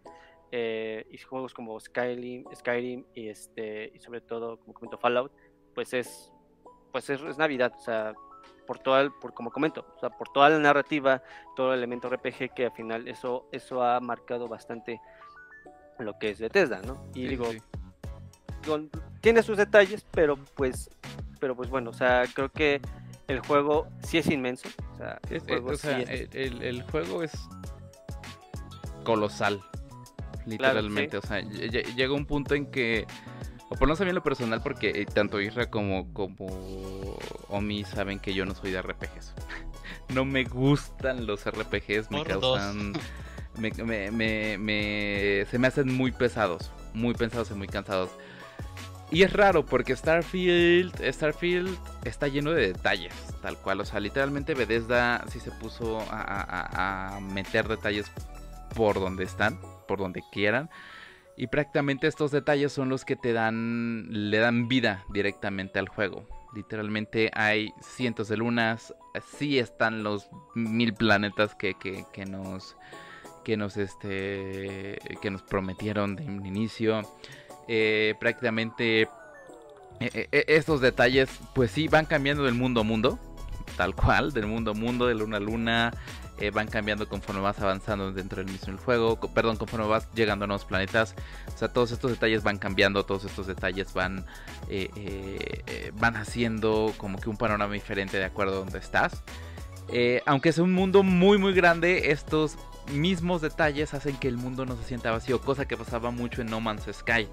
eh, 0.51 1.05
y 1.11 1.17
juegos 1.17 1.53
como 1.53 1.79
Skyrim, 1.79 2.45
Skyrim 2.55 3.05
y 3.13 3.29
este 3.29 3.91
y 3.93 3.99
sobre 3.99 4.21
todo 4.21 4.57
como 4.59 4.73
comento 4.73 4.97
Fallout, 4.97 5.31
pues 5.73 5.93
es 5.93 6.31
pues 6.91 7.09
es, 7.09 7.37
Navidad, 7.37 7.73
o 7.77 7.81
sea, 7.81 8.13
por 8.65 8.79
todo 8.79 8.99
el, 8.99 9.11
por 9.11 9.33
como 9.33 9.51
comento, 9.51 9.85
o 9.95 9.99
sea, 9.99 10.09
por 10.09 10.29
toda 10.29 10.49
la 10.49 10.59
narrativa, 10.59 11.21
todo 11.55 11.73
el 11.73 11.79
elemento 11.79 12.09
RPG 12.09 12.53
que 12.55 12.65
al 12.65 12.71
final 12.71 13.07
eso 13.07 13.47
eso 13.51 13.83
ha 13.83 13.99
marcado 13.99 14.47
bastante 14.47 15.01
lo 15.99 16.17
que 16.19 16.29
es 16.29 16.39
Bethesda, 16.39 16.81
¿no? 16.81 17.05
Y 17.13 17.27
digo, 17.27 17.45
tiene 19.21 19.43
sus 19.43 19.57
detalles, 19.57 20.05
pero 20.11 20.37
pues 20.55 20.89
pero 21.39 21.55
pues 21.55 21.69
bueno, 21.69 21.91
o 21.91 21.93
sea, 21.93 22.23
creo 22.33 22.49
que 22.49 22.81
el 23.27 23.39
juego 23.39 23.87
sí 24.03 24.17
es 24.17 24.27
inmenso. 24.29 24.69
O 24.93 24.97
sea, 24.97 25.19
el, 25.29 25.39
juego, 26.83 27.23
es... 27.23 27.33
colosal, 29.03 29.61
literalmente. 30.47 31.17
O 31.17 31.21
sea, 31.21 31.41
llega 31.41 32.13
un 32.13 32.25
punto 32.25 32.55
en 32.55 32.67
que, 32.71 33.05
o 33.69 33.75
por 33.75 33.87
no 33.87 33.95
sé 33.95 34.03
bien 34.03 34.15
lo 34.15 34.23
personal, 34.23 34.61
porque 34.61 34.89
eh, 34.89 35.05
tanto 35.05 35.39
Isra 35.41 35.69
como, 35.69 36.13
como 36.13 37.17
Omi 37.49 37.83
saben 37.83 38.19
que 38.19 38.33
yo 38.33 38.45
no 38.45 38.55
soy 38.55 38.71
de 38.71 38.81
RPGs. 38.81 39.33
no 40.13 40.25
me 40.25 40.43
gustan 40.45 41.27
los 41.27 41.45
RPGs, 41.45 42.11
me 42.11 42.23
causan... 42.23 42.93
Me, 43.57 43.71
me, 43.71 44.59
me, 44.59 45.45
se 45.49 45.57
me 45.57 45.65
hacen 45.65 45.91
muy 45.91 46.11
pesados, 46.11 46.69
muy 46.93 47.15
pesados 47.15 47.49
y 47.49 47.55
muy 47.55 47.67
cansados. 47.67 48.11
Y 49.09 49.23
es 49.23 49.31
raro 49.31 49.65
porque 49.65 49.95
Starfield, 49.95 50.93
Starfield 51.01 51.77
está 52.03 52.27
lleno 52.27 52.51
de 52.51 52.67
detalles, 52.67 53.13
tal 53.41 53.57
cual. 53.57 53.79
O 53.79 53.85
sea, 53.85 54.01
literalmente 54.01 54.53
Bethesda 54.53 55.23
sí 55.29 55.39
se 55.39 55.51
puso 55.51 55.99
a, 56.11 57.19
meter 57.21 57.67
detalles 57.69 58.11
por 58.75 58.99
donde 58.99 59.23
están, 59.23 59.59
por 59.87 59.99
donde 59.99 60.23
quieran. 60.31 60.69
Y 61.37 61.47
prácticamente 61.47 62.07
estos 62.07 62.31
detalles 62.31 62.71
son 62.71 62.89
los 62.89 63.05
que 63.05 63.15
te 63.15 63.31
dan, 63.31 64.07
le 64.09 64.39
dan 64.39 64.67
vida 64.67 65.05
directamente 65.09 65.79
al 65.79 65.87
juego. 65.87 66.25
Literalmente 66.55 67.29
hay 67.33 67.73
cientos 67.81 68.29
de 68.29 68.37
lunas, 68.37 68.93
sí 69.37 69.59
están 69.59 70.03
los 70.03 70.29
mil 70.55 70.93
planetas 70.93 71.53
que, 71.53 71.75
que, 71.75 72.05
que 72.11 72.25
nos, 72.25 72.75
que 73.43 73.55
nos, 73.55 73.77
este, 73.77 74.97
que 75.21 75.29
nos 75.29 75.43
prometieron 75.43 76.15
de 76.15 76.25
un 76.25 76.45
inicio. 76.45 77.01
Eh, 77.67 78.15
prácticamente 78.19 79.01
eh, 79.99 80.29
eh, 80.31 80.45
estos 80.47 80.81
detalles, 80.81 81.29
pues 81.53 81.71
sí, 81.71 81.87
van 81.87 82.05
cambiando 82.05 82.43
del 82.43 82.53
mundo 82.53 82.81
a 82.81 82.83
mundo, 82.83 83.19
tal 83.75 83.95
cual, 83.95 84.31
del 84.31 84.47
mundo 84.47 84.71
a 84.71 84.73
mundo, 84.73 85.07
de 85.07 85.15
luna 85.15 85.37
a 85.37 85.39
luna, 85.39 85.93
van 86.53 86.67
cambiando 86.67 87.07
conforme 87.07 87.41
vas 87.41 87.59
avanzando 87.59 88.11
dentro 88.11 88.43
del 88.43 88.51
mismo 88.51 88.77
juego, 88.77 89.19
perdón, 89.19 89.57
conforme 89.57 89.87
vas 89.87 90.07
llegando 90.13 90.45
a 90.45 90.47
nuevos 90.47 90.65
planetas, 90.65 91.15
o 91.53 91.57
sea, 91.57 91.67
todos 91.67 91.91
estos 91.91 92.11
detalles 92.11 92.43
van 92.43 92.57
cambiando, 92.57 93.05
todos 93.05 93.25
estos 93.25 93.47
detalles 93.47 93.93
van, 93.93 94.25
van 95.93 96.15
haciendo 96.15 96.93
como 96.97 97.19
que 97.19 97.29
un 97.29 97.37
panorama 97.37 97.73
diferente 97.73 98.17
de 98.17 98.25
acuerdo 98.25 98.53
a 98.53 98.57
donde 98.59 98.79
estás. 98.79 99.23
aunque 100.25 100.49
es 100.49 100.57
un 100.57 100.73
mundo 100.73 101.03
muy 101.03 101.37
muy 101.37 101.53
grande, 101.53 102.11
estos 102.11 102.57
mismos 102.91 103.41
detalles 103.41 103.93
hacen 103.93 104.17
que 104.17 104.27
el 104.27 104.37
mundo 104.37 104.65
no 104.65 104.75
se 104.75 104.83
sienta 104.83 105.11
vacío, 105.11 105.41
cosa 105.41 105.67
que 105.67 105.77
pasaba 105.77 106.11
mucho 106.11 106.41
en 106.41 106.47
No 106.47 106.59
Man's 106.59 106.87
Sky, 106.91 107.27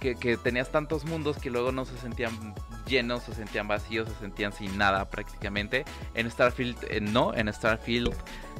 que, 0.00 0.36
tenías 0.36 0.70
tantos 0.70 1.04
mundos 1.04 1.38
que 1.38 1.50
luego 1.50 1.72
no 1.72 1.84
se 1.84 1.96
sentían 1.98 2.54
llenos, 2.86 3.22
se 3.24 3.34
sentían 3.34 3.68
vacíos, 3.68 4.08
se 4.08 4.14
sentían 4.16 4.52
sin 4.52 4.76
nada 4.76 5.08
prácticamente. 5.10 5.84
En 6.14 6.30
Starfield 6.30 6.76
eh, 6.90 7.00
no, 7.00 7.34
en 7.34 7.52
Starfield 7.52 8.12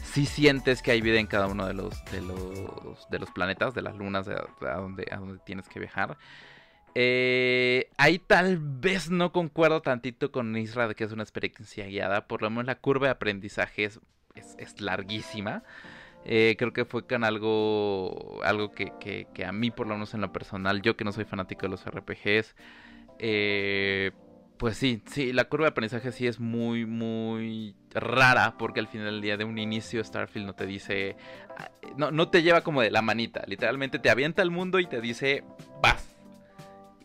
sí 0.05 0.27
sientes 0.27 0.83
que 0.83 0.93
hay 0.93 1.01
vida 1.01 1.19
en 1.19 1.27
cada 1.27 1.47
uno 1.47 1.67
de 1.67 1.75
los, 1.75 2.05
de 2.07 2.21
los, 2.21 3.09
de 3.11 3.19
los 3.19 3.31
planetas, 3.31 3.75
de 3.75 3.83
las 3.83 3.97
lunas, 3.97 4.29
a, 4.29 4.75
donde, 4.77 5.07
a 5.11 5.17
donde 5.17 5.39
tienes 5.45 5.69
que 5.69 5.81
viajar. 5.81 6.17
Eh, 6.95 7.91
ahí 7.99 8.19
tal 8.19 8.59
vez 8.59 9.11
no 9.11 9.31
concuerdo 9.31 9.83
tantito 9.83 10.33
con 10.33 10.57
Isra 10.57 10.89
de 10.89 10.95
que 10.95 11.05
es 11.05 11.13
una 11.13 11.23
experiencia 11.23 11.87
guiada. 11.87 12.27
Por 12.27 12.43
lo 12.43 12.51
menos 12.51 12.67
la 12.67 12.77
curva 12.77 13.09
de 13.09 13.13
aprendizaje 13.13 13.85
es, 13.85 14.01
es 14.35 14.81
larguísima. 14.81 15.63
Eh, 16.29 16.57
creo 16.59 16.73
que 16.73 16.85
fue 16.85 17.07
con 17.07 17.23
algo, 17.23 18.41
algo 18.43 18.73
que, 18.73 18.93
que, 19.33 19.45
a 19.45 19.53
mí, 19.53 19.71
por 19.71 19.87
lo 19.87 19.95
menos 19.95 20.13
en 20.13 20.23
lo 20.23 20.33
personal, 20.33 20.83
yo 20.83 20.97
que 20.97 21.05
no 21.05 21.13
soy 21.13 21.25
fanático 21.25 21.63
de 21.63 21.69
los 21.69 21.87
RPGs, 21.87 22.57
eh, 23.21 24.11
pues 24.57 24.77
sí, 24.77 25.03
sí, 25.07 25.33
la 25.33 25.45
curva 25.45 25.67
de 25.67 25.71
aprendizaje 25.71 26.11
sí 26.11 26.27
es 26.27 26.41
muy, 26.41 26.85
muy 26.85 27.77
rara 27.93 28.57
porque 28.59 28.81
al 28.81 28.89
final 28.89 29.07
del 29.07 29.21
día 29.21 29.37
de 29.37 29.45
un 29.45 29.57
inicio 29.57 30.03
Starfield 30.03 30.47
no 30.47 30.55
te 30.55 30.67
dice, 30.67 31.17
ah, 31.57 31.71
no, 31.97 32.11
no 32.11 32.29
te 32.29 32.43
lleva 32.43 32.63
como 32.63 32.83
de 32.83 32.91
la 32.91 33.03
manita, 33.03 33.45
literalmente 33.47 34.01
te 34.01 34.11
avienta 34.11 34.43
al 34.43 34.51
mundo 34.51 34.81
y 34.81 34.87
te 34.87 35.01
dice, 35.01 35.45
vas. 35.81 36.16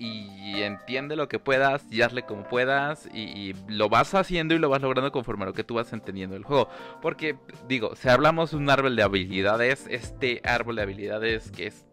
Y 0.04 0.64
entiende 0.64 1.16
lo 1.16 1.28
que 1.28 1.38
puedas 1.38 1.86
y 1.92 2.02
hazle 2.02 2.24
como 2.24 2.44
puedas 2.46 3.08
y, 3.14 3.54
lo 3.68 3.88
vas 3.88 4.16
haciendo 4.16 4.56
y 4.56 4.58
lo 4.58 4.68
vas 4.68 4.82
logrando 4.82 5.12
conforme 5.12 5.44
a 5.44 5.48
lo 5.48 5.54
que 5.54 5.64
tú 5.64 5.76
vas 5.76 5.94
entendiendo 5.94 6.36
el 6.36 6.44
juego. 6.44 6.70
Porque, 7.04 7.38
digo, 7.68 7.96
si 7.96 8.10
hablamos 8.10 8.50
de 8.50 8.58
un 8.58 8.68
árbol 8.72 8.96
de 8.96 9.04
habilidades, 9.04 9.86
este 9.92 10.42
árbol 10.44 10.78
de 10.78 10.82
habilidades 10.82 11.52
que 11.52 11.68
es 11.68 11.86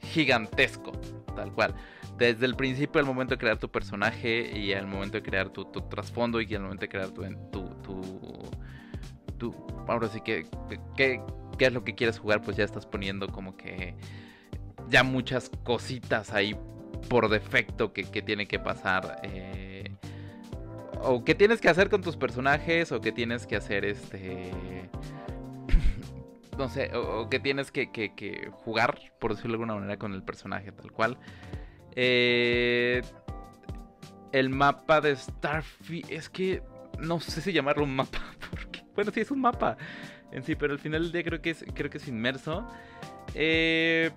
gigantesco, 0.00 0.90
tal 1.36 1.52
cual 1.52 1.72
desde 2.16 2.46
el 2.46 2.56
principio 2.56 3.00
al 3.00 3.06
momento 3.06 3.34
de 3.34 3.38
crear 3.38 3.58
tu 3.58 3.70
personaje 3.70 4.58
y 4.58 4.72
al 4.72 4.88
momento 4.88 5.18
de 5.18 5.22
crear 5.22 5.50
tu, 5.50 5.64
trasfondo 5.64 6.40
y 6.40 6.52
al 6.54 6.62
momento 6.62 6.82
de 6.82 6.88
crear 6.88 7.10
tu, 7.10 7.22
tu, 7.52 8.50
tu, 9.38 9.54
ahora 9.86 10.08
sí 10.08 10.20
que, 10.20 10.46
qué 10.96 11.22
es 11.60 11.72
lo 11.72 11.84
que 11.84 11.94
quieres 11.94 12.18
jugar, 12.18 12.42
pues 12.42 12.56
ya 12.56 12.64
estás 12.64 12.86
poniendo 12.86 13.28
como 13.28 13.56
que 13.56 13.94
ya 14.90 15.02
muchas 15.02 15.50
cositas 15.64 16.32
ahí 16.32 16.56
por 17.08 17.28
defecto 17.28 17.92
que, 17.92 18.04
que 18.04 18.22
tiene 18.22 18.46
que 18.46 18.58
pasar. 18.58 19.20
Eh, 19.22 19.90
o 21.02 21.24
que 21.24 21.34
tienes 21.34 21.60
que 21.60 21.68
hacer 21.68 21.88
con 21.88 22.02
tus 22.02 22.16
personajes, 22.16 22.92
o 22.92 23.00
que 23.00 23.12
tienes 23.12 23.46
que 23.46 23.56
hacer 23.56 23.84
este. 23.84 24.50
no 26.58 26.68
sé, 26.68 26.94
o, 26.94 27.28
que 27.30 27.40
tienes 27.40 27.70
que, 27.70 27.90
que, 27.90 28.50
jugar, 28.52 28.98
por 29.18 29.34
decirlo 29.34 29.52
de 29.52 29.62
alguna 29.62 29.74
manera, 29.76 29.98
con 29.98 30.12
el 30.12 30.22
personaje 30.22 30.72
tal 30.72 30.92
cual. 30.92 31.18
Eh, 31.96 33.02
el 34.32 34.50
mapa 34.50 35.00
de 35.00 35.16
Starfield. 35.16 36.10
Es 36.10 36.28
que 36.28 36.62
no 36.98 37.20
sé 37.20 37.40
si 37.40 37.52
llamarlo 37.52 37.84
un 37.84 37.96
mapa. 37.96 38.20
Porque, 38.50 38.82
bueno, 38.94 39.10
sí 39.10 39.20
es 39.20 39.30
un 39.30 39.40
mapa 39.40 39.76
en 40.32 40.44
sí, 40.44 40.54
pero 40.54 40.72
al 40.72 40.78
final 40.78 41.02
del 41.02 41.12
día 41.12 41.24
creo 41.24 41.42
que 41.42 41.50
es, 41.50 41.64
creo 41.74 41.90
que 41.90 41.98
es 41.98 42.08
inmerso. 42.08 42.66
Eh, 43.34 44.10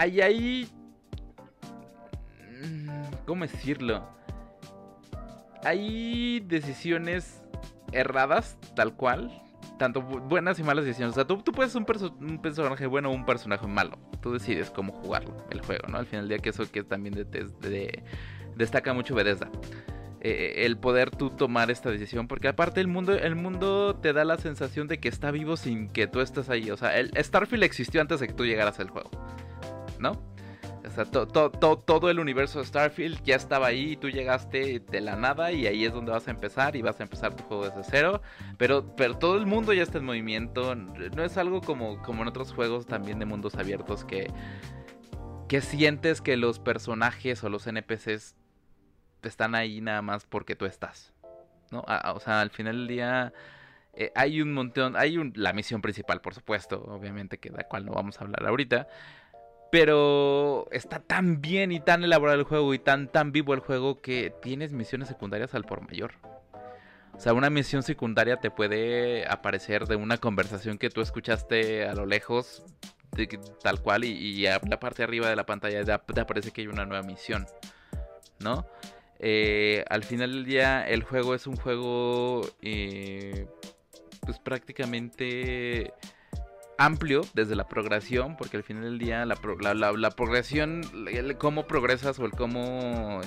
hay 0.00 0.20
ahí. 0.22 0.68
Mm, 2.64 2.88
¿Cómo 3.26 3.46
decirlo? 3.46 4.08
Hay 5.62 6.40
decisiones 6.40 7.42
erradas, 7.92 8.56
tal 8.74 8.94
cual 8.94 9.30
tanto 9.78 10.02
buenas 10.02 10.58
y 10.58 10.62
malas 10.62 10.84
decisiones. 10.84 11.12
O 11.12 11.14
sea, 11.14 11.26
tú, 11.26 11.42
puedes 11.52 11.72
ser 11.72 11.82
un, 11.82 12.38
personaje 12.38 12.86
bueno 12.86 13.10
o 13.10 13.12
un 13.12 13.24
personaje 13.24 13.66
malo. 13.66 13.98
Tú 14.20 14.32
decides 14.32 14.70
cómo 14.70 14.92
jugarlo, 14.92 15.46
el 15.50 15.62
juego, 15.62 15.88
¿no? 15.88 15.96
Al 15.96 16.06
final 16.06 16.28
del 16.28 16.36
día, 16.36 16.42
que 16.42 16.50
eso 16.50 16.70
que 16.70 16.82
también 16.82 17.14
de, 17.14 18.02
destaca 18.56 18.92
mucho 18.92 19.14
Bethesda. 19.14 19.50
Eh, 20.20 20.66
el 20.66 20.76
poder 20.76 21.10
tú 21.10 21.30
tomar 21.30 21.70
esta 21.70 21.90
decisión. 21.90 22.28
Porque 22.28 22.48
aparte 22.48 22.80
el 22.80 22.88
mundo, 22.88 23.14
el 23.14 23.36
mundo 23.36 23.96
te 23.96 24.12
da 24.12 24.24
la 24.24 24.36
sensación 24.36 24.86
de 24.86 24.98
que 24.98 25.08
está 25.08 25.30
vivo 25.30 25.56
sin 25.56 25.88
que 25.88 26.06
tú 26.06 26.20
estés 26.20 26.50
ahí. 26.50 26.70
O 26.70 26.76
sea, 26.76 26.98
el 26.98 27.10
Starfield 27.16 27.64
existió 27.64 28.02
antes 28.02 28.20
de 28.20 28.26
que 28.26 28.34
tú 28.34 28.44
llegaras 28.44 28.80
al 28.80 28.90
juego. 28.90 29.10
¿No? 30.00 30.30
O 30.86 30.90
sea, 30.90 31.04
todo 31.04 32.10
el 32.10 32.18
universo 32.18 32.58
de 32.58 32.64
Starfield 32.64 33.22
ya 33.22 33.36
estaba 33.36 33.66
ahí 33.66 33.92
y 33.92 33.96
tú 33.96 34.08
llegaste 34.08 34.80
de 34.80 35.00
la 35.00 35.14
nada 35.14 35.52
y 35.52 35.66
ahí 35.66 35.84
es 35.84 35.92
donde 35.92 36.10
vas 36.10 36.26
a 36.26 36.30
empezar 36.30 36.74
y 36.74 36.82
vas 36.82 36.98
a 37.00 37.02
empezar 37.02 37.36
tu 37.36 37.44
juego 37.44 37.68
desde 37.68 37.84
cero. 37.84 38.22
Pero, 38.56 38.96
pero 38.96 39.16
todo 39.16 39.36
el 39.36 39.46
mundo 39.46 39.72
ya 39.72 39.82
está 39.82 39.98
en 39.98 40.04
movimiento. 40.04 40.74
No 40.74 41.22
es 41.22 41.36
algo 41.36 41.60
como, 41.60 42.02
como 42.02 42.22
en 42.22 42.28
otros 42.28 42.52
juegos 42.52 42.86
también 42.86 43.18
de 43.18 43.26
mundos 43.26 43.56
abiertos 43.56 44.04
que, 44.04 44.32
sientes 45.60 46.20
que 46.22 46.36
los 46.36 46.58
personajes 46.58 47.44
o 47.44 47.50
los 47.50 47.66
NPCs 47.66 48.34
están 49.22 49.54
ahí 49.54 49.80
nada 49.80 50.00
más 50.00 50.24
porque 50.24 50.56
tú 50.56 50.64
estás. 50.64 51.12
¿no? 51.70 51.84
o 52.14 52.20
sea, 52.20 52.40
al 52.40 52.50
final 52.50 52.78
del 52.78 52.88
día... 52.88 53.32
Eh, 53.92 54.12
hay 54.14 54.40
un 54.40 54.52
montón, 54.52 54.96
hay 54.96 55.18
un, 55.18 55.32
la 55.34 55.52
misión 55.52 55.82
principal, 55.82 56.20
por 56.20 56.32
supuesto, 56.32 56.80
obviamente, 56.84 57.38
que 57.38 57.50
de 57.50 57.56
la 57.56 57.64
cual 57.64 57.84
no 57.84 57.92
vamos 57.92 58.20
a 58.20 58.24
hablar 58.24 58.46
ahorita. 58.46 58.86
Pero 59.70 60.66
está 60.72 60.98
tan 60.98 61.40
bien 61.40 61.70
y 61.70 61.80
tan 61.80 62.02
elaborado 62.02 62.38
el 62.38 62.44
juego 62.44 62.74
y 62.74 62.78
tan 62.78 63.08
tan 63.08 63.30
vivo 63.32 63.54
el 63.54 63.60
juego 63.60 64.00
que 64.00 64.32
tienes 64.42 64.72
misiones 64.72 65.08
secundarias 65.08 65.54
al 65.54 65.64
por 65.64 65.80
mayor. 65.82 66.12
O 67.14 67.20
sea, 67.20 67.34
una 67.34 67.50
misión 67.50 67.82
secundaria 67.82 68.38
te 68.38 68.50
puede 68.50 69.26
aparecer 69.28 69.86
de 69.86 69.96
una 69.96 70.16
conversación 70.16 70.78
que 70.78 70.88
tú 70.88 71.02
escuchaste 71.02 71.86
a 71.86 71.94
lo 71.94 72.06
lejos, 72.06 72.64
tal 73.62 73.80
cual, 73.82 74.04
y, 74.04 74.46
a 74.46 74.58
la 74.66 74.80
parte 74.80 74.98
de 74.98 75.04
arriba 75.04 75.28
de 75.28 75.36
la 75.36 75.44
pantalla 75.44 75.84
te 75.84 76.20
aparece 76.20 76.50
que 76.50 76.62
hay 76.62 76.66
una 76.66 76.86
nueva 76.86 77.02
misión, 77.02 77.46
¿no? 78.38 78.66
Eh, 79.18 79.84
al 79.90 80.02
final 80.02 80.32
del 80.32 80.44
día, 80.46 80.88
el 80.88 81.02
juego 81.02 81.34
es 81.34 81.46
un 81.46 81.56
juego, 81.56 82.40
eh, 82.62 83.46
pues 84.22 84.38
prácticamente 84.38 85.92
amplio 86.80 87.20
desde 87.34 87.54
la 87.54 87.68
progresión, 87.68 88.36
porque 88.38 88.56
al 88.56 88.62
final 88.62 88.84
del 88.84 88.98
día 88.98 89.26
la, 89.26 89.36
la, 89.74 90.10
progresión, 90.12 90.80
el 91.12 91.36
cómo 91.36 91.66
progresas 91.66 92.18
o 92.18 92.24
el 92.24 92.32
cómo 92.32 93.20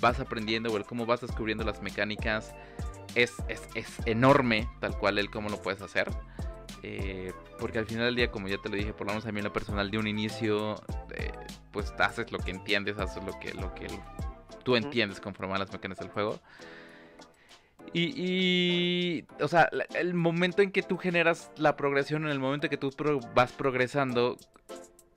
vas 0.00 0.18
aprendiendo 0.18 0.72
o 0.72 0.76
el 0.76 0.84
cómo 0.84 1.06
vas 1.06 1.20
descubriendo 1.20 1.64
las 1.64 1.80
mecánicas 1.82 2.52
es, 3.14 3.32
es, 3.48 4.00
enorme, 4.06 4.68
tal 4.80 4.98
cual 4.98 5.18
el 5.18 5.30
cómo 5.30 5.48
lo 5.50 5.62
puedes 5.62 5.80
hacer. 5.82 6.10
Eh, 6.82 7.32
porque 7.60 7.78
al 7.78 7.86
final 7.86 8.06
del 8.06 8.16
día, 8.16 8.30
como 8.32 8.48
ya 8.48 8.58
te 8.58 8.68
lo 8.68 8.74
dije, 8.74 8.92
por 8.92 9.06
lo 9.06 9.12
menos 9.12 9.24
a 9.24 9.30
mí 9.30 9.38
en 9.38 9.44
lo 9.44 9.52
personal, 9.52 9.88
de 9.88 9.98
un 9.98 10.08
inicio, 10.08 10.74
eh, 11.14 11.30
pues 11.70 11.94
haces 12.00 12.32
lo 12.32 12.40
que 12.40 12.50
entiendes, 12.50 12.98
haces 12.98 13.22
lo 13.24 13.38
que, 13.38 13.54
lo 13.54 13.72
que 13.72 13.86
tú 14.64 14.74
entiendes 14.74 15.20
conforme 15.20 15.54
a 15.54 15.58
las 15.58 15.72
mecánicas 15.72 16.04
del 16.04 16.12
juego. 16.12 16.40
Y, 17.92 19.24
o 19.40 19.48
sea, 19.48 19.70
el 19.94 20.14
momento 20.14 20.62
en 20.62 20.70
que 20.70 20.82
tú 20.82 20.98
generas 20.98 21.50
la 21.56 21.76
progresión, 21.76 22.24
en 22.24 22.30
el 22.30 22.38
momento 22.38 22.66
en 22.66 22.70
que 22.70 22.76
tú 22.76 22.90
vas 23.34 23.52
progresando, 23.52 24.36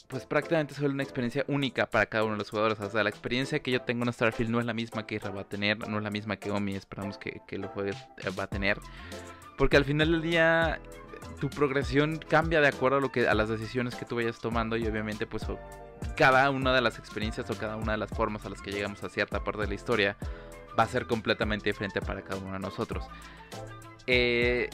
pues 0.07 0.25
prácticamente 0.25 0.73
es 0.73 0.79
una 0.79 1.03
experiencia 1.03 1.43
única 1.47 1.87
para 1.87 2.05
cada 2.05 2.23
uno 2.23 2.33
de 2.33 2.39
los 2.39 2.49
jugadores. 2.49 2.79
O 2.79 2.89
sea, 2.89 3.03
la 3.03 3.09
experiencia 3.09 3.59
que 3.59 3.71
yo 3.71 3.81
tengo 3.81 4.05
en 4.05 4.13
Starfield 4.13 4.49
no 4.49 4.59
es 4.59 4.65
la 4.65 4.73
misma 4.73 5.05
que 5.05 5.15
Ira 5.15 5.29
va 5.29 5.41
a 5.41 5.49
tener, 5.49 5.87
no 5.87 5.97
es 5.97 6.03
la 6.03 6.09
misma 6.09 6.37
que 6.37 6.51
Omi 6.51 6.75
esperamos 6.75 7.17
que, 7.17 7.41
que 7.47 7.57
lo 7.57 7.67
juegue 7.67 7.91
eh, 7.91 8.29
va 8.37 8.43
a 8.43 8.47
tener. 8.47 8.79
Porque 9.57 9.75
al 9.75 9.85
final 9.85 10.11
del 10.11 10.21
día 10.21 10.79
tu 11.39 11.49
progresión 11.49 12.17
cambia 12.17 12.61
de 12.61 12.67
acuerdo 12.67 12.97
a 12.97 13.01
lo 13.01 13.11
que 13.11 13.27
a 13.27 13.33
las 13.33 13.49
decisiones 13.49 13.95
que 13.95 14.05
tú 14.05 14.15
vayas 14.15 14.39
tomando 14.39 14.77
y 14.77 14.87
obviamente 14.87 15.27
pues 15.27 15.45
cada 16.15 16.49
una 16.49 16.73
de 16.73 16.81
las 16.81 16.97
experiencias 16.97 17.49
o 17.49 17.57
cada 17.57 17.75
una 17.75 17.93
de 17.93 17.97
las 17.97 18.09
formas 18.09 18.45
a 18.45 18.49
las 18.49 18.61
que 18.61 18.71
llegamos 18.71 19.03
a 19.03 19.09
cierta 19.09 19.43
parte 19.43 19.61
de 19.61 19.67
la 19.67 19.73
historia 19.73 20.17
va 20.77 20.83
a 20.83 20.87
ser 20.87 21.05
completamente 21.05 21.69
diferente 21.69 22.01
para 22.01 22.21
cada 22.21 22.41
uno 22.41 22.53
de 22.53 22.59
nosotros. 22.59 23.05
Eh, 24.07 24.69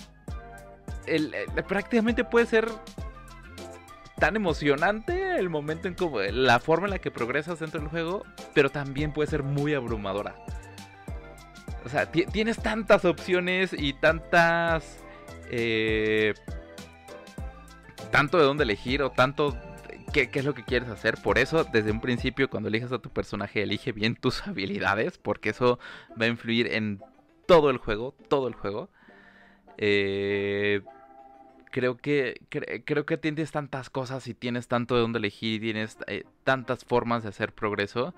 eh, 1.07 1.45
prácticamente 1.67 2.23
puede 2.23 2.45
ser 2.45 2.69
tan 4.17 4.35
emocionante 4.35 5.37
el 5.37 5.49
momento 5.49 5.87
en 5.87 5.93
como 5.93 6.21
la 6.21 6.59
forma 6.59 6.87
en 6.87 6.91
la 6.91 6.99
que 6.99 7.11
progresas 7.11 7.59
dentro 7.59 7.81
del 7.81 7.89
juego, 7.89 8.23
pero 8.53 8.69
también 8.69 9.11
puede 9.11 9.29
ser 9.29 9.43
muy 9.43 9.73
abrumadora. 9.73 10.35
O 11.85 11.89
sea, 11.89 12.11
tienes 12.11 12.57
tantas 12.57 13.05
opciones 13.05 13.71
y 13.77 13.93
tantas... 13.93 15.03
Eh, 15.51 16.33
tanto 18.09 18.37
de 18.37 18.45
dónde 18.45 18.63
elegir 18.63 19.03
o 19.03 19.11
tanto 19.11 19.55
qué, 20.23 20.39
es 20.39 20.45
lo 20.45 20.53
que 20.53 20.63
quieres 20.63 20.89
hacer. 20.89 21.17
Por 21.21 21.37
eso, 21.37 21.63
desde 21.65 21.91
un 21.91 22.01
principio, 22.01 22.49
cuando 22.49 22.69
eliges 22.69 22.91
a 22.91 22.99
tu 22.99 23.09
personaje, 23.09 23.63
elige 23.63 23.91
bien 23.91 24.15
tus 24.21 24.47
habilidades, 24.47 25.17
porque 25.17 25.49
eso 25.49 25.79
va 26.19 26.25
a 26.25 26.29
influir 26.29 26.67
en 26.67 27.01
todo 27.45 27.69
el 27.69 27.77
juego, 27.77 28.15
todo 28.29 28.47
el 28.47 28.53
juego. 28.53 28.89
Eh, 29.77 30.81
creo 31.71 31.97
que 31.97 32.39
creo 32.85 33.05
que 33.05 33.17
tienes 33.17 33.51
tantas 33.51 33.89
cosas 33.89 34.27
y 34.27 34.33
tienes 34.33 34.69
tanto 34.69 34.95
de 34.95 35.01
dónde 35.01 35.19
elegir 35.19 35.55
y 35.55 35.59
tienes 35.59 35.97
eh, 36.07 36.23
tantas 36.45 36.85
formas 36.85 37.23
de 37.23 37.29
hacer 37.29 37.51
progreso 37.51 38.13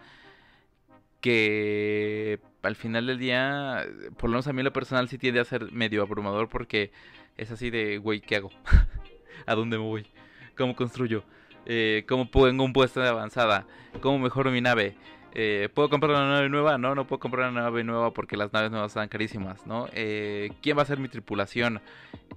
que 1.20 2.40
al 2.62 2.76
final 2.76 3.08
del 3.08 3.18
día, 3.18 3.88
por 4.18 4.30
lo 4.30 4.36
menos 4.36 4.48
a 4.48 4.54
mí 4.54 4.62
lo 4.62 4.72
personal 4.72 5.10
sí 5.10 5.18
tiende 5.18 5.40
a 5.40 5.46
ser 5.46 5.72
medio 5.72 6.04
abrumador 6.04 6.48
porque 6.48 6.92
es 7.38 7.50
así 7.50 7.72
de, 7.72 7.98
güey, 7.98 8.22
¿qué 8.22 8.36
hago? 8.36 8.52
¿A 9.48 9.56
dónde 9.56 9.80
me 9.80 9.84
voy? 9.84 10.06
¿Cómo 10.56 10.76
construyo? 10.76 11.24
Eh, 11.70 12.06
¿Cómo 12.08 12.32
pongo 12.32 12.64
un 12.64 12.72
puesto 12.72 13.02
de 13.02 13.10
avanzada? 13.10 13.66
¿Cómo 14.00 14.20
mejoro 14.20 14.52
mi 14.52 14.62
nave? 14.62 14.96
Eh, 15.34 15.68
¿Puedo 15.74 15.90
comprar 15.90 16.12
una 16.12 16.30
nave 16.30 16.50
nueva? 16.50 16.78
No, 16.78 16.96
no 16.96 17.06
puedo 17.06 17.20
comprar 17.20 17.52
una 17.52 17.62
nave 17.62 17.84
nueva 17.84 18.14
porque 18.14 18.38
las 18.38 18.54
naves 18.54 18.72
nuevas 18.72 18.92
están 18.92 19.10
carísimas, 19.10 19.68
¿no? 19.68 19.88
Eh, 19.92 20.52
¿Quién 20.62 20.78
va 20.78 20.84
a 20.84 20.86
ser 20.86 20.98
mi 20.98 21.10
tripulación? 21.10 21.82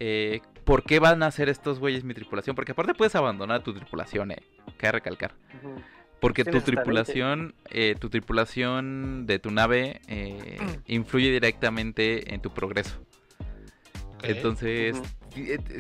Eh, 0.01 0.41
¿Por 0.65 0.83
qué 0.83 0.99
van 0.99 1.23
a 1.23 1.31
ser 1.31 1.49
estos 1.49 1.79
güeyes 1.79 2.03
mi 2.03 2.13
tripulación? 2.13 2.57
Porque 2.57 2.73
aparte 2.73 2.93
puedes 2.93 3.15
abandonar 3.15 3.63
tu 3.63 3.73
tripulación, 3.73 4.33
eh. 4.33 4.43
Cabe 4.77 4.93
recalcar. 4.93 5.33
Porque 6.19 6.45
tu 6.45 6.61
tripulación, 6.61 7.55
tu 8.01 8.11
tripulación 8.11 9.27
de 9.27 9.39
tu 9.39 9.51
nave 9.51 10.01
influye 10.87 11.31
directamente 11.31 12.35
en 12.35 12.43
tu 12.43 12.53
progreso. 12.53 13.01
Entonces, 14.23 15.01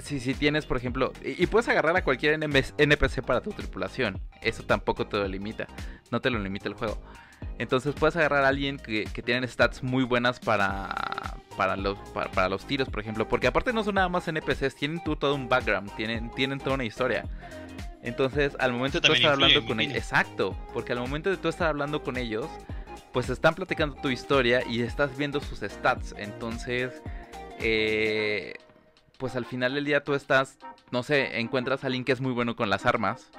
si, 0.02 0.20
si, 0.20 0.34
tienes, 0.34 0.66
por 0.66 0.76
ejemplo, 0.76 1.12
y, 1.24 1.46
puedes 1.46 1.68
agarrar 1.68 1.96
a 1.96 2.04
cualquier 2.04 2.34
NPC 2.34 3.22
para 3.22 3.40
tu 3.40 3.50
tripulación, 3.50 4.20
eso 4.42 4.62
tampoco 4.62 5.06
te 5.06 5.16
lo 5.16 5.28
limita, 5.28 5.66
no 6.10 6.20
te 6.20 6.30
lo 6.30 6.38
limita 6.38 6.68
el 6.68 6.74
juego. 6.74 7.00
Entonces 7.58 7.94
puedes 7.98 8.16
agarrar 8.16 8.44
a 8.44 8.48
alguien 8.48 8.78
que, 8.78 9.04
que 9.04 9.22
tienen 9.22 9.48
stats 9.48 9.82
muy 9.82 10.04
buenas 10.04 10.40
para, 10.40 11.36
para, 11.56 11.76
los, 11.76 11.98
para, 12.10 12.48
los 12.48 12.66
tiros, 12.66 12.88
por 12.88 13.00
ejemplo. 13.00 13.28
Porque 13.28 13.46
aparte 13.46 13.72
no 13.72 13.84
son 13.84 13.96
nada 13.96 14.08
más 14.08 14.28
NPCs, 14.28 14.74
tienen 14.76 15.02
todo 15.02 15.34
un 15.34 15.48
background, 15.48 15.94
tienen, 15.96 16.30
tienen 16.30 16.58
toda 16.58 16.74
una 16.74 16.84
historia. 16.84 17.24
Entonces, 18.02 18.56
al 18.58 18.72
momento 18.72 19.00
de 19.00 19.08
tú 19.08 19.12
estar 19.12 19.32
hablando 19.32 19.66
con 19.66 19.80
ellos, 19.80 19.94
exacto, 19.94 20.56
porque 20.72 20.92
al 20.92 21.00
momento 21.00 21.28
de 21.28 21.36
tú 21.36 21.48
estar 21.48 21.68
hablando 21.68 22.02
con 22.02 22.16
ellos, 22.16 22.46
pues 23.12 23.28
están 23.28 23.54
platicando 23.54 23.94
tu 23.96 24.08
historia 24.08 24.62
y 24.66 24.80
estás 24.80 25.16
viendo 25.16 25.40
sus 25.40 25.60
stats. 25.60 26.14
Entonces, 26.16 27.02
eh, 27.60 28.54
pues 29.18 29.36
al 29.36 29.44
final 29.44 29.74
del 29.74 29.84
día 29.84 30.02
tú 30.02 30.14
estás, 30.14 30.58
no 30.90 31.02
sé, 31.02 31.38
encuentras 31.38 31.84
a 31.84 31.88
alguien 31.88 32.04
que 32.04 32.12
es 32.12 32.20
muy 32.20 32.32
bueno 32.32 32.56
con 32.56 32.70
las 32.70 32.86
armas. 32.86 33.30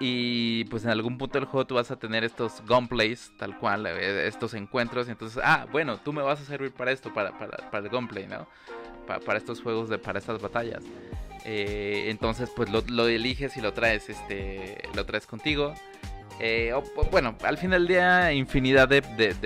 Y 0.00 0.64
pues 0.64 0.84
en 0.84 0.90
algún 0.90 1.16
punto 1.16 1.38
del 1.38 1.46
juego 1.46 1.66
tú 1.66 1.74
vas 1.76 1.90
a 1.90 1.96
tener 1.96 2.24
estos 2.24 2.62
gunplays, 2.66 3.30
tal 3.38 3.56
cual, 3.58 3.86
eh, 3.86 4.26
estos 4.26 4.54
encuentros. 4.54 5.06
Y 5.06 5.12
entonces, 5.12 5.40
ah, 5.44 5.66
bueno, 5.70 5.98
tú 5.98 6.12
me 6.12 6.22
vas 6.22 6.40
a 6.40 6.44
servir 6.44 6.72
para 6.72 6.90
esto, 6.90 7.12
para, 7.12 7.38
para, 7.38 7.78
el 7.78 7.88
gunplay, 7.88 8.26
¿no? 8.26 8.48
para 9.06 9.38
estos 9.38 9.60
juegos, 9.60 9.88
de, 9.88 9.98
para 9.98 10.18
estas 10.18 10.40
batallas. 10.40 10.82
Eh, 11.44 12.06
entonces, 12.08 12.50
pues 12.54 12.70
lo, 12.70 12.82
lo, 12.88 13.08
eliges 13.08 13.56
y 13.56 13.60
lo 13.60 13.72
traes, 13.72 14.08
este, 14.08 14.88
lo 14.94 15.04
traes 15.04 15.26
contigo. 15.26 15.74
Eh, 16.40 16.72
bueno, 17.10 17.36
al 17.44 17.58
final 17.58 17.86
del 17.86 17.88
día, 17.88 18.32
infinidad 18.32 18.88
de, 18.88 19.02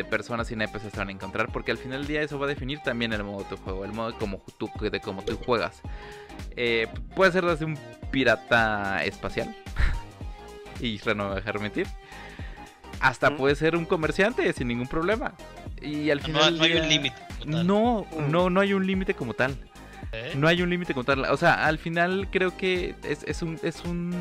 personas 0.09 0.51
y 0.51 0.55
NPCs 0.55 0.93
se 0.93 0.97
van 0.97 1.09
a 1.09 1.13
encontrar. 1.13 1.51
Porque 1.53 1.71
al 1.71 1.79
final 1.79 2.01
del 2.01 2.07
día, 2.07 2.23
eso 2.23 2.39
va 2.39 2.47
a 2.47 2.49
definir 2.49 2.81
también 2.81 3.13
el 3.13 3.25
modo 3.25 3.45
de 3.45 3.45
tu 3.45 3.57
juego, 3.59 3.85
el 3.85 3.93
modo 3.93 4.13
de 4.13 4.19
cómo 4.19 4.43
tú, 4.59 4.71
de 4.81 5.01
cómo 5.01 5.23
tú 5.23 5.37
juegas. 5.45 5.83
Eh, 6.57 6.87
puede 7.15 7.33
ser 7.33 7.45
desde 7.45 7.65
un 7.65 7.79
pirata 8.11 9.05
espacial. 9.05 9.55
y 10.81 11.01
no 11.15 11.29
me 11.31 11.35
dejar 11.37 11.61
mentir. 11.61 11.87
Hasta 13.01 13.37
puede 13.37 13.55
ser 13.57 13.77
un 13.77 13.85
comerciante 13.85 14.53
sin 14.53 14.69
ningún 14.69 14.89
problema. 14.89 15.35
Y 15.83 16.11
al 16.11 16.21
final. 16.21 16.57
No, 16.57 16.65
hay 16.65 16.75
un 16.75 16.89
límite. 16.89 17.17
No, 17.45 18.07
no, 18.29 18.51
no 18.51 18.61
hay 18.61 18.73
un 18.73 18.87
límite 18.87 19.15
como 19.15 19.35
tal. 19.35 19.57
¿Eh? 20.13 20.33
No 20.37 20.49
hay 20.49 20.63
un 20.63 20.71
límite 20.71 20.95
como 20.95 21.05
tal. 21.05 21.25
O 21.27 21.37
sea, 21.37 21.67
al 21.67 21.79
final 21.79 22.29
creo 22.31 22.57
que 22.57 22.95
es, 23.03 23.23
es 23.25 23.43
un. 23.43 23.59
Es 23.63 23.85
un 23.85 24.15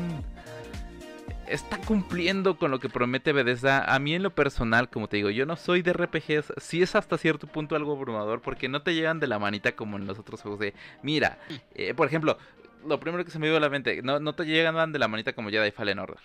está 1.48 1.78
cumpliendo 1.78 2.58
con 2.58 2.70
lo 2.70 2.78
que 2.78 2.88
promete 2.88 3.32
Bethesda. 3.32 3.84
A 3.84 3.98
mí 3.98 4.14
en 4.14 4.22
lo 4.22 4.34
personal, 4.34 4.88
como 4.88 5.08
te 5.08 5.16
digo, 5.16 5.30
yo 5.30 5.46
no 5.46 5.56
soy 5.56 5.82
de 5.82 5.92
RPGs. 5.92 6.54
Sí 6.58 6.82
es 6.82 6.94
hasta 6.94 7.18
cierto 7.18 7.46
punto 7.46 7.76
algo 7.76 7.92
abrumador 7.92 8.40
porque 8.42 8.68
no 8.68 8.82
te 8.82 8.94
llegan 8.94 9.20
de 9.20 9.26
la 9.26 9.38
manita 9.38 9.72
como 9.72 9.96
en 9.96 10.06
los 10.06 10.18
otros 10.18 10.42
juegos 10.42 10.60
de, 10.60 10.74
mira, 11.02 11.38
eh, 11.74 11.94
por 11.94 12.06
ejemplo, 12.06 12.38
lo 12.86 13.00
primero 13.00 13.24
que 13.24 13.30
se 13.30 13.38
me 13.38 13.46
dio 13.46 13.56
a 13.56 13.60
la 13.60 13.68
mente, 13.68 14.02
no, 14.02 14.20
no 14.20 14.34
te 14.34 14.44
llegan 14.44 14.92
de 14.92 14.98
la 14.98 15.08
manita 15.08 15.32
como 15.32 15.50
Jedi 15.50 15.70
Fallen 15.70 15.98
Order, 15.98 16.20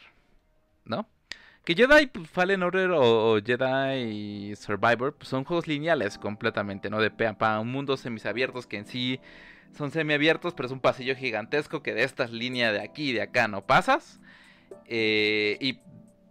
¿no? 0.86 1.08
Que 1.64 1.76
Jedi 1.76 2.08
pues, 2.08 2.30
Fallen 2.30 2.64
Order 2.64 2.92
o, 2.94 3.40
Jedi 3.44 4.56
Survivor 4.56 5.14
pues, 5.16 5.30
son 5.30 5.44
juegos 5.44 5.68
lineales 5.68 6.18
completamente, 6.18 6.90
¿no? 6.90 7.00
De 7.00 7.12
pe 7.12 7.28
a 7.28 7.60
un 7.60 7.72
mundo 7.72 7.98
semisabiertos 7.98 8.66
que 8.66 8.78
en 8.78 8.86
sí 8.86 9.20
son 9.78 9.92
semiabiertos, 9.92 10.54
pero 10.54 10.66
es 10.68 10.72
un 10.72 10.80
pasillo 10.80 11.16
gigantesco 11.16 11.82
que 11.84 11.94
de 11.94 12.04
estas 12.04 12.32
líneas 12.32 12.74
de 12.74 12.82
aquí 12.82 13.12
y 13.12 13.14
de 13.14 13.22
acá 13.22 13.48
no 13.48 13.66
pasas. 13.66 14.20
Eh, 14.86 15.58
y 15.60 15.80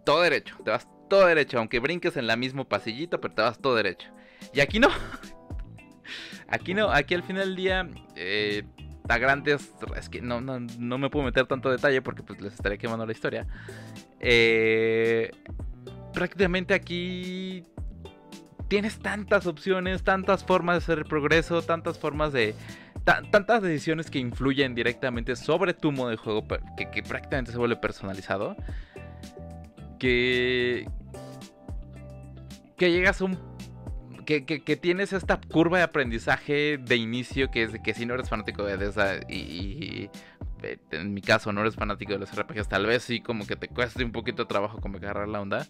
todo 0.03 0.21
derecho, 0.21 0.57
te 0.63 0.71
vas 0.71 0.87
todo 1.09 1.25
derecho, 1.25 1.59
aunque 1.59 1.79
brinques 1.79 2.15
en 2.17 2.27
la 2.27 2.35
mismo 2.35 2.65
pasillito, 2.67 3.19
pero 3.19 3.33
te 3.33 3.41
vas 3.41 3.59
todo 3.59 3.75
derecho. 3.75 4.09
Y 4.53 4.61
aquí 4.61 4.79
no. 4.79 4.89
aquí 6.47 6.73
no, 6.73 6.89
aquí 6.89 7.13
al 7.13 7.23
final 7.23 7.47
del 7.47 7.55
día, 7.55 7.89
eh, 8.15 8.63
a 9.09 9.17
grandes, 9.17 9.73
es 9.97 10.09
que 10.09 10.21
no, 10.21 10.39
no, 10.41 10.59
no, 10.59 10.97
me 10.97 11.09
puedo 11.09 11.25
meter 11.25 11.45
tanto 11.45 11.69
detalle 11.69 12.01
porque 12.01 12.23
pues 12.23 12.39
les 12.41 12.53
estaré 12.53 12.77
quemando 12.77 13.05
la 13.05 13.11
historia. 13.11 13.45
Eh, 14.19 15.31
prácticamente 16.13 16.73
aquí 16.73 17.65
tienes 18.69 18.99
tantas 18.99 19.47
opciones, 19.47 20.03
tantas 20.03 20.45
formas 20.45 20.75
de 20.75 20.93
hacer 20.93 21.05
progreso, 21.05 21.61
tantas 21.61 21.99
formas 21.99 22.31
de, 22.31 22.55
tantas 23.03 23.61
decisiones 23.61 24.09
que 24.09 24.19
influyen 24.19 24.75
directamente 24.75 25.35
sobre 25.35 25.73
tu 25.73 25.91
modo 25.91 26.09
de 26.09 26.17
juego, 26.17 26.45
que, 26.47 27.03
prácticamente 27.03 27.51
se 27.51 27.57
vuelve 27.57 27.75
personalizado, 27.75 28.55
que, 29.99 30.87
que 32.77 32.91
llegas 32.91 33.21
a 33.21 33.25
un... 33.25 33.51
Que, 34.25 34.45
que, 34.45 34.77
tienes 34.77 35.11
esta 35.11 35.41
curva 35.41 35.79
de 35.79 35.83
aprendizaje 35.83 36.77
de 36.77 36.95
inicio 36.95 37.51
que 37.51 37.63
es 37.63 37.73
de 37.73 37.81
que 37.81 37.93
si 37.93 38.05
no 38.05 38.13
eres 38.13 38.29
fanático 38.29 38.63
de 38.63 38.87
esa 38.87 39.15
y, 39.27 40.09
eh, 40.63 40.77
en 40.91 41.13
mi 41.13 41.21
caso 41.21 41.51
no 41.51 41.61
eres 41.61 41.75
fanático 41.75 42.13
de 42.13 42.19
los 42.19 42.33
RPGs, 42.33 42.69
tal 42.69 42.85
vez 42.85 43.03
sí 43.03 43.19
como 43.19 43.45
que 43.45 43.57
te 43.57 43.67
cueste 43.67 44.05
un 44.05 44.13
poquito 44.13 44.43
de 44.43 44.47
trabajo 44.47 44.79
como 44.79 44.97
agarrar 44.97 45.27
la 45.27 45.41
onda. 45.41 45.67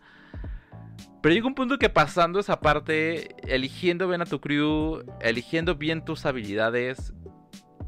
Pero 1.21 1.33
llega 1.33 1.47
un 1.47 1.55
punto 1.55 1.77
que 1.77 1.89
pasando 1.89 2.39
esa 2.39 2.59
parte, 2.59 3.35
eligiendo 3.47 4.07
bien 4.07 4.21
a 4.21 4.25
tu 4.25 4.39
crew, 4.41 5.03
eligiendo 5.21 5.75
bien 5.75 6.03
tus 6.03 6.25
habilidades, 6.25 7.13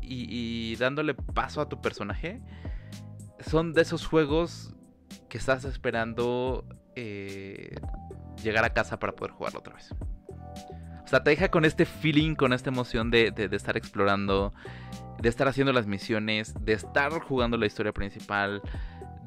y, 0.08 0.76
dándole 0.76 1.14
paso 1.14 1.62
a 1.62 1.70
tu 1.70 1.82
personaje, 1.82 2.42
son 3.40 3.74
de 3.74 3.82
esos 3.82 4.06
juegos 4.06 4.74
que 5.30 5.38
estás 5.38 5.66
esperando 5.66 6.66
eh, 6.96 7.76
llegar 8.44 8.66
a 8.66 8.74
casa 8.74 9.00
para 9.00 9.14
poder 9.14 9.32
jugarlo 9.32 9.60
otra 9.60 9.76
vez. 9.76 9.94
O 11.04 11.08
sea, 11.08 11.24
te 11.24 11.32
deja 11.32 11.50
con 11.50 11.66
este 11.66 11.86
feeling, 11.86 12.36
con 12.36 12.54
esta 12.54 12.70
emoción 12.70 13.12
de, 13.12 13.32
de, 13.32 13.56
estar 13.56 13.78
explorando, 13.78 14.54
de 15.22 15.30
estar 15.30 15.48
haciendo 15.48 15.74
las 15.74 15.86
misiones, 15.86 16.54
de 16.62 16.74
estar 16.74 17.12
jugando 17.20 17.58
la 17.58 17.66
historia 17.66 17.92
principal, 17.92 18.62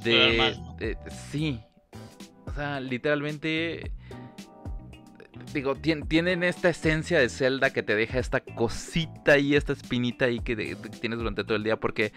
de 0.03 0.97
sí. 1.31 1.63
O 2.47 2.53
sea, 2.53 2.81
literalmente 2.81 3.93
digo, 5.53 5.75
tienen 5.75 6.43
esta 6.43 6.69
esencia 6.69 7.19
de 7.19 7.29
Zelda 7.29 7.71
que 7.71 7.83
te 7.83 7.95
deja 7.95 8.19
esta 8.19 8.41
cosita 8.41 9.39
y 9.39 9.55
esta 9.55 9.73
espinita 9.73 10.27
ahí 10.27 10.41
que, 10.41 10.77
tienes 11.01 11.19
durante 11.19 11.45
todo 11.45 11.57
el 11.57 11.65
día 11.65 11.79
porque 11.79 12.13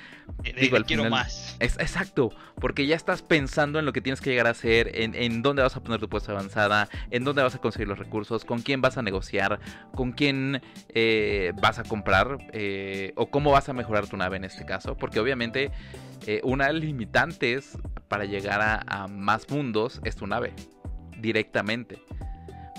digo, 0.60 0.78
al 0.78 0.86
quiero 0.86 1.10
más. 1.10 1.56
Es, 1.60 1.78
exacto, 1.80 2.32
porque 2.60 2.86
ya 2.86 2.96
estás 2.96 3.22
pensando 3.22 3.80
en 3.80 3.86
lo 3.86 3.94
que 3.94 4.02
tienes 4.02 4.22
que 4.22 4.30
llegar 4.30 4.48
a 4.48 4.52
hacer, 4.52 4.92
en, 4.94 5.42
dónde 5.42 5.62
vas 5.62 5.76
a 5.76 5.82
poner 5.82 6.00
tu 6.00 6.10
puesta 6.10 6.32
avanzada, 6.32 6.90
en 7.12 7.24
dónde 7.24 7.44
vas 7.44 7.56
a 7.56 7.60
conseguir 7.60 7.88
los 7.88 8.00
recursos, 8.00 8.46
con 8.46 8.62
quién 8.62 8.82
vas 8.82 8.98
a 8.98 9.02
negociar, 9.02 9.60
con 9.94 10.12
quién 10.12 10.62
eh, 10.90 11.54
vas 11.62 11.80
a 11.80 11.84
comprar 11.84 12.38
eh, 12.54 13.14
o 13.16 13.30
cómo 13.30 13.52
vas 13.52 13.70
a 13.70 13.74
mejorar 13.74 14.08
tu 14.08 14.18
nave 14.18 14.38
en 14.38 14.44
este 14.44 14.66
caso, 14.66 14.98
porque 14.98 15.20
obviamente 15.20 15.72
eh, 16.28 16.42
una 16.44 16.68
de 16.68 16.74
las 16.74 16.84
limitantes 16.84 17.78
para 18.08 18.26
llegar 18.26 18.84
a 18.86 19.08
más 19.08 19.50
mundos 19.50 20.02
es 20.04 20.16
tu 20.16 20.28
nave 20.28 20.54
directamente. 21.20 22.00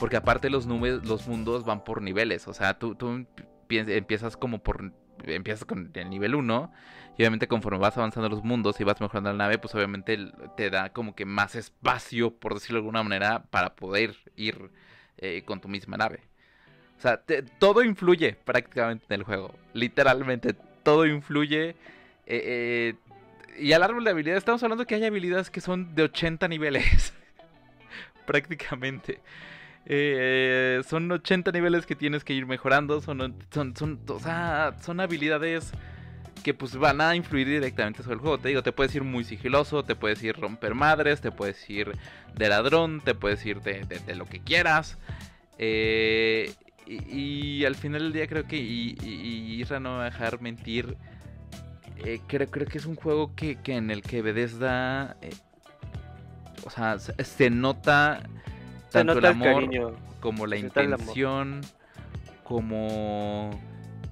Porque 0.01 0.17
aparte 0.17 0.51
los, 0.51 0.67
nubes, 0.67 1.05
los 1.05 1.29
mundos 1.29 1.65
van 1.65 1.85
por 1.85 2.03
niveles. 2.03 2.49
O 2.49 2.55
sea, 2.55 2.79
tú, 2.79 2.97
tú 2.97 3.27
empiezas 3.69 4.37
como 4.37 4.63
por... 4.63 4.93
Empiezas 5.25 5.67
con 5.67 5.91
el 5.93 6.09
nivel 6.09 6.35
1 6.35 6.73
y 7.19 7.23
obviamente 7.23 7.47
conforme 7.47 7.79
vas 7.79 7.99
avanzando 7.99 8.31
los 8.31 8.43
mundos 8.43 8.81
y 8.81 8.85
vas 8.85 8.99
mejorando 9.03 9.31
la 9.31 9.37
nave, 9.37 9.59
pues 9.59 9.75
obviamente 9.75 10.19
te 10.57 10.71
da 10.71 10.95
como 10.95 11.15
que 11.15 11.27
más 11.27 11.55
espacio, 11.55 12.35
por 12.35 12.55
decirlo 12.55 12.77
de 12.77 12.81
alguna 12.81 13.03
manera, 13.03 13.45
para 13.51 13.77
poder 13.77 14.17
ir 14.37 14.71
eh, 15.19 15.43
con 15.45 15.61
tu 15.61 15.69
misma 15.69 15.99
nave. 15.99 16.21
O 16.97 17.03
sea, 17.03 17.23
todo 17.59 17.83
influye 17.83 18.33
prácticamente 18.33 19.05
en 19.11 19.21
el 19.21 19.25
juego. 19.25 19.55
Literalmente, 19.75 20.55
todo 20.83 21.05
influye. 21.05 21.71
Eh, 21.71 21.75
eh, 22.27 22.95
y 23.59 23.75
al 23.75 23.83
árbol 23.83 24.05
de 24.05 24.13
habilidades, 24.13 24.39
estamos 24.39 24.63
hablando 24.63 24.87
que 24.87 24.95
hay 24.95 25.05
habilidades 25.05 25.51
que 25.51 25.61
son 25.61 25.95
de 25.95 26.05
80 26.05 26.49
niveles. 26.49 27.13
prácticamente. 28.25 29.21
Eh, 29.87 30.83
son 30.89 31.11
80 31.11 31.53
niveles 31.53 31.87
que 31.87 31.97
tienes 31.97 32.25
que 32.25 32.33
ir 32.33 32.47
mejorando. 32.47 33.01
Son, 33.01 33.35
son, 33.51 33.77
son, 33.77 34.01
o 34.09 34.19
sea, 34.19 34.75
son 34.81 35.01
habilidades 35.01 35.73
que 36.41 36.55
pues 36.55 36.77
van 36.77 37.01
a 37.01 37.15
influir 37.15 37.47
directamente 37.47 38.03
sobre 38.03 38.15
el 38.15 38.21
juego. 38.21 38.39
Te 38.39 38.49
digo, 38.49 38.63
te 38.63 38.73
puedes 38.73 38.95
ir 38.95 39.05
muy 39.05 39.25
sigiloso, 39.25 39.85
te 39.85 39.95
puedes 39.95 40.23
ir 40.23 40.37
romper 40.37 40.75
madres, 40.75 41.21
te 41.21 41.31
puedes 41.31 41.69
ir 41.69 41.93
de 42.35 42.49
ladrón, 42.49 43.01
te 43.05 43.15
puedes 43.15 43.45
ir 43.45 43.61
de, 43.61 44.15
lo 44.15 44.27
que 44.27 44.41
quieras. 44.41 44.99
Eh, 45.59 46.53
y, 46.87 47.65
al 47.65 47.77
final 47.77 48.03
del 48.03 48.13
día 48.13 48.27
creo 48.27 48.47
que, 48.47 48.57
y, 48.57 48.97
y, 49.03 49.61
Isra 49.61 49.79
no 49.81 49.97
va 49.97 50.03
a 50.03 50.05
dejar 50.07 50.41
mentir, 50.41 50.97
eh, 51.99 52.21
creo, 52.27 52.51
creo 52.51 52.67
que 52.67 52.79
es 52.79 52.87
un 52.87 52.97
juego 52.97 53.35
que, 53.37 53.57
que 53.57 53.77
en 53.77 53.91
el 53.91 54.03
que 54.03 54.23
Bethesda, 54.23 55.17
o 56.65 56.71
sea, 56.71 56.99
se 56.99 57.51
nota 57.51 58.23
tanto 58.91 59.19
el 59.19 59.27
amor 59.27 59.97
como 60.21 60.47
la 60.47 60.57
intención, 60.57 61.61
como 62.45 63.51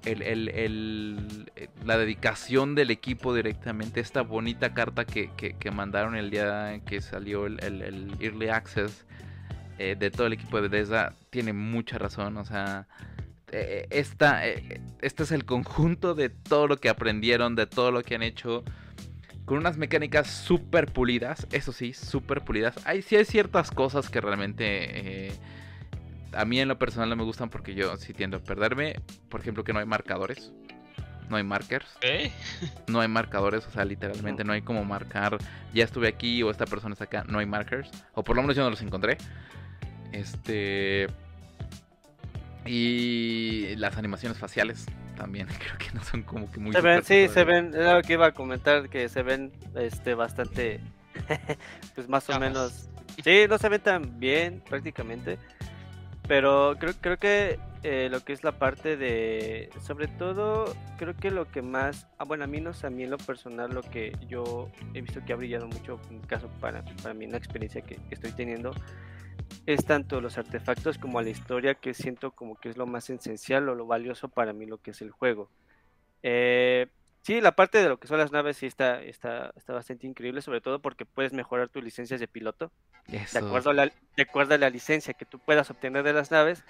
el, 0.04 1.40
la 1.84 1.98
dedicación 1.98 2.74
del 2.74 2.90
equipo 2.90 3.34
directamente. 3.34 4.00
Esta 4.00 4.22
bonita 4.22 4.74
carta 4.74 5.04
que, 5.04 5.56
mandaron 5.72 6.16
el 6.16 6.30
día 6.30 6.80
que 6.86 7.00
salió 7.00 7.46
el, 7.46 8.16
Early 8.20 8.48
Access 8.48 9.06
eh, 9.78 9.96
de 9.98 10.10
todo 10.10 10.26
el 10.26 10.32
equipo 10.32 10.60
de 10.60 10.68
Bethesda 10.68 11.14
tiene 11.30 11.52
mucha 11.52 11.98
razón. 11.98 12.36
O 12.36 12.44
sea, 12.44 12.88
eh, 13.52 13.86
esta, 13.90 14.46
eh, 14.46 14.80
este 15.00 15.22
es 15.22 15.32
el 15.32 15.44
conjunto 15.44 16.14
de 16.14 16.28
todo 16.28 16.66
lo 16.66 16.78
que 16.78 16.88
aprendieron, 16.88 17.54
de 17.54 17.66
todo 17.66 17.90
lo 17.90 18.02
que 18.02 18.14
han 18.14 18.22
hecho. 18.22 18.64
Con 19.48 19.58
unas 19.58 19.78
mecánicas 19.78 20.28
súper 20.28 20.92
pulidas, 20.92 21.46
eso 21.50 21.72
sí, 21.72 21.94
súper 21.94 22.42
pulidas. 22.42 22.74
Hay, 22.86 23.02
sí 23.02 23.16
hay 23.16 23.24
ciertas 23.24 23.70
cosas 23.70 24.10
que 24.10 24.20
realmente 24.20 25.32
a 26.32 26.44
mí 26.44 26.60
en 26.60 26.68
lo 26.68 26.78
personal 26.78 27.08
no 27.08 27.16
me 27.16 27.24
gustan 27.24 27.48
porque 27.48 27.74
yo 27.74 27.96
sí 27.96 28.12
tiendo 28.12 28.36
a 28.36 28.40
perderme. 28.40 29.00
Por 29.28 29.40
ejemplo, 29.40 29.64
que 29.64 29.72
no 29.72 29.78
hay 29.78 29.86
marcadores 29.86 30.52
no 31.28 31.36
hay 31.36 31.44
markers. 31.44 31.86
No 32.86 33.00
hay 33.00 33.08
marcadores, 33.08 33.66
o 33.66 33.70
sea, 33.70 33.84
literalmente 33.84 34.44
no 34.44 34.52
hay 34.52 34.62
como 34.62 34.84
marcar, 34.84 35.36
ya 35.74 35.84
estuve 35.84 36.08
aquí 36.08 36.42
o 36.42 36.50
esta 36.50 36.64
persona 36.64 36.94
está 36.94 37.04
acá, 37.04 37.24
no 37.28 37.38
hay 37.38 37.46
markers. 37.46 37.90
O 38.14 38.24
por 38.24 38.36
lo 38.36 38.42
menos 38.42 38.56
yo 38.56 38.62
no 38.62 38.70
los 38.70 38.82
encontré. 38.82 39.18
Este... 40.12 41.08
Y 42.66 43.74
las 43.76 43.96
animaciones 43.96 44.38
faciales 44.38 44.86
también 45.16 45.46
creo 45.58 45.78
que 45.78 45.90
no 45.94 46.02
son 46.02 46.22
como 46.22 46.50
que 46.50 46.60
muy... 46.60 46.72
Se 46.72 46.80
ven, 46.80 47.04
sí, 47.04 47.28
se 47.28 47.44
ven, 47.44 47.74
era 47.74 47.94
lo 47.94 48.02
que 48.02 48.14
iba 48.14 48.26
a 48.26 48.32
comentar, 48.32 48.88
que 48.88 49.08
se 49.08 49.22
ven 49.22 49.52
este 49.74 50.14
bastante, 50.14 50.80
pues 51.94 52.08
más 52.08 52.28
o 52.30 52.38
menos... 52.38 52.88
Sí, 53.22 53.46
no 53.48 53.58
se 53.58 53.68
ven 53.68 53.80
tan 53.80 54.20
bien 54.20 54.62
prácticamente. 54.68 55.38
Pero 56.28 56.76
creo, 56.78 56.92
creo 57.00 57.16
que 57.16 57.58
eh, 57.84 58.08
lo 58.10 58.24
que 58.24 58.32
es 58.32 58.42
la 58.42 58.52
parte 58.52 58.96
de, 58.96 59.70
sobre 59.86 60.08
todo, 60.08 60.74
creo 60.98 61.16
que 61.16 61.30
lo 61.30 61.48
que 61.50 61.62
más, 61.62 62.08
ah, 62.18 62.24
bueno, 62.24 62.42
a 62.42 62.46
mí 62.48 62.60
no 62.60 62.72
sé, 62.72 62.88
a 62.88 62.90
mí 62.90 63.04
en 63.04 63.10
lo 63.10 63.18
personal, 63.18 63.72
lo 63.72 63.82
que 63.82 64.16
yo 64.28 64.68
he 64.94 65.00
visto 65.00 65.24
que 65.24 65.32
ha 65.32 65.36
brillado 65.36 65.68
mucho, 65.68 66.00
en 66.10 66.20
caso 66.20 66.48
para, 66.60 66.84
para 67.02 67.14
mí, 67.14 67.26
una 67.26 67.38
experiencia 67.38 67.80
que, 67.82 67.98
estoy 68.10 68.32
teniendo, 68.32 68.72
es 69.66 69.84
tanto 69.84 70.20
los 70.20 70.38
artefactos 70.38 70.98
como 70.98 71.20
la 71.20 71.30
historia, 71.30 71.74
que 71.74 71.94
siento 71.94 72.32
como 72.32 72.56
que 72.56 72.68
es 72.68 72.76
lo 72.76 72.86
más 72.86 73.10
esencial 73.10 73.68
o 73.68 73.74
lo 73.74 73.86
valioso 73.86 74.28
para 74.28 74.52
mí 74.52 74.66
lo 74.66 74.78
que 74.78 74.92
es 74.92 75.02
el 75.02 75.10
juego. 75.10 75.50
Eh, 76.22 76.88
Sí, 77.28 77.42
la 77.42 77.52
parte 77.52 77.76
de 77.82 77.90
lo 77.90 77.98
que 77.98 78.08
son 78.08 78.16
las 78.16 78.32
naves 78.32 78.56
sí 78.56 78.64
está, 78.64 79.02
está, 79.02 79.52
está 79.54 79.74
bastante 79.74 80.06
increíble, 80.06 80.40
sobre 80.40 80.62
todo 80.62 80.78
porque 80.78 81.04
puedes 81.04 81.34
mejorar 81.34 81.68
tus 81.68 81.84
licencias 81.84 82.20
de 82.20 82.26
piloto. 82.26 82.72
De 83.06 83.38
acuerdo, 83.38 83.68
a 83.68 83.74
la, 83.74 83.92
de 84.16 84.22
acuerdo 84.22 84.54
a 84.54 84.56
la 84.58 84.70
licencia 84.70 85.12
que 85.12 85.26
tú 85.26 85.38
puedas 85.38 85.70
obtener 85.70 86.04
de 86.04 86.14
las 86.14 86.30
naves, 86.30 86.64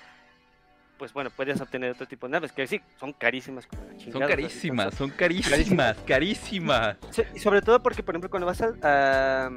pues 0.98 1.12
bueno, 1.12 1.30
puedes 1.30 1.60
obtener 1.60 1.92
otro 1.92 2.06
tipo 2.06 2.26
de 2.26 2.32
naves, 2.32 2.50
que 2.50 2.66
sí, 2.66 2.80
son 2.98 3.12
carísimas 3.12 3.68
como 3.68 3.84
la 3.84 3.96
chingada. 3.96 4.26
Son 4.26 4.28
carísimas, 4.28 4.94
son 4.94 5.10
carísimas, 5.10 5.96
carísimas. 5.98 6.96
y 7.34 7.38
sobre 7.38 7.62
todo 7.62 7.80
porque, 7.80 8.02
por 8.02 8.14
ejemplo, 8.14 8.30
cuando 8.30 8.46
vas 8.46 8.60
a... 8.60 9.50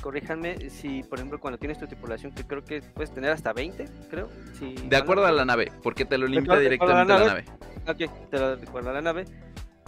corríjanme 0.00 0.70
si, 0.70 1.02
por 1.02 1.18
ejemplo, 1.18 1.40
cuando 1.40 1.58
tienes 1.58 1.78
tu 1.78 1.86
tripulación, 1.86 2.32
que 2.32 2.44
creo 2.44 2.64
que 2.64 2.82
puedes 2.82 3.12
tener 3.12 3.30
hasta 3.30 3.52
20, 3.52 3.84
creo. 4.10 4.28
Si, 4.58 4.74
de 4.74 4.96
acuerdo 4.96 5.26
a 5.26 5.32
la 5.32 5.44
nave, 5.44 5.72
porque 5.82 6.04
te 6.04 6.18
lo 6.18 6.26
limita 6.26 6.58
directamente 6.58 7.12
a 7.12 7.18
la 7.18 7.26
nave. 7.26 7.44
Ok, 7.88 8.30
te 8.30 8.38
lo 8.38 8.56
recuerda 8.56 8.90
a 8.90 8.94
la 8.94 9.02
nave. 9.02 9.24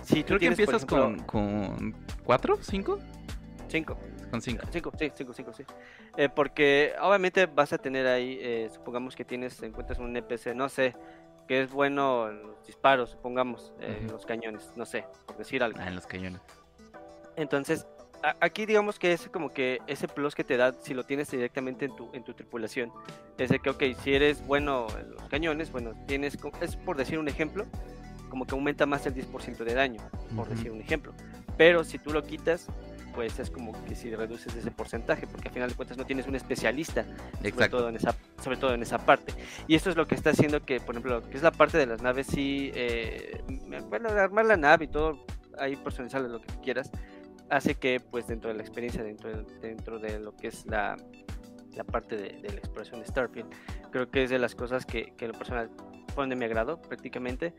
Sí, 0.02 0.22
Creo 0.22 0.38
que 0.38 0.46
empiezas 0.46 0.84
con, 0.84 1.20
con 1.20 1.94
cuatro, 2.24 2.58
cinco. 2.60 2.98
Cinco. 3.68 3.98
Con 4.30 4.42
cinco. 4.42 4.66
Cinco, 4.70 4.92
sí, 4.98 5.12
cinco, 5.14 5.32
cinco, 5.32 5.52
sí. 5.52 5.64
Eh, 6.16 6.28
porque 6.28 6.92
obviamente 7.00 7.46
vas 7.46 7.72
a 7.72 7.78
tener 7.78 8.06
ahí, 8.06 8.38
eh, 8.40 8.68
supongamos 8.72 9.16
que 9.16 9.24
tienes, 9.24 9.62
encuentras 9.62 9.98
un 9.98 10.14
NPC, 10.16 10.54
no 10.54 10.68
sé, 10.68 10.94
que 11.48 11.62
es 11.62 11.72
bueno 11.72 12.28
en 12.28 12.42
los 12.42 12.66
disparos, 12.66 13.10
supongamos, 13.10 13.72
eh, 13.80 13.98
en 14.00 14.08
los 14.08 14.26
cañones, 14.26 14.72
no 14.76 14.84
sé, 14.84 15.06
por 15.26 15.36
decir 15.36 15.62
algo. 15.62 15.78
Ah, 15.80 15.88
en 15.88 15.94
los 15.94 16.06
cañones. 16.06 16.40
Entonces, 17.36 17.86
aquí 18.40 18.66
digamos 18.66 18.98
que 18.98 19.12
es 19.12 19.28
como 19.28 19.52
que 19.52 19.80
ese 19.86 20.08
plus 20.08 20.34
que 20.34 20.44
te 20.44 20.56
da 20.56 20.74
si 20.80 20.94
lo 20.94 21.04
tienes 21.04 21.30
directamente 21.30 21.84
en 21.86 21.96
tu, 21.96 22.10
en 22.12 22.24
tu 22.24 22.34
tripulación. 22.34 22.92
Es 23.38 23.50
de 23.50 23.58
que, 23.58 23.70
ok, 23.70 23.82
si 24.02 24.14
eres 24.14 24.44
bueno 24.46 24.86
en 24.98 25.10
los 25.10 25.28
cañones, 25.28 25.72
bueno, 25.72 25.92
tienes, 26.06 26.38
es 26.60 26.76
por 26.76 26.96
decir 26.96 27.18
un 27.18 27.28
ejemplo, 27.28 27.66
como 28.30 28.46
que 28.46 28.54
aumenta 28.54 28.86
más 28.86 29.06
el 29.06 29.14
10% 29.14 29.64
de 29.64 29.74
daño, 29.74 30.00
por 30.34 30.48
decir 30.48 30.70
un 30.70 30.80
ejemplo. 30.80 31.12
Pero 31.56 31.84
si 31.84 31.98
tú 31.98 32.12
lo 32.12 32.24
quitas, 32.24 32.68
pues 33.14 33.38
es 33.38 33.50
como 33.50 33.72
que 33.84 33.94
si 33.94 34.14
reduces 34.14 34.54
ese 34.56 34.70
porcentaje, 34.70 35.26
porque 35.26 35.48
al 35.48 35.54
final 35.54 35.70
de 35.70 35.76
cuentas 35.76 35.96
no 35.96 36.04
tienes 36.04 36.26
un 36.26 36.34
especialista, 36.34 37.04
sobre 37.40 37.68
todo, 37.68 37.88
en 37.88 37.96
esa, 37.96 38.14
sobre 38.42 38.56
todo 38.56 38.74
en 38.74 38.82
esa 38.82 38.98
parte. 38.98 39.32
Y 39.68 39.76
esto 39.76 39.90
es 39.90 39.96
lo 39.96 40.06
que 40.06 40.16
está 40.16 40.30
haciendo 40.30 40.64
que, 40.64 40.80
por 40.80 40.96
ejemplo, 40.96 41.22
que 41.28 41.36
es 41.36 41.42
la 41.42 41.52
parte 41.52 41.78
de 41.78 41.86
las 41.86 42.02
naves, 42.02 42.26
sí, 42.26 42.72
eh, 42.74 43.40
bueno, 43.88 44.08
armar 44.08 44.46
la 44.46 44.56
nave 44.56 44.86
y 44.86 44.88
todo, 44.88 45.24
ahí 45.58 45.76
personalizarle 45.76 46.28
lo 46.28 46.40
que 46.40 46.52
quieras, 46.62 46.90
hace 47.54 47.74
que, 47.74 48.00
pues 48.00 48.26
dentro 48.26 48.50
de 48.50 48.56
la 48.56 48.62
experiencia, 48.62 49.02
dentro 49.02 49.30
de, 49.30 49.44
dentro 49.60 49.98
de 49.98 50.18
lo 50.18 50.36
que 50.36 50.48
es 50.48 50.66
la, 50.66 50.96
la 51.74 51.84
parte 51.84 52.16
de, 52.16 52.40
la 52.42 52.54
exploración 52.54 53.00
de 53.00 53.06
Starfield, 53.06 53.48
creo 53.90 54.10
que 54.10 54.24
es 54.24 54.30
de 54.30 54.38
las 54.38 54.54
cosas 54.54 54.84
que, 54.86 55.12
que 55.16 55.28
lo 55.28 55.34
personal 55.34 55.70
pone 56.14 56.30
de 56.30 56.36
mi 56.36 56.44
agrado 56.44 56.80
prácticamente 56.80 57.54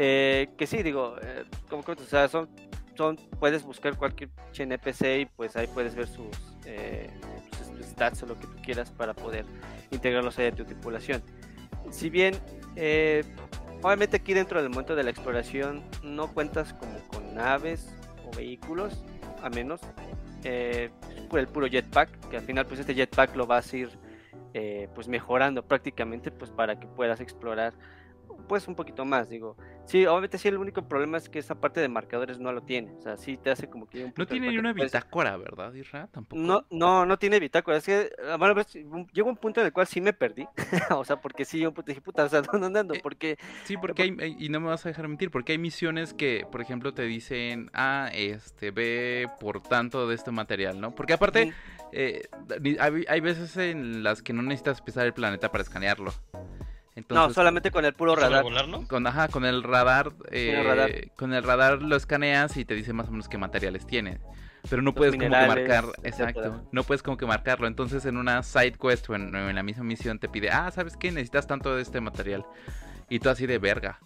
eh, 0.00 0.48
que 0.56 0.66
sí, 0.68 0.82
digo, 0.84 1.16
eh, 1.20 1.44
como 1.68 1.82
que, 1.82 1.92
o 1.92 1.96
sea, 1.96 2.28
son, 2.28 2.48
son, 2.96 3.16
puedes 3.40 3.64
buscar 3.64 3.96
cualquier 3.96 4.30
NPC 4.56 5.22
y 5.22 5.26
pues 5.26 5.56
ahí 5.56 5.66
puedes 5.66 5.96
ver 5.96 6.06
sus, 6.06 6.28
eh, 6.66 7.10
sus 7.58 7.84
stats 7.84 8.22
o 8.22 8.26
lo 8.26 8.38
que 8.38 8.46
tú 8.46 8.54
quieras 8.62 8.92
para 8.92 9.12
poder 9.12 9.44
integrarlos 9.90 10.38
ahí 10.38 10.46
a 10.46 10.52
tu 10.52 10.64
tripulación. 10.64 11.20
Si 11.90 12.10
bien, 12.10 12.36
eh, 12.76 13.24
obviamente 13.82 14.18
aquí 14.18 14.34
dentro 14.34 14.62
del 14.62 14.70
momento 14.70 14.94
de 14.94 15.02
la 15.02 15.10
exploración 15.10 15.82
no 16.04 16.32
cuentas 16.32 16.74
como 16.74 16.96
con 17.08 17.34
naves 17.34 17.92
o 18.24 18.36
vehículos, 18.36 19.02
a 19.42 19.48
menos 19.50 19.80
por 21.28 21.38
el 21.40 21.48
puro 21.48 21.66
jetpack, 21.66 22.28
que 22.28 22.36
al 22.36 22.42
final 22.42 22.66
pues 22.66 22.80
este 22.80 22.94
jetpack 22.94 23.36
lo 23.36 23.46
vas 23.46 23.72
a 23.72 23.76
ir 23.76 23.90
pues 24.94 25.08
mejorando 25.08 25.64
prácticamente 25.64 26.30
pues 26.30 26.50
para 26.50 26.80
que 26.80 26.86
puedas 26.86 27.20
explorar 27.20 27.74
pues 28.48 28.66
un 28.66 28.74
poquito 28.74 29.04
más, 29.04 29.28
digo. 29.28 29.56
Sí, 29.84 30.04
obviamente 30.06 30.38
sí, 30.38 30.48
el 30.48 30.58
único 30.58 30.86
problema 30.88 31.18
es 31.18 31.28
que 31.28 31.38
esa 31.38 31.60
parte 31.60 31.80
de 31.80 31.88
marcadores 31.88 32.38
no 32.38 32.52
lo 32.52 32.62
tiene. 32.62 32.92
O 32.92 33.00
sea, 33.00 33.16
sí 33.16 33.36
te 33.36 33.50
hace 33.50 33.68
como 33.68 33.88
que... 33.88 34.12
no 34.16 34.26
tiene 34.26 34.48
ni 34.48 34.58
una 34.58 34.72
bitácora, 34.72 35.36
¿verdad, 35.36 35.72
Isra? 35.74 36.08
Tampoco. 36.08 36.40
No, 36.40 36.66
no, 36.70 37.06
no 37.06 37.18
tiene 37.18 37.38
bitácora. 37.38 37.76
Es 37.76 37.84
que, 37.84 38.10
ah, 38.28 38.36
bueno, 38.36 38.54
pues, 38.54 38.72
llegó 39.12 39.28
un 39.28 39.36
punto 39.36 39.60
en 39.60 39.66
el 39.66 39.72
cual 39.72 39.86
sí 39.86 40.00
me 40.00 40.12
perdí. 40.12 40.46
o 40.90 41.04
sea, 41.04 41.20
porque 41.20 41.44
sí, 41.44 41.60
yo 41.60 41.72
dije, 41.86 42.00
puta, 42.00 42.24
o 42.24 42.28
sea, 42.28 42.42
¿dónde 42.52 42.80
ando? 42.80 42.94
Eh, 42.94 43.00
porque... 43.02 43.38
Sí, 43.64 43.76
porque 43.76 44.02
hay, 44.02 44.36
y 44.38 44.48
no 44.48 44.60
me 44.60 44.66
vas 44.68 44.84
a 44.84 44.88
dejar 44.88 45.06
mentir, 45.08 45.30
porque 45.30 45.52
hay 45.52 45.58
misiones 45.58 46.14
que, 46.14 46.46
por 46.50 46.60
ejemplo, 46.60 46.92
te 46.92 47.02
dicen, 47.02 47.70
ah, 47.74 48.10
este, 48.12 48.70
ve 48.70 49.28
por 49.40 49.62
tanto 49.62 50.08
de 50.08 50.14
este 50.14 50.30
material, 50.30 50.80
¿no? 50.80 50.94
Porque 50.94 51.12
aparte... 51.12 51.52
Eh, 51.90 52.28
hay, 52.80 53.06
hay 53.08 53.20
veces 53.20 53.56
en 53.56 54.02
las 54.02 54.20
que 54.20 54.34
no 54.34 54.42
necesitas 54.42 54.82
pisar 54.82 55.06
el 55.06 55.14
planeta 55.14 55.50
para 55.50 55.62
escanearlo 55.62 56.12
no, 57.08 57.32
solamente 57.32 57.70
con 57.70 57.84
el 57.84 57.94
puro 57.94 58.16
radar. 58.16 58.44
Con, 58.86 59.06
ajá, 59.06 59.28
con 59.28 59.44
el 59.44 59.62
radar, 59.62 60.12
eh, 60.30 61.10
con 61.16 61.34
el 61.34 61.42
radar 61.42 61.82
lo 61.82 61.96
escaneas 61.96 62.56
y 62.56 62.64
te 62.64 62.74
dice 62.74 62.92
más 62.92 63.08
o 63.08 63.10
menos 63.10 63.28
qué 63.28 63.38
materiales 63.38 63.86
tiene. 63.86 64.18
Pero 64.68 64.82
no 64.82 64.94
puedes 64.94 65.14
como 65.14 65.30
que 65.30 65.46
marcar, 65.46 65.84
exacto, 66.02 66.62
no 66.72 66.82
puedes 66.82 67.02
como 67.02 67.16
que 67.16 67.26
marcarlo. 67.26 67.66
Entonces 67.66 68.04
en 68.04 68.16
una 68.16 68.42
side 68.42 68.72
quest 68.72 69.08
o 69.08 69.14
en, 69.14 69.32
la 69.54 69.62
misma 69.62 69.84
misión 69.84 70.18
te 70.18 70.28
pide, 70.28 70.50
ah, 70.50 70.70
¿sabes 70.70 70.96
qué? 70.96 71.10
Necesitas 71.10 71.46
tanto 71.46 71.74
de 71.74 71.82
este 71.82 72.00
material. 72.00 72.44
Y 73.08 73.20
tú 73.20 73.30
así 73.30 73.46
de 73.46 73.58
verga. 73.58 74.00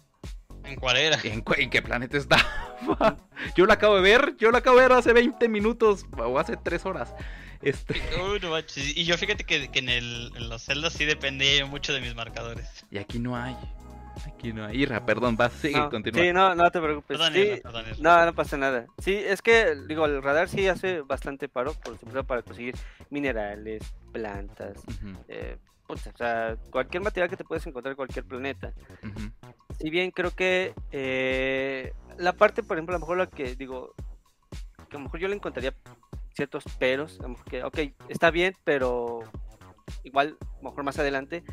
¿En 0.63 0.79
cuál 0.79 0.97
era? 0.97 1.17
¿En, 1.23 1.43
¿En, 1.57 1.69
qué 1.69 1.81
planeta 1.81 2.17
está? 2.17 2.37
yo 3.55 3.65
lo 3.65 3.73
acabo 3.73 3.95
de 3.95 4.01
ver, 4.01 4.35
yo 4.37 4.51
lo 4.51 4.57
acabo 4.57 4.77
de 4.77 4.83
ver 4.83 4.93
hace 4.93 5.11
20 5.11 5.49
minutos 5.49 6.05
o 6.17 6.39
hace 6.39 6.55
3 6.55 6.85
horas. 6.85 7.13
Este... 7.63 7.95
y 8.95 9.03
yo 9.05 9.17
fíjate 9.17 9.43
que, 9.45 9.69
en, 9.73 9.89
el, 9.89 10.31
en 10.35 10.49
los 10.49 10.61
celdas 10.63 10.93
sí 10.93 11.05
depende 11.05 11.63
mucho 11.65 11.93
de 11.93 12.01
mis 12.01 12.15
marcadores. 12.15 12.85
Y 12.91 12.97
aquí 12.97 13.19
no 13.19 13.35
hay. 13.35 13.55
Aquí 14.27 14.53
no 14.53 14.65
hay. 14.65 14.81
Irra, 14.81 15.05
perdón, 15.05 15.35
vas, 15.37 15.53
sigue, 15.53 15.77
no, 15.77 15.89
continúa. 15.89 16.21
Sí, 16.21 16.33
no, 16.33 16.55
no 16.55 16.69
te 16.69 16.79
preocupes. 16.79 17.17
no, 17.99 18.25
no 18.25 18.33
pasa 18.33 18.57
nada. 18.57 18.85
Sí, 18.99 19.15
es 19.15 19.41
que, 19.41 19.75
digo, 19.87 20.05
el 20.05 20.21
radar 20.21 20.49
sí 20.49 20.67
hace 20.67 21.01
bastante 21.01 21.49
paro, 21.49 21.73
por 21.73 21.97
supuesto, 21.97 22.23
para 22.23 22.41
conseguir 22.41 22.75
minerales, 23.09 23.83
plantas, 24.11 24.77
eh, 25.27 25.57
o 25.87 25.97
sea, 25.97 26.57
cualquier 26.69 27.03
material 27.03 27.29
que 27.29 27.37
te 27.37 27.43
puedes 27.43 27.65
encontrar 27.65 27.91
en 27.91 27.97
cualquier 27.97 28.25
planeta. 28.25 28.73
Si 29.79 29.89
bien 29.89 30.11
creo 30.11 30.31
que 30.31 30.73
eh, 30.91 31.93
la 32.17 32.33
parte, 32.33 32.63
por 32.63 32.77
ejemplo, 32.77 32.95
a 32.95 32.99
lo 32.99 33.01
mejor 33.01 33.17
la 33.17 33.27
que 33.27 33.55
digo, 33.55 33.93
que 34.89 34.97
a 34.97 34.99
lo 34.99 35.05
mejor 35.05 35.19
yo 35.19 35.27
le 35.27 35.35
encontraría 35.35 35.73
ciertos 36.33 36.63
peros, 36.79 37.19
que, 37.49 37.63
ok, 37.63 37.79
está 38.09 38.31
bien, 38.31 38.55
pero 38.63 39.21
igual, 40.03 40.37
mejor 40.61 40.83
más 40.83 40.99
adelante. 40.99 41.43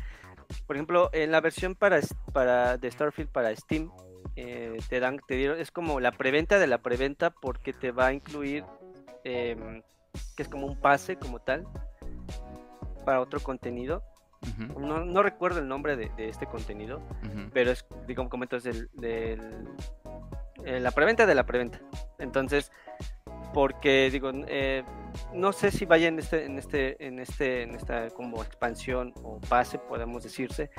Por 0.67 0.75
ejemplo, 0.75 1.09
en 1.13 1.31
la 1.31 1.41
versión 1.41 1.75
para, 1.75 1.99
para 2.33 2.77
de 2.77 2.91
Starfield 2.91 3.29
para 3.29 3.55
Steam, 3.55 3.91
eh, 4.35 4.77
te 4.89 4.99
dan, 4.99 5.19
te 5.27 5.35
dieron, 5.35 5.59
es 5.59 5.71
como 5.71 5.99
la 5.99 6.11
preventa 6.11 6.59
de 6.59 6.67
la 6.67 6.79
preventa 6.79 7.29
porque 7.29 7.73
te 7.73 7.91
va 7.91 8.07
a 8.07 8.13
incluir, 8.13 8.63
em, 9.23 9.81
que 10.35 10.43
es 10.43 10.49
como 10.49 10.67
un 10.67 10.79
pase 10.79 11.17
como 11.17 11.39
tal, 11.39 11.67
para 13.05 13.21
otro 13.21 13.39
contenido. 13.39 14.03
no, 14.77 15.05
no, 15.05 15.21
recuerdo 15.21 15.59
el 15.59 15.67
nombre 15.67 15.95
de, 15.95 16.11
este 16.17 16.47
contenido, 16.47 17.01
pero 17.53 17.71
es, 17.71 17.85
digamos, 18.07 18.31
como 18.31 18.45
es 18.45 18.63
del, 18.63 18.89
del 18.93 19.67
eh, 20.65 20.79
la 20.79 20.91
preventa 20.91 21.25
de 21.25 21.35
la 21.35 21.45
preventa. 21.45 21.79
Entonces, 22.19 22.71
porque 23.53 24.09
digo, 24.11 24.31
eh, 24.47 24.83
no 25.33 25.51
sé 25.53 25.71
si 25.71 25.85
vaya 25.85 26.07
en 26.07 26.19
este, 26.19 26.45
en 26.45 26.57
este, 26.57 27.05
en 27.05 27.19
este, 27.19 27.63
en 27.63 27.75
esta 27.75 28.09
como 28.09 28.41
expansión 28.43 29.13
o 29.23 29.39
base, 29.49 29.77
podemos 29.79 30.23
decirse, 30.23 30.69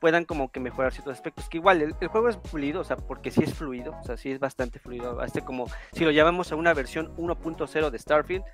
puedan 0.00 0.24
como 0.24 0.50
que 0.50 0.60
mejorar 0.60 0.92
ciertos 0.92 1.14
aspectos. 1.14 1.48
Que 1.48 1.58
igual 1.58 1.82
el, 1.82 2.08
juego 2.08 2.28
es 2.28 2.38
fluido, 2.44 2.80
o 2.80 2.84
sea, 2.84 2.96
porque 2.96 3.30
sí 3.30 3.42
es 3.42 3.54
fluido, 3.54 3.96
o 4.00 4.04
sea, 4.04 4.16
sí 4.16 4.30
es 4.30 4.38
bastante 4.38 4.78
fluido. 4.78 5.22
Este 5.22 5.42
como, 5.42 5.66
si 5.92 6.04
lo 6.04 6.10
llamamos 6.10 6.52
a 6.52 6.56
una 6.56 6.74
versión 6.74 7.14
1.0 7.16 7.90
de 7.90 7.98
Starfield, 7.98 8.44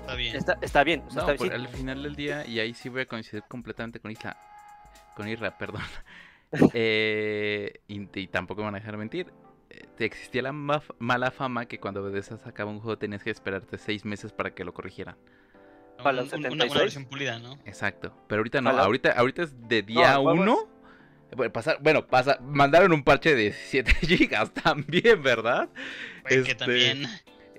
está 0.00 0.14
bien. 0.14 0.36
Está, 0.62 0.84
bien. 0.84 1.02
O 1.06 1.10
sea, 1.10 1.24
al 1.24 1.68
final 1.68 2.02
del 2.02 2.16
día, 2.16 2.46
y 2.46 2.60
ahí 2.60 2.74
sí 2.74 2.88
voy 2.88 3.02
a 3.02 3.06
coincidir 3.06 3.44
completamente 3.48 4.00
con 4.00 4.10
Isla, 4.10 4.36
con 5.14 5.28
Isra, 5.28 5.50
perdón. 5.58 5.82
eh, 6.74 7.80
y, 7.88 8.26
tampoco 8.28 8.60
me 8.60 8.66
van 8.66 8.76
a 8.76 8.78
dejar 8.78 8.96
mentir 8.96 9.32
existía 9.98 10.42
la 10.42 10.52
mala 10.52 11.30
fama 11.30 11.66
que 11.66 11.78
cuando 11.78 12.02
Bethesda 12.02 12.38
sacaba 12.38 12.70
un 12.70 12.80
juego 12.80 12.98
tenías 12.98 13.22
que 13.22 13.30
esperarte 13.30 13.78
seis 13.78 14.04
meses 14.04 14.32
para 14.32 14.54
que 14.54 14.64
lo 14.64 14.72
corrigieran. 14.74 15.16
Para 16.02 16.22
los 16.22 16.32
una, 16.32 16.48
versión 16.66 17.06
pulida, 17.06 17.38
¿no? 17.38 17.58
Exacto. 17.64 18.12
Pero 18.28 18.40
ahorita 18.40 18.60
no, 18.60 18.70
ahorita, 18.70 19.12
ahorita 19.12 19.42
es 19.42 19.68
de 19.68 19.82
día 19.82 20.18
uno. 20.18 20.68
Bueno, 21.34 21.52
pasar, 21.52 21.78
bueno, 21.80 22.06
pasa, 22.06 22.38
mandaron 22.40 22.92
un 22.92 23.02
parche 23.02 23.34
de 23.34 23.42
17 23.42 23.94
gigas 24.06 24.52
también, 24.52 25.22
¿verdad? 25.22 25.68
que 26.26 26.36
este, 26.36 26.54
también. 26.54 27.06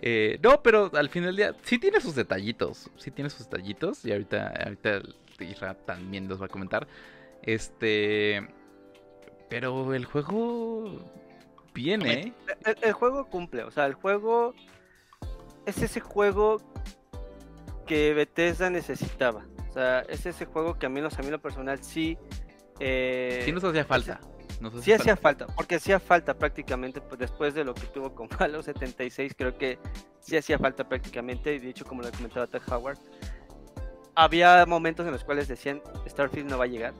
Eh, 0.01 0.39
no, 0.41 0.61
pero 0.61 0.91
al 0.93 1.09
final 1.09 1.29
del 1.29 1.35
día 1.35 1.55
sí 1.63 1.79
tiene 1.79 1.99
sus 1.99 2.15
detallitos. 2.15 2.89
Sí 2.97 3.11
tiene 3.11 3.29
sus 3.29 3.49
detallitos. 3.49 4.05
Y 4.05 4.11
ahorita, 4.11 4.53
ahorita 4.63 5.01
Isra 5.39 5.73
también 5.73 6.27
los 6.27 6.41
va 6.41 6.45
a 6.45 6.49
comentar. 6.49 6.87
Este. 7.41 8.47
Pero 9.49 9.93
el 9.93 10.05
juego 10.05 11.01
viene. 11.77 12.33
El, 12.81 12.93
juego 12.93 13.25
cumple, 13.29 13.63
o 13.63 13.71
sea, 13.71 13.85
el 13.85 13.93
juego 13.93 14.55
es 15.67 15.81
ese 15.81 15.99
juego 15.99 16.57
que 17.85 18.15
Bethesda 18.15 18.71
necesitaba. 18.71 19.45
O 19.69 19.73
sea, 19.73 19.99
es 20.01 20.25
ese 20.25 20.45
juego 20.45 20.79
que 20.79 20.87
a 20.87 20.89
mí, 20.89 20.99
a 20.99 21.21
mí 21.21 21.29
lo 21.29 21.39
personal 21.39 21.83
sí. 21.83 22.17
Eh, 22.79 23.43
sí 23.45 23.51
nos 23.51 23.63
hacía 23.63 23.85
falta. 23.85 24.19
sí 24.81 24.91
hacía 24.91 25.15
falta, 25.15 25.45
porque 25.47 25.75
hacía 25.75 25.99
falta 25.99 26.33
prácticamente, 26.33 26.99
pues 26.99 27.19
después 27.19 27.53
de 27.53 27.63
lo 27.63 27.75
que 27.75 27.85
tuvo 27.85 28.13
con 28.15 28.27
Halo 28.39 28.63
76, 28.63 29.35
creo 29.37 29.55
que 29.55 29.77
sí 30.19 30.35
hacía 30.35 30.57
falta 30.57 30.89
prácticamente, 30.89 31.53
y 31.53 31.59
de 31.59 31.69
hecho, 31.69 31.85
como 31.85 32.01
lo 32.01 32.11
comentaba 32.11 32.47
Ted 32.47 32.61
Howard, 32.71 32.97
había 34.15 34.65
momentos 34.65 35.05
en 35.05 35.11
los 35.11 35.23
cuales 35.23 35.47
decían, 35.47 35.81
Starfield 36.07 36.49
no 36.49 36.57
va 36.57 36.63
a 36.63 36.67
llegar, 36.67 36.93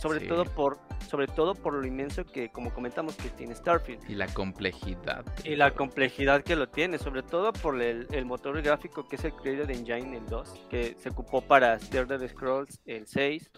sobre 0.00 0.20
todo 0.26 0.44
por 0.44 0.78
sobre 1.10 1.26
todo 1.26 1.56
por 1.56 1.74
lo 1.74 1.84
inmenso 1.84 2.24
que, 2.24 2.50
como 2.50 2.72
comentamos, 2.72 3.16
que 3.16 3.30
tiene 3.30 3.54
Starfield. 3.54 4.08
Y 4.08 4.14
la 4.14 4.28
complejidad. 4.28 5.24
Y 5.44 5.56
la 5.56 5.72
complejidad 5.72 6.44
que 6.44 6.54
lo 6.54 6.68
tiene, 6.68 6.98
sobre 6.98 7.24
todo 7.24 7.52
por 7.52 7.82
el, 7.82 8.06
motor 8.24 8.62
gráfico 8.62 9.08
que 9.08 9.16
es 9.16 9.24
el 9.24 9.32
Creator 9.32 9.72
Engine, 9.72 10.16
el 10.16 10.26
2, 10.26 10.66
que 10.70 10.94
se 10.96 11.08
ocupó 11.08 11.40
para 11.42 11.78
The 11.78 12.28
Scrolls, 12.28 12.80
el 12.86 13.08
6. 13.08 13.50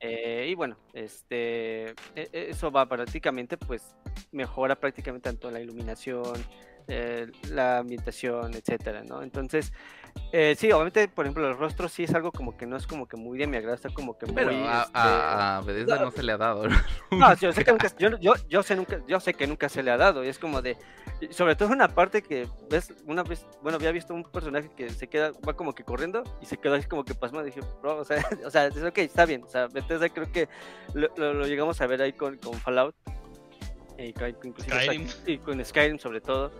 Eh, 0.00 0.48
y 0.50 0.54
bueno, 0.54 0.78
este, 0.94 1.90
e, 1.90 1.94
e, 2.14 2.28
eso 2.48 2.70
va 2.70 2.86
prácticamente, 2.88 3.58
pues, 3.58 3.94
mejora 4.32 4.74
prácticamente 4.74 5.28
tanto 5.28 5.50
la 5.50 5.60
iluminación, 5.60 6.32
eh, 6.88 7.30
la 7.50 7.78
ambientación, 7.78 8.54
etcétera, 8.54 9.04
¿no? 9.04 9.22
Entonces, 9.22 9.72
eh, 10.32 10.54
sí, 10.56 10.70
obviamente, 10.70 11.08
por 11.08 11.24
ejemplo, 11.24 11.48
el 11.48 11.56
rostro 11.56 11.88
sí 11.88 12.04
es 12.04 12.14
algo 12.14 12.30
como 12.30 12.56
que 12.56 12.64
no 12.64 12.76
es 12.76 12.86
como 12.86 13.08
que 13.08 13.16
muy 13.16 13.36
de 13.36 13.48
mi 13.48 13.56
agrado, 13.56 13.74
está 13.74 13.88
como 13.90 14.16
que 14.16 14.26
muy... 14.26 14.34
Pero 14.36 14.50
a, 14.52 15.60
este... 15.66 15.84
no, 15.86 16.10
se 16.12 16.22
le 16.22 16.32
ha 16.32 16.36
dado. 16.36 16.68
No, 17.10 17.34
yo 17.40 17.52
sé 17.52 17.64
que 17.64 17.72
nunca, 17.72 17.88
yo, 17.98 18.34
yo, 18.48 18.62
sé 18.62 18.76
nunca, 18.76 19.00
yo 19.08 19.18
sé 19.18 19.34
que 19.34 19.46
nunca 19.48 19.68
se 19.68 19.82
le 19.82 19.90
ha 19.90 19.96
dado, 19.96 20.24
y 20.24 20.28
es 20.28 20.38
como 20.38 20.62
de... 20.62 20.76
Sobre 21.30 21.56
todo 21.56 21.70
una 21.70 21.88
parte 21.88 22.22
que 22.22 22.48
ves, 22.70 22.94
una 23.06 23.24
vez, 23.24 23.44
bueno, 23.60 23.76
había 23.76 23.90
visto 23.90 24.14
un 24.14 24.22
personaje 24.22 24.70
que 24.76 24.90
se 24.90 25.08
queda, 25.08 25.32
va 25.46 25.54
como 25.54 25.74
que 25.74 25.82
corriendo, 25.82 26.22
y 26.40 26.46
se 26.46 26.58
quedó 26.58 26.74
así 26.74 26.86
como 26.86 27.04
que 27.04 27.14
pasmado, 27.14 27.44
dije, 27.44 27.60
bro, 27.82 27.96
o 27.96 28.04
sea, 28.04 28.24
o 28.46 28.50
sea, 28.50 28.66
es 28.66 28.76
ok, 28.76 28.98
está 28.98 29.26
bien, 29.26 29.42
o 29.42 29.48
sea, 29.48 29.66
Bethesda 29.66 30.08
creo 30.08 30.30
que 30.30 30.48
lo, 30.94 31.44
llegamos 31.46 31.80
a 31.80 31.86
ver 31.88 32.02
ahí 32.02 32.12
con, 32.12 32.36
con 32.38 32.54
Fallout, 32.54 32.94
y 33.98 34.12
con, 34.12 34.54
Skyrim. 34.58 35.08
y 35.26 35.38
con 35.38 35.62
Skyrim 35.62 35.98
sobre 35.98 36.20
todo, 36.20 36.52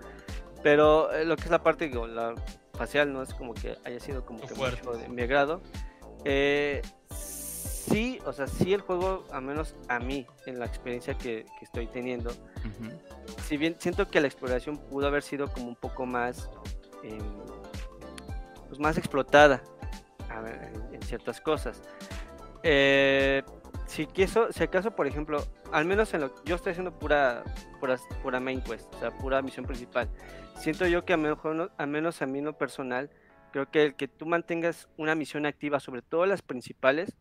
pero 0.62 1.12
eh, 1.12 1.24
lo 1.24 1.36
que 1.36 1.44
es 1.44 1.50
la 1.50 1.62
parte, 1.62 1.88
la 1.88 2.34
facial 2.80 3.12
no 3.12 3.22
es 3.22 3.34
como 3.34 3.52
que 3.52 3.76
haya 3.84 4.00
sido 4.00 4.24
como 4.24 4.40
que 4.40 4.54
mucho 4.54 4.92
de 4.92 5.06
mi 5.08 5.20
agrado. 5.20 5.60
Eh, 6.24 6.80
sí, 7.14 8.18
o 8.24 8.32
sea, 8.32 8.46
sí 8.46 8.72
el 8.72 8.80
juego, 8.80 9.26
a 9.30 9.40
menos 9.42 9.76
a 9.88 9.98
mí, 9.98 10.26
en 10.46 10.58
la 10.58 10.64
experiencia 10.64 11.12
que, 11.12 11.44
estoy 11.60 11.88
teniendo, 11.88 12.32
si 13.46 13.58
bien 13.58 13.76
siento 13.78 14.08
que 14.08 14.18
la 14.22 14.28
exploración 14.28 14.78
pudo 14.78 15.06
haber 15.08 15.22
sido 15.22 15.52
como 15.52 15.68
un 15.68 15.76
poco 15.76 16.06
más, 16.06 16.48
em, 17.02 17.18
pues 18.68 18.80
más 18.80 18.96
explotada 18.96 19.62
en, 20.90 21.02
ciertas 21.02 21.38
cosas. 21.42 21.82
Eh, 22.62 23.42
si, 23.86 24.06
quiso, 24.06 24.52
si 24.52 24.62
acaso, 24.62 24.92
por 24.92 25.06
ejemplo, 25.06 25.44
al 25.70 25.84
menos 25.84 26.14
en 26.14 26.22
lo 26.22 26.44
yo 26.44 26.56
estoy 26.56 26.70
haciendo 26.70 26.98
pura, 26.98 27.44
pura, 27.78 27.98
pura 28.22 28.40
main 28.40 28.62
quest, 28.62 28.86
o 28.94 29.00
sea, 29.00 29.10
pura 29.10 29.42
misión 29.42 29.66
principal. 29.66 30.08
Siento 30.60 30.86
yo 30.86 31.06
que 31.06 31.14
a 31.14 31.16
mejor, 31.16 31.72
al 31.78 31.86
menos 31.86 32.20
a 32.20 32.26
mí 32.26 32.42
no 32.42 32.52
personal, 32.52 33.08
creo 33.50 33.70
que 33.70 33.82
el 33.82 33.94
que 33.94 34.08
tú 34.08 34.26
mantengas 34.26 34.90
una 34.98 35.14
misión 35.14 35.46
activa, 35.46 35.80
sobre 35.80 36.02
todo 36.02 36.26
las 36.26 36.42
principales, 36.42 37.16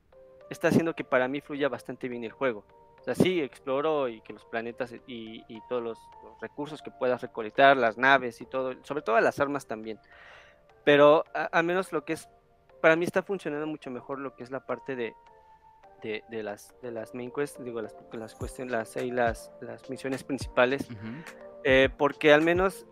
está 0.50 0.68
haciendo 0.68 0.94
que 0.94 1.06
para 1.06 1.30
mí 1.30 1.40
fluya 1.40 1.70
bastante 1.70 2.10
bien 2.10 2.26
el 2.26 2.34
juego. 2.34 2.66
O 3.00 3.04
sea, 3.04 3.16
sí, 3.16 3.40
exploro 3.40 4.10
y 4.10 4.20
que 4.20 4.34
los 4.34 4.44
planetas 4.44 4.94
y, 5.08 5.62
todos 5.70 5.82
los, 5.82 6.00
recursos 6.42 6.82
que 6.82 6.92
puedas 6.92 7.22
recolectar, 7.22 7.78
las 7.78 7.98
naves 7.98 8.42
y 8.42 8.46
todo, 8.46 8.74
sobre 8.84 9.04
todo 9.04 9.20
las 9.22 9.40
armas 9.40 9.68
también. 9.68 10.02
Pero 10.84 11.24
al 11.34 11.64
menos 11.64 11.94
lo 11.94 12.04
que 12.04 12.14
es, 12.14 12.28
para 12.82 12.98
mí 12.98 13.06
está 13.06 13.24
funcionando 13.24 13.68
mucho 13.68 13.90
mejor 13.90 14.20
lo 14.20 14.36
que 14.36 14.44
es 14.44 14.52
la 14.52 14.66
parte 14.66 14.98
de, 14.98 15.14
de, 16.02 16.44
las, 16.44 16.76
de 16.82 16.92
las 16.92 17.16
main 17.16 17.32
quests, 17.32 17.64
digo, 17.64 17.82
las, 17.82 17.96
las 18.12 18.36
cuestiones, 18.36 18.74
las, 18.74 18.96
las, 18.98 19.52
las 19.62 19.90
misiones 19.90 20.26
principales, 20.26 20.90
eh, 21.64 21.90
porque 21.98 22.34
al 22.34 22.42
menos 22.42 22.86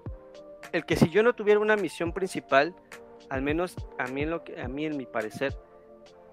el 0.72 0.86
que 0.86 0.96
si 0.96 1.10
yo 1.10 1.24
no 1.24 1.34
tuviera 1.34 1.60
una 1.60 1.76
misión 1.76 2.12
principal, 2.12 2.76
al 3.30 3.42
menos 3.42 3.76
a 3.98 4.08
mí 4.08 4.24
en 4.24 4.30
lo 4.30 4.44
que, 4.44 4.62
a 4.62 4.68
mí 4.68 4.86
en 4.86 4.98
mi 4.98 5.06
parecer, 5.06 5.58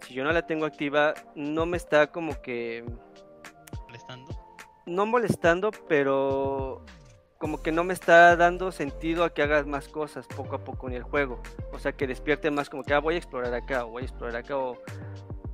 si 0.00 0.14
yo 0.14 0.24
no 0.24 0.32
la 0.32 0.46
tengo 0.46 0.66
activa, 0.66 1.14
no 1.34 1.66
me 1.66 1.76
está 1.76 2.08
como 2.08 2.40
que 2.42 2.84
molestando. 3.86 4.38
No 4.86 5.06
molestando, 5.06 5.70
pero 5.88 6.84
como 7.38 7.62
que 7.62 7.72
no 7.72 7.84
me 7.84 7.94
está 7.94 8.36
dando 8.36 8.70
sentido 8.70 9.24
a 9.24 9.32
que 9.32 9.42
hagas 9.42 9.66
más 9.66 9.88
cosas 9.88 10.26
poco 10.26 10.56
a 10.56 10.64
poco 10.64 10.88
en 10.88 10.94
el 10.94 11.02
juego. 11.02 11.42
O 11.72 11.78
sea, 11.78 11.92
que 11.92 12.06
despierte 12.06 12.50
más 12.50 12.68
como 12.68 12.82
que 12.84 12.94
ah, 12.94 13.00
voy 13.00 13.14
a 13.14 13.18
explorar 13.18 13.54
acá, 13.54 13.84
o 13.84 13.90
voy 13.90 14.02
a 14.02 14.06
explorar 14.06 14.36
acá, 14.36 14.56
o, 14.56 14.78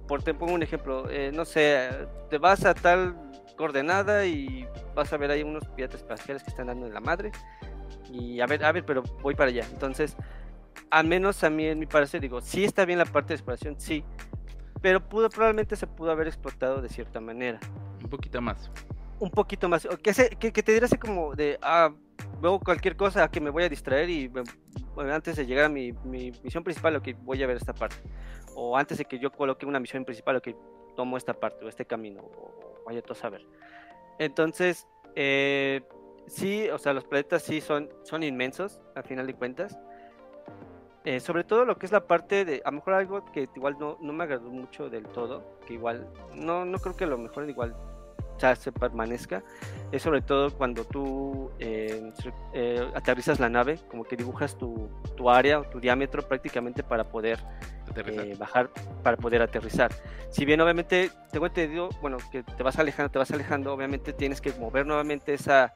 por 0.09 0.23
te 0.23 0.35
pongo 0.35 0.55
un 0.55 0.63
ejemplo, 0.63 1.09
eh, 1.09 1.31
no 1.33 1.45
sé, 1.45 1.89
te 2.29 2.39
vas 2.39 2.65
a 2.65 2.75
tal 2.75 3.17
coordenada 3.57 4.27
y 4.27 4.67
vas 4.95 5.13
a 5.13 5.17
ver 5.17 5.31
ahí 5.31 5.43
unos 5.43 5.69
piratas 5.69 6.01
espaciales 6.01 6.43
que 6.43 6.51
están 6.51 6.67
dando 6.67 6.87
en 6.87 6.95
la 6.95 7.01
madre 7.01 7.31
y 8.13 8.41
a 8.41 8.47
ver, 8.47 8.65
a 8.65 8.73
ver, 8.73 8.85
pero 8.85 9.03
voy 9.23 9.35
para 9.35 9.51
allá. 9.51 9.67
Entonces, 9.71 10.17
al 10.91 11.07
menos 11.07 11.43
a 11.45 11.51
mí 11.51 11.67
en 11.67 11.79
mi 11.79 11.87
parecer 11.87 12.21
digo, 12.21 12.41
sí 12.41 12.65
está 12.65 12.85
bien 12.85 12.99
la 12.99 13.05
parte 13.05 13.29
de 13.29 13.35
exploración, 13.35 13.79
sí, 13.79 14.05
pero 14.81 15.01
pudo 15.09 15.29
probablemente 15.29 15.77
se 15.77 15.87
pudo 15.87 16.11
haber 16.11 16.27
explotado 16.27 16.81
de 16.81 16.89
cierta 16.89 17.21
manera. 17.21 17.61
Un 18.03 18.11
poquito 18.11 18.41
más. 18.41 18.71
Un 19.19 19.31
poquito 19.31 19.69
más, 19.69 19.87
que, 20.03 20.13
que, 20.39 20.53
que 20.53 20.63
te 20.63 20.73
diera 20.73 20.87
así 20.87 20.97
como 20.97 21.35
de, 21.35 21.59
ah, 21.63 21.93
veo 22.41 22.59
cualquier 22.59 22.97
cosa 22.97 23.31
que 23.31 23.41
me 23.41 23.51
voy 23.51 23.65
a 23.65 23.69
distraer 23.69 24.09
y 24.09 24.31
antes 24.97 25.37
de 25.37 25.47
llegar 25.47 25.67
a 25.67 25.69
mi, 25.69 25.93
mi 26.05 26.33
misión 26.43 26.65
principal, 26.65 27.01
que 27.03 27.13
voy 27.13 27.43
a 27.43 27.47
ver 27.47 27.57
esta 27.57 27.75
parte 27.75 27.97
o 28.55 28.77
antes 28.77 28.99
de 28.99 29.05
que 29.05 29.19
yo 29.19 29.31
coloque 29.33 29.67
una 29.67 29.81
misión 29.81 30.05
principal 30.05 30.37
o 30.37 30.43
que 30.43 30.57
tomo 30.97 31.17
esta 31.17 31.35
parte 31.35 31.65
o 31.65 31.69
este 31.69 31.85
camino, 31.85 32.23
o 32.23 32.83
vaya 32.87 33.03
todo 33.03 33.13
a 33.13 33.17
saber. 33.17 33.47
Entonces, 34.19 34.87
eh, 35.15 35.83
sí, 36.31 36.69
o 36.71 36.79
sea, 36.79 36.93
los 36.93 37.05
planetas 37.05 37.43
sí 37.43 37.61
son, 37.61 37.89
son 38.03 38.23
inmensos, 38.23 38.81
al 38.95 39.05
final 39.05 39.27
de 39.27 39.35
cuentas. 39.35 39.79
Eh, 41.05 41.19
sobre 41.21 41.45
todo 41.45 41.65
lo 41.65 41.79
que 41.79 41.87
es 41.87 41.93
la 41.93 42.07
parte 42.07 42.45
de, 42.45 42.61
a 42.65 42.71
lo 42.71 42.77
mejor 42.77 42.95
algo 42.95 43.25
que 43.33 43.49
igual 43.57 43.77
no, 43.81 43.97
no 44.01 44.13
me 44.13 44.25
agradó 44.25 44.51
mucho 44.51 44.91
del 44.91 45.07
todo, 45.07 45.59
que 45.67 45.75
igual, 45.75 46.07
no, 46.35 46.67
no 46.67 46.79
creo 46.79 46.95
que 46.95 47.07
lo 47.07 47.17
mejor 47.17 47.49
igual 47.49 47.75
ya 48.39 48.55
se 48.55 48.71
permanezca, 48.71 49.43
es 49.93 50.03
sobre 50.03 50.21
todo 50.23 50.51
cuando 50.51 50.85
tú 50.85 51.51
eh, 51.59 52.13
aterrizas 52.95 53.41
la 53.41 53.49
nave, 53.49 53.79
como 53.89 54.05
que 54.05 54.17
dibujas 54.17 54.57
tu, 54.57 54.91
tu 55.17 55.31
área 55.31 55.61
o 55.61 55.65
tu 55.65 55.81
diámetro 55.81 56.23
prácticamente 56.23 56.83
para 56.83 57.05
poder 57.05 57.39
eh, 57.97 58.37
bajar 58.39 58.71
para 59.03 59.17
poder 59.17 59.43
aterrizar. 59.43 59.91
Si 60.31 60.45
bien 60.45 60.61
obviamente 60.61 61.11
tengo 61.33 61.47
entendido, 61.47 61.89
bueno, 62.01 62.19
que 62.31 62.43
te 62.43 62.63
vas 62.63 62.79
alejando, 62.79 63.11
te 63.11 63.19
vas 63.19 63.31
alejando, 63.31 63.73
obviamente 63.73 64.13
tienes 64.13 64.41
que 64.41 64.53
mover 64.53 64.87
nuevamente 64.87 65.35
esa, 65.35 65.75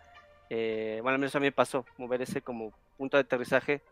eh, 0.51 1.01
bueno, 1.03 1.15
al 1.15 1.21
menos 1.21 1.35
a 1.35 1.41
mí 1.41 1.47
me 1.47 1.53
pasó, 1.53 1.85
mover 1.99 2.23
ese 2.23 2.43
como 2.43 2.73
punto 2.97 3.17
de 3.17 3.23
aterrizaje, 3.23 3.83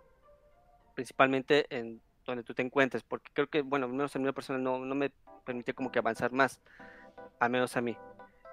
principalmente 0.95 1.67
en 1.71 2.01
donde 2.25 2.45
tú 2.45 2.55
te 2.55 2.63
encuentres, 2.63 3.03
porque 3.03 3.31
creo 3.33 3.49
que, 3.49 3.63
bueno, 3.63 3.87
al 3.87 3.93
menos 3.93 4.15
a 4.15 4.19
mí 4.19 4.25
la 4.25 4.33
persona 4.33 4.59
no, 4.59 4.79
no 4.79 4.95
me 4.95 5.11
permite 5.45 5.75
como 5.75 5.91
que 5.91 5.99
avanzar 5.99 6.33
más, 6.33 6.61
al 7.41 7.51
menos 7.51 7.77
a 7.77 7.81
mí. 7.81 7.97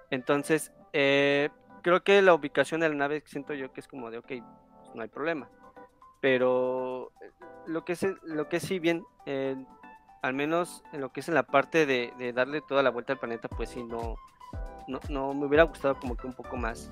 Entonces, 0.09 0.71
eh, 0.93 1.49
creo 1.81 2.03
que 2.03 2.21
la 2.21 2.33
ubicación 2.33 2.81
de 2.81 2.89
la 2.89 2.95
nave 2.95 3.23
siento 3.25 3.53
yo 3.53 3.71
que 3.71 3.81
es 3.81 3.87
como 3.87 4.09
de, 4.09 4.17
ok, 4.17 4.27
pues, 4.27 4.95
no 4.95 5.01
hay 5.01 5.09
problema. 5.09 5.49
pero 6.21 7.11
lo 7.65 7.85
que 7.85 7.93
es, 7.93 8.05
lo 8.23 8.49
que 8.49 8.59
sí 8.59 8.79
bien, 8.79 9.05
eh, 9.25 9.55
al 10.21 10.33
menos 10.33 10.83
en 10.91 11.01
lo 11.01 11.11
que 11.11 11.21
es 11.21 11.29
en 11.29 11.35
la 11.35 11.43
parte 11.43 11.85
de, 11.85 12.33
darle 12.33 12.61
toda 12.61 12.83
la 12.83 12.89
vuelta 12.89 13.13
al 13.13 13.19
planeta, 13.19 13.47
pues 13.47 13.69
sí, 13.69 13.83
no, 13.83 14.15
no, 14.87 15.33
me 15.33 15.45
hubiera 15.45 15.63
gustado 15.63 15.97
como 15.99 16.17
que 16.17 16.27
un 16.27 16.33
poco 16.33 16.57
más, 16.57 16.91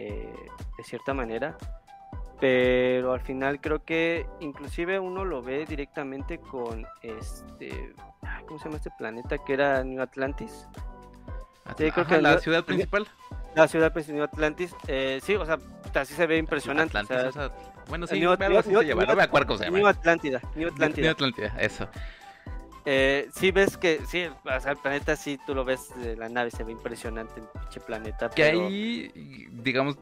eh, 0.00 0.32
de 0.78 0.84
cierta 0.84 1.12
manera. 1.12 1.56
Pero 2.40 3.12
al 3.12 3.20
final 3.20 3.60
creo 3.60 3.84
que 3.84 4.26
inclusive 4.40 4.98
uno 4.98 5.26
lo 5.26 5.42
ve 5.42 5.66
directamente 5.66 6.38
con 6.38 6.86
este, 7.02 7.92
¿cómo 8.46 8.58
se 8.58 8.64
llama 8.64 8.78
este 8.78 8.90
planeta? 8.96 9.36
Que 9.36 9.52
era 9.52 9.84
New 9.84 10.00
Atlantis. 10.00 10.66
Sí, 11.76 11.90
creo 11.90 12.06
que 12.06 12.22
la 12.22 12.38
ciudad 12.38 12.64
principal. 12.64 13.06
La 13.54 13.68
ciudad 13.68 13.92
principal, 13.92 14.16
New 14.16 14.24
Atlantis. 14.24 14.74
Eh, 14.88 15.20
sí, 15.22 15.34
o 15.34 15.44
sea, 15.44 15.58
así 15.94 16.14
se 16.14 16.26
ve 16.26 16.38
impresionante. 16.38 16.98
Bueno, 17.88 18.06
sí, 18.06 18.18
New, 18.18 18.34
New, 18.34 18.62
se 18.62 18.84
llama, 18.86 19.04
no 19.04 19.16
me 19.16 19.22
acuerdo 19.22 19.48
cómo 19.48 19.58
se 19.58 19.64
llama. 19.66 19.76
New 19.76 19.86
Atlántida, 19.86 20.40
New 20.54 20.68
Atlántida. 20.68 21.02
New 21.02 21.12
Atlántida, 21.12 21.54
eso. 21.58 21.88
Eh, 22.84 23.28
sí 23.34 23.50
ves 23.50 23.76
que, 23.76 24.00
sí, 24.06 24.24
o 24.26 24.60
sea, 24.60 24.72
el 24.72 24.78
planeta 24.78 25.16
sí, 25.16 25.38
tú 25.46 25.54
lo 25.54 25.64
ves 25.64 25.90
de 26.02 26.16
la 26.16 26.28
nave, 26.28 26.50
se 26.50 26.64
ve 26.64 26.72
impresionante 26.72 27.40
el 27.40 27.46
pinche 27.46 27.80
planeta. 27.80 28.30
Que 28.30 28.44
ahí, 28.44 29.48
digamos, 29.50 29.98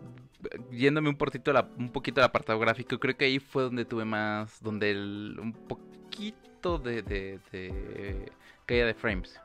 yéndome 0.71 1.09
un 1.09 1.17
poquito, 1.17 1.53
la, 1.53 1.69
un 1.77 1.91
poquito 1.91 2.21
al 2.21 2.27
apartado 2.27 2.59
gráfico, 2.59 2.99
creo 2.99 3.17
que 3.17 3.25
ahí 3.25 3.39
fue 3.39 3.65
donde 3.65 3.85
tuve 3.85 4.05
más, 4.05 4.63
donde 4.63 4.91
el, 4.91 5.37
un 5.41 5.53
poquito 5.53 6.79
de, 6.79 7.03
de, 7.03 7.41
de 7.51 8.33
caída 8.67 8.87
de 8.87 8.95
frames. 8.95 9.41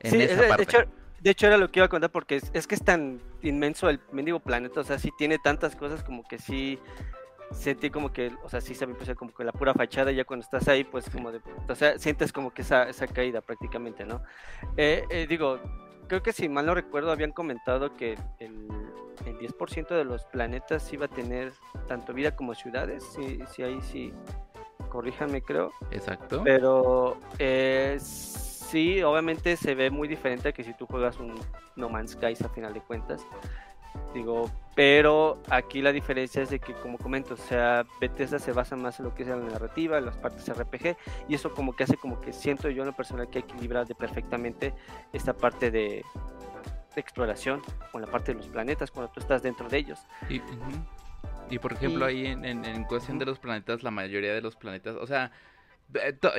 En 0.00 0.20
esa 0.20 0.48
parte. 0.48 0.56
De 0.56 0.62
hecho, 0.62 0.90
de 1.20 1.30
hecho, 1.30 1.46
era 1.46 1.56
lo 1.56 1.70
que 1.70 1.78
iba 1.78 1.86
a 1.86 1.88
contar 1.88 2.10
porque 2.10 2.36
es, 2.36 2.50
es 2.52 2.66
que 2.66 2.74
es 2.74 2.84
tan 2.84 3.20
inmenso 3.42 3.88
el 3.88 4.00
mendigo 4.10 4.40
planeta, 4.40 4.80
o 4.80 4.84
sea, 4.84 4.98
sí 4.98 5.10
tiene 5.16 5.38
tantas 5.38 5.76
cosas 5.76 6.02
como 6.02 6.26
que 6.26 6.38
sí 6.38 6.80
sentí 7.52 7.90
como 7.90 8.12
que, 8.12 8.32
o 8.42 8.48
sea, 8.48 8.60
sí 8.60 8.74
se 8.74 8.86
me 8.86 8.94
como 9.14 9.32
que 9.32 9.44
la 9.44 9.52
pura 9.52 9.74
fachada, 9.74 10.12
y 10.12 10.16
ya 10.16 10.24
cuando 10.24 10.44
estás 10.44 10.68
ahí, 10.68 10.84
pues 10.84 11.08
como 11.10 11.32
de, 11.32 11.40
o 11.68 11.74
sea, 11.74 11.98
sientes 11.98 12.32
como 12.32 12.52
que 12.52 12.62
esa, 12.62 12.88
esa 12.88 13.06
caída 13.06 13.40
prácticamente, 13.40 14.04
¿no? 14.04 14.22
Eh, 14.76 15.04
eh, 15.10 15.26
digo, 15.28 15.58
creo 16.08 16.22
que 16.22 16.32
si 16.32 16.48
mal 16.48 16.66
no 16.66 16.74
recuerdo, 16.74 17.10
habían 17.10 17.32
comentado 17.32 17.94
que 17.94 18.18
el, 18.38 18.68
el 19.26 19.38
10% 19.38 19.88
de 19.88 20.04
los 20.04 20.24
planetas 20.26 20.92
iba 20.92 21.06
a 21.06 21.08
tener 21.08 21.52
tanto 21.86 22.12
vida 22.12 22.36
como 22.36 22.54
ciudades, 22.54 23.04
si, 23.14 23.40
si 23.50 23.62
ahí 23.62 23.80
sí, 23.82 24.12
corríjame 24.88 25.42
creo. 25.42 25.72
Exacto. 25.90 26.42
Pero 26.44 27.18
eh, 27.38 27.98
sí, 28.00 29.02
obviamente 29.02 29.56
se 29.56 29.74
ve 29.74 29.90
muy 29.90 30.08
diferente 30.08 30.48
a 30.48 30.52
que 30.52 30.64
si 30.64 30.74
tú 30.74 30.86
juegas 30.86 31.18
un 31.18 31.34
No 31.76 31.88
Man's 31.88 32.16
a 32.22 32.48
final 32.48 32.72
de 32.72 32.80
cuentas. 32.80 33.26
Digo, 34.14 34.50
pero 34.74 35.42
aquí 35.50 35.82
la 35.82 35.92
diferencia 35.92 36.42
es 36.42 36.50
de 36.50 36.58
que, 36.58 36.72
como 36.74 36.98
comento, 36.98 37.34
o 37.34 37.36
sea, 37.36 37.84
Bethesda 38.00 38.38
se 38.38 38.52
basa 38.52 38.76
más 38.76 38.98
en 38.98 39.06
lo 39.06 39.14
que 39.14 39.22
es 39.22 39.28
la 39.28 39.36
narrativa, 39.36 39.98
en 39.98 40.06
las 40.06 40.16
partes 40.16 40.48
RPG, 40.48 40.96
y 41.28 41.34
eso 41.34 41.52
como 41.52 41.76
que 41.76 41.84
hace 41.84 41.96
como 41.96 42.20
que 42.20 42.32
siento 42.32 42.70
yo 42.70 42.82
en 42.82 42.88
lo 42.88 42.96
personal 42.96 43.28
que 43.28 43.40
equilibra 43.40 43.84
de 43.84 43.94
perfectamente 43.94 44.74
esta 45.12 45.34
parte 45.34 45.70
de, 45.70 46.04
exploración 46.94 47.62
con 47.90 48.02
la 48.02 48.06
parte 48.06 48.32
de 48.32 48.38
los 48.38 48.48
planetas 48.48 48.90
cuando 48.90 49.10
tú 49.12 49.20
estás 49.20 49.42
dentro 49.42 49.66
de 49.68 49.78
ellos. 49.78 49.98
Y, 50.28 50.42
y 51.48 51.58
por 51.58 51.72
ejemplo, 51.72 52.04
ahí 52.04 52.26
en, 52.26 52.44
en, 52.44 52.84
cuestión 52.84 53.18
de 53.18 53.24
los 53.24 53.38
planetas, 53.38 53.82
la 53.82 53.90
mayoría 53.90 54.34
de 54.34 54.42
los 54.42 54.56
planetas, 54.56 54.96
o 54.96 55.06
sea, 55.06 55.32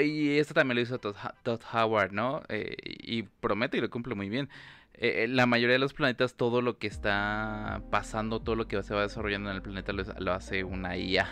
y 0.01 0.38
esto 0.38 0.54
también 0.54 0.76
lo 0.76 0.82
hizo 0.82 0.99
Todd, 0.99 1.62
Howard, 1.74 2.12
¿no? 2.12 2.41
Eh, 2.49 2.76
y 2.82 3.24
promete 3.24 3.78
y 3.78 3.82
lo 3.82 3.89
cumple 3.89 4.16
muy 4.16 4.30
bien. 4.30 4.49
Eh, 4.96 5.24
eh, 5.24 5.28
la 5.28 5.46
mayoría 5.46 5.74
de 5.74 5.80
los 5.80 5.94
planetas, 5.94 6.36
todo 6.36 6.62
lo 6.62 6.78
que 6.78 6.88
está 6.88 7.82
pasando, 7.89 8.39
todo 8.39 8.56
lo 8.56 8.68
que 8.68 8.82
se 8.84 8.94
va 8.94 9.02
desarrollando 9.02 9.50
en 9.50 9.56
el 9.56 9.62
planeta 9.62 9.91
lo, 9.91 10.34
hace 10.34 10.64
una 10.64 10.98
IA, 10.98 11.28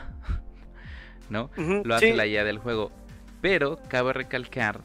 ¿no? 1.30 1.52
lo 1.56 1.96
hace 1.96 2.16
la 2.16 2.26
IA 2.26 2.44
del 2.44 2.58
juego. 2.58 2.92
Pero 3.42 3.80
cabe 3.88 4.14
recalcar 4.14 4.82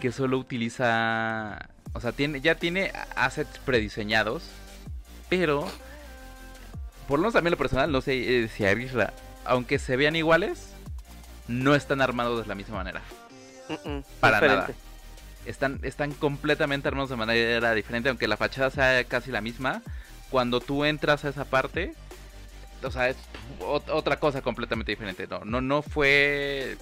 que 0.00 0.12
solo 0.12 0.38
utiliza, 0.38 1.70
o 1.92 2.00
sea, 2.00 2.12
tiene, 2.12 2.40
ya 2.40 2.56
tiene 2.56 2.92
assets 3.16 3.58
prediseñados, 3.60 4.50
pero 5.28 5.66
por 7.08 7.18
lo 7.18 7.24
menos 7.24 7.36
a 7.36 7.40
mí 7.40 7.50
lo 7.50 7.56
personal, 7.56 7.90
no 7.90 8.00
sé 8.02 8.44
eh, 8.44 8.48
si 8.48 8.64
a 8.66 9.12
aunque 9.46 9.78
se 9.78 9.96
vean 9.96 10.14
iguales, 10.14 10.74
no 11.48 11.74
están 11.74 12.02
armados 12.02 12.42
de 12.42 12.46
la 12.46 12.54
misma 12.54 12.76
manera. 12.76 13.02
Para 14.20 14.40
nada 14.40 14.68
están, 15.48 15.80
están 15.82 16.12
completamente 16.12 16.88
armados 16.88 17.10
de 17.10 17.16
manera 17.16 17.74
diferente, 17.74 18.10
aunque 18.10 18.28
la 18.28 18.36
fachada 18.36 18.70
sea 18.70 19.04
casi 19.04 19.30
la 19.30 19.40
misma. 19.40 19.82
Cuando 20.30 20.60
tú 20.60 20.84
entras 20.84 21.24
a 21.24 21.30
esa 21.30 21.46
parte, 21.46 21.94
o 22.82 22.90
sea, 22.90 23.08
es 23.08 23.16
otra 23.60 24.18
cosa 24.18 24.42
completamente 24.42 24.92
diferente. 24.92 25.26
No, 25.26 25.40
no, 25.44 25.60
no 25.60 25.82
fue 25.82 26.76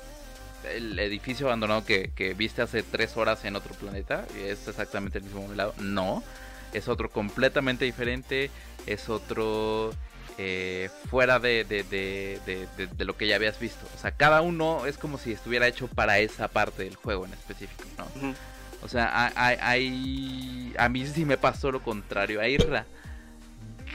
el 0.74 0.98
edificio 0.98 1.46
abandonado 1.46 1.84
que, 1.84 2.34
viste 2.36 2.60
hace 2.62 2.82
tres 2.82 3.16
horas 3.16 3.44
en 3.44 3.54
otro 3.54 3.72
planeta. 3.74 4.26
Es 4.36 4.66
exactamente 4.66 5.18
el 5.18 5.24
mismo 5.24 5.46
lado. 5.54 5.72
No, 5.78 6.24
es 6.72 6.88
otro 6.88 7.08
completamente 7.08 7.84
diferente. 7.84 8.50
Es 8.86 9.08
otro 9.08 9.92
eh, 10.38 10.90
fuera 11.08 11.38
de, 11.38 11.64
de, 11.64 11.84
de, 11.84 12.68
de, 12.76 13.04
lo 13.04 13.16
que 13.16 13.28
ya 13.28 13.36
habías 13.36 13.60
visto. 13.60 13.86
O 13.94 13.98
sea, 13.98 14.10
cada 14.10 14.40
uno 14.40 14.86
es 14.86 14.98
como 14.98 15.18
si 15.18 15.30
estuviera 15.30 15.68
hecho 15.68 15.86
para 15.86 16.18
esa 16.18 16.48
parte 16.48 16.82
del 16.82 16.96
juego 16.96 17.26
en 17.26 17.32
específico, 17.32 17.84
¿no? 17.96 18.34
O 18.82 18.88
sea, 18.88 19.32
hay, 19.36 20.72
a 20.78 20.88
mí 20.88 21.06
sí 21.06 21.24
me 21.24 21.36
pasó 21.36 21.72
lo 21.72 21.82
contrario. 21.82 22.40
A 22.40 22.48
Irra, 22.48 22.86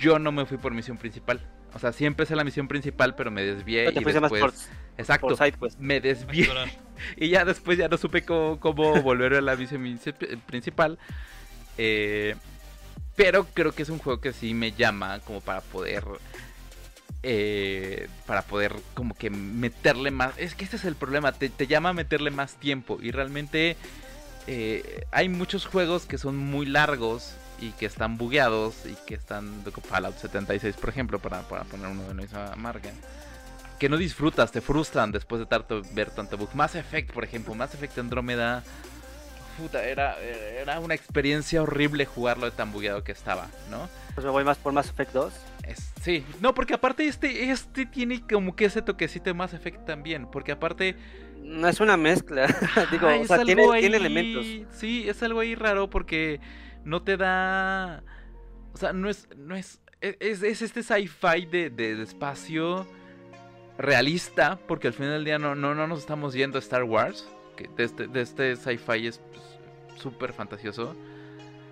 yo 0.02 0.20
no 0.20 0.32
me 0.32 0.46
fui 0.46 0.58
por 0.58 0.74
misión 0.74 0.98
principal. 0.98 1.40
O 1.74 1.80
sea, 1.80 1.94
sí 1.94 2.06
empecé 2.06 2.36
la 2.36 2.44
misión 2.44 2.68
principal, 2.68 3.16
pero 3.16 3.32
me 3.32 3.44
desvié 3.44 3.92
y 3.92 4.04
después... 4.04 4.70
exacto, 4.98 5.36
pues. 5.58 5.80
me 5.80 6.02
desvié. 6.02 6.50
y 7.16 7.30
ya 7.30 7.46
después 7.46 7.78
ya 7.78 7.88
no 7.88 7.98
supe 7.98 8.24
cómo, 8.24 8.60
volver 9.02 9.36
a 9.36 9.42
la 9.42 9.56
misión 9.56 10.00
principal. 10.46 11.00
Eh, 11.78 12.36
pero 13.16 13.46
creo 13.54 13.72
que 13.72 13.84
es 13.84 13.90
un 13.90 14.00
juego 14.00 14.20
que 14.20 14.34
sí 14.34 14.54
me 14.54 14.72
llama 14.74 15.20
como 15.22 15.42
para 15.42 15.62
poder... 15.62 16.04
Eh, 17.24 18.10
para 18.26 18.42
poder 18.42 18.74
como 18.96 19.14
que 19.14 19.30
meterle 19.30 20.10
más... 20.12 20.34
Es 20.38 20.56
que 20.56 20.66
este 20.66 20.76
es 20.76 20.86
el 20.86 20.96
problema, 20.96 21.32
te, 21.32 21.50
te 21.50 21.68
llama 21.68 21.90
a 21.90 21.94
meterle 21.94 22.32
más 22.32 22.56
tiempo 22.56 22.98
y 23.00 23.12
realmente 23.12 23.78
eh, 24.48 25.06
hay 25.12 25.30
muchos 25.30 25.66
juegos 25.66 26.06
que 26.06 26.18
son 26.18 26.38
muy 26.38 26.66
largos 26.66 27.34
y 27.60 27.72
que 27.72 27.86
están 27.86 28.18
bugueados 28.18 28.86
y 28.86 28.96
que 29.06 29.16
están 29.16 29.64
Fallout 29.84 30.18
76 30.18 30.76
por 30.78 30.90
ejemplo 30.90 31.20
para, 31.20 31.42
poner 31.44 31.88
uno 31.88 32.08
de 32.08 32.14
nuestra 32.16 32.56
marca 32.56 32.90
que 33.82 33.90
no 33.90 33.98
disfrutas, 33.98 34.52
te 34.52 34.62
frustran 34.62 35.12
después 35.12 35.40
de 35.40 35.48
tanto, 35.48 35.82
ver 35.94 36.12
tanto 36.12 36.38
bug. 36.38 36.50
Mass 36.54 36.76
Effect, 36.76 37.12
por 37.12 37.24
ejemplo, 37.24 37.56
Mass 37.56 37.74
Effect 37.74 37.98
Andrómeda, 37.98 38.64
puta, 39.58 39.84
era, 39.84 40.20
era 40.20 40.80
una 40.80 40.94
experiencia 40.94 41.64
horrible 41.64 42.06
jugarlo 42.06 42.46
de 42.46 42.52
tan 42.52 42.72
bugueado 42.72 43.04
que 43.04 43.12
estaba, 43.12 43.48
¿no? 43.72 43.90
Pues 44.14 44.24
me 44.24 44.30
voy 44.30 44.44
más 44.44 44.60
por 44.60 44.72
Mass 44.72 44.90
Effect 44.90 45.14
2. 45.14 45.34
Sí, 46.02 46.24
no, 46.42 46.54
porque 46.54 46.74
aparte 46.74 47.06
este, 47.06 47.52
este 47.52 47.86
tiene 47.86 48.22
como 48.28 48.56
que 48.56 48.66
ese 48.66 48.82
toquecito 48.82 49.26
de 49.26 49.34
Mass 49.34 49.54
Effect 49.54 49.86
también, 49.86 50.28
porque 50.32 50.52
aparte 50.52 50.96
no 51.44 51.68
es 51.68 51.80
una 51.80 51.98
mezcla. 51.98 52.48
Digo, 52.92 53.08
o 53.08 53.26
sea, 53.26 53.44
tiene, 53.44 53.64
elementos. 53.80 54.46
Sí, 54.72 55.08
es 55.08 55.22
algo 55.24 55.40
ahí 55.40 55.56
raro 55.56 55.90
porque 55.90 56.40
no 56.84 57.04
te 57.04 57.18
da. 57.18 58.04
O 58.74 58.78
sea, 58.78 58.94
no 58.94 59.10
es. 59.10 59.28
No 59.38 59.56
es, 59.56 59.82
es, 60.02 60.42
este 60.44 60.84
sci-fi 60.84 61.46
de, 61.46 61.70
de, 61.70 62.02
espacio 62.02 62.88
realista. 63.78 64.60
Porque 64.68 64.88
al 64.88 64.94
final 64.94 65.14
del 65.14 65.26
día 65.26 65.40
no, 65.40 65.56
no, 65.56 65.76
no 65.76 65.88
nos 65.88 66.00
estamos 66.00 66.34
yendo 66.34 66.58
a 66.58 66.62
Star 66.62 66.84
Wars. 66.84 67.28
Que 67.56 67.70
de 67.76 67.84
este, 67.84 68.08
de 68.08 68.22
este 68.22 68.56
sci-fi 68.56 69.08
es 69.08 69.22
súper 69.98 70.34
fantasioso. 70.34 70.96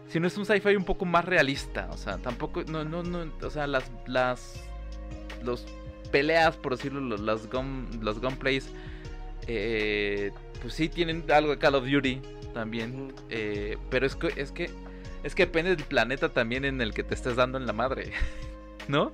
Sino 0.10 0.28
es 0.28 0.38
un 0.38 0.46
sci-fi 0.46 0.76
un 0.76 0.84
poco 0.84 1.06
más 1.06 1.24
realista. 1.24 1.88
O 1.92 1.98
sea, 1.98 2.18
tampoco. 2.18 2.64
No, 2.64 2.84
no, 2.84 3.04
no. 3.04 3.32
O 3.42 3.50
sea, 3.50 3.68
las. 3.68 3.90
las 4.08 4.66
los 5.44 5.66
peleas, 6.12 6.58
por 6.58 6.76
decirlo, 6.76 7.00
los, 7.00 7.22
los, 7.22 7.50
gun, 7.50 7.88
los 8.02 8.20
gunplays 8.20 8.70
eh, 9.48 10.32
pues 10.62 10.74
sí 10.74 10.90
tienen 10.90 11.24
algo 11.32 11.52
de 11.52 11.58
Call 11.58 11.76
of 11.76 11.86
Duty 11.86 12.22
también. 12.54 13.14
Eh, 13.30 13.78
pero 13.90 14.06
es 14.06 14.16
que, 14.16 14.34
es 14.36 14.52
que 14.52 14.70
es 15.24 15.36
que 15.36 15.46
depende 15.46 15.76
del 15.76 15.86
planeta 15.86 16.30
también 16.30 16.66
en 16.66 16.82
el 16.82 16.94
que 16.94 17.04
te 17.04 17.14
estés 17.14 17.36
dando 17.36 17.58
en 17.58 17.66
la 17.66 17.74
madre. 17.74 18.12
¿No? 18.88 19.12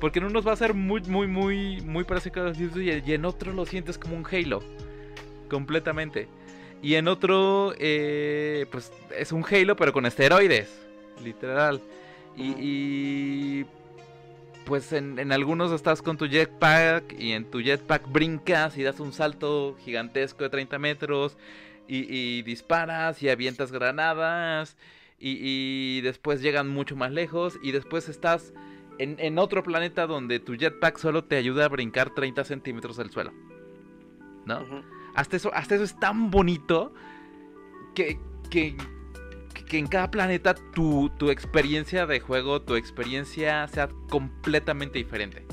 Porque 0.00 0.18
en 0.18 0.26
unos 0.26 0.46
va 0.46 0.52
a 0.52 0.56
ser 0.56 0.74
muy, 0.74 1.00
muy, 1.02 1.26
muy, 1.26 1.80
muy 1.80 2.04
parecido 2.04 2.32
a 2.32 2.34
Call 2.34 2.52
of 2.52 2.58
Duty 2.58 3.02
y 3.06 3.12
en 3.12 3.24
otro 3.24 3.52
lo 3.52 3.64
sientes 3.64 3.98
como 3.98 4.16
un 4.16 4.26
Halo. 4.30 4.62
Completamente. 5.48 6.28
Y 6.82 6.94
en 6.94 7.08
otro, 7.08 7.74
eh, 7.78 8.66
pues 8.70 8.92
es 9.16 9.32
un 9.32 9.44
Halo 9.44 9.76
pero 9.76 9.92
con 9.92 10.06
esteroides. 10.06 10.70
Literal. 11.22 11.80
Y, 12.36 12.54
y 12.58 13.66
pues 14.66 14.92
en, 14.92 15.32
algunos 15.32 15.70
estás 15.70 16.02
con 16.02 16.18
tu 16.18 16.26
jetpack 16.26 17.14
y 17.18 17.32
en 17.32 17.48
tu 17.48 17.62
jetpack 17.62 18.10
brincas 18.10 18.76
y 18.76 18.82
das 18.82 18.98
un 18.98 19.12
salto 19.12 19.76
gigantesco 19.84 20.42
de 20.42 20.50
30 20.50 20.78
metros 20.80 21.38
y, 21.86 22.42
disparas 22.42 23.22
y 23.22 23.28
avientas 23.28 23.70
granadas 23.70 24.76
y, 25.20 26.00
después 26.00 26.42
llegan 26.42 26.68
mucho 26.68 26.96
más 26.96 27.12
lejos 27.12 27.58
y 27.62 27.70
después 27.70 28.08
estás 28.08 28.52
en, 28.98 29.38
otro 29.38 29.62
planeta 29.62 30.06
donde 30.06 30.40
tu 30.40 30.56
jetpack 30.56 30.98
solo 30.98 31.22
te 31.22 31.36
ayuda 31.36 31.66
a 31.66 31.68
brincar 31.68 32.12
30 32.12 32.44
centímetros 32.44 32.96
del 32.96 33.10
suelo. 33.10 33.32
¿No? 34.46 34.64
Hasta, 35.16 35.36
eso, 35.36 35.52
hasta 35.54 35.74
eso 35.74 35.84
es 35.84 35.98
tan 35.98 36.30
bonito 36.30 36.92
que, 37.94 38.20
que, 38.50 38.76
que 39.66 39.78
en 39.78 39.86
cada 39.86 40.10
planeta 40.10 40.54
tu, 40.54 41.10
tu, 41.18 41.30
experiencia 41.30 42.06
de 42.06 42.20
juego, 42.20 42.62
tu 42.62 42.76
experiencia 42.76 43.66
sea 43.68 43.88
completamente 44.10 44.98
diferente. 44.98 45.46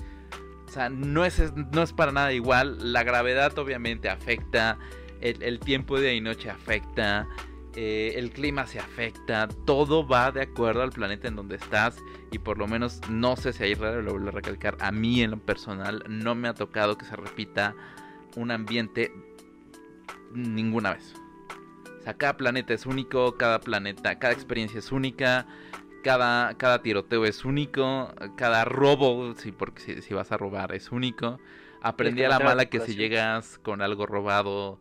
O 0.67 0.71
sea, 0.71 0.89
no 0.89 1.23
es, 1.23 1.41
no 1.71 1.81
es 1.81 1.93
para 1.93 2.11
nada 2.11 2.33
igual. 2.33 2.93
La 2.93 3.03
gravedad 3.03 3.57
obviamente 3.57 4.09
afecta. 4.09 4.77
El, 5.21 5.59
tiempo 5.61 5.95
de 5.95 6.09
día 6.09 6.13
y 6.13 6.21
noche 6.21 6.49
afecta. 6.49 7.27
Eh, 7.75 8.15
el 8.17 8.31
clima 8.31 8.67
se 8.67 8.77
afecta, 8.77 9.47
todo 9.65 10.05
va 10.05 10.31
de 10.31 10.41
acuerdo 10.43 10.83
al 10.83 10.91
planeta 10.91 11.27
en 11.27 11.35
donde 11.35 11.55
estás 11.55 11.97
y 12.31 12.37
por 12.37 12.59
lo 12.59 12.67
menos 12.67 13.01
no 13.09 13.35
sé 13.35 13.51
si 13.51 13.63
hay 13.63 13.73
raro, 13.73 14.03
lo 14.03 14.11
vuelvo 14.11 14.27
a 14.27 14.31
recalcar, 14.31 14.77
a 14.79 14.91
mí 14.91 15.23
en 15.23 15.31
lo 15.31 15.37
personal 15.39 16.03
no 16.07 16.35
me 16.35 16.47
ha 16.49 16.53
tocado 16.53 16.99
que 16.99 17.05
se 17.05 17.15
repita 17.15 17.73
un 18.35 18.51
ambiente 18.51 19.11
ninguna 20.33 20.93
vez. 20.93 21.13
O 21.99 22.03
sea, 22.03 22.15
cada 22.15 22.37
planeta 22.37 22.73
es 22.73 22.85
único, 22.85 23.37
cada 23.37 23.61
planeta, 23.61 24.19
cada 24.19 24.33
experiencia 24.33 24.79
es 24.79 24.91
única, 24.91 25.45
cada, 26.03 26.55
cada 26.57 26.81
tiroteo 26.81 27.25
es 27.25 27.45
único, 27.45 28.13
cada 28.35 28.65
robo, 28.65 29.33
si, 29.35 29.51
porque 29.51 30.01
si, 30.01 30.13
vas 30.13 30.31
a 30.31 30.37
robar, 30.37 30.73
es 30.73 30.91
único. 30.91 31.39
Aprendí 31.81 32.23
a 32.23 32.29
la 32.29 32.39
mala 32.39 32.65
que 32.65 32.79
si 32.79 32.95
llegas 32.95 33.57
con 33.59 33.81
algo 33.81 34.05
robado 34.05 34.79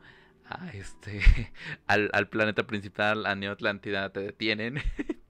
este 0.75 1.21
al, 1.87 2.29
planeta 2.29 2.67
principal, 2.67 3.27
a 3.27 3.35
Neo 3.35 3.53
Atlántida, 3.53 4.11
te 4.11 4.21
detienen. 4.21 4.77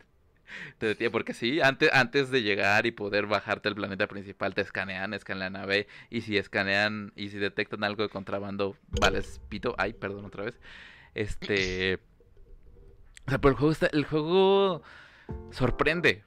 te 0.79 1.11
porque 1.11 1.35
sí, 1.35 1.61
antes, 1.61 1.91
antes 1.93 2.31
de 2.31 2.43
llegar 2.43 2.87
y 2.87 2.91
poder 2.91 3.27
bajarte 3.27 3.69
al 3.69 3.75
planeta 3.75 4.07
principal, 4.07 4.55
te 4.55 4.61
escanean, 4.61 5.15
escanean 5.15 5.53
la 5.53 5.61
nave. 5.61 5.87
Y 6.11 6.23
si 6.23 6.37
escanean 6.37 7.13
y 7.17 7.31
si 7.31 7.39
detectan 7.39 7.85
algo 7.85 8.03
de 8.03 8.09
contrabando, 8.09 8.77
vales 9.01 9.41
pito. 9.49 9.75
Ay, 9.79 9.93
perdón 9.93 10.25
otra 10.25 10.45
vez. 10.45 10.59
Este. 11.15 11.99
O 13.27 13.31
sea, 13.31 13.39
pero 13.39 13.51
el 13.51 13.57
juego 13.57 13.73
está. 13.73 13.87
El 13.87 14.05
juego 14.05 14.83
sorprende. 15.51 16.25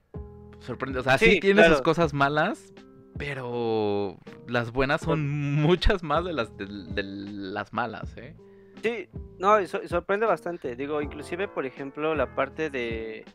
Sorprende. 0.60 1.00
O 1.00 1.04
sea, 1.04 1.18
sí, 1.18 1.40
tiene 1.40 1.68
sus 1.68 1.82
cosas 1.82 2.14
malas. 2.14 2.74
Pero 3.18 4.18
las 4.48 4.72
buenas 4.72 5.02
son 5.02 5.30
muchas 5.62 6.04
más 6.04 6.26
de 6.26 6.34
las, 6.34 6.56
de 6.58 7.04
las 7.04 7.72
malas, 7.72 8.16
¿eh? 8.18 8.36
Sí, 8.84 9.10
no, 9.40 9.66
sorprende 9.66 10.26
bastante. 10.26 10.76
Digo, 10.76 11.02
inclusive, 11.02 11.48
por 11.48 11.66
ejemplo, 11.66 12.14
la 12.14 12.36
parte 12.36 12.70
de 12.70 13.26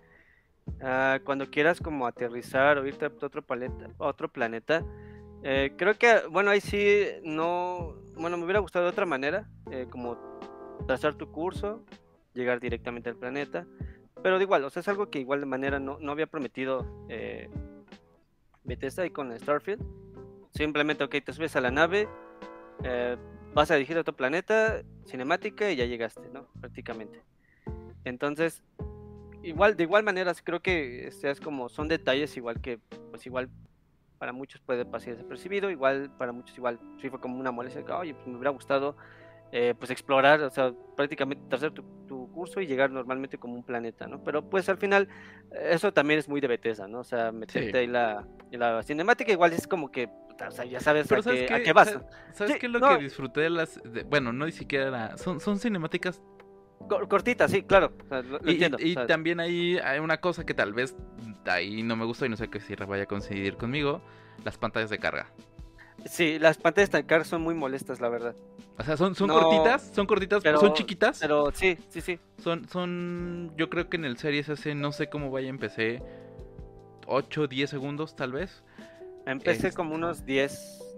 ah, 0.82 1.18
cuando 1.24 1.50
quieras 1.50 1.80
como 1.80 2.06
aterrizar 2.06 2.78
o 2.78 2.86
irte 2.86 3.04
a 3.04 3.08
otro 3.08 3.42
planeta, 3.42 3.88
otro 3.98 4.28
planeta. 4.28 4.84
Eh, 5.42 5.72
creo 5.76 5.94
que, 5.94 6.22
bueno, 6.30 6.50
ahí 6.50 6.60
sí 6.60 7.06
no, 7.22 7.96
bueno, 8.16 8.36
me 8.36 8.44
hubiera 8.44 8.60
gustado 8.60 8.84
de 8.84 8.90
otra 8.90 9.06
manera, 9.06 9.48
eh, 9.70 9.86
como 9.90 10.18
trazar 10.86 11.14
tu 11.14 11.30
curso, 11.30 11.84
llegar 12.34 12.60
directamente 12.60 13.08
al 13.08 13.16
planeta. 13.16 13.66
Pero 14.22 14.38
de 14.38 14.44
igual, 14.44 14.64
o 14.64 14.70
sea, 14.70 14.80
es 14.80 14.88
algo 14.88 15.10
que 15.10 15.18
igual 15.18 15.40
de 15.40 15.46
manera 15.46 15.78
no, 15.78 15.98
no 15.98 16.12
había 16.12 16.26
prometido 16.26 17.06
eh, 17.08 17.48
Bethesda 18.64 19.02
ahí 19.04 19.10
con 19.10 19.36
Starfield. 19.38 19.82
Simplemente, 20.50 21.04
ok, 21.04 21.16
te 21.24 21.32
subes 21.32 21.56
a 21.56 21.60
la 21.60 21.70
nave, 21.70 22.08
eh, 22.84 23.16
vas 23.54 23.70
a 23.70 23.74
dirigir 23.74 23.96
a 23.96 24.00
otro 24.00 24.14
planeta, 24.14 24.82
cinemática 25.06 25.70
y 25.70 25.76
ya 25.76 25.86
llegaste, 25.86 26.28
¿no? 26.32 26.46
Prácticamente. 26.60 27.22
Entonces, 28.04 28.62
igual, 29.42 29.76
de 29.76 29.84
igual 29.84 30.02
manera, 30.02 30.32
creo 30.42 30.60
que 30.60 31.08
este, 31.08 31.30
es 31.30 31.40
como, 31.40 31.68
son 31.68 31.88
detalles 31.88 32.36
igual 32.36 32.60
que, 32.60 32.78
pues 33.10 33.26
igual 33.26 33.48
para 34.18 34.32
muchos 34.32 34.60
puede 34.60 34.84
pasar 34.84 35.14
desapercibido, 35.14 35.70
igual 35.70 36.10
para 36.18 36.32
muchos 36.32 36.56
igual 36.56 36.78
sí 37.00 37.08
fue 37.08 37.20
como 37.20 37.38
una 37.38 37.50
molestia, 37.50 37.84
que, 37.84 37.92
oye, 37.92 38.14
pues 38.14 38.26
me 38.26 38.34
hubiera 38.34 38.50
gustado 38.50 38.96
eh, 39.52 39.74
pues 39.78 39.90
explorar, 39.90 40.40
o 40.42 40.50
sea, 40.50 40.72
prácticamente 40.96 41.54
hacer 41.54 41.72
tu, 41.72 41.84
curso 42.32 42.60
y 42.60 42.66
llegar 42.66 42.90
normalmente 42.90 43.38
como 43.38 43.54
un 43.54 43.62
planeta, 43.62 44.06
¿no? 44.06 44.22
Pero 44.22 44.48
pues 44.48 44.68
al 44.68 44.78
final 44.78 45.08
eso 45.52 45.92
también 45.92 46.18
es 46.18 46.28
muy 46.28 46.40
de 46.40 46.48
Bethesda, 46.48 46.86
¿no? 46.88 47.00
O 47.00 47.04
sea, 47.04 47.32
meterte 47.32 47.78
ahí 47.78 47.86
la, 47.86 48.26
la 48.50 48.82
cinemática 48.82 49.32
igual 49.32 49.52
es 49.52 49.66
como 49.66 49.90
que 49.90 50.08
o 50.48 50.50
sea, 50.50 50.64
ya 50.64 50.80
sabes, 50.80 51.10
a, 51.12 51.60
qué, 51.60 51.72
vas. 51.72 51.98
¿Sabes, 52.32 52.56
qué 52.58 52.66
es 52.66 52.72
lo 52.72 52.80
que 52.80 53.02
disfruté 53.02 53.42
de 53.42 53.50
las... 53.50 53.80
bueno, 54.06 54.32
no 54.32 54.46
ni 54.46 54.52
siquiera... 54.52 55.16
Son, 55.16 55.40
son 55.40 55.58
cinemáticas... 55.58 56.20
Cortitas, 56.88 57.50
sí, 57.50 57.62
claro. 57.62 57.92
y, 58.44 58.94
también 59.06 59.38
hay, 59.38 59.78
hay 59.78 59.98
una 60.00 60.20
cosa 60.20 60.44
que 60.44 60.54
tal 60.54 60.72
vez 60.72 60.96
ahí 61.46 61.82
no 61.82 61.94
me 61.94 62.04
gusta 62.04 62.26
y 62.26 62.28
no 62.28 62.36
sé 62.36 62.48
qué 62.48 62.60
si 62.60 62.74
vaya 62.74 63.04
a 63.04 63.06
coincidir 63.06 63.56
conmigo. 63.56 64.00
Las 64.44 64.56
pantallas 64.56 64.90
de 64.90 64.98
carga. 64.98 65.30
Sí, 66.06 66.38
las 66.38 66.56
pantallas 66.56 66.90
de 66.90 67.04
carga 67.04 67.24
son 67.24 67.42
muy 67.42 67.54
molestas, 67.54 68.00
la 68.00 68.08
verdad. 68.08 68.34
O 68.78 68.82
sea, 68.82 68.96
son, 68.96 69.14
son 69.14 69.28
cortitas, 69.28 69.90
son 69.94 70.06
cortitas, 70.06 70.42
son 70.42 70.72
chiquitas. 70.72 71.18
Pero 71.20 71.52
sí, 71.52 71.76
sí, 71.90 72.00
sí. 72.00 72.18
Son, 72.38 72.66
son, 72.66 73.52
yo 73.56 73.68
creo 73.68 73.90
que 73.90 73.98
en 73.98 74.06
el 74.06 74.16
Series 74.16 74.48
S, 74.48 74.74
no 74.74 74.92
sé 74.92 75.10
cómo 75.10 75.30
vaya, 75.30 75.48
empecé 75.48 76.02
8, 77.06 77.46
10 77.46 77.68
segundos 77.68 78.16
tal 78.16 78.32
vez. 78.32 78.64
Empecé 79.26 79.72
como 79.72 79.94
unos 79.94 80.24
10. 80.24 80.89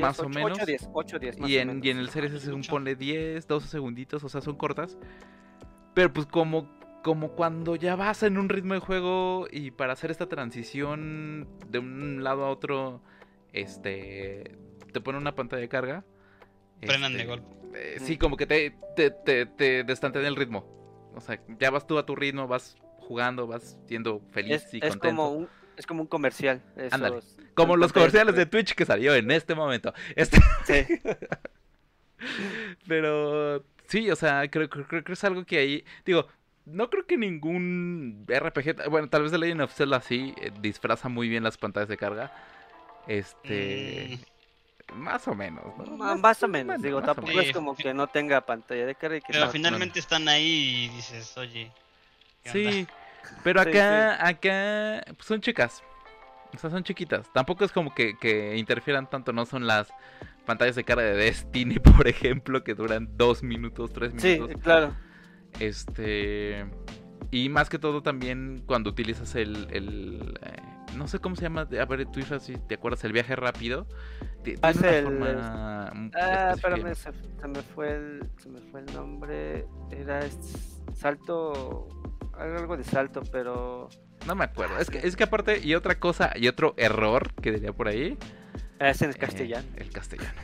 Más 0.00 0.18
o 0.20 0.28
menos. 0.28 0.58
8, 0.58 0.66
10, 0.66 0.90
8, 0.92 1.18
10 1.18 1.36
y, 1.46 1.58
en, 1.58 1.84
y 1.84 1.90
en 1.90 1.98
el 1.98 2.08
Series 2.08 2.32
se 2.32 2.50
supone 2.50 2.94
10, 2.94 3.46
12 3.46 3.68
segunditos, 3.68 4.24
o 4.24 4.28
sea, 4.28 4.40
son 4.40 4.56
cortas. 4.56 4.96
Pero 5.94 6.12
pues 6.12 6.26
como, 6.26 6.68
como 7.02 7.32
cuando 7.32 7.76
ya 7.76 7.96
vas 7.96 8.22
en 8.22 8.38
un 8.38 8.48
ritmo 8.48 8.74
de 8.74 8.80
juego 8.80 9.46
y 9.50 9.70
para 9.70 9.92
hacer 9.92 10.10
esta 10.10 10.28
transición 10.28 11.48
de 11.68 11.78
un 11.78 12.24
lado 12.24 12.44
a 12.44 12.50
otro, 12.50 13.02
este, 13.52 14.56
te 14.92 15.00
pone 15.00 15.18
una 15.18 15.34
pantalla 15.34 15.60
de 15.60 15.68
carga. 15.68 16.04
Frenan 16.80 17.12
de 17.12 17.20
este, 17.20 17.28
golpe. 17.28 17.56
Eh, 17.74 17.96
sí, 18.00 18.16
como 18.16 18.36
que 18.36 18.46
te, 18.46 18.74
te, 18.96 19.10
te, 19.10 19.46
te 19.46 19.84
destantea 19.84 20.26
el 20.26 20.36
ritmo. 20.36 20.66
O 21.14 21.20
sea, 21.20 21.40
ya 21.58 21.70
vas 21.70 21.86
tú 21.86 21.98
a 21.98 22.06
tu 22.06 22.16
ritmo, 22.16 22.46
vas 22.46 22.76
jugando, 23.00 23.46
vas 23.46 23.78
siendo 23.86 24.20
feliz 24.30 24.62
y 24.72 24.80
contento. 24.80 25.06
Es 25.06 25.10
como 25.14 25.30
un, 25.30 25.48
es 25.76 25.86
como 25.86 26.02
un 26.02 26.06
comercial. 26.06 26.62
Como 27.54 27.76
los 27.76 27.92
comerciales 27.92 28.34
de 28.34 28.46
Twitch 28.46 28.74
que 28.74 28.84
salió 28.84 29.14
en 29.14 29.30
este 29.30 29.54
momento. 29.54 29.92
Este... 30.16 30.38
Sí. 30.64 31.00
Pero 32.86 33.64
sí, 33.86 34.10
o 34.10 34.16
sea, 34.16 34.48
creo, 34.48 34.68
creo, 34.68 35.02
que 35.02 35.12
es 35.12 35.24
algo 35.24 35.44
que 35.44 35.58
ahí. 35.58 35.84
Digo, 36.04 36.28
no 36.66 36.88
creo 36.88 37.06
que 37.06 37.16
ningún 37.16 38.26
RPG. 38.28 38.88
Bueno, 38.88 39.08
tal 39.08 39.22
vez 39.22 39.32
The 39.32 39.38
Legend 39.38 39.62
of 39.62 39.74
Zelda 39.74 40.00
sí 40.00 40.34
eh, 40.40 40.52
disfraza 40.60 41.08
muy 41.08 41.28
bien 41.28 41.42
las 41.42 41.58
pantallas 41.58 41.88
de 41.88 41.96
carga. 41.96 42.32
Este. 43.06 44.18
Mm. 44.18 44.32
Más 44.94 45.26
o 45.26 45.34
menos, 45.34 45.64
Más, 45.96 46.42
o 46.42 46.48
menos, 46.48 46.82
digo, 46.82 47.00
tampoco 47.00 47.40
es 47.40 47.52
como 47.54 47.74
que 47.74 47.94
no 47.94 48.08
tenga 48.08 48.42
pantalla 48.42 48.84
de 48.84 48.94
carga. 48.94 49.20
Pero 49.26 49.48
finalmente 49.50 49.98
están 49.98 50.28
ahí 50.28 50.84
y 50.84 50.88
dices, 50.88 51.34
oye. 51.38 51.72
Sí, 52.44 52.86
pero 53.42 53.60
acá, 53.60 54.26
acá 54.26 55.02
pues, 55.06 55.26
son 55.26 55.40
chicas. 55.40 55.82
O 56.54 56.58
sea, 56.58 56.70
son 56.70 56.84
chiquitas. 56.84 57.32
Tampoco 57.32 57.64
es 57.64 57.72
como 57.72 57.94
que, 57.94 58.16
que 58.18 58.56
interfieran 58.56 59.08
tanto, 59.08 59.32
no 59.32 59.46
son 59.46 59.66
las 59.66 59.88
pantallas 60.44 60.76
de 60.76 60.84
cara 60.84 61.02
de 61.02 61.14
Destiny, 61.14 61.78
por 61.96 62.06
ejemplo, 62.08 62.62
que 62.62 62.74
duran 62.74 63.08
dos 63.16 63.42
minutos, 63.42 63.92
tres 63.92 64.12
minutos. 64.14 64.50
Sí, 64.54 64.60
claro. 64.60 64.94
Este. 65.60 66.66
Y 67.30 67.48
más 67.48 67.70
que 67.70 67.78
todo 67.78 68.02
también 68.02 68.62
cuando 68.66 68.90
utilizas 68.90 69.34
el. 69.34 69.66
el 69.70 70.38
eh, 70.42 70.62
no 70.96 71.08
sé 71.08 71.18
cómo 71.18 71.36
se 71.36 71.42
llama. 71.42 71.62
A 71.62 71.84
ver, 71.86 72.06
tú 72.06 72.20
si 72.40 72.58
te 72.58 72.74
acuerdas, 72.74 73.02
el 73.04 73.12
viaje 73.12 73.34
rápido. 73.34 73.86
Tiene 74.42 74.60
una 74.60 74.72
forma. 74.72 76.10
Ah, 76.14 76.52
espérame, 76.54 76.94
se, 76.94 77.12
se, 77.12 77.48
me 77.48 77.62
fue 77.62 77.94
el, 77.94 78.30
se 78.36 78.50
me 78.50 78.60
fue 78.60 78.80
el 78.80 78.92
nombre. 78.92 79.66
Era 79.90 80.20
salto 80.94 81.88
algo 82.38 82.76
de 82.76 82.84
salto, 82.84 83.22
pero... 83.30 83.88
No 84.26 84.34
me 84.34 84.44
acuerdo. 84.44 84.78
Es 84.78 84.88
que, 84.88 84.98
es 84.98 85.16
que 85.16 85.24
aparte, 85.24 85.60
y 85.62 85.74
otra 85.74 85.98
cosa, 85.98 86.32
y 86.34 86.48
otro 86.48 86.74
error 86.76 87.32
que 87.34 87.52
diría 87.52 87.72
por 87.72 87.88
ahí. 87.88 88.16
Es 88.78 89.02
en 89.02 89.10
el 89.10 89.16
castellano. 89.16 89.66
Eh, 89.76 89.82
el 89.82 89.90
castellano. 89.90 90.40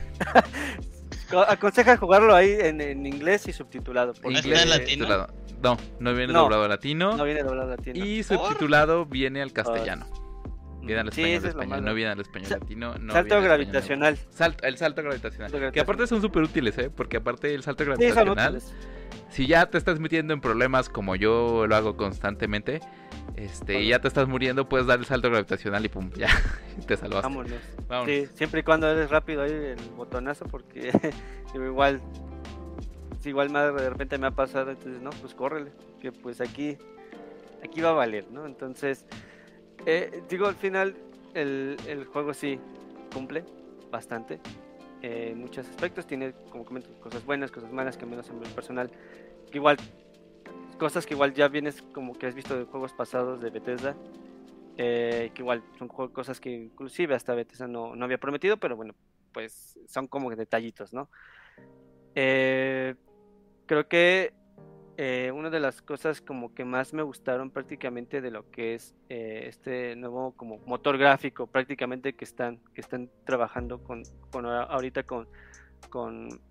Aconseja 1.47 1.97
jugarlo 1.97 2.35
ahí 2.35 2.57
en, 2.59 3.05
inglés 3.05 3.47
y 3.47 3.53
subtitulado. 3.53 4.13
¿Inglés 4.23 4.63
en 4.63 4.69
latino? 4.69 5.27
No, 5.61 5.77
no 5.99 6.13
viene 6.13 6.33
doblado 6.33 6.63
al 6.63 6.69
latino. 6.69 7.15
No 7.15 7.23
viene 7.23 7.43
doblado 7.43 7.69
latino. 7.69 8.03
Y 8.03 8.23
subtitulado 8.23 9.05
viene 9.05 9.41
al 9.41 9.53
castellano. 9.53 10.07
Viene 10.81 11.01
al 11.01 11.09
español, 11.09 11.45
español 11.45 11.85
no 11.85 11.93
viene 11.93 12.11
al 12.11 12.19
español 12.19 12.49
latino. 12.49 12.93
salto 13.11 13.41
gravitacional. 13.41 14.17
el 14.63 14.77
salto 14.77 15.03
gravitacional. 15.03 15.71
Que 15.71 15.79
aparte 15.79 16.07
son 16.07 16.21
súper 16.21 16.43
útiles, 16.43 16.77
¿eh? 16.77 16.89
Porque 16.89 17.17
aparte 17.17 17.53
el 17.53 17.63
salto 17.63 17.85
gravitacional 17.85 18.61
si 19.29 19.47
ya 19.47 19.69
te 19.69 19.77
estás 19.77 19.99
metiendo 19.99 20.33
en 20.33 20.41
problemas 20.41 20.89
como 20.89 21.15
yo 21.15 21.67
lo 21.67 21.75
hago 21.75 21.95
constantemente, 21.95 22.81
este, 23.35 23.81
y 23.81 23.89
ya 23.89 23.99
te 23.99 24.07
estás 24.07 24.27
muriendo, 24.27 24.67
puedes 24.67 24.87
dar 24.87 24.99
el 24.99 25.05
salto 25.05 25.29
gravitacional 25.29 25.85
y 25.85 25.89
pum, 25.89 26.09
ya, 26.15 26.27
te 26.87 26.97
salvaste. 26.97 27.27
Vámonos. 27.87 28.05
Sí, 28.05 28.27
siempre 28.35 28.61
y 28.61 28.63
cuando 28.63 28.89
eres 28.89 29.09
rápido 29.09 29.43
ahí 29.43 29.51
el 29.51 29.77
botonazo, 29.95 30.45
porque 30.45 30.91
igual, 31.53 32.01
igual 33.23 33.53
de 33.53 33.89
repente 33.89 34.17
me 34.17 34.27
ha 34.27 34.31
pasado, 34.31 34.71
entonces 34.71 35.01
no, 35.01 35.11
pues 35.11 35.33
córrele, 35.35 35.71
que 36.01 36.11
pues 36.11 36.41
aquí, 36.41 36.77
aquí 37.63 37.81
va 37.81 37.89
a 37.89 37.93
valer, 37.93 38.25
¿no? 38.31 38.45
Entonces, 38.45 39.05
eh, 39.85 40.23
digo, 40.29 40.47
al 40.47 40.55
final, 40.55 40.95
el, 41.33 41.77
el 41.87 42.05
juego 42.05 42.33
sí 42.33 42.59
cumple 43.13 43.43
bastante 43.91 44.39
en 45.01 45.39
muchos 45.39 45.67
aspectos. 45.67 46.05
Tiene, 46.05 46.33
como 46.51 46.65
comento, 46.65 46.89
cosas 46.99 47.25
buenas, 47.25 47.51
cosas 47.51 47.71
malas, 47.71 47.97
que 47.97 48.05
menos 48.05 48.29
en 48.29 48.43
el 48.43 48.49
personal. 48.51 48.91
igual, 49.53 49.77
cosas 50.77 51.05
que 51.05 51.13
igual 51.13 51.33
ya 51.33 51.47
vienes 51.47 51.81
como 51.93 52.13
que 52.13 52.27
has 52.27 52.35
visto 52.35 52.57
de 52.57 52.65
juegos 52.65 52.93
pasados 52.93 53.41
de 53.41 53.49
Bethesda. 53.49 53.95
Eh, 54.81 55.31
que 55.33 55.41
igual 55.41 55.61
son 55.77 55.89
cosas 55.89 56.39
que 56.39 56.51
inclusive 56.51 57.13
hasta 57.13 57.33
Bethesda 57.35 57.67
no, 57.67 57.97
no 57.97 58.05
había 58.05 58.17
prometido, 58.17 58.57
pero 58.57 58.77
bueno, 58.77 58.95
pues 59.33 59.77
son 59.87 60.07
como 60.07 60.33
detallitos, 60.33 60.93
¿no? 60.93 61.09
Eh, 62.15 62.95
creo 63.65 63.89
que 63.89 64.33
eh, 65.01 65.31
una 65.31 65.49
de 65.49 65.61
las 65.61 65.81
cosas 65.81 66.19
como 66.19 66.53
que 66.53 66.65
más 66.65 66.93
me 66.93 67.01
gustaron 67.03 67.51
prácticamente 67.51 68.19
de 68.19 68.31
lo 68.31 68.51
que 68.51 68.75
es 68.75 68.93
eh, 69.07 69.45
este 69.47 69.95
nuevo 69.95 70.33
como 70.35 70.57
motor 70.65 70.97
gráfico 70.97 71.47
prácticamente 71.47 72.11
que 72.11 72.25
están 72.25 72.59
que 72.73 72.81
están 72.81 73.09
trabajando 73.23 73.81
con, 73.81 74.03
con 74.29 74.45
ahorita 74.45 75.03
con, 75.03 75.29
con 75.89 76.41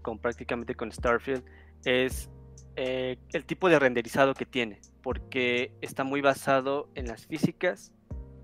con 0.00 0.18
prácticamente 0.18 0.74
con 0.74 0.90
Starfield 0.90 1.44
es 1.84 2.30
eh, 2.76 3.18
el 3.34 3.44
tipo 3.44 3.68
de 3.68 3.78
renderizado 3.78 4.32
que 4.32 4.46
tiene 4.46 4.80
porque 5.02 5.74
está 5.82 6.04
muy 6.04 6.22
basado 6.22 6.88
en 6.94 7.06
las 7.06 7.26
físicas 7.26 7.92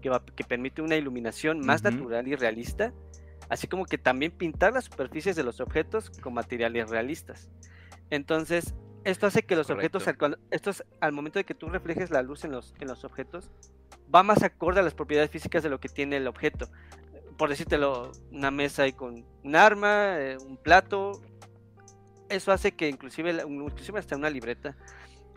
que, 0.02 0.10
va, 0.10 0.22
que 0.22 0.44
permite 0.44 0.82
una 0.82 0.97
iluminación 0.97 1.60
más 1.64 1.82
natural 1.82 2.28
y 2.28 2.36
realista 2.36 2.93
así 3.48 3.68
como 3.68 3.86
que 3.86 3.97
también 3.97 4.32
pintar 4.32 4.74
las 4.74 4.85
superficies 4.85 5.35
de 5.35 5.44
los 5.44 5.60
objetos 5.60 6.10
con 6.20 6.35
materiales 6.35 6.90
realistas. 6.90 7.48
Entonces 8.10 8.74
esto 9.10 9.26
hace 9.26 9.43
que 9.43 9.56
los 9.56 9.70
objetos, 9.70 10.05
esto 10.51 10.70
al 11.01 11.12
momento 11.12 11.39
de 11.39 11.44
que 11.44 11.55
tú 11.55 11.68
reflejes 11.68 12.10
la 12.10 12.20
luz 12.20 12.44
en 12.44 12.52
los, 12.52 12.74
en 12.78 12.89
los 12.89 13.05
objetos, 13.05 13.51
va 14.14 14.22
más 14.22 14.43
acorde 14.43 14.80
a 14.80 14.82
las 14.82 14.93
propiedades 14.93 15.30
físicas 15.30 15.62
de 15.62 15.70
lo 15.70 15.80
que 15.80 15.89
tiene 15.89 16.18
el 16.18 16.26
objeto. 16.26 16.68
Por 17.39 17.48
decírtelo, 17.48 18.12
una 18.30 18.51
mesa 18.51 18.86
y 18.86 18.93
con 18.93 19.24
un 19.44 19.56
arma, 19.56 20.18
eh, 20.18 20.36
un 20.39 20.59
plato. 20.59 21.22
Eso 22.28 22.52
hace 22.52 22.72
que 22.72 22.89
inclusive, 22.89 23.43
inclusive 23.48 23.98
hasta 23.98 24.14
una 24.14 24.28
libreta, 24.28 24.76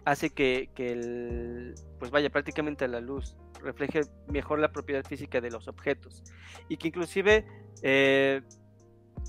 hace 0.03 0.31
que, 0.31 0.69
el, 0.75 1.75
pues 1.97 2.11
vaya 2.11 2.29
prácticamente 2.29 2.83
a 2.83 2.89
la 2.89 2.99
luz, 2.99 3.37
refleje 3.61 4.01
mejor 4.27 4.59
la 4.59 4.73
propiedad 4.73 5.05
física 5.05 5.39
de 5.39 5.49
los 5.49 5.69
objetos. 5.69 6.23
Y 6.67 6.75
que 6.75 6.89
inclusive 6.89 7.45
eh, 7.83 8.41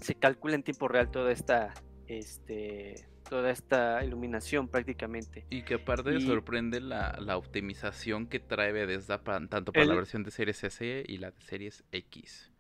se 0.01 0.17
calcula 0.17 0.57
en 0.57 0.65
tiempo 0.65 0.89
real 0.89 1.13
toda 1.13 1.31
esta, 1.31 1.75
este, 2.09 3.12
toda 3.33 3.51
esta 3.51 4.05
iluminación 4.05 4.69
prácticamente. 4.69 5.47
Y 5.49 5.63
que 5.63 5.77
aparte 5.77 6.21
sorprende 6.21 6.83
la, 6.83 7.35
optimización 7.39 8.27
que 8.27 8.41
trae 8.41 8.73
Bethesda 8.73 9.23
tanto 9.23 9.73
para 9.73 9.87
la 9.87 9.95
versión 9.95 10.23
de 10.23 10.31
Series 10.31 10.63
S 10.63 11.05
y 11.09 11.17
la 11.17 11.31
de 11.31 11.41
Series 11.41 11.83
X. 11.93 12.53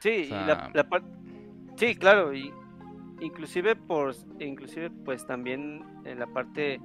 Sí, 0.00 0.28
la, 0.28 0.70
sí, 1.76 1.94
claro, 1.94 2.34
y 2.34 2.52
inclusive 3.22 3.76
por 3.76 4.14
inclusive 4.40 4.90
pues 4.90 5.26
también 5.26 5.86
en 6.04 6.18
la 6.18 6.26
parte 6.26 6.82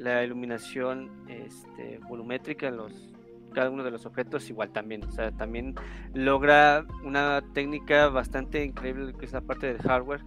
la 0.00 0.24
iluminación 0.24 1.24
este, 1.28 2.00
volumétrica 2.08 2.66
en 2.66 2.78
los 2.78 3.14
cada 3.54 3.70
uno 3.70 3.84
de 3.84 3.92
los 3.92 4.06
objetos 4.06 4.50
igual 4.50 4.70
también, 4.72 5.04
o 5.04 5.12
sea, 5.12 5.30
también 5.30 5.76
logra 6.14 6.84
una 7.04 7.44
técnica 7.54 8.08
bastante 8.08 8.64
increíble 8.64 9.14
que 9.16 9.24
es 9.24 9.32
la 9.32 9.40
parte 9.40 9.68
del 9.68 9.78
hardware 9.78 10.22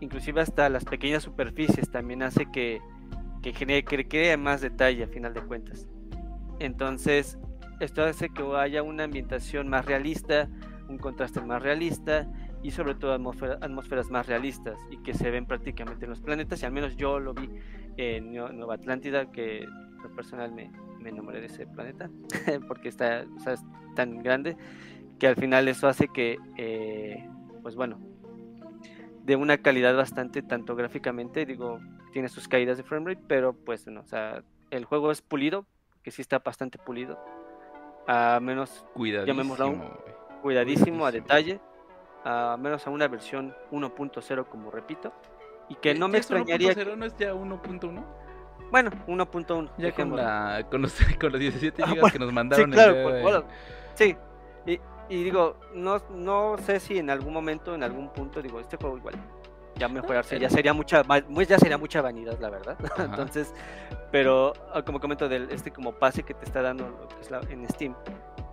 inclusive 0.00 0.40
hasta 0.40 0.68
las 0.68 0.84
pequeñas 0.84 1.22
superficies 1.22 1.90
también 1.90 2.22
hace 2.22 2.46
que, 2.50 2.80
que 3.42 3.52
genere 3.52 3.84
que 3.84 4.06
cree 4.06 4.36
más 4.36 4.60
detalle 4.60 5.04
a 5.04 5.08
final 5.08 5.34
de 5.34 5.42
cuentas. 5.42 5.86
Entonces, 6.58 7.38
esto 7.80 8.02
hace 8.04 8.30
que 8.30 8.42
haya 8.56 8.82
una 8.82 9.04
ambientación 9.04 9.68
más 9.68 9.84
realista, 9.84 10.48
un 10.88 10.98
contraste 10.98 11.40
más 11.40 11.62
realista 11.62 12.28
y 12.62 12.70
sobre 12.70 12.94
todo 12.94 13.12
atmósferas 13.12 14.10
más 14.10 14.26
realistas 14.26 14.78
y 14.90 14.98
que 15.02 15.14
se 15.14 15.30
ven 15.30 15.46
prácticamente 15.46 16.04
en 16.04 16.10
los 16.10 16.20
planetas 16.20 16.62
y 16.62 16.66
al 16.66 16.72
menos 16.72 16.96
yo 16.96 17.20
lo 17.20 17.34
vi 17.34 17.50
en 17.96 18.32
Nueva 18.32 18.74
Atlántida 18.74 19.30
que 19.30 19.66
lo 20.02 20.14
personal 20.14 20.52
me, 20.52 20.70
me 21.00 21.10
enamoré 21.10 21.40
de 21.40 21.46
ese 21.46 21.66
planeta 21.66 22.10
porque 22.68 22.88
está 22.88 23.20
es 23.20 23.62
tan 23.94 24.22
grande 24.22 24.56
que 25.18 25.26
al 25.26 25.36
final 25.36 25.68
eso 25.68 25.86
hace 25.86 26.08
que 26.08 26.38
eh, 26.56 27.28
pues 27.62 27.76
bueno 27.76 27.98
de 29.26 29.34
una 29.34 29.58
calidad 29.58 29.96
bastante, 29.96 30.40
tanto 30.40 30.76
gráficamente, 30.76 31.44
digo, 31.44 31.80
tiene 32.12 32.28
sus 32.28 32.46
caídas 32.46 32.76
de 32.76 32.84
framerate, 32.84 33.20
pero 33.26 33.54
pues 33.54 33.84
no, 33.88 34.00
o 34.00 34.06
sea, 34.06 34.44
el 34.70 34.84
juego 34.84 35.10
es 35.10 35.20
pulido, 35.20 35.66
que 36.04 36.12
sí 36.12 36.22
está 36.22 36.38
bastante 36.38 36.78
pulido, 36.78 37.18
a 38.06 38.38
menos, 38.40 38.86
cuidadísimo, 38.94 39.56
cuidadísimo, 40.42 41.06
a 41.06 41.10
detalle, 41.10 41.60
a 42.24 42.56
menos 42.56 42.86
a 42.86 42.90
una 42.90 43.08
versión 43.08 43.52
1.0, 43.72 44.46
como 44.46 44.70
repito, 44.70 45.12
y 45.68 45.74
que 45.74 45.92
no 45.92 46.06
me 46.06 46.18
extrañaría... 46.18 46.72
1.0 46.72 46.96
no 46.96 47.04
es 47.04 47.16
ya 47.16 47.34
1.1? 47.34 48.04
Bueno, 48.70 48.90
1.1. 49.08 49.70
Ya 49.78 49.92
con, 49.92 50.14
la, 50.14 50.64
con, 50.70 50.82
los, 50.82 50.94
con 51.20 51.32
los 51.32 51.40
17 51.40 51.82
GB 51.82 52.00
ah, 52.00 52.10
que 52.12 52.18
nos 52.20 52.32
mandaron. 52.32 52.70
Sí, 52.70 52.72
claro, 52.72 53.02
pues, 53.02 53.22
bueno, 53.22 53.44
sí, 53.94 54.16
y, 54.66 54.78
y 55.08 55.22
digo, 55.22 55.56
no, 55.74 56.00
no 56.10 56.56
sé 56.58 56.80
si 56.80 56.98
en 56.98 57.10
algún 57.10 57.32
momento, 57.32 57.74
en 57.74 57.82
algún 57.82 58.08
punto, 58.10 58.42
digo, 58.42 58.60
este 58.60 58.76
juego 58.76 58.98
igual 58.98 59.14
ya 59.78 59.88
mejorarse, 59.88 60.38
ya 60.38 60.48
sería 60.48 60.72
mucha, 60.72 61.02
ya 61.02 61.58
sería 61.58 61.78
mucha 61.78 62.00
vanidad, 62.00 62.38
la 62.40 62.50
verdad. 62.50 62.76
Entonces, 62.98 63.52
pero 64.10 64.52
ah, 64.72 64.82
como 64.82 65.00
comento 65.00 65.28
del 65.28 65.50
este 65.50 65.70
como 65.70 65.92
pase 65.92 66.22
que 66.22 66.34
te 66.34 66.44
está 66.44 66.62
dando 66.62 66.88
lo 66.88 67.08
que 67.08 67.20
es 67.20 67.30
la, 67.30 67.40
en 67.50 67.68
Steam, 67.68 67.94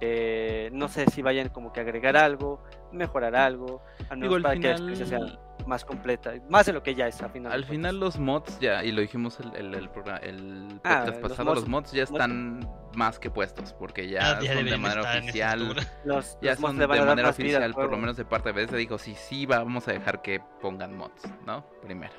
eh, 0.01 0.69
no 0.73 0.87
sé 0.87 1.05
si 1.09 1.21
vayan 1.21 1.49
como 1.49 1.71
que 1.71 1.79
agregar 1.79 2.17
algo, 2.17 2.61
mejorar 2.91 3.35
algo, 3.35 3.81
al 4.09 4.17
menos 4.17 4.41
para 4.41 4.55
que 4.55 4.67
la 4.67 4.71
experiencia 4.71 5.05
sea 5.05 5.19
más 5.67 5.85
completa, 5.85 6.33
más 6.49 6.65
de 6.65 6.73
lo 6.73 6.83
que 6.83 6.95
ya 6.95 7.07
es 7.07 7.21
al 7.21 7.29
final. 7.31 7.51
Al 7.51 7.65
final 7.65 7.99
los 7.99 8.19
mods 8.19 8.59
ya, 8.59 8.83
y 8.83 8.91
lo 8.91 9.01
dijimos 9.01 9.39
el, 9.39 9.55
el, 9.55 9.73
el, 9.75 9.89
el 10.21 10.81
ah, 10.83 11.03
podcast 11.05 11.21
pasado, 11.21 11.55
los 11.55 11.67
mods, 11.67 11.91
ya 11.91 12.03
están 12.03 12.67
más 12.95 13.19
que 13.19 13.29
puestos, 13.29 13.73
porque 13.73 14.07
ya, 14.07 14.39
son 14.41 14.65
de 14.65 14.77
manera 14.77 15.01
oficial. 15.01 15.75
Los, 16.05 16.37
ya 16.41 16.55
son 16.55 16.77
de 16.77 16.87
manera 16.87 17.29
oficial, 17.29 17.73
por 17.73 17.89
lo 17.89 17.97
menos 17.97 18.17
de 18.17 18.25
parte 18.25 18.49
de 18.49 18.53
veces 18.53 18.77
dijo, 18.77 18.97
sí, 18.97 19.15
sí, 19.15 19.45
vamos 19.45 19.87
a 19.87 19.93
dejar 19.93 20.21
que 20.21 20.41
pongan 20.61 20.95
mods, 20.95 21.23
¿no? 21.45 21.65
Primero. 21.81 22.13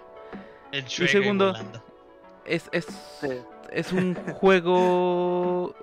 El 0.73 0.85
y 0.85 1.09
segundo, 1.09 1.55
es, 2.45 2.69
es, 2.73 2.89
es 3.71 3.93
un 3.93 4.15
juego... 4.35 5.75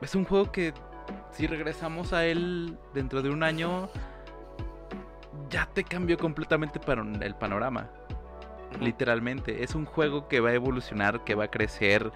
Es 0.00 0.14
un 0.14 0.24
juego 0.24 0.50
que 0.50 0.72
si 1.30 1.46
regresamos 1.46 2.12
a 2.12 2.24
él 2.24 2.78
dentro 2.94 3.22
de 3.22 3.28
un 3.28 3.42
año 3.42 3.90
ya 5.54 5.66
te 5.72 5.84
cambió 5.84 6.18
completamente 6.18 6.80
para 6.80 7.02
el 7.02 7.34
panorama. 7.36 7.88
Literalmente. 8.80 9.62
Es 9.62 9.76
un 9.76 9.84
juego 9.84 10.26
que 10.26 10.40
va 10.40 10.50
a 10.50 10.54
evolucionar, 10.54 11.22
que 11.22 11.36
va 11.36 11.44
a 11.44 11.48
crecer. 11.48 12.10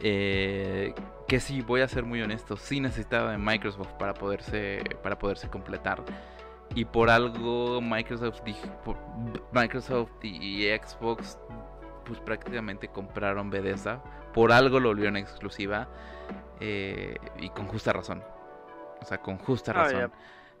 Eh, 0.00 0.92
que 1.28 1.38
sí, 1.38 1.62
voy 1.62 1.82
a 1.82 1.88
ser 1.88 2.04
muy 2.04 2.20
honesto, 2.22 2.56
sí 2.56 2.80
necesitaba 2.80 3.30
de 3.30 3.38
Microsoft 3.38 3.92
para 3.92 4.14
poderse, 4.14 4.82
para 5.00 5.16
poderse 5.16 5.48
completar. 5.48 6.02
Y 6.74 6.84
por 6.84 7.08
algo 7.08 7.80
Microsoft, 7.80 8.42
Microsoft 9.52 10.24
y 10.24 10.66
Xbox 10.66 11.38
pues 12.04 12.18
prácticamente 12.18 12.88
compraron 12.88 13.48
Bethesda. 13.48 14.02
Por 14.34 14.50
algo 14.50 14.80
lo 14.80 14.88
volvieron 14.88 15.16
exclusiva. 15.16 15.88
Eh, 16.58 17.16
y 17.38 17.48
con 17.50 17.68
justa 17.68 17.92
razón. 17.92 18.24
O 19.00 19.04
sea, 19.04 19.18
con 19.18 19.38
justa 19.38 19.70
ah, 19.70 19.84
razón 19.84 20.12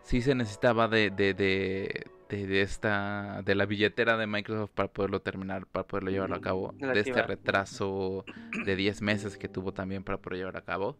sí 0.06 0.22
se 0.22 0.34
necesitaba 0.34 0.86
de, 0.88 1.10
de, 1.10 1.34
de, 1.34 2.60
esta 2.62 3.42
de 3.44 3.54
la 3.54 3.66
billetera 3.66 4.16
de 4.16 4.26
Microsoft 4.26 4.70
para 4.72 4.88
poderlo 4.88 5.20
terminar, 5.20 5.66
para 5.66 5.86
poderlo 5.86 6.10
llevarlo 6.10 6.36
a 6.36 6.40
cabo, 6.40 6.72
de 6.78 7.00
este 7.00 7.22
retraso 7.22 8.24
de 8.64 8.76
10 8.76 9.02
meses 9.02 9.36
que 9.36 9.48
tuvo 9.48 9.72
también 9.72 10.04
para 10.04 10.18
poder 10.18 10.38
llevar 10.38 10.56
a 10.56 10.62
cabo. 10.62 10.96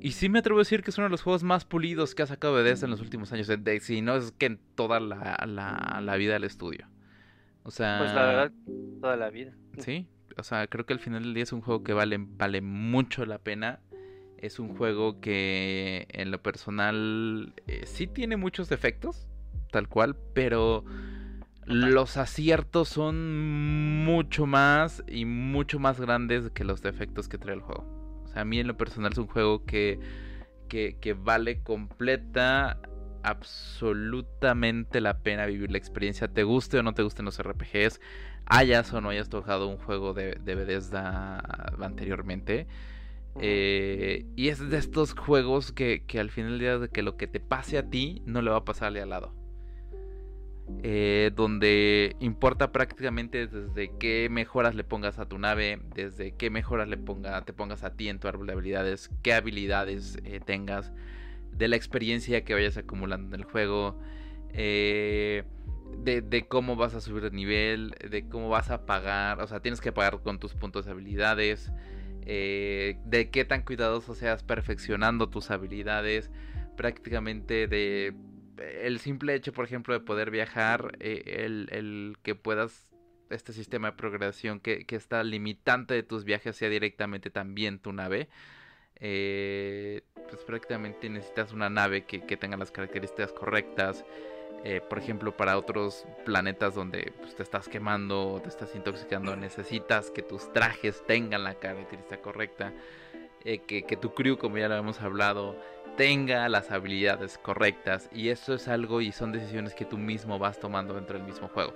Y 0.00 0.12
sí 0.12 0.28
me 0.28 0.40
atrevo 0.40 0.58
a 0.58 0.62
decir 0.62 0.82
que 0.82 0.90
es 0.90 0.98
uno 0.98 1.06
de 1.06 1.12
los 1.12 1.22
juegos 1.22 1.44
más 1.44 1.64
pulidos 1.64 2.16
que 2.16 2.24
ha 2.24 2.26
sacado 2.26 2.54
Bethesda 2.54 2.86
en 2.86 2.90
los 2.90 3.00
últimos 3.00 3.32
años, 3.32 3.46
de, 3.46 3.80
si 3.80 4.02
no 4.02 4.16
es 4.16 4.32
que 4.32 4.46
en 4.46 4.60
toda 4.74 4.98
la, 4.98 5.44
la, 5.46 6.00
la, 6.02 6.16
vida 6.16 6.32
del 6.32 6.44
estudio. 6.44 6.88
O 7.62 7.70
sea... 7.70 7.98
Pues 7.98 8.12
la 8.12 8.26
verdad, 8.26 8.52
toda 9.00 9.16
la 9.16 9.30
vida. 9.30 9.52
Sí, 9.78 10.08
o 10.36 10.42
sea, 10.42 10.66
creo 10.66 10.84
que 10.84 10.94
al 10.94 10.98
final 10.98 11.22
del 11.22 11.34
día 11.34 11.44
es 11.44 11.52
un 11.52 11.60
juego 11.60 11.84
que 11.84 11.92
vale, 11.92 12.16
vale 12.18 12.60
mucho 12.60 13.24
la 13.24 13.38
pena 13.38 13.78
es 14.42 14.58
un 14.58 14.76
juego 14.76 15.20
que 15.20 16.08
en 16.10 16.32
lo 16.32 16.42
personal 16.42 17.54
eh, 17.68 17.84
sí 17.86 18.08
tiene 18.08 18.36
muchos 18.36 18.68
defectos, 18.68 19.28
tal 19.70 19.88
cual, 19.88 20.16
pero 20.34 20.84
los 21.64 22.16
aciertos 22.16 22.88
son 22.88 24.04
mucho 24.04 24.46
más 24.46 25.04
y 25.06 25.26
mucho 25.26 25.78
más 25.78 26.00
grandes 26.00 26.50
que 26.50 26.64
los 26.64 26.82
defectos 26.82 27.28
que 27.28 27.38
trae 27.38 27.54
el 27.54 27.60
juego. 27.60 27.86
O 28.24 28.28
sea, 28.28 28.42
a 28.42 28.44
mí 28.44 28.58
en 28.58 28.66
lo 28.66 28.76
personal 28.76 29.12
es 29.12 29.18
un 29.18 29.28
juego 29.28 29.64
que, 29.64 30.00
que, 30.68 30.98
que 31.00 31.14
vale 31.14 31.62
completa, 31.62 32.80
absolutamente 33.22 35.00
la 35.00 35.18
pena 35.20 35.46
vivir 35.46 35.70
la 35.70 35.78
experiencia. 35.78 36.26
Te 36.26 36.42
guste 36.42 36.80
o 36.80 36.82
no 36.82 36.94
te 36.94 37.04
gusten 37.04 37.26
los 37.26 37.40
RPGs, 37.40 38.00
hayas 38.46 38.92
o 38.92 39.00
no 39.00 39.10
hayas 39.10 39.28
tocado 39.28 39.68
un 39.68 39.78
juego 39.78 40.14
de, 40.14 40.36
de 40.42 40.54
Bethesda 40.56 41.38
anteriormente 41.80 42.66
Eh, 43.40 44.26
y 44.36 44.48
es 44.48 44.68
de 44.68 44.76
estos 44.76 45.14
juegos 45.14 45.72
que, 45.72 46.04
que 46.06 46.20
al 46.20 46.30
final 46.30 46.58
día 46.58 46.78
de 46.78 46.88
que 46.88 47.02
lo 47.02 47.16
que 47.16 47.26
te 47.26 47.40
pase 47.40 47.78
a 47.78 47.88
ti 47.88 48.22
no 48.26 48.42
le 48.42 48.50
va 48.50 48.58
a 48.58 48.64
pasarle 48.64 49.00
al 49.00 49.10
lado. 49.10 49.42
Eh, 50.84 51.30
donde 51.36 52.16
importa 52.18 52.72
prácticamente 52.72 53.46
desde 53.46 53.96
qué 53.98 54.28
mejoras 54.30 54.74
le 54.74 54.84
pongas 54.84 55.18
a 55.18 55.28
tu 55.28 55.38
nave, 55.38 55.80
desde 55.94 56.32
qué 56.32 56.50
mejoras 56.50 56.88
le 56.88 56.96
ponga, 56.96 57.44
te 57.44 57.52
pongas 57.52 57.84
a 57.84 57.94
ti 57.94 58.08
en 58.08 58.18
tu 58.18 58.26
árbol 58.26 58.46
de 58.46 58.54
habilidades, 58.54 59.10
qué 59.22 59.32
habilidades 59.32 60.18
eh, 60.24 60.40
tengas, 60.44 60.92
de 61.52 61.68
la 61.68 61.76
experiencia 61.76 62.44
que 62.44 62.54
vayas 62.54 62.76
acumulando 62.76 63.34
en 63.34 63.42
el 63.42 63.44
juego, 63.44 63.98
eh, 64.54 65.44
de, 65.98 66.46
cómo 66.48 66.74
vas 66.74 66.94
a 66.94 67.00
subir 67.00 67.22
de 67.22 67.30
nivel, 67.30 67.94
de 68.10 68.28
cómo 68.28 68.48
vas 68.48 68.70
a 68.70 68.86
pagar, 68.86 69.40
o 69.40 69.46
sea, 69.46 69.60
tienes 69.60 69.80
que 69.80 69.92
pagar 69.92 70.20
con 70.20 70.38
tus 70.38 70.54
puntos 70.54 70.86
de 70.86 70.92
habilidades, 70.92 71.70
de 72.26 73.30
qué 73.32 73.44
tan 73.44 73.62
cuidadoso 73.62 74.14
seas 74.14 74.42
perfeccionando 74.42 75.28
tus 75.28 75.50
habilidades, 75.50 76.30
prácticamente 76.76 77.66
de 77.66 78.14
el 78.62 78.98
simple 78.98 79.34
hecho, 79.34 79.52
por 79.52 79.64
ejemplo, 79.64 79.94
de 79.94 80.00
poder 80.00 80.30
viajar, 80.30 80.96
eh, 81.00 81.44
el, 81.44 82.16
que 82.22 82.34
puedas, 82.34 82.88
este 83.30 83.52
sistema 83.52 83.90
de 83.90 83.96
progresión 83.96 84.60
que, 84.60 84.84
que, 84.86 84.96
está 84.96 85.24
limitante 85.24 85.94
de 85.94 86.02
tus 86.02 86.24
viajes 86.24 86.56
sea 86.56 86.68
directamente 86.68 87.30
también 87.30 87.78
tu 87.78 87.92
nave, 87.92 88.28
eh, 88.96 90.02
pues 90.28 90.42
prácticamente 90.44 91.08
necesitas 91.08 91.52
una 91.52 91.70
nave 91.70 92.04
que, 92.04 92.20
tenga 92.36 92.56
las 92.56 92.70
características 92.70 93.32
correctas. 93.32 94.04
Eh, 94.64 94.80
por 94.80 94.98
ejemplo, 94.98 95.36
para 95.36 95.58
otros 95.58 96.06
planetas 96.24 96.74
donde 96.74 97.12
pues, 97.20 97.34
te 97.34 97.42
estás 97.42 97.68
quemando, 97.68 98.40
te 98.42 98.48
estás 98.48 98.74
intoxicando, 98.76 99.34
necesitas 99.34 100.10
que 100.10 100.22
tus 100.22 100.52
trajes 100.52 101.04
tengan 101.06 101.42
la 101.42 101.54
característica 101.54 102.20
correcta, 102.20 102.72
que, 103.42 103.82
que 103.82 103.96
tu 103.96 104.14
crew, 104.14 104.38
como 104.38 104.58
ya 104.58 104.68
lo 104.68 104.76
hemos 104.76 105.00
hablado, 105.00 105.56
tenga 105.96 106.48
las 106.48 106.70
habilidades 106.70 107.38
correctas 107.38 108.08
y 108.12 108.28
eso 108.28 108.54
es 108.54 108.68
algo 108.68 109.00
y 109.00 109.12
son 109.12 109.32
decisiones 109.32 109.74
que 109.74 109.84
tú 109.84 109.98
mismo 109.98 110.38
vas 110.38 110.58
tomando 110.58 110.94
dentro 110.94 111.18
del 111.18 111.26
mismo 111.26 111.48
juego. 111.48 111.74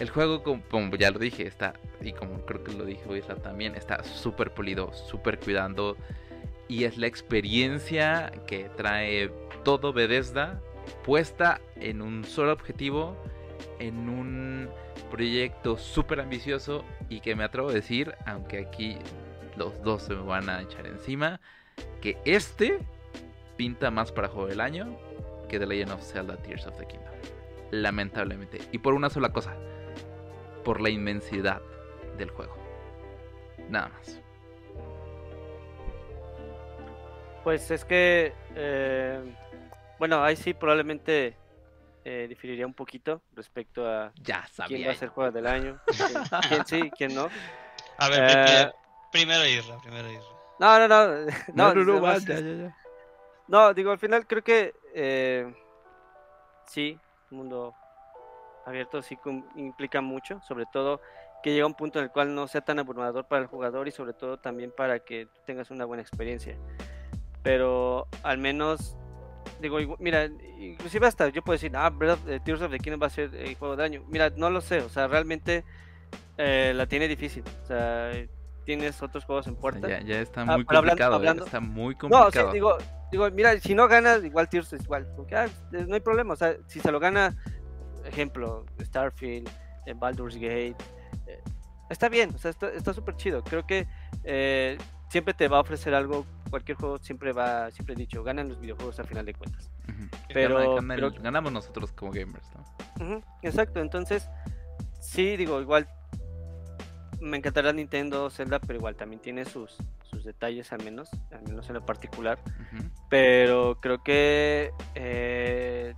El 0.00 0.10
juego, 0.10 0.42
como, 0.42 0.96
ya 0.96 1.10
lo 1.10 1.18
dije, 1.18 1.46
está, 1.46 1.74
y 2.00 2.12
como 2.12 2.44
creo 2.46 2.64
que 2.64 2.72
lo 2.72 2.84
dijo 2.84 3.14
Isla 3.14 3.36
también, 3.36 3.74
está 3.74 4.02
súper 4.02 4.52
polido, 4.52 4.92
súper 4.92 5.38
cuidando. 5.38 5.96
Y 6.66 6.84
es 6.84 6.96
la 6.96 7.06
experiencia 7.06 8.32
que 8.46 8.70
trae 8.70 9.30
todo 9.64 9.92
Bethesda 9.92 10.60
puesta 11.04 11.60
en 11.76 12.02
un 12.02 12.24
solo 12.24 12.52
objetivo, 12.52 13.16
en 13.78 14.08
un 14.08 14.70
proyecto 15.10 15.76
súper 15.76 16.20
ambicioso 16.20 16.84
y 17.08 17.20
que 17.20 17.34
me 17.34 17.44
atrevo 17.44 17.68
a 17.68 17.72
decir, 17.72 18.14
aunque 18.26 18.58
aquí 18.58 18.98
los 19.56 19.82
dos 19.82 20.02
se 20.02 20.14
me 20.14 20.22
van 20.22 20.48
a 20.48 20.62
echar 20.62 20.86
encima, 20.86 21.40
que 22.00 22.18
este 22.24 22.78
pinta 23.56 23.90
más 23.90 24.12
para 24.12 24.28
juego 24.28 24.48
del 24.48 24.60
año 24.60 24.96
que 25.48 25.58
The 25.58 25.66
Legend 25.66 25.92
of 25.92 26.02
Zelda 26.02 26.36
Tears 26.36 26.66
of 26.66 26.78
the 26.78 26.86
Kingdom. 26.86 27.12
Lamentablemente. 27.70 28.58
Y 28.72 28.78
por 28.78 28.94
una 28.94 29.10
sola 29.10 29.32
cosa. 29.32 29.54
Por 30.64 30.80
la 30.80 30.90
inmensidad 30.90 31.60
del 32.16 32.30
juego. 32.30 32.56
Nada 33.68 33.88
más. 33.88 34.20
Pues 37.44 37.70
es 37.70 37.84
que... 37.84 38.32
Eh, 38.54 39.20
bueno, 40.02 40.24
ahí 40.24 40.34
sí 40.34 40.52
probablemente 40.52 41.36
eh, 42.04 42.26
diferiría 42.28 42.66
un 42.66 42.74
poquito 42.74 43.22
respecto 43.36 43.88
a 43.88 44.10
ya 44.20 44.44
quién 44.66 44.88
va 44.88 44.90
a 44.90 44.96
ser 44.96 45.10
juego 45.10 45.30
del 45.30 45.46
año. 45.46 45.80
¿Quién, 46.48 46.66
sí, 46.66 46.90
quién 46.98 47.14
no. 47.14 47.28
A 47.98 48.08
ver, 48.08 48.24
eh, 48.26 48.72
primero 49.12 49.46
Isra, 49.46 49.78
primero 49.80 50.10
Isra. 50.10 50.26
No, 50.58 50.76
no, 50.80 50.88
no. 50.88 51.06
No, 51.54 51.72
no, 51.72 51.84
no, 51.84 52.18
ya, 52.18 52.34
ya, 52.34 52.40
ya. 52.40 52.76
No, 53.46 53.72
digo, 53.74 53.92
al 53.92 53.98
final 54.00 54.26
creo 54.26 54.42
que 54.42 54.74
eh, 54.92 55.54
sí, 56.66 56.98
un 57.30 57.38
mundo 57.38 57.72
abierto 58.66 59.02
sí 59.02 59.16
implica 59.54 60.00
mucho, 60.00 60.40
sobre 60.48 60.66
todo 60.66 61.00
que 61.44 61.52
llega 61.52 61.64
un 61.64 61.74
punto 61.74 62.00
en 62.00 62.06
el 62.06 62.10
cual 62.10 62.34
no 62.34 62.48
sea 62.48 62.62
tan 62.62 62.80
abrumador 62.80 63.26
para 63.26 63.42
el 63.42 63.46
jugador 63.46 63.86
y 63.86 63.92
sobre 63.92 64.14
todo 64.14 64.36
también 64.40 64.72
para 64.76 64.98
que 64.98 65.28
tengas 65.46 65.70
una 65.70 65.84
buena 65.84 66.02
experiencia. 66.02 66.58
Pero 67.44 68.08
al 68.24 68.38
menos, 68.38 68.96
digo, 69.62 69.96
mira, 69.98 70.26
inclusive 70.58 71.06
hasta 71.06 71.28
yo 71.28 71.42
puedo 71.42 71.54
decir, 71.54 71.72
ah, 71.74 71.88
Breath 71.88 72.18
of, 72.18 72.42
Tears 72.44 72.60
of 72.60 72.70
the 72.70 72.78
Kingdom 72.78 73.00
va 73.00 73.06
a 73.06 73.10
ser 73.10 73.34
el 73.34 73.54
juego 73.54 73.76
de 73.76 73.84
año. 73.84 74.04
Mira, 74.08 74.30
no 74.36 74.50
lo 74.50 74.60
sé, 74.60 74.80
o 74.80 74.88
sea, 74.88 75.08
realmente 75.08 75.64
eh, 76.36 76.72
la 76.74 76.86
tiene 76.86 77.08
difícil. 77.08 77.44
O 77.62 77.66
sea, 77.66 78.12
tienes 78.64 79.02
otros 79.02 79.24
juegos 79.24 79.46
en 79.46 79.56
puerta. 79.56 79.88
Ya, 79.88 80.00
ya 80.02 80.20
está 80.20 80.42
ah, 80.42 80.56
muy 80.56 80.64
complicado, 80.64 81.14
hablando, 81.14 81.44
está 81.44 81.60
muy 81.60 81.94
complicado. 81.94 82.46
No, 82.46 82.52
digo, 82.52 82.78
digo, 83.10 83.30
mira, 83.30 83.58
si 83.58 83.74
no 83.74 83.88
ganas, 83.88 84.24
igual 84.24 84.48
Tears 84.48 84.72
es 84.72 84.84
igual. 84.84 85.06
Porque, 85.16 85.36
ah, 85.36 85.48
no 85.70 85.94
hay 85.94 86.00
problema, 86.00 86.34
o 86.34 86.36
sea, 86.36 86.56
si 86.66 86.80
se 86.80 86.92
lo 86.92 87.00
gana, 87.00 87.36
ejemplo, 88.04 88.66
Starfield, 88.80 89.48
en 89.86 89.98
Baldur's 89.98 90.36
Gate, 90.36 90.76
eh, 91.26 91.42
está 91.90 92.08
bien, 92.08 92.32
o 92.34 92.38
sea, 92.38 92.50
está 92.50 92.92
súper 92.92 93.16
chido. 93.16 93.42
Creo 93.42 93.66
que 93.66 93.86
eh, 94.24 94.78
siempre 95.08 95.34
te 95.34 95.48
va 95.48 95.58
a 95.58 95.60
ofrecer 95.60 95.94
algo, 95.94 96.26
cualquier 96.52 96.76
juego 96.76 96.98
siempre 96.98 97.32
va, 97.32 97.70
siempre 97.70 97.94
he 97.94 97.98
dicho, 97.98 98.22
ganan 98.22 98.50
los 98.50 98.60
videojuegos 98.60 99.00
al 99.00 99.06
final 99.06 99.24
de 99.24 99.32
cuentas. 99.32 99.70
Pero, 100.32 100.76
ganamos 101.22 101.50
nosotros 101.50 101.92
como 101.92 102.12
gamers, 102.12 102.46
¿no? 102.98 103.22
exacto, 103.40 103.80
entonces, 103.80 104.28
sí, 105.00 105.38
digo, 105.38 105.62
igual 105.62 105.88
me 107.22 107.38
encantará 107.38 107.72
Nintendo, 107.72 108.28
Zelda, 108.28 108.58
pero 108.58 108.78
igual 108.78 108.96
también 108.96 109.22
tiene 109.22 109.46
sus, 109.46 109.78
sus 110.02 110.24
detalles 110.24 110.72
al 110.72 110.84
menos, 110.84 111.08
al 111.30 111.42
menos 111.44 111.66
en 111.68 111.74
lo 111.74 111.86
particular. 111.86 112.38
Pero 113.08 113.78
creo 113.80 114.02
que 114.02 114.72
eh, 114.94 115.94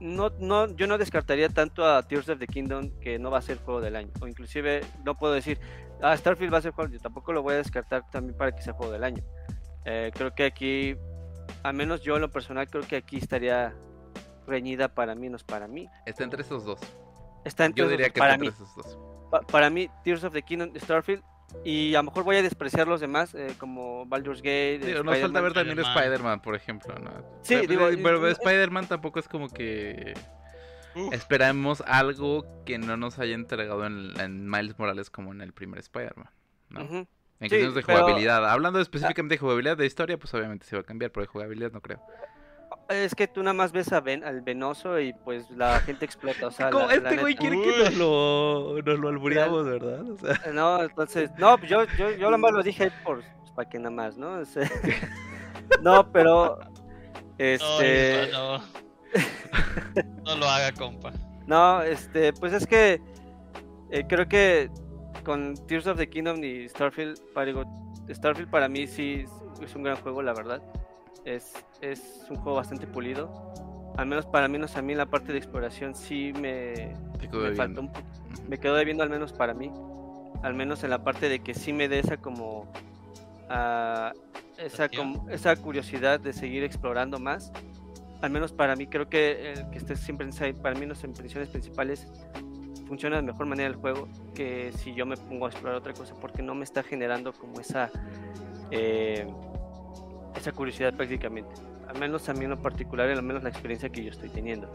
no, 0.00 0.30
no, 0.38 0.66
yo 0.76 0.86
no 0.86 0.98
descartaría 0.98 1.48
tanto 1.48 1.86
a 1.86 2.02
Tears 2.02 2.28
of 2.28 2.38
the 2.38 2.46
Kingdom 2.46 2.90
que 3.00 3.18
no 3.18 3.30
va 3.30 3.38
a 3.38 3.42
ser 3.42 3.58
juego 3.58 3.80
del 3.80 3.96
año. 3.96 4.10
O 4.20 4.26
inclusive 4.26 4.82
no 5.04 5.16
puedo 5.16 5.32
decir, 5.32 5.58
ah, 6.02 6.14
Starfield 6.14 6.52
va 6.52 6.58
a 6.58 6.62
ser 6.62 6.72
juego, 6.72 6.92
yo 6.92 7.00
tampoco 7.00 7.32
lo 7.32 7.42
voy 7.42 7.54
a 7.54 7.58
descartar 7.58 8.02
también 8.10 8.36
para 8.36 8.52
que 8.52 8.62
sea 8.62 8.74
juego 8.74 8.92
del 8.92 9.04
año. 9.04 9.22
Eh, 9.90 10.10
creo 10.14 10.34
que 10.34 10.44
aquí, 10.44 10.96
al 11.62 11.74
menos 11.74 12.02
yo 12.02 12.16
en 12.16 12.22
lo 12.22 12.30
personal, 12.30 12.68
creo 12.68 12.86
que 12.86 12.96
aquí 12.96 13.16
estaría 13.16 13.74
reñida 14.46 14.88
para 14.88 15.14
mí, 15.14 15.28
no 15.28 15.36
es 15.36 15.44
para 15.44 15.66
mí. 15.66 15.88
Está 16.06 16.24
entre 16.24 16.42
esos 16.42 16.64
dos. 16.64 16.80
Está 17.44 17.64
entre, 17.64 17.84
yo 17.84 17.90
diría 17.90 18.10
que 18.10 18.18
para 18.18 18.32
está 18.32 18.40
mí. 18.40 18.48
entre 18.48 18.64
esos 18.64 18.76
dos 18.76 18.98
para 19.50 19.70
mí, 19.70 19.90
Tears 20.04 20.24
of 20.24 20.32
the 20.32 20.42
Kingdom, 20.42 20.72
Starfield, 20.76 21.22
y 21.64 21.94
a 21.94 21.98
lo 21.98 22.04
mejor 22.04 22.24
voy 22.24 22.36
a 22.36 22.42
despreciar 22.42 22.88
los 22.88 23.00
demás, 23.00 23.34
eh, 23.34 23.54
como 23.58 24.06
Baldur's 24.06 24.42
Gate. 24.42 24.80
Sí, 24.82 24.92
nos 25.02 25.18
falta 25.18 25.40
ver 25.40 25.52
también 25.52 25.78
Spider-Man, 25.78 26.40
por 26.40 26.54
ejemplo. 26.54 26.94
¿no? 26.98 27.10
Sí, 27.42 27.66
digo, 27.66 27.88
pero 28.02 28.26
Spider-Man 28.28 28.86
tampoco 28.86 29.18
es 29.18 29.28
como 29.28 29.48
que. 29.48 30.14
Esperamos 31.12 31.82
algo 31.86 32.64
que 32.64 32.76
no 32.78 32.96
nos 32.96 33.20
haya 33.20 33.34
entregado 33.34 33.86
en, 33.86 34.50
Miles 34.50 34.78
Morales 34.78 35.10
como 35.10 35.32
en 35.32 35.40
el 35.40 35.52
primer 35.52 35.78
Spider-Man. 35.78 36.30
¿no? 36.70 37.06
En 37.40 37.48
cuestiones 37.48 37.74
de 37.74 37.82
jugabilidad. 37.82 38.48
Hablando 38.48 38.80
específicamente 38.80 39.34
de 39.34 39.38
jugabilidad, 39.38 39.76
de 39.76 39.86
historia, 39.86 40.18
pues 40.18 40.34
obviamente 40.34 40.66
se 40.66 40.76
va 40.76 40.82
a 40.82 40.84
cambiar, 40.84 41.12
pero 41.12 41.22
de 41.22 41.28
jugabilidad 41.28 41.70
no 41.72 41.80
creo. 41.80 42.00
Es 42.88 43.14
que 43.14 43.28
tú 43.28 43.42
nada 43.42 43.54
más 43.54 43.70
ves 43.70 43.92
a 43.92 44.00
ben, 44.00 44.24
al 44.24 44.40
venoso 44.40 44.98
y 44.98 45.12
pues 45.12 45.50
la 45.50 45.78
gente 45.80 46.04
explota. 46.04 46.46
O 46.46 46.50
sea, 46.50 46.70
este 46.90 47.16
güey 47.18 47.36
quiere 47.36 47.60
que 47.60 47.78
nos 47.78 47.94
lo, 47.94 48.82
nos 48.82 48.98
lo 48.98 49.08
albureamos, 49.08 49.66
¿verdad? 49.66 50.04
No, 50.52 50.82
entonces, 50.82 51.30
no, 51.38 51.60
yo, 51.60 51.84
yo, 51.96 52.10
yo 52.12 52.26
nada 52.26 52.38
más 52.38 52.52
lo 52.52 52.62
dije 52.62 52.90
por, 53.04 53.22
pues, 53.40 53.52
para 53.52 53.68
que 53.68 53.78
nada 53.78 53.90
más, 53.90 54.16
¿no? 54.16 54.42
no, 55.82 56.10
pero, 56.10 56.58
este... 57.36 58.30
No, 58.32 58.58
no. 58.58 58.64
no 60.24 60.36
lo 60.36 60.48
haga, 60.48 60.72
compa. 60.72 61.12
No, 61.46 61.82
este, 61.82 62.32
pues 62.32 62.52
es 62.52 62.66
que 62.66 63.00
eh, 63.90 64.04
creo 64.08 64.28
que 64.28 64.70
con 65.28 65.54
Tears 65.66 65.86
of 65.86 65.98
the 65.98 66.08
Kingdom 66.08 66.42
y 66.42 66.66
Starfield, 66.70 67.20
para, 67.34 67.52
Starfield 68.08 68.48
para 68.48 68.66
mí 68.66 68.86
sí 68.86 69.26
es 69.62 69.76
un 69.76 69.82
gran 69.82 69.96
juego, 69.96 70.22
la 70.22 70.32
verdad. 70.32 70.62
Es, 71.26 71.52
es 71.82 72.24
un 72.30 72.36
juego 72.36 72.56
bastante 72.56 72.86
pulido. 72.86 73.28
Al 73.98 74.06
menos 74.06 74.24
para 74.24 74.48
mí, 74.48 74.56
no 74.56 74.66
a 74.74 74.80
mí 74.80 74.92
en 74.92 74.98
la 74.98 75.04
parte 75.04 75.32
de 75.32 75.38
exploración 75.38 75.94
sí 75.94 76.32
me, 76.40 76.94
me 77.30 77.54
faltó 77.54 77.82
un 77.82 77.90
Me 78.48 78.56
quedó 78.56 78.74
debiendo 78.74 79.02
al 79.02 79.10
menos 79.10 79.34
para 79.34 79.52
mí. 79.52 79.70
Al 80.42 80.54
menos 80.54 80.82
en 80.82 80.88
la 80.88 81.04
parte 81.04 81.28
de 81.28 81.40
que 81.40 81.52
sí 81.52 81.74
me 81.74 81.88
dé 81.88 81.98
esa 81.98 82.16
como... 82.16 82.62
Uh, 83.50 84.16
esa, 84.56 84.88
esa 85.30 85.56
curiosidad 85.56 86.20
de 86.20 86.32
seguir 86.32 86.64
explorando 86.64 87.18
más. 87.18 87.52
Al 88.22 88.30
menos 88.30 88.52
para 88.52 88.76
mí 88.76 88.86
creo 88.86 89.10
que 89.10 89.52
el 89.52 89.68
que 89.68 89.76
esté 89.76 89.94
siempre 89.94 90.26
en 90.26 90.56
para 90.56 90.74
mí 90.74 90.86
en 90.86 91.12
prisiones 91.12 91.50
principales 91.50 92.08
funciona 92.88 93.16
de 93.16 93.22
mejor 93.22 93.46
manera 93.46 93.68
el 93.68 93.76
juego 93.76 94.08
que 94.34 94.72
si 94.72 94.94
yo 94.94 95.06
me 95.06 95.16
pongo 95.16 95.46
a 95.46 95.50
explorar 95.50 95.78
otra 95.78 95.92
cosa 95.92 96.14
porque 96.20 96.42
no 96.42 96.54
me 96.54 96.64
está 96.64 96.82
generando 96.82 97.32
como 97.32 97.60
esa 97.60 97.90
eh, 98.70 99.26
esa 100.36 100.52
curiosidad 100.52 100.94
prácticamente. 100.94 101.54
Al 101.86 101.98
menos 101.98 102.28
a 102.28 102.34
mí 102.34 102.44
en 102.44 102.50
lo 102.50 102.60
particular, 102.60 103.08
al 103.08 103.22
menos 103.22 103.42
la 103.42 103.48
experiencia 103.48 103.88
que 103.88 104.04
yo 104.04 104.10
estoy 104.10 104.28
teniendo. 104.28 104.70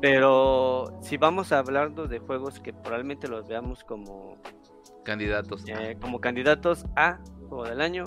Pero 0.00 0.98
si 1.02 1.16
vamos 1.16 1.52
a 1.52 1.58
hablar 1.58 1.92
de 1.92 2.18
juegos 2.20 2.60
que 2.60 2.72
probablemente 2.72 3.26
los 3.28 3.48
veamos 3.48 3.82
como 3.82 4.36
candidatos, 5.04 5.64
eh, 5.66 5.96
como 6.00 6.20
candidatos 6.20 6.86
a 6.94 7.18
juego 7.48 7.64
del 7.64 7.80
año, 7.80 8.04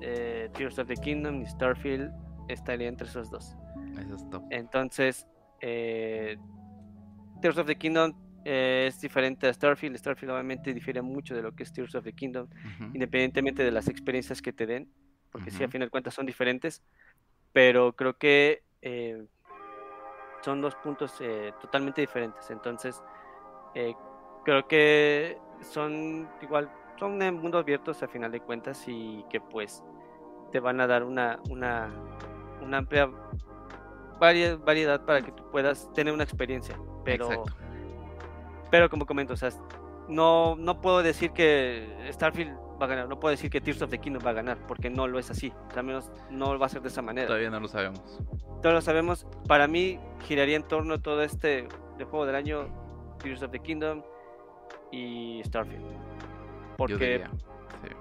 eh, 0.00 0.48
Tears 0.54 0.78
of 0.78 0.88
the 0.88 0.96
Kingdom 0.96 1.42
y 1.42 1.46
Starfield 1.46 2.10
estaría 2.48 2.88
entre 2.88 3.06
esos 3.06 3.30
dos. 3.30 3.54
Eso 3.98 4.14
es 4.14 4.30
top. 4.30 4.42
Entonces, 4.50 5.26
Tears 5.60 6.38
of 7.58 7.66
the 7.66 7.76
Kingdom 7.76 8.14
eh, 8.44 8.86
es 8.88 9.00
diferente 9.00 9.46
a 9.46 9.52
Starfield. 9.52 9.96
Starfield 9.96 10.32
obviamente 10.32 10.72
difiere 10.74 11.02
mucho 11.02 11.34
de 11.34 11.42
lo 11.42 11.52
que 11.52 11.62
es 11.62 11.72
Tears 11.72 11.94
of 11.94 12.04
the 12.04 12.12
Kingdom, 12.12 12.48
independientemente 12.94 13.62
de 13.62 13.70
las 13.70 13.88
experiencias 13.88 14.42
que 14.42 14.52
te 14.52 14.66
den, 14.66 14.92
porque 15.30 15.50
sí, 15.50 15.62
a 15.62 15.66
Ujú. 15.66 15.72
fin 15.72 15.80
de 15.82 15.90
cuentas 15.90 16.14
son 16.14 16.26
diferentes, 16.26 16.82
pero 17.52 17.92
creo 17.94 18.16
que 18.16 18.62
eh, 18.82 19.26
son 20.42 20.60
dos 20.60 20.74
puntos 20.76 21.14
eh, 21.20 21.52
totalmente 21.60 22.00
diferentes. 22.00 22.50
Entonces, 22.50 23.02
eh, 23.74 23.94
creo 24.44 24.66
que 24.66 25.38
son 25.60 26.28
igual, 26.40 26.70
son 26.98 27.18
mundos 27.36 27.60
abiertos 27.60 28.02
a 28.02 28.08
final 28.08 28.32
de 28.32 28.40
cuentas 28.40 28.84
y 28.86 29.24
que 29.30 29.40
pues 29.40 29.82
te 30.52 30.60
van 30.60 30.80
a 30.80 30.86
dar 30.86 31.04
una, 31.04 31.38
una, 31.50 31.92
una 32.60 32.78
amplia 32.78 33.10
variedad 34.18 35.04
para 35.04 35.22
que 35.22 35.32
tú 35.32 35.48
puedas 35.50 35.92
tener 35.92 36.12
una 36.12 36.24
experiencia. 36.24 36.78
Pero, 37.04 37.30
Exacto. 37.32 37.67
Pero 38.70 38.88
como 38.90 39.06
comento, 39.06 39.34
o 39.34 39.36
sea, 39.36 39.50
no, 40.08 40.56
no 40.56 40.80
puedo 40.80 41.02
decir 41.02 41.32
que 41.32 42.08
Starfield 42.12 42.56
va 42.80 42.84
a 42.86 42.88
ganar, 42.88 43.08
no 43.08 43.18
puedo 43.18 43.30
decir 43.32 43.50
que 43.50 43.60
Tears 43.60 43.82
of 43.82 43.90
the 43.90 43.98
Kingdom 43.98 44.22
va 44.24 44.30
a 44.30 44.34
ganar, 44.34 44.58
porque 44.66 44.88
no 44.90 45.06
lo 45.08 45.18
es 45.18 45.30
así. 45.30 45.52
Al 45.76 45.84
menos 45.84 46.10
no 46.30 46.58
va 46.58 46.66
a 46.66 46.68
ser 46.68 46.80
de 46.82 46.88
esa 46.88 47.02
manera. 47.02 47.26
Todavía 47.26 47.50
no 47.50 47.60
lo 47.60 47.68
sabemos. 47.68 48.00
Todos 48.62 48.74
lo 48.74 48.80
sabemos. 48.80 49.26
Para 49.46 49.66
mí, 49.66 49.98
giraría 50.26 50.56
en 50.56 50.62
torno 50.62 50.94
a 50.94 50.98
todo 50.98 51.22
este 51.22 51.68
de 51.98 52.04
juego 52.04 52.24
del 52.26 52.36
año, 52.36 52.68
Tears 53.22 53.42
of 53.42 53.50
the 53.50 53.58
Kingdom 53.58 54.02
y 54.92 55.42
Starfield. 55.44 55.84
Porque. 56.76 57.24
Sí. 57.82 57.94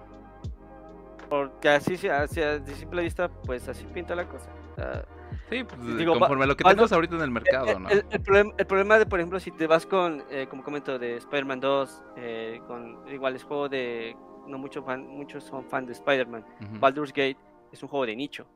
porque 1.30 1.70
así, 1.70 1.98
se- 1.98 2.12
así 2.12 2.42
a 2.42 2.60
de 2.60 2.74
simple 2.76 3.02
vista, 3.02 3.30
pues 3.30 3.68
así 3.68 3.84
pinta 3.86 4.16
la 4.16 4.26
cosa. 4.28 4.50
O 4.72 4.76
sea, 4.76 5.06
Sí, 5.50 5.64
pues, 5.64 5.98
Digo, 5.98 6.14
conforme 6.18 6.44
a 6.44 6.48
lo 6.48 6.58
que 6.58 6.64
tenemos 6.64 6.92
ahorita 6.92 7.16
en 7.16 7.22
el 7.22 7.32
mercado, 7.32 7.80
¿no? 7.80 7.90
el, 7.90 8.06
el 8.10 8.22
problema, 8.22 8.52
el 8.58 8.66
problema 8.68 9.00
de, 9.00 9.06
por 9.06 9.20
ejemplo, 9.20 9.40
si 9.40 9.52
te 9.52 9.68
vas 9.68 9.86
con, 9.86 10.24
eh, 10.30 10.48
como 10.50 10.64
comento, 10.64 11.00
de 11.00 11.18
Spider-Man 11.18 11.60
2, 11.60 12.04
eh, 12.18 12.60
con 12.68 13.08
igual 13.10 13.36
es 13.36 13.44
juego 13.44 13.70
de, 13.70 14.16
no 14.48 14.58
muchos 14.58 14.84
fan, 14.86 15.08
muchos 15.08 15.44
son 15.44 15.66
fan 15.70 15.86
de 15.86 15.94
Spider-Man. 15.94 16.44
Ujú, 16.62 16.80
Baldur's 16.80 17.12
Gate 17.12 17.38
es 17.72 17.82
un 17.84 17.90
juego 17.90 18.06
de 18.06 18.16
nicho. 18.16 18.48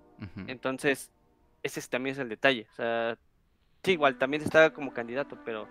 Entonces, 0.48 1.12
ese 1.64 1.80
es- 1.80 1.90
también 1.90 2.14
es 2.14 2.20
el 2.20 2.30
detalle. 2.30 2.68
O 2.72 2.76
sea, 2.76 3.18
sí, 3.84 3.94
igual 3.94 4.18
también 4.18 4.42
está 4.44 4.72
como 4.72 4.94
candidato, 4.94 5.38
pero 5.46 5.68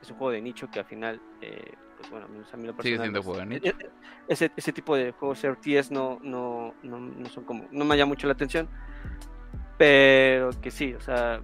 es 0.00 0.10
un 0.10 0.16
juego 0.16 0.32
de 0.32 0.40
nicho 0.42 0.70
que 0.70 0.78
al 0.80 0.84
final, 0.84 1.20
eh, 1.40 1.72
pues 1.96 2.10
bueno, 2.10 2.26
a 2.26 2.28
mí 2.28 2.36
lo 2.38 2.44
Sigue 2.82 2.98
personal, 2.98 3.00
siendo 3.00 3.22
pues, 3.22 3.24
juego 3.26 3.38
de 3.40 3.56
e- 3.56 3.60
nicho. 3.60 3.76
e- 3.78 3.90
Ese, 4.28 4.50
ese 4.56 4.72
tipo 4.72 4.96
de 4.96 5.12
juegos 5.12 5.42
RTS 5.44 5.92
no, 5.92 6.18
no, 6.22 6.74
no, 6.82 7.00
no 7.00 7.28
son 7.28 7.44
como, 7.44 7.66
no 7.72 7.84
me 7.84 7.96
llama 7.96 8.10
mucho 8.10 8.26
la 8.26 8.32
atención, 8.34 8.68
pero 9.82 10.50
que 10.60 10.70
sí, 10.70 10.94
o 10.94 11.00
sea, 11.00 11.40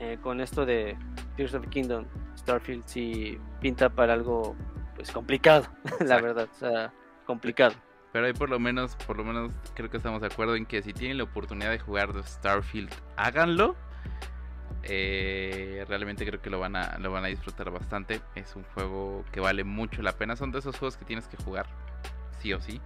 eh, 0.00 0.18
con 0.20 0.40
esto 0.40 0.66
de 0.66 0.98
Tears 1.36 1.54
of 1.54 1.62
the 1.62 1.70
Kingdom, 1.70 2.04
Starfield 2.36 2.82
sí 2.84 3.38
pinta 3.60 3.88
para 3.90 4.14
algo, 4.14 4.56
pues 4.96 5.12
complicado, 5.12 5.68
la 6.04 6.20
verdad, 6.20 6.48
o 6.52 6.58
sea, 6.58 6.92
complicado. 7.24 7.76
Pero 8.12 8.26
ahí 8.26 8.32
por 8.32 8.50
lo 8.50 8.58
menos, 8.58 8.96
por 9.06 9.18
lo 9.18 9.22
menos 9.22 9.54
creo 9.74 9.88
que 9.88 9.98
estamos 9.98 10.20
de 10.20 10.26
acuerdo 10.26 10.56
en 10.56 10.66
que 10.66 10.82
si 10.82 10.92
tienen 10.92 11.16
la 11.16 11.22
oportunidad 11.22 11.70
de 11.70 11.78
jugar 11.78 12.12
de 12.12 12.24
Starfield, 12.24 12.92
háganlo. 13.14 13.76
Eh, 14.82 15.84
realmente 15.86 16.26
creo 16.26 16.42
que 16.42 16.50
lo 16.50 16.58
van 16.58 16.74
a 16.74 16.98
lo 16.98 17.12
van 17.12 17.24
a 17.24 17.28
disfrutar 17.28 17.70
bastante. 17.70 18.20
Es 18.34 18.56
un 18.56 18.64
juego 18.74 19.24
que 19.30 19.38
vale 19.38 19.62
mucho 19.62 20.02
la 20.02 20.16
pena. 20.16 20.34
Son 20.34 20.50
de 20.50 20.58
esos 20.58 20.76
juegos 20.76 20.96
que 20.96 21.04
tienes 21.04 21.28
que 21.28 21.36
jugar 21.36 21.66
sí 22.40 22.52
o 22.52 22.60
sí. 22.60 22.80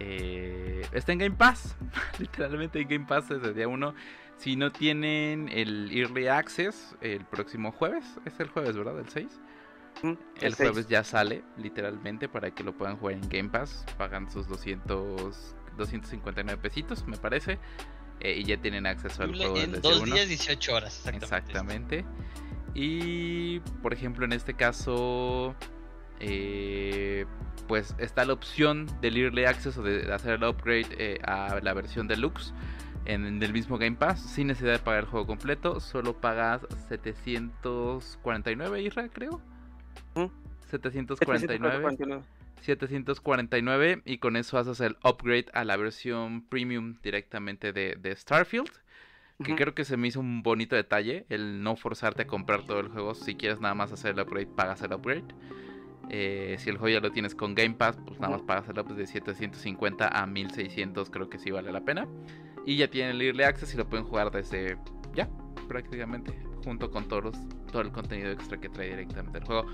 Eh, 0.00 0.82
está 0.92 1.12
en 1.12 1.18
Game 1.18 1.36
Pass, 1.36 1.76
literalmente 2.18 2.80
en 2.80 2.88
Game 2.88 3.06
Pass 3.06 3.28
desde 3.28 3.52
día 3.54 3.68
1. 3.68 3.94
Si 4.38 4.56
no 4.56 4.72
tienen 4.72 5.48
el 5.50 5.90
Early 5.92 6.28
Access, 6.28 6.96
el 7.02 7.24
próximo 7.26 7.72
jueves, 7.72 8.04
es 8.24 8.40
el 8.40 8.48
jueves, 8.48 8.74
¿verdad? 8.76 8.98
El 8.98 9.08
6. 9.08 9.28
Mm, 10.02 10.12
El 10.40 10.54
jueves 10.54 10.86
ya 10.88 11.04
sale, 11.04 11.44
literalmente, 11.58 12.28
para 12.28 12.50
que 12.50 12.64
lo 12.64 12.72
puedan 12.74 12.96
jugar 12.96 13.16
en 13.16 13.28
Game 13.28 13.50
Pass. 13.50 13.84
Pagan 13.98 14.30
sus 14.30 14.48
200, 14.48 15.54
259 15.76 16.56
pesitos, 16.62 17.06
me 17.06 17.18
parece. 17.18 17.58
eh, 18.20 18.38
y 18.38 18.44
ya 18.44 18.56
tienen 18.58 18.86
acceso 18.86 19.22
al 19.22 19.34
juego 19.36 19.56
En 19.58 19.72
desde 19.72 19.82
dos 19.82 20.00
uno. 20.02 20.14
días, 20.14 20.28
18 20.28 20.74
horas, 20.74 21.06
exactamente. 21.06 21.98
Exactamente. 21.98 22.04
Y, 22.74 23.60
por 23.82 23.92
ejemplo, 23.92 24.24
en 24.24 24.32
este 24.32 24.54
caso, 24.54 25.54
eh, 26.20 27.26
pues 27.66 27.94
está 27.98 28.24
la 28.24 28.32
opción 28.32 28.86
del 29.00 29.16
Early 29.16 29.44
Access 29.44 29.78
o 29.78 29.82
de 29.82 30.12
hacer 30.12 30.34
el 30.34 30.44
upgrade 30.44 30.86
eh, 30.98 31.18
a 31.24 31.58
la 31.62 31.72
versión 31.72 32.06
deluxe 32.08 32.52
en, 33.04 33.26
en 33.26 33.42
el 33.42 33.52
mismo 33.52 33.78
Game 33.78 33.96
Pass 33.96 34.20
sin 34.20 34.46
necesidad 34.48 34.72
de 34.72 34.78
pagar 34.78 35.04
el 35.04 35.08
juego 35.08 35.26
completo. 35.26 35.80
Solo 35.80 36.14
pagas 36.14 36.62
749, 36.88 38.82
Isra, 38.82 39.08
creo. 39.08 39.40
Ujú. 40.14 40.30
749. 40.70 41.40
749. 41.40 42.22
749 42.60 44.02
y 44.04 44.18
con 44.18 44.36
eso 44.36 44.58
haces 44.58 44.80
el 44.80 44.96
upgrade 45.02 45.46
a 45.52 45.64
la 45.64 45.76
versión 45.76 46.42
premium 46.42 46.96
directamente 47.02 47.72
de, 47.72 47.96
de 48.00 48.14
Starfield. 48.14 48.70
Que 49.42 49.54
creo 49.54 49.74
que 49.74 49.86
se 49.86 49.96
me 49.96 50.08
hizo 50.08 50.20
un 50.20 50.42
bonito 50.42 50.76
detalle 50.76 51.24
el 51.30 51.62
no 51.62 51.74
forzarte 51.74 52.24
a 52.24 52.26
comprar 52.26 52.66
todo 52.66 52.80
el 52.80 52.88
juego. 52.88 53.14
Si 53.14 53.36
quieres 53.36 53.58
nada 53.58 53.74
más 53.74 53.90
hacer 53.90 54.10
el 54.10 54.20
upgrade, 54.20 54.48
pagas 54.48 54.82
el 54.82 54.92
upgrade. 54.92 55.24
Eh, 56.12 56.56
si 56.58 56.70
el 56.70 56.76
juego 56.76 56.92
ya 56.94 57.00
lo 57.00 57.12
tienes 57.12 57.34
con 57.36 57.54
Game 57.54 57.74
Pass, 57.76 57.96
pues 58.04 58.18
nada 58.18 58.32
más 58.32 58.42
pagas 58.42 58.68
el 58.68 58.96
de 58.96 59.06
750 59.06 60.08
a 60.08 60.26
1600. 60.26 61.08
Creo 61.08 61.30
que 61.30 61.38
sí 61.38 61.50
vale 61.52 61.70
la 61.72 61.82
pena. 61.84 62.08
Y 62.66 62.76
ya 62.76 62.90
tienen 62.90 63.12
el 63.16 63.22
Early 63.22 63.44
Access 63.44 63.72
y 63.74 63.76
lo 63.76 63.88
pueden 63.88 64.04
jugar 64.04 64.30
desde 64.32 64.76
ya, 65.14 65.28
prácticamente. 65.68 66.36
Junto 66.64 66.90
con 66.90 67.06
todos 67.08 67.24
los- 67.24 67.48
todo 67.70 67.82
el 67.82 67.92
contenido 67.92 68.30
extra 68.32 68.58
que 68.58 68.68
trae 68.68 68.88
directamente 68.90 69.38
el 69.38 69.44
juego. 69.44 69.66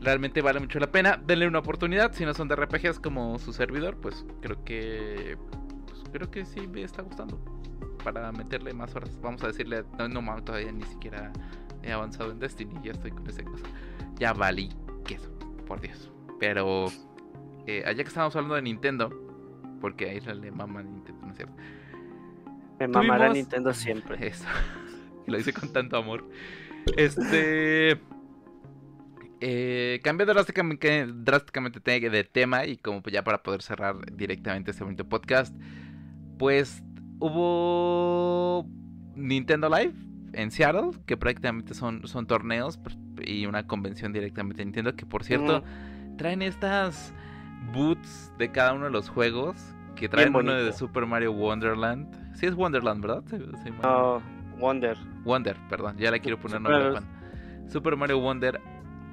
Realmente 0.00 0.40
vale 0.40 0.60
mucho 0.60 0.78
la 0.78 0.90
pena. 0.90 1.20
Denle 1.26 1.46
una 1.48 1.58
oportunidad. 1.58 2.12
Si 2.12 2.24
no 2.24 2.32
son 2.32 2.48
de 2.48 2.54
RPGs 2.54 2.98
como 3.00 3.38
su 3.38 3.52
servidor, 3.52 3.96
pues 4.00 4.24
creo 4.40 4.64
que. 4.64 5.36
pues, 5.86 6.02
creo 6.12 6.30
que 6.30 6.44
sí 6.44 6.66
me 6.68 6.82
está 6.82 7.02
gustando. 7.02 7.38
Para 8.04 8.30
meterle 8.32 8.72
más 8.72 8.94
horas. 8.94 9.18
Vamos 9.20 9.42
a 9.44 9.48
decirle. 9.48 9.84
No, 9.98 10.08
no 10.08 10.42
todavía 10.42 10.72
ni 10.72 10.82
siquiera 10.84 11.32
he 11.82 11.92
avanzado 11.92 12.30
en 12.32 12.38
Destiny. 12.38 12.74
Ya 12.82 12.92
estoy 12.92 13.10
con 13.10 13.28
ese 13.28 13.44
cosa. 13.44 13.64
Ya 14.18 14.32
valí. 14.32 14.70
Por 15.72 15.80
Dios. 15.80 16.10
Pero. 16.38 16.88
eh, 17.66 17.82
allá 17.86 18.02
que 18.02 18.08
estamos 18.08 18.34
hablando 18.36 18.56
de 18.56 18.62
Nintendo. 18.62 19.10
Porque 19.80 20.10
a 20.10 20.14
Isla 20.14 20.34
le 20.34 20.50
mama 20.50 20.82
Nintendo, 20.82 21.24
¿no 21.26 21.30
es 21.32 21.36
cierto? 21.38 21.54
Me 22.78 22.88
mamará 22.88 23.28
Tuvimos- 23.28 23.34
Nintendo 23.36 23.72
siempre. 23.72 24.26
Eso. 24.28 24.44
Lo 25.26 25.38
hice 25.38 25.52
con 25.54 25.72
tanto 25.72 25.96
amor. 25.96 26.28
Este. 26.96 27.98
Eh, 29.40 30.00
cambiando 30.04 30.34
drásticamente, 30.34 31.06
drásticamente 31.12 31.80
te- 31.80 32.10
de 32.10 32.24
tema 32.24 32.64
y 32.66 32.76
como 32.76 33.02
ya 33.10 33.24
para 33.24 33.42
poder 33.42 33.62
cerrar 33.62 33.96
directamente 34.14 34.70
este 34.72 34.84
bonito 34.84 35.08
podcast, 35.08 35.56
pues 36.38 36.82
hubo 37.18 38.66
Nintendo 39.16 39.68
Live 39.68 39.94
en 40.34 40.50
Seattle, 40.50 40.90
que 41.06 41.16
prácticamente 41.16 41.74
son, 41.74 42.06
son 42.06 42.26
torneos 42.26 42.78
y 43.24 43.46
una 43.46 43.66
convención 43.66 44.12
directamente 44.12 44.58
de 44.58 44.64
Nintendo, 44.66 44.94
que 44.96 45.06
por 45.06 45.24
cierto 45.24 45.62
traen 46.18 46.42
estas 46.42 47.12
boots 47.72 48.32
de 48.38 48.50
cada 48.50 48.72
uno 48.74 48.84
de 48.86 48.90
los 48.90 49.08
juegos, 49.08 49.56
que 49.96 50.08
traen 50.08 50.34
uno 50.34 50.52
de. 50.54 50.72
Super 50.72 51.06
Mario 51.06 51.32
Wonderland. 51.32 52.34
Sí 52.34 52.46
es 52.46 52.54
Wonderland, 52.54 53.02
¿verdad? 53.02 53.22
Sí, 53.30 53.70
Wonder. 54.58 54.96
Wonder, 55.24 55.56
perdón, 55.68 55.96
ya 55.98 56.10
le 56.10 56.20
quiero 56.20 56.38
poner 56.38 56.58
Super- 56.58 56.92
nombre. 56.92 57.02
Super 57.70 57.96
Mario 57.96 58.18
Wonder, 58.20 58.60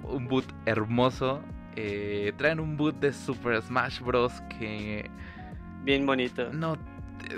un 0.04 0.28
boot 0.28 0.46
hermoso. 0.66 1.42
eh, 1.76 2.34
traen 2.38 2.60
un 2.60 2.76
boot 2.76 3.00
de 3.00 3.14
Super 3.14 3.62
Smash 3.62 4.02
Bros. 4.02 4.42
que 4.60 5.10
Bien 5.84 6.06
bonito. 6.06 6.52
no, 6.52 6.78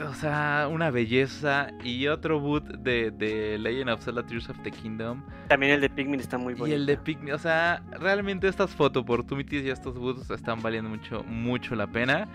o 0.07 0.13
sea, 0.13 0.67
una 0.71 0.91
belleza. 0.91 1.69
Y 1.83 2.07
otro 2.07 2.39
boot 2.39 2.65
de, 2.79 3.11
de 3.11 3.57
Legend 3.57 3.89
of 3.91 4.03
Zelda 4.03 4.23
Tears 4.25 4.49
of 4.49 4.57
the 4.63 4.71
Kingdom. 4.71 5.23
También 5.47 5.73
el 5.73 5.81
de 5.81 5.89
Pikmin 5.89 6.19
está 6.19 6.37
muy 6.37 6.53
Y 6.53 6.55
bonito. 6.57 6.75
el 6.75 6.85
de 6.85 6.97
Pikmin, 6.97 7.33
o 7.33 7.37
sea, 7.39 7.81
realmente 7.99 8.47
estas 8.47 8.71
photo 8.71 9.01
opportunities 9.01 9.63
y 9.65 9.69
estos 9.69 9.97
boots 9.97 10.29
están 10.31 10.61
valiendo 10.61 10.89
mucho, 10.89 11.23
mucho 11.23 11.75
la 11.75 11.87
pena. 11.87 12.27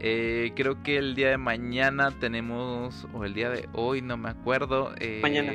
Eh, 0.00 0.52
creo 0.56 0.82
que 0.82 0.96
el 0.96 1.14
día 1.14 1.30
de 1.30 1.38
mañana 1.38 2.10
tenemos, 2.18 3.06
o 3.12 3.24
el 3.24 3.34
día 3.34 3.50
de 3.50 3.68
hoy, 3.72 4.02
no 4.02 4.16
me 4.16 4.30
acuerdo. 4.30 4.92
eh, 4.98 5.20
Mañana. 5.22 5.52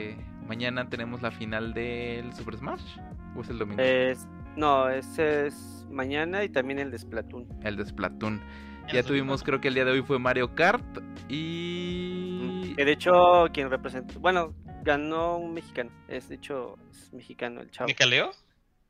Mañana 0.48 0.88
tenemos 0.90 1.22
la 1.22 1.32
final 1.32 1.74
del 1.74 2.34
Super 2.34 2.56
Smash. 2.58 2.82
¿O 3.36 3.42
es 3.42 3.50
el 3.50 3.58
domingo? 3.60 3.82
Es- 3.82 4.28
no, 4.56 4.90
ese 4.90 5.48
es 5.48 5.86
mañana 5.92 6.44
y 6.44 6.50
también 6.50 6.80
el 6.80 6.90
de 6.90 6.98
Splatoon. 6.98 7.46
El 7.64 7.76
de 7.76 7.86
Splatoon. 7.86 8.42
Ya 8.94 9.04
tuvimos, 9.04 9.44
creo 9.44 9.60
que 9.60 9.68
el 9.68 9.74
día 9.74 9.86
de 9.86 9.92
hoy 9.92 10.02
fue 10.02 10.18
Mario 10.20 10.56
Kart. 10.56 10.84
Y. 11.28 12.74
Que 12.76 12.86
de 12.86 12.92
hecho, 12.92 13.46
quien 13.54 13.70
representó, 13.70 14.20
bueno, 14.20 14.54
ganó 14.84 15.38
un 15.38 15.54
mexicano. 15.54 15.92
Es 16.08 16.30
de 16.30 16.36
hecho, 16.36 16.78
es 16.92 17.12
mexicano 17.14 17.62
el 17.62 17.72
chavo. 17.72 17.88
¿Me 17.88 17.96
caleo? 17.96 18.32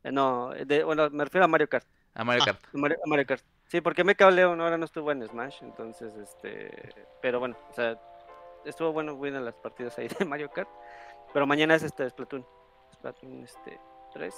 Eh, 0.03 0.11
No, 0.11 0.49
de- 0.51 0.83
bueno, 0.83 1.09
me 1.09 1.23
refiero 1.23 1.45
a 1.45 1.47
Mario 1.47 1.67
Kart. 1.67 1.85
A 2.13 2.23
Mario 2.23 2.43
Ah. 2.43 2.45
Kart. 2.47 2.63
a 2.63 2.77
Mario, 2.77 2.97
a 3.03 3.09
Mario 3.09 3.25
Kart. 3.25 3.43
Sí, 3.65 3.81
porque 3.81 4.03
Mecha 4.03 4.29
Leon 4.31 4.61
ahora 4.61 4.77
no 4.77 4.85
estuvo 4.85 5.11
en 5.11 5.27
Smash, 5.27 5.57
entonces, 5.61 6.15
este, 6.15 6.71
pero 7.21 7.39
bueno, 7.39 7.57
o 7.69 7.73
sea, 7.73 7.99
estuvo 8.65 8.93
bueno, 8.93 9.15
buenas 9.15 9.43
las 9.43 9.55
partidas 9.55 9.97
ahí 9.97 10.07
de 10.07 10.23
Mario 10.25 10.49
Kart, 10.51 10.69
pero 11.33 11.45
mañana 11.45 11.75
es 11.75 11.83
este 11.83 12.09
Splatoon, 12.09 12.45
Splatoon 12.93 13.43
este 13.43 13.77
3 14.13 14.33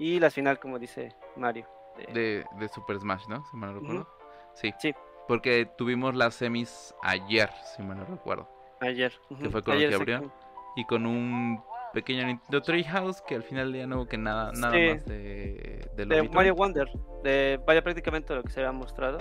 y 0.00 0.18
la 0.18 0.30
final, 0.30 0.58
como 0.58 0.78
dice 0.80 1.14
Mario. 1.36 1.68
De, 2.12 2.44
de, 2.58 2.68
Super 2.68 2.98
Smash, 2.98 3.28
¿no? 3.28 3.44
Si 3.52 3.56
me 3.56 3.68
lo 3.68 3.74
recuerdo. 3.74 4.08
Sí. 4.54 4.72
Sí. 4.78 4.94
Porque 5.26 5.66
tuvimos 5.78 6.14
las 6.14 6.34
semis 6.34 6.94
ayer, 7.02 7.50
si 7.74 7.82
me 7.82 7.94
lo 7.94 8.04
recuerdo. 8.04 8.48
Ayer. 8.80 9.12
Que 9.40 9.48
fue 9.48 9.62
con 9.62 9.80
lo 9.80 9.88
que 9.88 9.94
abrió. 9.94 10.32
Y 10.76 10.84
con 10.84 11.06
un 11.06 11.62
pequeño 11.94 12.26
Nintendo 12.26 12.60
Treehouse 12.60 13.22
que 13.22 13.36
al 13.36 13.44
final 13.44 13.72
ya 13.72 13.86
no 13.86 13.96
hubo 13.96 14.06
que 14.06 14.18
nada, 14.18 14.50
nada 14.52 14.76
más 14.76 15.06
de, 15.06 15.88
de, 15.96 16.28
Mario 16.30 16.54
Wonder. 16.56 16.90
De, 17.22 17.60
vaya 17.64 17.82
prácticamente 17.82 18.34
lo 18.34 18.42
que 18.42 18.50
se 18.50 18.60
había 18.60 18.72
mostrado. 18.72 19.18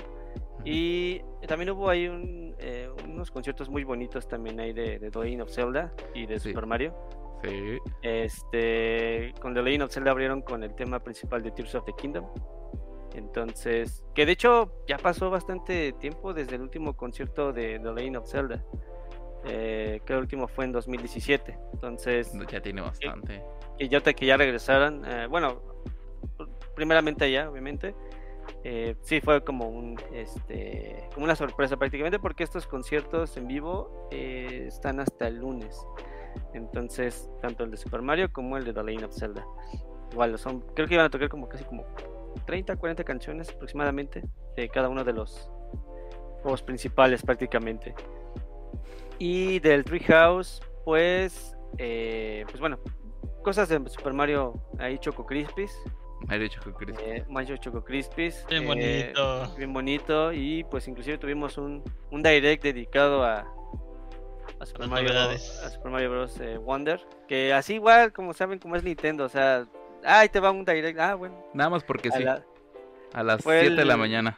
Y 0.66 1.22
también 1.48 1.70
hubo 1.72 1.90
ahí 1.90 2.08
un, 2.08 2.56
eh, 2.60 2.90
unos 3.06 3.32
conciertos 3.32 3.70
muy 3.70 3.84
bonitos 3.84 4.28
también 4.28 4.60
ahí 4.60 4.74
de, 4.74 4.98
de 4.98 5.12
The 5.12 5.20
Legend 5.20 5.42
of 5.42 5.52
Zelda 5.52 5.94
y 6.14 6.26
de 6.26 6.40
Super 6.40 6.66
Mario. 6.66 6.96
Sí. 7.44 7.78
Este, 8.02 9.34
con 9.42 9.54
The 9.54 9.62
Legend 9.62 9.84
of 9.84 9.92
Zelda 9.92 10.12
abrieron 10.12 10.42
con 10.42 10.64
el 10.64 10.74
tema 10.76 11.00
principal 11.02 11.44
de 11.44 11.52
Tears 11.52 11.76
of 11.76 11.86
the 11.86 11.94
Kingdom. 11.94 12.26
Entonces, 13.14 14.04
que 14.16 14.26
de 14.26 14.32
hecho 14.32 14.74
ya 14.88 14.98
pasó 14.98 15.30
bastante 15.30 15.94
tiempo 15.94 16.34
desde 16.34 16.56
el 16.56 16.62
último 16.62 16.96
concierto 16.96 17.54
de 17.54 17.80
The 17.80 17.94
Legend 17.94 18.18
of 18.18 18.30
Zelda. 18.30 18.64
Eh, 19.46 20.02
que 20.06 20.14
el 20.14 20.20
último 20.20 20.48
fue 20.48 20.66
en 20.66 20.72
2017. 20.72 21.58
Entonces. 21.74 22.32
Ya 22.50 22.62
tiene 22.62 22.82
bastante. 22.82 23.44
Y, 23.78 23.90
ya 23.90 24.00
te 24.02 24.14
que 24.14 24.26
ya 24.26 24.38
regresaran. 24.38 25.04
Eh, 25.06 25.28
bueno, 25.28 25.62
primeramente 26.76 27.26
allá, 27.26 27.50
obviamente. 27.50 27.94
Eh, 28.64 28.96
sí 29.02 29.22
fue 29.22 29.44
como 29.44 29.68
un 29.70 30.00
este 30.14 31.10
como 31.14 31.26
una 31.26 31.36
sorpresa 31.36 31.78
prácticamente 31.78 32.20
porque 32.20 32.44
estos 32.44 32.68
conciertos 32.68 33.36
en 33.38 33.48
vivo 33.48 34.08
eh, 34.12 34.66
están 34.68 35.00
hasta 35.00 35.28
el 35.28 35.38
lunes 35.38 35.86
entonces 36.54 37.30
tanto 37.42 37.64
el 37.64 37.72
de 37.72 37.78
Super 37.78 38.02
Mario 38.02 38.32
como 38.32 38.58
el 38.58 38.66
de 38.66 38.74
The 38.74 38.84
Legend 38.84 39.06
of 39.06 39.14
Zelda 39.14 39.46
igual 40.12 40.38
son 40.38 40.62
creo 40.76 40.88
que 40.88 40.94
iban 40.94 41.06
a 41.06 41.10
tocar 41.10 41.30
como 41.30 41.48
casi 41.48 41.64
como 41.66 41.86
30 42.46 42.76
40 42.76 43.04
canciones 43.04 43.50
aproximadamente 43.50 44.24
de 44.56 44.70
cada 44.70 44.90
uno 44.90 45.04
de 45.04 45.14
los 45.14 45.50
juegos 46.42 46.62
principales 46.62 47.22
prácticamente 47.22 47.96
y 49.20 49.60
del 49.60 49.84
Treehouse 49.84 50.62
pues 50.86 51.56
eh, 51.78 52.46
pues 52.48 52.60
bueno 52.60 52.80
cosas 53.44 53.70
de 53.70 53.82
Super 53.90 54.14
Mario 54.14 54.62
ahí 54.80 54.98
Choco 54.98 55.26
Crispis 55.26 55.72
Mario 56.28 56.48
Choco 56.48 56.74
Crispis. 56.74 57.06
Eh, 57.06 57.26
Mario 57.30 57.58
Choco 57.58 57.84
Crispis. 57.84 58.46
Bien 58.50 58.64
eh, 58.64 58.68
bonito. 58.68 59.56
Bien 59.58 59.74
bonito. 59.74 60.34
Y 60.34 60.64
pues 60.66 60.88
inclusive 60.88 61.18
tuvimos 61.18 61.58
un, 61.58 61.84
un 62.12 62.24
direct 62.24 62.64
dedicado 62.64 63.24
a, 63.24 63.46
a, 64.60 64.66
Super, 64.66 64.88
Mario, 64.88 65.12
a 65.12 65.38
Super 65.38 65.92
Mario 65.92 66.12
Bros. 66.12 66.40
Eh, 66.40 66.58
Wonder. 66.58 67.02
Que 67.28 67.54
así 67.54 67.76
igual, 67.76 68.14
como 68.14 68.34
saben, 68.34 68.60
como 68.60 68.76
es 68.76 68.84
Nintendo. 68.84 69.26
O 69.26 69.30
sea, 69.30 69.66
ahí 70.06 70.30
te 70.30 70.40
va 70.40 70.52
un 70.52 70.66
direct. 70.66 71.00
Ah, 71.00 71.16
bueno. 71.16 71.44
Nada 71.54 71.70
más 71.70 71.84
porque 71.84 72.10
sí. 72.12 72.24
A 73.14 73.24
las 73.24 73.42
7 73.42 73.72
de 73.72 73.86
la 73.86 73.98
mañana. 73.98 74.38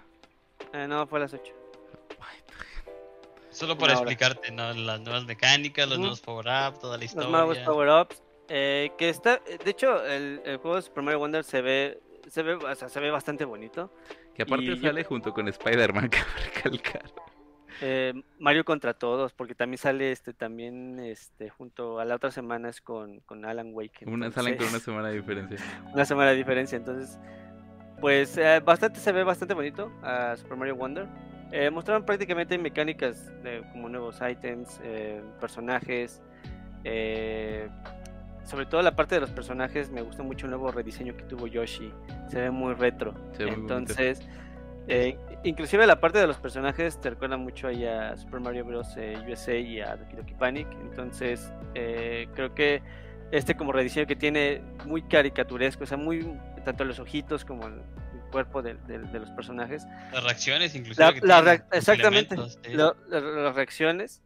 Eh, 0.73 0.87
no, 0.87 1.05
fue 1.07 1.19
a 1.19 1.23
las 1.23 1.33
8. 1.33 1.53
Solo 3.55 3.77
para 3.77 3.93
explicarte, 3.93 4.51
¿no? 4.51 4.73
Las 4.73 4.99
nuevas 4.99 5.23
mecánicas, 5.25 5.87
los 5.87 5.97
nuevos 5.97 6.19
power-ups, 6.19 6.79
toda 6.79 6.97
la 6.97 7.05
historia. 7.05 7.29
Los 7.29 7.31
nuevos 7.31 7.57
power-ups. 7.59 8.21
Eh, 8.49 8.91
que 8.97 9.09
está, 9.09 9.41
de 9.63 9.71
hecho, 9.71 10.05
el, 10.05 10.41
juego 10.61 10.75
de 10.75 10.81
Super 10.81 11.03
Mario 11.03 11.19
Wonder 11.19 11.43
se 11.43 11.61
ve, 11.61 11.99
se 12.27 12.43
ve, 12.43 12.55
o 12.55 12.75
sea, 12.75 12.89
se 12.89 12.99
ve 12.99 13.09
bastante 13.09 13.45
bonito. 13.45 13.89
Que 14.35 14.43
aparte 14.43 14.77
sale 14.77 15.05
junto 15.05 15.33
con 15.33 15.47
Spider-Man, 15.47 16.09
que 16.09 16.19
recalcar. 16.43 17.05
Eh, 17.81 18.13
Mario 18.39 18.63
contra 18.63 18.93
todos, 18.93 19.33
porque 19.33 19.55
también 19.55 19.77
sale 19.77 20.11
este, 20.11 20.33
también 20.33 20.99
este, 20.99 21.49
junto 21.49 21.99
a 21.99 22.05
la 22.05 22.15
otra 22.15 22.31
semana 22.31 22.69
es 22.69 22.81
con, 22.81 23.19
con 23.21 23.45
Alan 23.45 23.71
Wake. 23.73 24.05
Una, 24.05 24.31
salen 24.31 24.57
con 24.57 24.67
una 24.67 24.79
semana 24.79 25.09
de 25.09 25.15
diferencia. 25.19 25.57
Una 25.93 26.05
semana 26.05 26.31
de 26.31 26.37
diferencia, 26.37 26.77
entonces, 26.77 27.19
pues 27.99 28.37
eh, 28.37 28.61
bastante 28.63 28.99
se 28.99 29.11
ve 29.11 29.23
bastante 29.23 29.53
bonito 29.53 29.91
a 30.03 30.35
Super 30.37 30.57
Mario 30.57 30.75
Wonder. 30.75 31.07
mostraron 31.71 32.05
prácticamente 32.05 32.57
mecánicas 32.57 33.27
de, 33.43 33.61
como 33.71 33.89
nuevos 33.89 34.19
ítems, 34.21 34.79
personajes, 35.39 36.21
eh, 36.85 37.67
sobre 38.45 38.67
todo 38.67 38.81
la 38.83 38.95
parte 38.95 39.15
de 39.15 39.21
los 39.21 39.31
personajes, 39.31 39.89
me 39.89 40.03
gustó 40.03 40.23
mucho 40.23 40.45
el 40.45 40.51
nuevo 40.51 40.71
rediseño 40.71 41.17
que 41.17 41.23
tuvo 41.23 41.47
Yoshi. 41.47 41.91
Se 42.29 42.39
ve 42.39 42.51
muy 42.51 42.75
retro. 42.75 43.15
Entonces, 43.39 44.21
eh, 44.87 45.17
inclusive 45.45 45.87
la 45.87 45.99
parte 45.99 46.19
de 46.19 46.27
los 46.27 46.37
personajes 46.37 46.99
te 46.99 47.09
recuerda 47.09 47.37
mucho 47.37 47.67
ahí 47.67 47.85
a 47.85 48.17
Super 48.17 48.39
Mario 48.39 48.65
Bros. 48.65 48.87
Eh, 48.97 49.15
USA 49.29 49.55
y 49.55 49.79
a 49.79 49.95
Doki 49.95 50.15
Doki 50.15 50.33
Panic. 50.33 50.67
Entonces, 50.81 51.51
eh, 51.73 52.27
creo 52.35 52.53
que 52.53 52.81
este 53.31 53.55
como 53.55 53.71
rediseño 53.71 54.07
que 54.07 54.15
tiene 54.15 54.61
muy 54.85 55.01
caricaturesco, 55.03 55.83
o 55.83 55.87
sea, 55.87 55.97
muy 55.97 56.37
tanto 56.63 56.83
los 56.83 56.99
ojitos 56.99 57.45
como 57.45 57.67
el, 57.67 57.81
cuerpo 58.31 58.61
de, 58.61 58.75
los 59.13 59.29
personajes. 59.31 59.85
Las 60.11 60.23
reacciones, 60.23 60.75
inclusive. 60.75 61.21
exactamente, 61.71 62.35
las 62.35 63.55
reacciones 63.55 64.21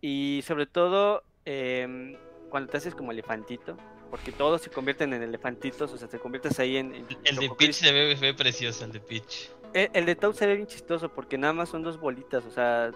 y 0.00 0.42
sobre 0.44 0.66
todo 0.66 1.22
eh, 1.44 2.18
cuando 2.50 2.70
te 2.70 2.78
haces 2.78 2.94
como 2.94 3.12
elefantito, 3.12 3.76
porque 4.10 4.32
todos 4.32 4.62
se 4.62 4.70
convierten 4.70 5.12
en 5.12 5.22
elefantitos, 5.22 5.92
o 5.92 5.98
sea, 5.98 6.08
te 6.08 6.18
conviertes 6.18 6.58
ahí 6.58 6.76
en... 6.76 7.06
el 7.24 7.36
de 7.36 7.50
Peach 7.58 7.72
se 7.72 7.92
ve, 7.92 8.34
precioso, 8.34 8.84
el 8.84 8.92
de 8.92 9.00
Peach. 9.00 9.50
El, 9.72 10.06
de 10.06 10.16
Toad 10.16 10.32
se 10.32 10.46
ve 10.46 10.56
bien 10.56 10.66
chistoso 10.66 11.08
porque 11.08 11.36
nada 11.36 11.52
más 11.52 11.68
son 11.68 11.82
dos 11.82 11.98
bolitas, 11.98 12.44
o 12.44 12.50
sea, 12.50 12.90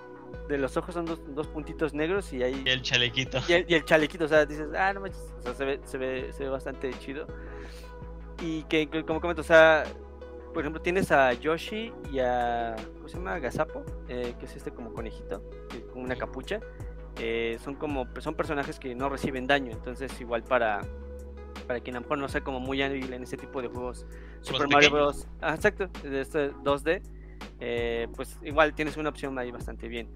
de 0.48 0.58
los 0.58 0.76
ojos 0.76 0.94
son 0.94 1.04
dos, 1.04 1.20
dos 1.34 1.46
puntitos 1.46 1.92
negros 1.92 2.32
y 2.32 2.42
ahí... 2.42 2.62
Y 2.64 2.70
el 2.70 2.82
chalequito. 2.82 3.38
Y 3.48 3.74
el, 3.74 3.84
chalequito, 3.84 4.24
o 4.24 4.28
sea, 4.28 4.46
dices, 4.46 4.68
ah, 4.76 4.92
no 4.92 5.00
manches, 5.00 5.20
o 5.38 5.42
sea, 5.42 5.54
se 5.54 5.64
ve, 5.64 5.80
se 5.84 5.98
ve, 5.98 6.32
se 6.32 6.44
ve 6.44 6.50
bastante 6.50 6.90
chido. 7.00 7.26
Y 8.40 8.62
que, 8.64 8.88
como 9.06 9.20
comento, 9.20 9.42
o 9.42 9.44
sea, 9.44 9.84
por 10.52 10.62
ejemplo, 10.62 10.80
tienes 10.80 11.12
a 11.12 11.32
Yoshi 11.34 11.92
y 12.10 12.18
a. 12.20 12.74
¿Cómo 12.96 13.08
se 13.08 13.16
llama? 13.16 13.38
Gazapo, 13.38 13.84
eh, 14.08 14.34
que 14.38 14.46
es 14.46 14.56
este 14.56 14.70
como 14.72 14.92
conejito, 14.92 15.42
con 15.92 16.02
una 16.02 16.16
capucha. 16.16 16.60
Eh, 17.18 17.58
son 17.62 17.74
como 17.74 18.08
son 18.20 18.34
personajes 18.34 18.78
que 18.78 18.94
no 18.94 19.08
reciben 19.08 19.46
daño, 19.46 19.72
entonces 19.72 20.18
igual 20.20 20.42
para 20.42 20.80
para 21.66 21.80
quien 21.80 21.96
a 21.96 22.00
lo 22.00 22.04
mejor 22.04 22.18
no 22.18 22.28
sea 22.28 22.42
como 22.42 22.60
muy 22.60 22.82
hábil 22.82 23.12
en 23.12 23.22
este 23.22 23.36
tipo 23.36 23.62
de 23.62 23.68
juegos, 23.68 24.06
Super 24.40 24.68
Mario 24.68 24.90
Bros. 24.90 25.28
Ah, 25.40 25.54
exacto, 25.54 25.88
de 26.02 26.20
este 26.20 26.52
2D, 26.52 27.02
eh, 27.60 28.08
pues 28.14 28.38
igual 28.42 28.74
tienes 28.74 28.96
una 28.96 29.10
opción 29.10 29.38
ahí 29.38 29.50
bastante 29.50 29.88
bien. 29.88 30.08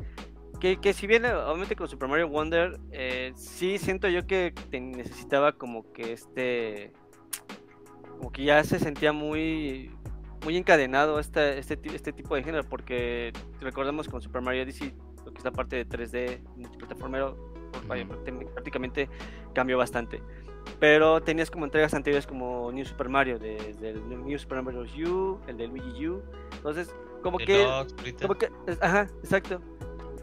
Que, 0.60 0.78
que 0.78 0.92
si 0.94 1.06
bien 1.06 1.24
obviamente 1.26 1.76
con 1.76 1.88
Super 1.88 2.08
Mario 2.08 2.28
Wonder, 2.28 2.78
eh, 2.92 3.32
sí 3.34 3.78
siento 3.78 4.08
yo 4.08 4.26
que 4.26 4.54
te 4.70 4.80
necesitaba 4.80 5.52
como 5.52 5.92
que 5.92 6.12
este, 6.12 6.92
como 8.18 8.32
que 8.32 8.44
ya 8.44 8.64
se 8.64 8.78
sentía 8.78 9.12
muy 9.12 9.90
muy 10.44 10.56
encadenado 10.56 11.18
este, 11.18 11.58
este, 11.58 11.78
este 11.94 12.12
tipo 12.12 12.34
de 12.34 12.42
género, 12.42 12.64
porque 12.64 13.32
recordamos 13.60 14.08
con 14.08 14.20
Super 14.20 14.42
Mario 14.42 14.62
Odyssey 14.62 14.94
lo 15.24 15.32
que 15.32 15.38
es 15.38 15.44
la 15.44 15.52
parte 15.52 15.76
de 15.76 15.88
3D 15.88 16.40
multiplataformero, 16.56 17.36
prácticamente 18.52 19.08
cambió 19.54 19.78
bastante. 19.78 20.20
Pero 20.84 21.22
tenías 21.22 21.50
como 21.50 21.64
entregas 21.64 21.94
anteriores 21.94 22.26
como 22.26 22.70
New 22.70 22.84
Super 22.84 23.08
Mario, 23.08 23.38
desde 23.38 23.88
el 23.88 24.06
New 24.06 24.38
Super 24.38 24.60
Mario 24.60 24.82
U, 24.82 25.40
el 25.46 25.56
de 25.56 25.66
Luigi 25.66 26.08
U. 26.08 26.22
Entonces, 26.56 26.94
como 27.22 27.38
que, 27.38 27.66
como 28.20 28.34
que. 28.34 28.50
Ajá, 28.82 29.08
exacto. 29.22 29.62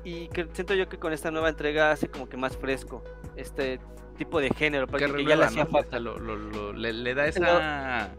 Y 0.04 0.28
que 0.28 0.48
siento 0.54 0.76
yo 0.76 0.88
que 0.88 1.00
con 1.00 1.14
esta 1.14 1.32
nueva 1.32 1.50
entrega 1.50 1.90
hace 1.90 2.10
como 2.10 2.30
que 2.30 2.38
más 2.38 2.56
fresco 2.56 3.04
este 3.36 3.80
tipo 4.20 4.40
de 4.40 4.52
género, 4.52 4.86
porque 4.86 5.26
ya 5.26 5.36
le 5.36 5.46
hacía 5.46 5.66
falta. 5.66 6.00
le, 6.00 7.16
da 7.16 7.26
esa 7.26 8.12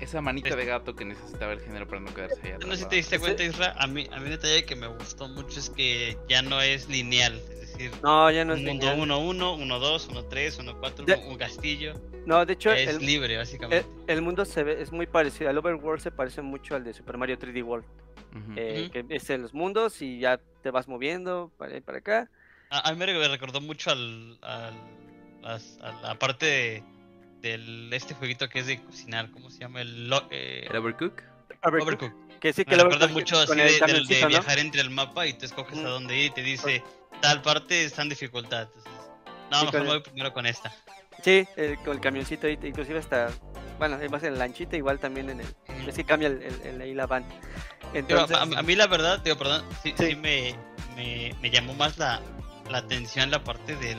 esa 0.00 0.20
manita 0.20 0.54
de 0.54 0.64
gato 0.64 0.94
que 0.94 1.04
necesitaba 1.04 1.52
el 1.52 1.60
género 1.60 1.86
para 1.86 2.00
no 2.00 2.12
quedarse 2.14 2.40
allá. 2.42 2.58
No 2.58 2.76
sé 2.76 2.82
si 2.82 2.88
te 2.88 2.96
diste 2.96 3.18
cuenta, 3.18 3.42
Isra, 3.44 3.74
a 3.78 3.86
mí, 3.86 4.06
a 4.12 4.18
mí 4.18 4.24
un 4.24 4.30
detalle 4.30 4.64
que 4.64 4.76
me 4.76 4.86
gustó 4.86 5.28
mucho 5.28 5.58
es 5.58 5.70
que 5.70 6.18
ya 6.28 6.42
no 6.42 6.60
es 6.60 6.88
lineal, 6.88 7.34
es 7.50 7.60
decir, 7.60 7.90
no, 8.02 8.30
ya 8.30 8.44
no 8.44 8.54
es 8.54 8.62
mundo 8.62 8.86
1-1, 8.94 9.58
1-2, 9.58 10.28
1-3, 10.28 10.80
1-4, 10.80 11.26
un 11.26 11.38
castillo. 11.38 11.94
No, 12.26 12.44
de 12.44 12.54
hecho, 12.54 12.72
es 12.72 13.00
libre, 13.00 13.36
básicamente. 13.36 13.86
El, 14.06 14.22
mundo 14.22 14.44
se 14.44 14.64
ve, 14.64 14.82
es 14.82 14.92
muy 14.92 15.06
parecido, 15.06 15.48
al 15.48 15.58
Overworld 15.58 16.02
se 16.02 16.10
parece 16.10 16.42
mucho 16.42 16.74
al 16.74 16.84
de 16.84 16.92
Super 16.92 17.16
Mario 17.16 17.38
3D 17.38 17.64
World. 17.64 17.84
eh, 18.56 18.90
Que 18.92 19.04
es 19.08 19.30
en 19.30 19.42
los 19.42 19.54
mundos 19.54 20.02
y 20.02 20.18
ya 20.18 20.40
te 20.62 20.70
vas 20.70 20.88
moviendo 20.88 21.52
para 21.56 21.70
allá 21.70 21.78
y 21.78 21.82
para 21.82 21.98
acá. 21.98 22.30
A, 22.70 22.92
mí 22.92 22.98
me 22.98 23.28
recordó 23.28 23.60
mucho 23.60 23.92
al, 23.92 24.38
al, 24.42 24.74
a 25.44 25.92
la 26.02 26.18
parte 26.18 26.46
de 26.46 26.82
del 27.40 27.92
este 27.92 28.14
jueguito 28.14 28.48
que 28.48 28.60
es 28.60 28.66
de 28.66 28.82
cocinar, 28.82 29.30
¿cómo 29.30 29.50
se 29.50 29.58
llama? 29.58 29.80
El, 29.80 30.12
eh... 30.30 30.66
¿El 30.68 30.76
Overcook? 30.76 31.22
Overcook. 31.62 32.12
Que 32.40 32.52
sí 32.52 32.64
que 32.64 32.76
Me 32.76 32.82
recuerda 32.82 33.08
mucho 33.08 33.38
así 33.38 33.56
de, 33.56 34.04
de, 34.08 34.26
viajar 34.26 34.58
entre 34.58 34.80
el 34.80 34.90
mapa 34.90 35.26
y 35.26 35.32
te 35.32 35.46
escoges 35.46 35.78
a 35.78 35.88
dónde 35.88 36.16
ir 36.16 36.26
y 36.26 36.30
te 36.30 36.42
dice 36.42 36.82
tal 37.20 37.42
parte 37.42 37.84
está 37.84 38.02
en 38.02 38.10
dificultad. 38.10 38.68
Entonces, 38.74 38.92
no, 39.50 39.64
mejor 39.64 39.80
me 39.82 39.86
voy 39.86 40.00
primero 40.00 40.32
con 40.32 40.46
esta. 40.46 40.72
Sí, 41.22 41.46
con 41.84 41.94
el 41.94 42.00
camioncito, 42.00 42.48
inclusive 42.48 42.98
hasta, 42.98 43.30
bueno, 43.78 43.98
vas 44.10 44.22
en 44.22 44.34
la 44.34 44.40
lanchita, 44.40 44.76
igual 44.76 44.98
también 44.98 45.30
en 45.30 45.40
el, 45.40 45.88
Es 45.88 45.94
que 45.94 46.04
cambia 46.04 46.28
el, 46.28 46.42
el, 46.64 46.80
ahí 46.80 46.94
la 46.94 47.06
van. 47.06 47.24
Entonces... 47.94 48.36
a, 48.36 48.62
mí 48.62 48.76
la 48.76 48.86
verdad, 48.86 49.20
digo, 49.20 49.36
perdón, 49.36 49.64
sí, 49.82 49.94
sí. 49.96 50.14
me, 50.14 50.54
me, 50.94 51.34
me, 51.40 51.50
llamó 51.50 51.74
más 51.74 51.96
la, 51.98 52.20
la 52.70 52.78
atención 52.78 53.30
la 53.30 53.42
parte 53.42 53.76
del, 53.76 53.98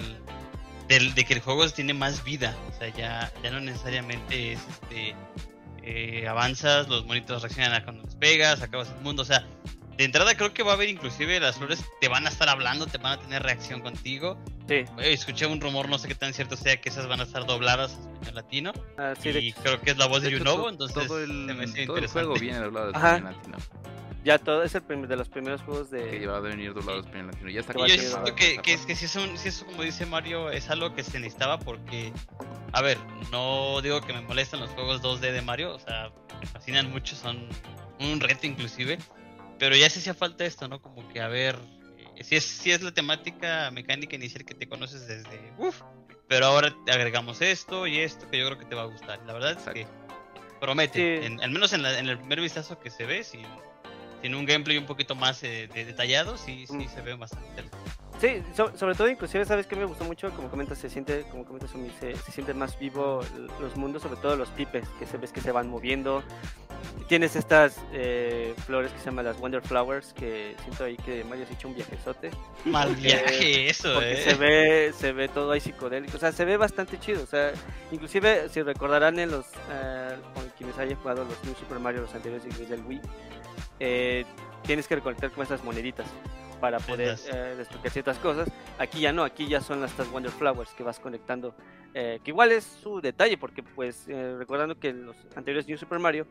del, 0.88 1.14
de 1.14 1.26
que 1.26 1.34
el 1.34 1.42
juego 1.42 1.68
tiene 1.70 1.94
más 1.94 2.24
vida. 2.24 2.56
O 2.70 2.78
sea, 2.78 2.90
ya, 2.90 3.32
ya 3.44 3.52
no 3.52 3.60
necesariamente 3.60 4.54
es 4.54 4.60
este 4.60 5.16
eh, 5.84 6.28
avanzas, 6.28 6.90
los 6.90 7.06
monitos 7.06 7.42
reaccionan 7.42 7.74
a 7.74 7.84
cuando 7.84 8.04
despegas, 8.04 8.62
acabas 8.62 8.90
el 8.90 9.02
mundo, 9.04 9.22
o 9.22 9.26
sea, 9.26 9.46
de 9.96 10.04
entrada 10.04 10.36
creo 10.36 10.54
que 10.54 10.62
va 10.62 10.72
a 10.72 10.74
haber 10.76 10.90
inclusive 10.90 11.40
las 11.40 11.56
flores 11.56 11.84
te 12.02 12.10
van 12.10 12.26
a 12.26 12.30
estar 12.30 12.50
hablando, 12.50 12.88
te 12.88 12.98
van 12.98 13.14
a 13.14 13.20
tener 13.20 13.42
reacción 13.42 13.80
contigo. 13.82 14.38
Sí. 14.68 14.84
escuché 15.00 15.46
un 15.46 15.62
rumor, 15.62 15.88
no 15.88 15.98
sé 15.98 16.10
qué 16.10 16.16
tan 16.16 16.34
cierto 16.34 16.58
sea, 16.58 16.82
que 16.82 16.90
esas 16.90 17.08
van 17.08 17.22
a 17.22 17.24
estar 17.24 17.46
dobladas 17.46 17.98
en 17.98 18.12
español 18.12 18.36
latino. 18.36 18.74
Ah, 18.98 19.14
sí, 19.18 19.30
y 19.30 19.54
creo 19.54 19.80
que 19.80 19.92
es 19.92 19.98
la 19.98 20.08
voz 20.08 20.24
de, 20.24 20.32
Yunobo, 20.32 20.70
entonces 20.70 20.94
todo 20.94 21.24
el, 21.24 21.86
todo 21.88 21.98
el 21.98 22.08
juego 22.08 22.34
viene 22.34 22.60
doblado 22.60 22.90
en 22.90 22.96
español 22.96 23.24
latino. 23.24 23.58
Ya 24.28 24.38
todo 24.40 24.62
es 24.62 24.76
el 24.76 25.08
de 25.08 25.16
los 25.16 25.30
primeros 25.30 25.62
juegos 25.62 25.90
de. 25.90 26.10
Que 26.10 26.20
lleva 26.20 26.36
a 26.36 26.42
venir 26.42 26.74
doblado 26.74 27.02
sí. 27.02 27.08
español 27.08 27.28
latino. 27.28 27.50
Ya 27.50 27.62
está 27.62 27.74
y 27.78 27.88
yo 27.88 27.98
siento 27.98 28.36
que, 28.36 28.58
que, 28.58 28.74
es 28.74 28.86
que 28.86 28.94
si 28.94 29.06
eso, 29.06 29.22
si 29.38 29.48
eso, 29.48 29.66
como 29.66 29.84
dice 29.84 30.06
Mario, 30.06 30.52
es 30.52 30.70
algo 30.70 30.94
que 30.94 31.02
se 31.02 31.18
necesitaba 31.18 31.58
porque. 31.60 32.12
A 32.74 32.82
ver, 32.82 32.98
no 33.32 33.80
digo 33.82 34.02
que 34.02 34.12
me 34.12 34.20
molestan 34.20 34.60
los 34.60 34.70
juegos 34.72 35.02
2D 35.02 35.32
de 35.32 35.42
Mario, 35.42 35.74
o 35.74 35.80
sea, 35.80 36.12
me 36.42 36.46
fascinan 36.46 36.92
mucho, 36.92 37.16
son 37.16 37.48
un 38.02 38.20
reto 38.20 38.46
inclusive. 38.48 38.98
Pero 39.60 39.78
ya 39.78 39.90
se 39.90 40.00
hacía 40.00 40.14
falta 40.14 40.44
esto, 40.44 40.68
¿no? 40.68 40.82
Como 40.82 41.08
que 41.08 41.22
a 41.22 41.30
ver. 41.30 41.56
Eh, 42.18 42.26
si 42.26 42.36
es, 42.36 42.44
si 42.44 42.72
es 42.72 42.82
la 42.82 42.92
temática 42.92 43.72
mecánica 43.72 44.18
inicial 44.18 44.44
que 44.44 44.56
te 44.56 44.68
conoces 44.68 45.08
desde. 45.08 45.54
Uf, 45.58 45.84
pero 46.28 46.48
ahora 46.48 46.76
te 46.86 46.92
agregamos 46.92 47.42
esto 47.42 47.88
y 47.88 48.00
esto 48.00 48.30
que 48.30 48.40
yo 48.40 48.48
creo 48.48 48.58
que 48.58 48.66
te 48.66 48.76
va 48.76 48.82
a 48.82 48.88
gustar. 48.88 49.22
La 49.26 49.32
verdad 49.32 49.52
es 49.52 49.74
que 49.74 49.88
promete, 50.60 51.26
al 51.42 51.52
menos 51.52 51.72
en, 51.72 51.86
en, 51.86 52.10
el 52.10 52.18
primer 52.18 52.42
vistazo 52.42 52.78
que 52.78 52.90
se 52.90 53.06
ve, 53.06 53.24
si 53.24 53.42
tiene 54.22 54.36
un 54.36 54.46
gameplay 54.46 54.78
un 54.78 54.86
poquito 54.86 55.16
más 55.16 55.44
eh, 55.44 55.70
detallado, 55.74 56.38
sí, 56.38 56.66
sí 56.68 56.74
mm. 56.74 56.90
se 56.90 57.02
ve 57.02 57.16
bastante 57.16 57.64
Sí, 58.20 58.42
sobre 58.76 58.96
todo, 58.96 59.08
inclusive, 59.10 59.46
¿sabes 59.46 59.68
que 59.68 59.76
me 59.76 59.86
gustó 59.86 60.04
mucho? 60.04 60.32
Como 60.32 60.50
comentas, 60.50 60.80
se 60.80 60.90
siente, 60.90 61.24
como 61.30 61.46
comentas, 61.46 61.70
se, 62.00 62.16
se 62.16 62.32
siente 62.32 62.56
más 62.56 62.80
vivo 62.80 63.22
los 63.60 63.76
mundos, 63.76 64.02
sobre 64.02 64.20
todo 64.20 64.36
los 64.36 64.50
pipes, 64.50 64.88
que 64.98 65.06
se 65.06 65.18
ves 65.18 65.32
que 65.32 65.40
se 65.40 65.52
van 65.52 65.70
moviendo. 65.70 66.24
Tienes 67.08 67.36
estas 67.36 67.78
eh, 67.94 68.56
flores 68.66 68.92
que 68.92 69.00
se 69.00 69.06
llaman 69.06 69.26
las 69.26 69.40
Wonder 69.40 69.62
Flowers, 69.62 70.14
que 70.14 70.56
siento 70.64 70.86
ahí 70.86 70.98
que 70.98 71.24
Mario 71.26 71.46
se 71.46 71.54
ha 71.54 71.56
hecho 71.56 71.68
un 71.68 71.76
viajezote. 71.76 72.32
Mal 72.66 72.96
viaje, 72.96 73.70
eso, 73.70 74.02
eh. 74.02 74.24
Se 74.24 74.34
ve, 74.34 74.94
se 74.98 75.12
ve 75.12 75.28
todo 75.28 75.52
ahí 75.52 75.60
psicodélico, 75.60 76.18
o 76.18 76.20
sea, 76.20 76.32
se 76.32 76.44
ve 76.44 76.58
bastante 76.58 77.00
chido, 77.00 77.24
o 77.24 77.28
sea, 77.28 77.54
inclusive, 77.92 78.50
si 78.50 78.64
recordarán 78.64 79.20
en 79.20 79.30
los, 79.30 79.46
eh, 79.72 80.18
quienes 80.58 80.78
hayan 80.80 81.00
jugado 81.00 81.24
los 81.24 81.44
New 81.44 81.56
Super 81.56 81.80
Mario, 81.80 82.02
los 82.02 82.16
anteriores 82.16 82.70
del 82.70 82.82
Wii, 82.82 83.02
eh, 83.80 84.26
tienes 84.64 84.88
que 84.88 84.96
recolectar 84.96 85.32
como 85.32 85.44
estas 85.44 85.64
moneditas 85.64 86.08
para 86.60 86.80
poder 86.80 87.18
eh, 87.34 87.56
desbloquear 87.58 87.92
ciertas 87.92 88.18
cosas. 88.18 88.50
Aquí 88.80 89.02
ya 89.02 89.14
no, 89.14 89.24
aquí 89.24 89.48
ya 89.48 89.62
son 89.62 89.84
estas 89.84 90.10
Wonder 90.12 90.32
Flowers 90.32 90.72
que 90.72 90.84
vas 90.84 91.00
conectando, 91.00 91.56
eh, 91.94 92.20
que 92.24 92.32
igual 92.32 92.52
es 92.52 92.64
su 92.64 93.02
detalle, 93.02 93.38
porque 93.38 93.64
pues 93.64 94.08
eh, 94.08 94.36
recordando 94.38 94.80
que 94.80 94.90
en 94.90 95.06
los 95.06 95.16
anteriores 95.36 95.68
New 95.68 95.78
Super 95.78 96.00
Mario, 96.00 96.28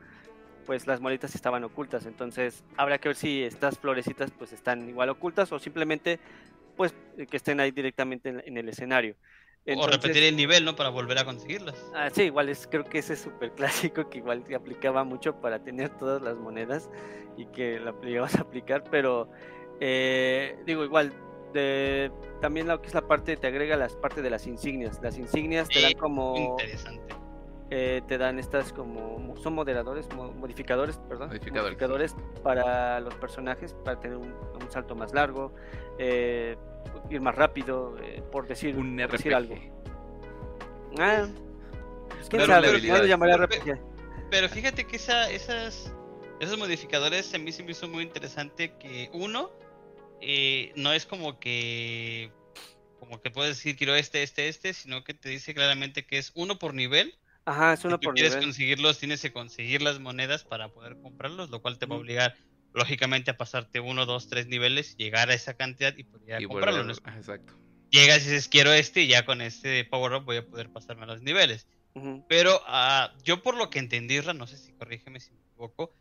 pues 0.67 0.87
las 0.87 1.01
moneditas 1.01 1.35
estaban 1.35 1.63
ocultas, 1.65 2.07
entonces 2.07 2.65
habrá 2.77 2.99
que 2.99 3.09
ver 3.09 3.17
si 3.17 3.45
estas 3.45 3.79
florecitas 3.79 4.33
pues 4.33 4.53
están 4.53 4.89
igual 4.89 5.09
ocultas 5.11 5.53
o 5.53 5.59
simplemente 5.59 6.19
pues 6.77 6.93
que 7.31 7.37
estén 7.37 7.61
ahí 7.61 7.71
directamente 7.71 8.29
en 8.45 8.59
el 8.59 8.69
escenario 8.69 9.15
o 9.75 9.87
repetir 9.87 10.23
el 10.23 10.37
nivel, 10.37 10.65
¿no? 10.65 10.77
Para 10.77 10.91
volver 10.91 11.19
a 11.19 11.25
conseguirlas. 11.25 11.75
Ah, 11.95 12.09
sí, 12.13 12.25
igual 12.25 12.49
es, 12.49 12.67
creo 12.67 12.85
que 12.85 12.99
ese 12.99 13.15
es 13.15 13.21
súper 13.21 13.53
clásico 13.53 14.09
que 14.09 14.19
igual 14.19 14.45
te 14.45 14.55
aplicaba 14.55 15.05
mucho 15.05 15.41
para 15.41 15.63
tener 15.63 15.91
todas 15.99 16.23
las 16.23 16.37
monedas 16.37 16.91
y 17.37 17.47
que 17.47 17.81
la 17.81 17.95
llegabas 18.03 18.37
a 18.37 18.43
aplicar, 18.43 18.85
pero 18.91 19.29
eh, 19.81 20.57
digo, 20.67 20.85
igual, 20.85 21.13
de, 21.53 22.11
también 22.41 22.69
lo 22.69 22.81
que 22.81 22.89
es 22.89 22.95
la 22.95 23.07
parte, 23.07 23.37
te 23.37 23.47
agrega 23.47 23.77
las 23.77 23.97
partes 23.97 24.23
de 24.23 24.31
las 24.31 24.47
insignias. 24.47 25.01
Las 25.03 25.19
insignias 25.19 25.69
te 25.69 25.83
dan 25.83 25.95
como... 25.95 26.37
Interesante. 26.37 27.26
Eh, 27.71 28.01
te 28.07 28.17
dan 28.17 28.39
estas 28.39 28.73
como 28.73 29.37
son 29.39 29.55
moderadores 29.55 30.07
modificadores 30.15 30.99
perdón 31.09 31.31
modificadores, 31.31 32.15
para 32.45 33.01
los 33.01 33.13
personajes 33.17 33.75
para 33.85 33.99
tener 33.99 34.19
un, 34.19 34.33
un 34.33 34.71
salto 34.71 34.95
más 34.95 35.13
largo 35.13 35.53
eh, 35.99 36.57
ir 37.11 37.21
más 37.21 37.35
rápido, 37.35 37.97
eh, 38.03 38.23
por 38.33 38.47
decir, 38.47 38.77
un 38.77 38.97
decir 38.97 39.35
algo. 39.35 39.55
Ah, 40.99 41.27
pues, 42.09 42.29
quién 42.29 42.47
sabe, 42.47 42.69
pero, 42.81 43.49
pero, 44.31 44.49
fíjate 44.49 44.87
que 44.87 44.97
esa, 44.97 45.31
esas, 45.31 45.93
esos 46.41 46.59
modificadores 46.59 47.33
a 47.35 47.39
mí 47.39 47.53
se 47.53 47.63
me 47.63 47.73
hizo 47.73 47.89
muy 47.89 48.03
interesante 48.03 48.73
que 48.79 49.11
uno, 49.13 49.51
eh, 50.21 50.73
no 50.77 50.93
es 50.93 51.07
como 51.07 51.39
que 51.39 52.31
como 52.99 53.21
que 53.21 53.31
puedes 53.31 53.57
decir 53.57 53.77
quiero 53.77 53.95
este, 53.95 54.23
este, 54.23 54.49
este, 54.49 54.73
sino 54.73 55.05
que 55.05 55.15
te 55.15 55.29
dice 55.29 55.55
claramente 55.55 56.07
que 56.07 56.19
es 56.19 56.33
uno 56.35 56.59
por 56.59 56.75
nivel. 56.75 57.15
Ajá, 57.47 57.75
es 57.75 57.85
uno 57.85 57.97
si 58.01 58.05
por 58.05 58.15
quieres 58.15 58.37
conseguirlos, 58.37 58.99
tienes 58.99 59.23
que 59.23 59.33
conseguir 59.33 59.81
las 59.81 60.01
monedas 60.01 60.43
para 60.43 60.69
poder 60.69 61.01
comprarlos, 61.01 61.49
lo 61.49 61.63
cual 61.63 61.79
te 61.79 61.87
va 61.87 61.95
a 61.95 61.99
obligar 61.99 62.37
lógicamente 62.75 63.31
a 63.31 63.37
pasarte 63.37 63.79
uno, 63.79 64.05
dos, 64.05 64.29
tres 64.29 64.49
niveles, 64.49 64.97
llegar 64.97 65.31
a 65.31 65.35
esa 65.35 65.55
cantidad 65.55 65.97
y 65.97 66.03
poder 66.03 66.45
comprarlo. 66.45 66.91
exacto. 66.91 67.55
Llegas 67.91 68.23
y 68.23 68.31
dices, 68.31 68.49
quiero 68.49 68.73
este 68.73 69.03
y 69.03 69.07
ya 69.07 69.25
con 69.25 69.41
este 69.41 69.85
power 69.85 70.15
up 70.15 70.25
voy 70.25 70.39
a 70.39 70.47
poder 70.47 70.71
pasarme 70.71 71.05
a 71.05 71.07
los 71.07 71.23
niveles. 71.23 71.69
Pero 72.29 72.61
uh, 72.69 73.17
yo 73.23 73.43
por 73.43 73.57
lo 73.57 73.71
que 73.71 73.79
entendí, 73.79 74.19
no 74.21 74.47
sé 74.47 74.59
si 74.59 74.73
corrígeme 74.73 75.19
si 75.19 75.31
me 75.31 75.41
equivoco, 75.41 75.95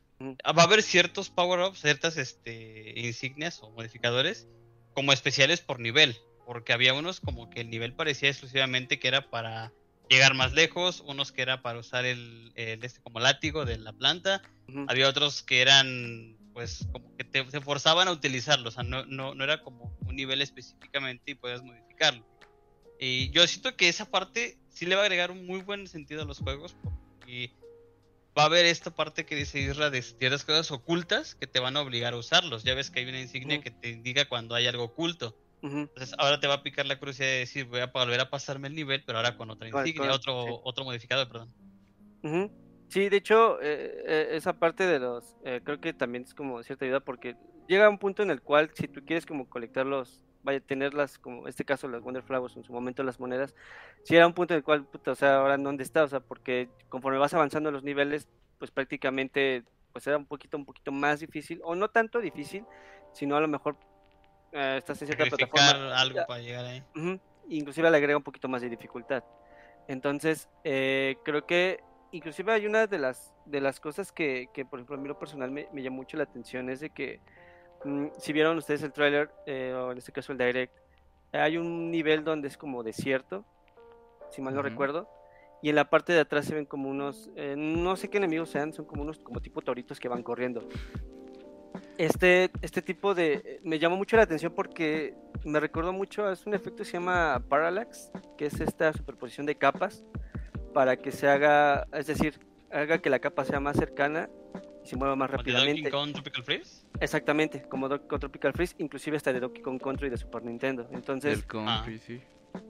ah, 0.44 0.52
va 0.52 0.64
a 0.64 0.66
haber 0.66 0.82
ciertos 0.84 1.30
power 1.30 1.62
ups, 1.62 1.80
ciertas 1.80 2.18
este, 2.18 3.00
insignias 3.00 3.62
o 3.62 3.70
modificadores 3.70 4.48
como 4.94 5.14
especiales 5.14 5.62
por 5.62 5.80
nivel. 5.80 6.18
Porque 6.46 6.74
había 6.74 6.94
unos 6.94 7.22
como 7.22 7.50
que 7.50 7.62
el 7.62 7.70
nivel 7.70 7.94
parecía 7.94 8.30
exclusivamente 8.30 9.00
que 9.00 9.08
era 9.08 9.30
para 9.30 9.72
llegar 10.10 10.34
más 10.34 10.54
lejos, 10.54 11.02
unos 11.02 11.32
que 11.32 11.42
era 11.42 11.62
para 11.62 11.80
usar 11.80 12.06
el, 12.06 12.52
este 12.56 13.02
como 13.02 13.20
látigo 13.20 13.66
de 13.66 13.78
la 13.78 13.94
planta, 13.94 14.42
había 14.88 15.10
otros 15.10 15.44
que 15.44 15.62
eran 15.62 16.38
pues 16.54 16.88
como 16.94 17.16
que 17.18 17.26
te, 17.26 17.44
forzaban 17.62 18.08
a 18.08 18.12
utilizarlo, 18.12 18.70
o 18.70 18.72
sea, 18.72 18.84
no, 18.84 19.06
no, 19.06 19.36
no 19.36 19.44
era 19.44 19.62
como 19.62 19.98
un 20.06 20.16
nivel 20.16 20.42
específicamente 20.42 21.32
y 21.32 21.36
puedes 21.36 21.62
modificarlo. 21.62 22.26
Y 22.98 23.30
yo 23.32 23.46
siento 23.46 23.76
que 23.76 23.90
esa 23.90 24.10
parte 24.10 24.58
sí 24.70 24.86
le 24.86 24.96
va 24.96 25.02
a 25.02 25.06
agregar 25.06 25.32
un 25.32 25.46
muy 25.46 25.62
buen 25.62 25.88
sentido 25.88 26.22
a 26.22 26.26
los 26.26 26.40
juegos, 26.40 26.78
porque 26.82 27.52
va 28.38 28.44
a 28.44 28.46
haber 28.46 28.66
esta 28.66 28.92
parte 28.92 29.26
que 29.26 29.36
dice 29.36 29.60
Isra 29.60 29.90
de 29.90 30.02
ciertas 30.02 30.44
cosas 30.44 30.72
ocultas 30.72 31.36
que 31.36 31.48
te 31.48 31.60
van 31.60 31.78
a 31.78 31.82
obligar 31.82 32.14
a 32.14 32.18
usarlos. 32.18 32.64
Ya 32.64 32.74
ves 32.74 32.90
que 32.90 33.00
hay 33.00 33.10
una 33.10 33.22
insignia 33.22 33.62
que 33.62 33.72
te 33.72 33.90
indica 33.90 34.26
cuando 34.26 34.56
hay 34.56 34.68
algo 34.68 34.84
oculto. 34.84 35.38
Entonces 35.62 36.14
ahora 36.18 36.40
te 36.40 36.48
va 36.48 36.56
a 36.56 36.64
picar 36.64 36.86
la 36.86 37.00
curiosidad 37.00 37.28
de 37.28 37.40
decir, 37.40 37.66
voy 37.66 37.80
a 37.80 37.88
volver 37.88 38.20
a 38.20 38.30
pasarme 38.30 38.68
el 38.68 38.76
nivel, 38.76 39.04
pero 39.06 39.18
ahora 39.18 39.36
con 39.36 39.50
otra 39.50 39.68
insignia, 39.68 40.12
otro, 40.12 40.62
otro 40.64 40.84
modificador, 40.84 41.28
perdón. 41.28 41.52
Sí, 42.90 43.10
de 43.10 43.18
hecho, 43.18 43.62
eh, 43.62 44.04
eh, 44.06 44.28
esa 44.32 44.54
parte 44.54 44.86
de 44.86 45.00
los, 45.00 45.36
eh, 45.44 45.62
creo 45.64 45.80
que 45.80 45.94
también 45.94 46.24
es 46.24 46.34
como 46.34 46.62
cierta 46.64 46.86
ayuda 46.86 47.00
porque 47.00 47.36
llega 47.68 47.90
un 47.90 47.98
punto 47.98 48.24
en 48.24 48.30
el 48.30 48.42
cual 48.42 48.72
si 48.74 48.88
tú 48.88 49.04
quieres 49.04 49.26
como 49.26 49.50
colectarlos, 49.50 50.24
vaya 50.44 50.60
a 50.60 50.62
tenerlas, 50.62 51.18
como 51.18 51.42
en 51.42 51.48
este 51.48 51.66
caso 51.66 51.88
las 51.88 52.02
Wonder 52.02 52.24
Flowers, 52.24 52.56
en 52.56 52.64
su 52.64 52.72
momento 52.72 53.04
las 53.04 53.20
monedas, 53.20 53.56
si 54.04 54.16
era 54.16 54.28
un 54.28 54.34
punto 54.34 54.54
en 54.54 54.60
el 54.60 54.64
cual, 54.64 54.86
puta, 54.86 55.12
o 55.12 55.16
sea, 55.16 55.38
ahora 55.38 55.58
dónde 55.58 55.84
está, 55.84 56.04
o 56.04 56.08
sea, 56.08 56.20
porque 56.20 56.70
conforme 56.90 57.18
vas 57.18 57.34
avanzando 57.34 57.72
los 57.72 57.84
niveles, 57.84 58.28
pues 58.60 58.70
prácticamente, 58.70 59.64
pues 59.92 60.06
era 60.06 60.18
un 60.18 60.26
poquito, 60.26 60.56
un 60.56 60.66
poquito 60.66 60.92
más 60.92 61.20
difícil, 61.20 61.60
o 61.64 61.76
no 61.76 61.90
tanto 61.90 62.20
difícil, 62.20 62.64
sino 63.14 63.36
a 63.36 63.42
lo 63.42 63.48
mejor 63.48 63.78
estás 64.78 65.02
en 65.02 65.08
cierta 65.08 65.26
plataforma. 65.26 66.00
algo 66.00 66.20
para 66.28 66.42
llegar 66.42 66.66
ahí. 66.66 66.84
inclusive 67.50 67.90
le 67.90 67.98
agrega 67.98 68.18
un 68.18 68.24
poquito 68.24 68.48
más 68.48 68.62
de 68.62 68.70
dificultad. 68.70 69.24
Entonces, 69.88 70.50
creo 70.64 71.46
que 71.46 71.80
inclusive 72.16 72.54
hay 72.54 72.66
una 72.66 72.88
de 72.88 72.98
las, 72.98 73.34
de 73.46 73.62
las 73.62 73.80
cosas 73.80 74.12
que, 74.12 74.50
que, 74.54 74.66
por 74.66 74.80
ejemplo, 74.80 74.96
a 74.96 75.00
mí 75.00 75.08
lo 75.08 75.20
personal 75.20 75.52
me, 75.52 75.68
me 75.74 75.84
llamó 75.84 75.98
mucho 75.98 76.18
la 76.18 76.24
atención 76.24 76.70
es 76.70 76.80
de 76.80 76.90
que, 76.90 77.20
mm, 77.84 78.08
si 78.18 78.34
vieron 78.34 78.58
ustedes 78.58 78.84
el 78.84 78.94
trailer, 78.94 79.30
eh, 79.46 79.74
o 79.76 79.92
en 79.92 79.98
este 79.98 80.12
caso 80.12 80.32
el 80.32 80.38
direct, 80.38 80.74
hay 81.34 81.58
un 81.58 81.92
nivel 81.92 82.24
donde 82.24 82.48
es 82.48 82.58
como 82.58 82.84
desierto, 82.84 83.44
si 84.32 84.42
mal 84.42 84.56
no 84.56 84.62
recuerdo, 84.62 85.10
y 85.62 85.70
en 85.70 85.76
la 85.76 85.90
parte 85.90 86.14
de 86.14 86.22
atrás 86.22 86.46
se 86.46 86.56
ven 86.56 86.66
como 86.66 86.90
unos, 86.90 87.30
eh, 87.36 87.56
no 87.58 87.96
sé 87.96 88.10
qué 88.10 88.18
enemigos 88.18 88.50
sean, 88.50 88.72
son 88.72 88.86
como 88.86 89.02
unos 89.02 89.20
como 89.20 89.42
tipo 89.42 89.62
toritos 89.62 90.00
que 90.00 90.08
van 90.08 90.24
corriendo. 90.24 90.68
Este, 91.98 92.52
este 92.62 92.82
tipo 92.82 93.16
de... 93.16 93.60
Me 93.64 93.80
llamó 93.80 93.96
mucho 93.98 94.18
la 94.18 94.24
atención 94.24 94.54
porque 94.54 95.14
me 95.46 95.60
recordó 95.60 95.94
mucho, 95.94 96.30
es 96.32 96.46
un 96.46 96.54
efecto 96.54 96.78
que 96.78 96.86
se 96.86 96.94
llama 96.94 97.44
Parallax, 97.48 98.12
que 98.38 98.48
es 98.48 98.60
esta 98.60 98.92
superposición 98.94 99.46
de 99.46 99.56
capas 99.56 100.04
para 100.74 100.98
que 100.98 101.12
se 101.12 101.28
haga, 101.28 101.88
es 101.94 102.08
decir, 102.08 102.40
haga 102.72 102.98
que 102.98 103.10
la 103.10 103.20
capa 103.20 103.46
sea 103.46 103.60
más 103.60 103.78
cercana 103.78 104.30
y 104.84 104.88
se 104.88 104.98
mueva 104.98 105.16
más 105.16 105.30
rápidamente. 105.30 105.90
Donkey 105.90 105.92
Kong 105.92 106.14
Tropical 106.14 106.44
Freeze? 106.44 106.86
Exactamente, 107.00 107.62
como 107.64 107.88
Donkey 107.88 108.08
Kong 108.08 108.20
Tropical 108.20 108.54
Freeze, 108.54 108.76
inclusive 108.80 109.16
hasta 109.18 109.32
de 109.32 109.40
Donkey 109.40 109.62
Kong 109.62 109.82
Country 109.82 110.10
de 110.10 110.18
Super 110.18 110.44
Nintendo. 110.44 110.88
Entonces, 110.92 111.46
ah. 111.54 111.86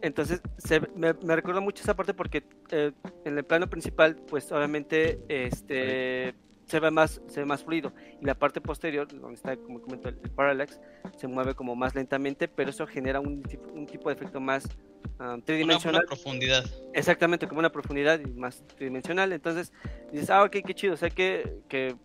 Entonces, 0.01 0.41
se, 0.57 0.81
me, 0.95 1.13
me 1.13 1.35
recuerda 1.35 1.61
mucho 1.61 1.83
esa 1.83 1.95
parte 1.95 2.13
porque 2.13 2.43
eh, 2.71 2.91
en 3.23 3.37
el 3.37 3.43
plano 3.43 3.69
principal, 3.69 4.15
pues 4.27 4.51
obviamente, 4.51 5.19
este 5.29 6.35
se 6.65 6.79
ve 6.79 6.91
más, 6.91 7.21
se 7.27 7.39
ve 7.39 7.45
más 7.45 7.63
fluido. 7.63 7.93
Y 8.21 8.25
la 8.25 8.35
parte 8.35 8.61
posterior, 8.61 9.07
donde 9.07 9.35
está, 9.35 9.55
como 9.57 9.81
comento, 9.81 10.09
el, 10.09 10.15
parallax, 10.15 10.79
se 11.15 11.27
mueve 11.27 11.53
como 11.55 11.75
más 11.75 11.95
lentamente, 11.95 12.47
pero 12.47 12.69
eso 12.69 12.87
genera 12.87 13.19
un 13.19 13.43
tipo, 13.43 13.71
un 13.71 13.85
tipo 13.85 14.09
de 14.09 14.15
efecto 14.15 14.39
más 14.39 14.65
um, 15.19 15.41
tridimensional. 15.41 16.01
Una, 16.01 16.07
profundidad. 16.07 16.65
Exactamente, 16.93 17.47
como 17.47 17.59
una 17.59 17.71
profundidad 17.71 18.19
y 18.19 18.31
más 18.33 18.63
tridimensional. 18.75 19.31
Entonces 19.31 19.71
dices, 20.11 20.29
ah, 20.29 20.43
ok, 20.43 20.57
qué 20.65 20.73
chido. 20.73 20.95
O 20.95 20.97
sea 20.97 21.09
que, 21.09 21.59
que 21.69 21.95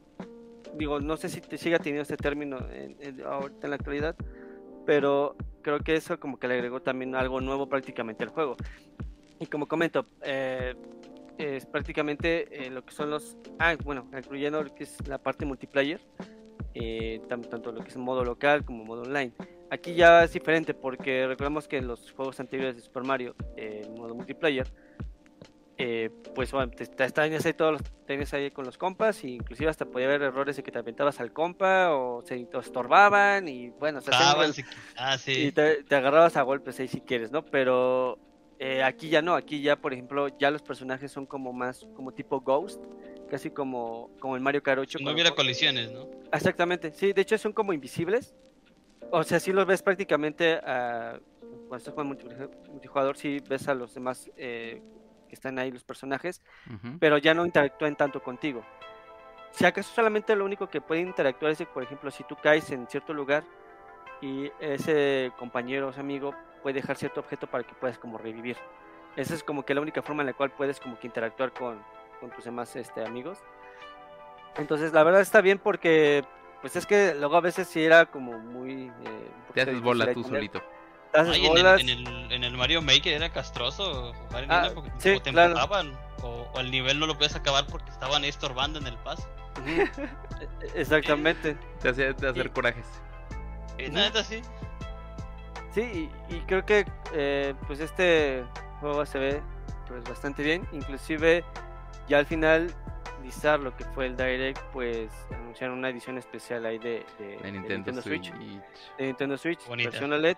digo, 0.74 1.00
no 1.00 1.16
sé 1.16 1.28
si 1.28 1.40
te 1.40 1.58
siga 1.58 1.78
teniendo 1.78 2.02
este 2.02 2.16
término 2.16 2.58
en, 2.70 2.96
ahorita 3.24 3.66
en 3.66 3.70
la 3.70 3.76
actualidad, 3.76 4.16
pero 4.84 5.36
creo 5.62 5.80
que 5.80 5.94
eso 5.94 6.20
como 6.20 6.38
que 6.38 6.48
le 6.48 6.54
agregó 6.54 6.80
también 6.80 7.14
algo 7.14 7.40
nuevo 7.40 7.68
prácticamente 7.68 8.24
al 8.24 8.30
juego. 8.30 8.56
Y 9.38 9.46
como 9.46 9.66
comento, 9.66 10.06
eh, 10.22 10.74
es 11.40 11.66
prácticamente 11.66 12.66
eh, 12.66 12.70
lo 12.70 12.84
que 12.84 12.92
son 12.92 13.10
los. 13.10 13.36
Ah, 13.58 13.76
bueno, 13.84 14.06
incluyendo 14.16 14.62
lo 14.62 14.74
que 14.74 14.84
es 14.84 14.96
la 15.06 15.18
parte 15.18 15.44
multiplayer, 15.44 16.00
eh, 16.74 17.20
tanto, 17.28 17.72
lo 17.72 17.82
que 17.82 17.88
es 17.88 17.96
modo 17.96 18.24
local 18.24 18.64
como 18.64 18.84
modo 18.84 19.02
online. 19.02 19.32
Aquí 19.70 19.94
ya 19.94 20.24
es 20.24 20.32
diferente 20.32 20.74
porque 20.74 21.26
recordemos 21.26 21.68
que 21.68 21.78
en 21.78 21.86
los 21.86 22.10
juegos 22.12 22.40
anteriores 22.40 22.76
de 22.76 22.82
Super 22.82 23.04
Mario, 23.04 23.36
eh, 23.56 23.82
en 23.84 23.94
modo 23.94 24.14
multiplayer, 24.14 24.72
pues 26.34 26.52
bueno, 26.52 26.70
te, 26.72 26.86
te, 26.86 27.20
ahí 27.22 27.52
todos 27.54 27.80
los, 27.80 28.32
ahí 28.34 28.50
con 28.50 28.66
los 28.66 28.76
compas, 28.76 29.24
e 29.24 29.28
inclusive 29.28 29.70
hasta 29.70 29.86
podía 29.86 30.08
haber 30.08 30.20
errores 30.20 30.56
de 30.56 30.62
que 30.62 30.70
te 30.70 30.78
aventabas 30.78 31.20
al 31.20 31.32
compa 31.32 31.94
o 31.94 32.22
se 32.22 32.46
estorbaban 32.60 33.48
y 33.48 33.70
bueno, 33.70 34.00
ah, 34.98 35.16
sí. 35.16 35.32
y 35.46 35.52
te, 35.52 35.82
te, 35.84 35.94
agarrabas 35.94 36.36
a 36.36 36.42
golpes 36.42 36.78
ahí 36.80 36.88
si 36.88 37.00
quieres, 37.00 37.30
¿no? 37.30 37.46
Pero 37.46 38.18
eh, 38.62 38.82
aquí 38.82 39.08
ya 39.08 39.22
no, 39.22 39.34
aquí 39.34 39.62
ya, 39.62 39.76
por 39.76 39.94
ejemplo, 39.94 40.28
ya 40.36 40.50
los 40.50 40.60
personajes 40.60 41.10
son 41.10 41.24
como 41.24 41.50
más, 41.50 41.88
como 41.96 42.12
tipo 42.12 42.42
Ghost, 42.42 42.84
casi 43.30 43.50
como, 43.50 44.10
como 44.20 44.36
el 44.36 44.42
Mario 44.42 44.62
Kart 44.62 44.80
8. 44.80 44.98
No 45.00 45.12
hubiera 45.12 45.30
colisiones, 45.30 45.90
¿no? 45.90 46.06
Exactamente, 46.30 46.92
sí, 46.92 47.14
de 47.14 47.22
hecho 47.22 47.38
son 47.38 47.54
como 47.54 47.72
invisibles. 47.72 48.34
O 49.10 49.24
sea, 49.24 49.40
si 49.40 49.50
los 49.50 49.64
ves 49.64 49.82
prácticamente 49.82 50.60
a, 50.62 51.18
cuando 51.40 51.76
estás 51.78 51.94
jugando 51.94 52.18
multijugador, 52.68 53.16
sí 53.16 53.38
ves 53.48 53.66
a 53.66 53.72
los 53.72 53.94
demás 53.94 54.30
eh, 54.36 54.82
que 55.26 55.34
están 55.34 55.58
ahí, 55.58 55.70
los 55.70 55.84
personajes, 55.84 56.42
pero 56.98 57.16
ya 57.16 57.32
no 57.32 57.46
interactúan 57.46 57.96
tanto 57.96 58.22
contigo. 58.22 58.62
Si 59.52 59.64
acaso 59.64 59.90
solamente 59.94 60.36
lo 60.36 60.44
único 60.44 60.68
que 60.68 60.82
puede 60.82 61.00
interactuar 61.00 61.52
es, 61.52 61.62
por 61.62 61.82
ejemplo, 61.82 62.10
si 62.10 62.24
tú 62.24 62.36
caes 62.36 62.70
en 62.72 62.86
cierto 62.88 63.14
lugar 63.14 63.42
y 64.20 64.50
ese 64.60 65.32
compañero 65.38 65.88
o 65.88 65.98
amigo 65.98 66.34
puede 66.62 66.80
dejar 66.80 66.96
cierto 66.96 67.20
objeto 67.20 67.46
para 67.46 67.64
que 67.64 67.74
puedas 67.74 67.98
como 67.98 68.18
revivir. 68.18 68.56
Esa 69.16 69.34
es 69.34 69.42
como 69.42 69.64
que 69.64 69.74
la 69.74 69.80
única 69.80 70.02
forma 70.02 70.22
en 70.22 70.28
la 70.28 70.32
cual 70.34 70.50
puedes 70.50 70.80
como 70.80 70.98
que 70.98 71.06
interactuar 71.06 71.52
con, 71.52 71.82
con 72.20 72.30
tus 72.30 72.44
demás 72.44 72.74
este, 72.76 73.04
amigos. 73.04 73.38
Entonces 74.56 74.92
la 74.92 75.02
verdad 75.02 75.20
está 75.20 75.40
bien 75.40 75.58
porque 75.58 76.24
pues 76.60 76.76
es 76.76 76.86
que 76.86 77.14
luego 77.14 77.36
a 77.36 77.40
veces 77.40 77.68
sí 77.68 77.82
era 77.82 78.06
como 78.06 78.38
muy... 78.38 78.88
Eh, 78.88 79.30
te 79.54 79.62
haces 79.62 79.80
bola 79.80 80.12
tú 80.12 80.22
solito. 80.22 80.62
Ay, 81.12 81.44
en, 81.44 81.56
el, 81.56 81.66
en, 81.66 81.88
el, 81.88 82.32
en, 82.32 82.44
el, 82.44 82.56
Mario 82.56 82.82
Maker 82.82 83.14
era 83.14 83.30
castroso 83.30 84.12
jugar 84.12 84.44
en 84.44 84.52
ah, 84.52 84.70
porque 84.72 84.90
sí, 84.98 85.18
te 85.18 85.32
claro. 85.32 85.56
o, 86.22 86.48
o, 86.54 86.60
el 86.60 86.70
nivel 86.70 87.00
no 87.00 87.06
lo 87.06 87.18
puedes 87.18 87.34
acabar 87.34 87.66
porque 87.66 87.90
estaban 87.90 88.24
estorbando 88.24 88.78
en 88.78 88.86
el 88.86 88.96
paso. 88.98 89.28
Exactamente. 90.76 91.56
Te 91.80 91.88
hacía 91.88 92.12
de 92.12 92.28
hacer 92.28 92.50
corajes. 92.52 92.86
Y 93.76 93.90
nada, 93.90 94.22
sí. 94.22 94.40
Sí, 95.72 96.08
y, 96.28 96.40
creo 96.40 96.64
que 96.64 96.84
eh, 97.14 97.54
pues 97.66 97.80
este 97.80 98.44
juego 98.80 99.06
se 99.06 99.18
ve 99.18 99.42
pues 99.86 100.04
bastante 100.04 100.42
bien. 100.42 100.66
Inclusive 100.72 101.44
ya 102.08 102.18
al 102.18 102.26
final 102.26 102.74
Lizar 103.22 103.60
lo 103.60 103.76
que 103.76 103.84
fue 103.84 104.06
el 104.06 104.16
Direct, 104.16 104.58
pues 104.72 105.10
anunciaron 105.30 105.78
una 105.78 105.90
edición 105.90 106.16
especial 106.16 106.64
ahí 106.64 106.78
de, 106.78 107.04
Nintendo, 107.44 108.00
Switch. 108.00 108.32
De 108.32 109.06
Nintendo 109.06 109.36
Switch, 109.36 109.60
versión 109.68 110.12
OLED. 110.12 110.36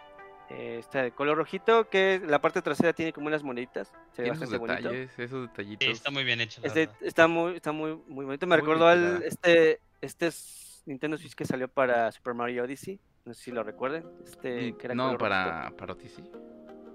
Eh, 0.50 0.78
está 0.80 1.02
de 1.02 1.12
color 1.12 1.38
rojito, 1.38 1.88
que 1.88 2.20
la 2.26 2.40
parte 2.40 2.60
trasera 2.60 2.92
tiene 2.92 3.12
como 3.12 3.28
unas 3.28 3.42
moneditas. 3.42 3.92
Se 4.12 4.22
ve 4.22 4.30
bastante 4.30 4.58
bonito. 4.58 4.90
Esos 4.90 5.48
detallitos. 5.48 5.88
está 5.88 6.10
muy 6.10 6.24
bien 6.24 6.40
hecho. 6.40 6.60
Este, 6.64 6.90
está 7.00 7.28
muy, 7.28 7.56
está 7.56 7.72
muy, 7.72 7.98
muy 8.06 8.24
bonito. 8.24 8.46
Me 8.46 8.56
recordó 8.56 8.88
al 8.88 9.22
este, 9.22 9.80
este 10.00 10.30
Nintendo 10.84 11.16
Switch 11.16 11.34
que 11.34 11.44
salió 11.44 11.68
para 11.68 12.10
Super 12.12 12.34
Mario 12.34 12.64
Odyssey. 12.64 12.98
No 13.24 13.34
sé 13.34 13.42
si 13.44 13.50
lo 13.52 13.62
recuerden. 13.62 14.04
Este, 14.24 14.76
que 14.76 14.86
era 14.86 14.94
no, 14.94 15.16
para, 15.16 15.72
para 15.76 15.92
Odyssey. 15.92 16.24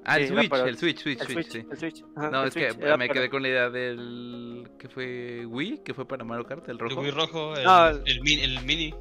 Ah, 0.03 0.17
el, 0.17 0.27
Switch, 0.27 0.53
el 0.53 0.77
Switch, 0.77 1.01
Switch, 1.01 1.23
Switch, 1.23 1.51
sí. 1.51 1.67
El 1.69 1.77
Switch. 1.77 2.05
no, 2.15 2.45
es 2.45 2.53
que 2.53 2.73
me 2.97 3.09
quedé 3.09 3.29
con 3.29 3.41
la 3.41 3.49
idea 3.49 3.69
del. 3.69 4.69
¿Qué 4.79 4.87
fue? 4.87 5.45
Wii, 5.45 5.83
que 5.83 5.93
fue 5.93 6.07
para 6.07 6.23
Mario 6.23 6.45
Kart, 6.45 6.67
el 6.69 6.79
rojo. 6.79 7.01
El 7.01 7.07
Wii 7.07 7.11
rojo, 7.11 7.53
el, 7.55 8.41
el, 8.41 8.63
mini. 8.63 8.93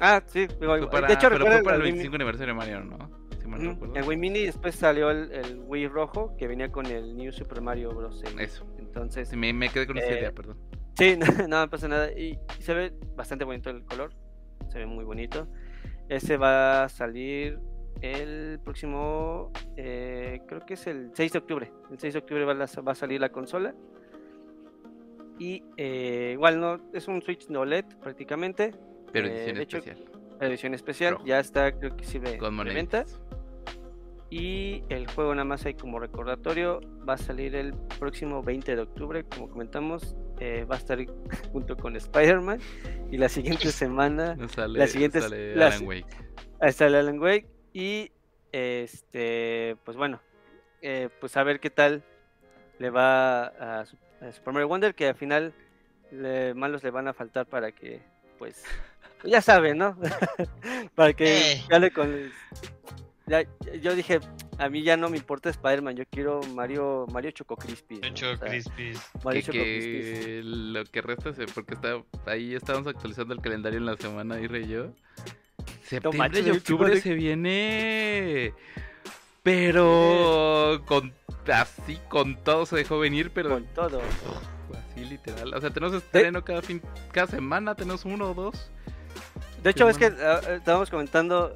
Ah, 0.00 0.22
sí, 0.26 0.46
para, 0.90 1.08
de 1.08 1.14
hecho, 1.14 1.28
pero 1.30 1.46
fue 1.46 1.62
para 1.62 1.76
el 1.76 1.82
25 1.82 2.14
aniversario 2.16 2.54
de 2.54 2.58
Mario, 2.58 2.84
¿no? 2.84 3.18
el 3.94 4.04
Wii 4.04 4.16
Mini 4.16 4.44
después 4.44 4.74
salió 4.74 5.10
el, 5.10 5.32
el, 5.32 5.60
Wii 5.66 5.88
rojo 5.88 6.36
que 6.36 6.46
venía 6.46 6.70
con 6.70 6.86
el 6.86 7.16
New 7.16 7.32
Super 7.32 7.60
Mario 7.60 7.90
Bros. 7.90 8.22
Eso. 8.38 8.66
Entonces. 8.78 9.28
Sí, 9.30 9.36
me, 9.36 9.52
me 9.52 9.70
quedé 9.70 9.86
con 9.86 9.98
esa 9.98 10.10
idea, 10.10 10.28
eh, 10.28 10.32
perdón. 10.32 10.58
Sí, 10.98 11.16
no, 11.48 11.48
no 11.48 11.70
pasa 11.70 11.88
nada. 11.88 12.12
Y, 12.12 12.38
y, 12.58 12.62
se 12.62 12.74
ve 12.74 12.92
bastante 13.16 13.44
bonito 13.44 13.70
el 13.70 13.84
color. 13.84 14.12
Se 14.70 14.78
ve 14.78 14.86
muy 14.86 15.04
bonito. 15.04 15.48
Ese 16.08 16.36
va 16.36 16.84
a 16.84 16.88
salir 16.88 17.58
el 18.00 18.60
próximo, 18.62 19.50
eh, 19.76 20.40
creo 20.46 20.64
que 20.64 20.74
es 20.74 20.86
el 20.86 21.10
6 21.14 21.32
de 21.32 21.38
octubre. 21.38 21.72
El 21.90 21.98
6 21.98 22.14
de 22.14 22.18
octubre 22.20 22.44
va, 22.44 22.64
a 22.64 22.94
salir 22.94 23.20
la 23.20 23.30
consola. 23.30 23.74
Y 25.38 25.62
eh, 25.76 26.30
igual 26.34 26.60
no 26.60 26.80
es 26.92 27.06
un 27.08 27.22
Switch 27.22 27.48
no 27.48 27.64
LED 27.64 27.84
prácticamente. 28.00 28.72
Pero 29.12 29.28
eh, 29.28 29.50
edición 29.50 29.58
especial. 29.58 29.98
edición 30.40 30.74
especial. 30.74 31.18
Ya 31.24 31.40
está, 31.40 31.72
creo 31.72 31.96
que 31.96 32.04
sí 32.04 32.18
de, 32.18 32.38
venta. 32.72 33.04
Y 34.30 34.82
el 34.90 35.06
juego 35.10 35.34
nada 35.34 35.44
más 35.44 35.64
hay 35.66 35.74
como 35.74 35.98
recordatorio. 35.98 36.80
Va 37.08 37.14
a 37.14 37.18
salir 37.18 37.54
el 37.54 37.74
próximo 37.98 38.42
20 38.42 38.76
de 38.76 38.82
octubre, 38.82 39.24
como 39.24 39.48
comentamos. 39.48 40.16
Eh, 40.40 40.64
va 40.70 40.76
a 40.76 40.78
estar 40.78 40.98
junto 41.52 41.76
con 41.76 41.96
Spider-Man. 41.96 42.60
Y 43.10 43.18
la 43.18 43.28
siguiente 43.28 43.72
semana. 43.72 44.36
la 44.68 44.86
siguiente 44.86 45.20
sale 45.20 45.54
Alan 45.54 45.86
Wake. 45.86 46.06
Ahí 46.60 46.72
sale 46.72 46.98
Alan 46.98 47.18
Wake. 47.20 47.46
Y 47.72 48.10
este, 48.52 49.76
pues 49.84 49.96
bueno, 49.96 50.20
eh, 50.82 51.08
pues 51.20 51.36
a 51.36 51.42
ver 51.42 51.60
qué 51.60 51.70
tal 51.70 52.02
le 52.78 52.90
va 52.90 53.46
a, 53.46 53.86
Super 53.86 54.52
Mario 54.52 54.68
Wonder. 54.68 54.94
Que 54.94 55.08
al 55.08 55.16
final 55.16 55.52
le, 56.10 56.54
malos 56.54 56.82
le 56.82 56.90
van 56.90 57.08
a 57.08 57.12
faltar 57.12 57.46
para 57.46 57.72
que, 57.72 58.00
pues, 58.38 58.64
ya 59.24 59.40
saben, 59.40 59.78
¿no? 59.78 59.96
para 60.94 61.12
que 61.12 61.52
eh. 61.52 61.62
ya 61.70 61.78
le 61.78 61.90
con 61.90 62.30
ya, 63.28 63.44
yo 63.82 63.94
dije, 63.94 64.20
a 64.58 64.68
mí 64.68 64.82
ya 64.82 64.96
no 64.96 65.08
me 65.08 65.16
importa 65.16 65.50
Spider-Man, 65.50 65.96
yo 65.96 66.04
quiero 66.10 66.40
Mario 66.54 67.06
Mario 67.12 67.30
Choco 67.30 67.56
Crispy. 67.56 68.00
Choco 68.12 68.40
Crispy. 68.40 68.92
Mario 69.24 69.42
Choco 69.42 69.52
que 69.52 70.40
Lo 70.44 70.84
que 70.84 71.00
resta 71.00 71.30
es 71.30 71.52
porque 71.52 71.74
está, 71.74 72.02
ahí 72.26 72.54
estábamos 72.54 72.88
actualizando 72.88 73.34
el 73.34 73.40
calendario 73.40 73.78
en 73.78 73.86
la 73.86 73.96
semana, 73.96 74.40
y 74.40 74.68
yo. 74.68 74.92
Septiembre 75.84 76.40
y 76.40 76.50
octubre 76.50 77.00
se 77.00 77.14
viene. 77.14 78.52
Pero 79.42 80.82
con 80.86 81.14
así 81.52 81.98
con 82.08 82.36
todo 82.42 82.66
se 82.66 82.76
dejó 82.76 82.98
venir, 82.98 83.30
pero 83.32 83.50
con 83.50 83.64
todo. 83.66 84.02
Así 84.90 85.04
literal. 85.04 85.54
O 85.54 85.60
sea, 85.60 85.70
tenemos 85.70 85.94
estreno 85.94 86.44
cada 86.44 86.62
fin, 86.62 86.82
cada 87.12 87.28
semana, 87.28 87.74
tenemos 87.74 88.04
uno 88.04 88.32
o 88.32 88.34
dos. 88.34 88.70
De 89.62 89.70
hecho, 89.70 89.88
es 89.88 89.98
que 89.98 90.06
ah, 90.06 90.40
estábamos 90.56 90.90
comentando 90.90 91.54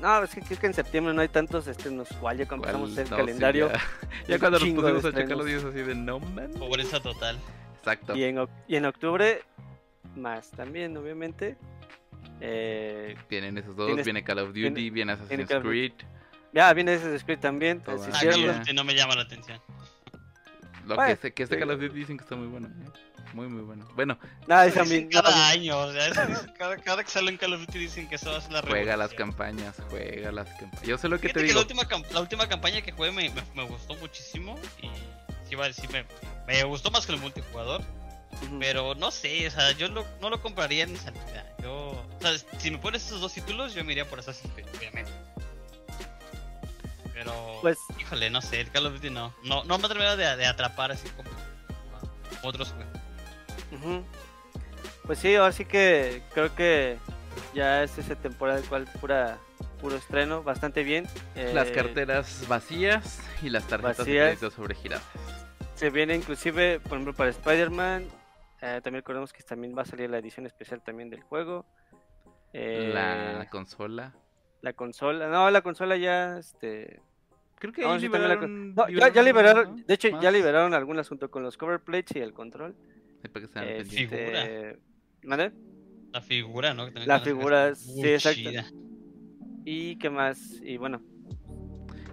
no, 0.00 0.22
es 0.22 0.34
que 0.34 0.40
creo 0.42 0.58
que 0.58 0.66
en 0.66 0.74
septiembre 0.74 1.14
no 1.14 1.22
hay 1.22 1.28
tantos 1.28 1.66
estrenos. 1.66 2.10
Igual 2.12 2.38
ya 2.38 2.48
cuando 2.48 2.68
empezamos 2.68 2.98
el 2.98 3.08
calendario. 3.08 3.70
ya, 4.28 4.38
cuando 4.38 4.58
nos 4.58 4.68
pusimos 4.68 5.04
a 5.04 5.12
checar 5.12 5.36
los 5.36 5.46
días 5.46 5.64
así 5.64 5.78
de 5.78 5.94
no 5.94 6.20
man. 6.20 6.52
Pobreza 6.52 7.00
total. 7.00 7.38
Exacto. 7.78 8.16
Y 8.16 8.24
en, 8.24 8.46
y 8.68 8.76
en 8.76 8.84
octubre, 8.84 9.42
más 10.16 10.50
también, 10.50 10.96
obviamente. 10.96 11.56
Eh, 12.40 13.16
vienen 13.30 13.56
esos 13.56 13.74
dos, 13.76 14.04
viene 14.04 14.22
Call 14.22 14.40
of 14.40 14.48
Duty, 14.48 14.90
viene, 14.90 15.12
Assassin's 15.12 15.48
Creed. 15.62 15.92
Ya, 16.52 16.72
viene 16.74 16.94
Assassin's 16.94 17.24
Creed 17.24 17.38
también. 17.38 17.82
Ah, 17.86 17.96
Call 18.20 18.50
of 18.50 18.58
Duty 18.58 18.74
no 18.74 18.84
me 18.84 18.94
llama 18.94 19.14
la 19.14 19.22
atención. 19.22 19.60
Lo 20.86 20.96
que, 20.96 21.16
sé, 21.16 21.32
que 21.32 21.42
este 21.44 21.58
Call 21.58 21.70
of 21.70 21.80
Duty 21.80 21.94
dicen 21.94 22.16
que 22.16 22.24
está 22.24 22.36
muy 22.36 22.48
bueno. 22.48 22.68
¿eh? 22.68 22.90
Muy, 23.32 23.48
muy 23.48 23.62
bueno. 23.62 23.86
Bueno, 23.94 24.18
nada, 24.46 24.66
es 24.66 24.76
a 24.76 24.84
mí, 24.84 25.08
cada 25.08 25.48
año, 25.48 25.78
o 25.78 25.92
sea, 25.92 26.10
cada, 26.58 26.76
cada, 26.78 27.04
que 27.04 27.10
sale 27.10 27.30
en 27.30 27.36
Call 27.36 27.54
of 27.54 27.60
Duty 27.66 27.78
dicen 27.78 28.08
que 28.08 28.16
eso 28.16 28.30
va 28.30 28.38
a 28.38 28.40
ser 28.40 28.52
la 28.52 28.62
Juega 28.62 28.96
las 28.96 29.12
campañas, 29.14 29.76
juega 29.90 30.32
las 30.32 30.48
campañas. 30.50 30.86
Yo 30.86 30.98
sé 30.98 31.08
lo 31.08 31.20
que 31.20 31.28
te 31.28 31.42
digo. 31.42 31.54
la, 31.54 31.60
última, 31.60 31.82
la 32.12 32.20
última 32.20 32.48
campaña 32.48 32.80
que 32.82 32.92
jugué 32.92 33.12
me, 33.12 33.32
me, 33.54 33.62
gustó 33.64 33.94
muchísimo 33.96 34.58
y 34.80 34.88
sí, 35.48 35.54
vale, 35.54 35.74
sí 35.74 35.86
me, 35.92 36.04
me 36.46 36.64
gustó 36.64 36.90
más 36.90 37.06
que 37.06 37.12
el 37.12 37.20
multijugador. 37.20 37.82
Pero 38.60 38.94
no 38.94 39.10
sé, 39.10 39.46
o 39.46 39.50
sea, 39.50 39.72
yo 39.72 39.88
lo, 39.88 40.06
no 40.20 40.28
lo 40.28 40.42
compraría 40.42 40.84
en 40.84 40.94
salida. 40.98 41.56
Yo, 41.62 41.72
o 41.74 42.18
sea, 42.20 42.36
si 42.58 42.70
me 42.70 42.76
pones 42.76 43.06
esos 43.06 43.20
dos 43.20 43.32
títulos, 43.32 43.72
yo 43.72 43.82
me 43.82 43.92
iría 43.92 44.06
por 44.06 44.18
Assassin's 44.18 44.52
Creed, 44.52 44.68
obviamente. 44.76 45.10
Pero, 47.14 47.58
pues, 47.62 47.78
híjole, 47.98 48.28
no 48.28 48.42
sé, 48.42 48.60
el 48.60 48.70
Call 48.70 48.86
of 48.86 48.94
Duty 48.94 49.08
no. 49.08 49.34
No, 49.42 49.64
no 49.64 49.78
me 49.78 49.86
atrevería 49.86 50.16
de, 50.16 50.36
de 50.36 50.46
atrapar 50.46 50.92
así 50.92 51.08
como 51.10 51.30
otros 52.42 52.72
juegos. 52.72 53.05
Pues 55.04 55.18
sí, 55.18 55.34
así 55.36 55.64
que 55.64 56.22
creo 56.34 56.54
que 56.54 56.98
ya 57.54 57.82
es 57.82 57.96
esa 57.98 58.14
temporada 58.16 58.60
cual 58.68 58.86
pura 59.00 59.38
puro 59.80 59.96
estreno, 59.96 60.42
bastante 60.42 60.82
bien. 60.82 61.06
Las 61.34 61.68
eh, 61.68 61.72
carteras 61.72 62.46
vacías 62.48 63.20
y 63.42 63.50
las 63.50 63.66
tarjetas 63.66 63.98
vacías. 63.98 64.30
de 64.30 64.36
crédito 64.36 64.50
sobregiradas. 64.50 65.04
Se 65.74 65.90
viene 65.90 66.14
inclusive, 66.14 66.80
por 66.80 66.92
ejemplo, 66.92 67.14
para 67.14 67.30
Spider-Man. 67.30 68.08
Eh, 68.62 68.80
también 68.82 69.02
recordemos 69.02 69.32
que 69.32 69.42
también 69.42 69.76
va 69.76 69.82
a 69.82 69.84
salir 69.84 70.08
la 70.08 70.18
edición 70.18 70.46
especial 70.46 70.82
también 70.82 71.10
del 71.10 71.22
juego. 71.22 71.66
la 72.52 73.42
eh, 73.42 73.48
consola. 73.50 74.14
La 74.62 74.72
consola, 74.72 75.28
no, 75.28 75.50
la 75.50 75.60
consola 75.60 75.96
ya, 75.96 76.38
este... 76.38 77.00
Creo 77.58 77.72
que 77.72 77.84
ahí 77.86 77.98
liberaron, 78.00 78.74
ya, 79.14 79.22
liberaron, 79.22 79.84
de 79.86 79.94
hecho 79.94 80.08
ya 80.20 80.30
liberaron 80.30 80.74
algún 80.74 80.98
asunto 80.98 81.30
con 81.30 81.42
los 81.42 81.56
cover 81.56 81.80
plates 81.80 82.14
y 82.16 82.20
el 82.20 82.34
control. 82.34 82.76
Este... 83.34 84.78
La 86.12 86.20
figura, 86.20 86.72
¿no? 86.72 86.88
la 86.90 87.20
figura, 87.20 87.74
sí, 87.74 88.06
exacto. 88.06 88.50
Y 89.64 89.96
qué 89.96 90.08
más, 90.08 90.60
y 90.62 90.76
bueno. 90.76 91.02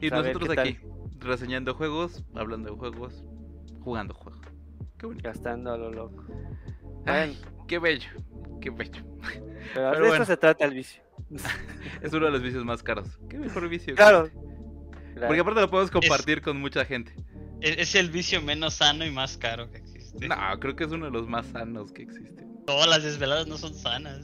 Y 0.02 0.10
nosotros 0.10 0.50
aquí, 0.58 0.78
reseñando 1.20 1.74
juegos, 1.76 2.24
hablando 2.34 2.72
de 2.72 2.78
juegos, 2.78 3.24
jugando 3.82 4.14
juegos. 4.14 4.42
Qué 4.98 5.08
Gastando 5.22 5.72
a 5.72 5.78
lo 5.78 5.92
loco. 5.92 6.26
Ay, 7.06 7.40
qué 7.68 7.80
bello, 7.80 8.10
qué 8.60 8.70
bello. 8.70 9.04
Pero, 9.74 10.00
de 10.00 10.16
eso 10.16 10.26
se 10.26 10.38
trata 10.38 10.66
el 10.66 10.74
vicio. 10.74 11.02
es 12.02 12.12
uno 12.12 12.26
de 12.26 12.32
los 12.32 12.42
vicios 12.42 12.66
más 12.66 12.84
caros. 12.84 13.20
Qué 13.30 13.38
mejor 13.38 13.70
vicio. 13.70 13.96
Claro. 13.96 14.30
Porque 15.28 15.40
aparte 15.40 15.62
lo 15.62 15.70
podemos 15.70 15.92
compartir 15.92 16.42
con 16.42 16.60
mucha 16.60 16.84
gente. 16.86 17.14
Es 17.62 17.96
el 17.96 18.10
vicio 18.10 18.42
menos 18.42 18.76
sano 18.76 19.06
y 19.06 19.12
más 19.12 19.38
caro 19.38 19.70
que 19.72 19.78
existe. 19.78 19.93
No, 20.22 20.60
creo 20.60 20.76
que 20.76 20.84
es 20.84 20.92
uno 20.92 21.06
de 21.06 21.12
los 21.12 21.28
más 21.28 21.48
sanos 21.48 21.92
que 21.92 22.04
existe. 22.04 22.46
Todas 22.66 22.88
las 22.88 23.04
desveladas 23.04 23.48
no 23.48 23.58
son 23.58 23.74
sanas. 23.74 24.22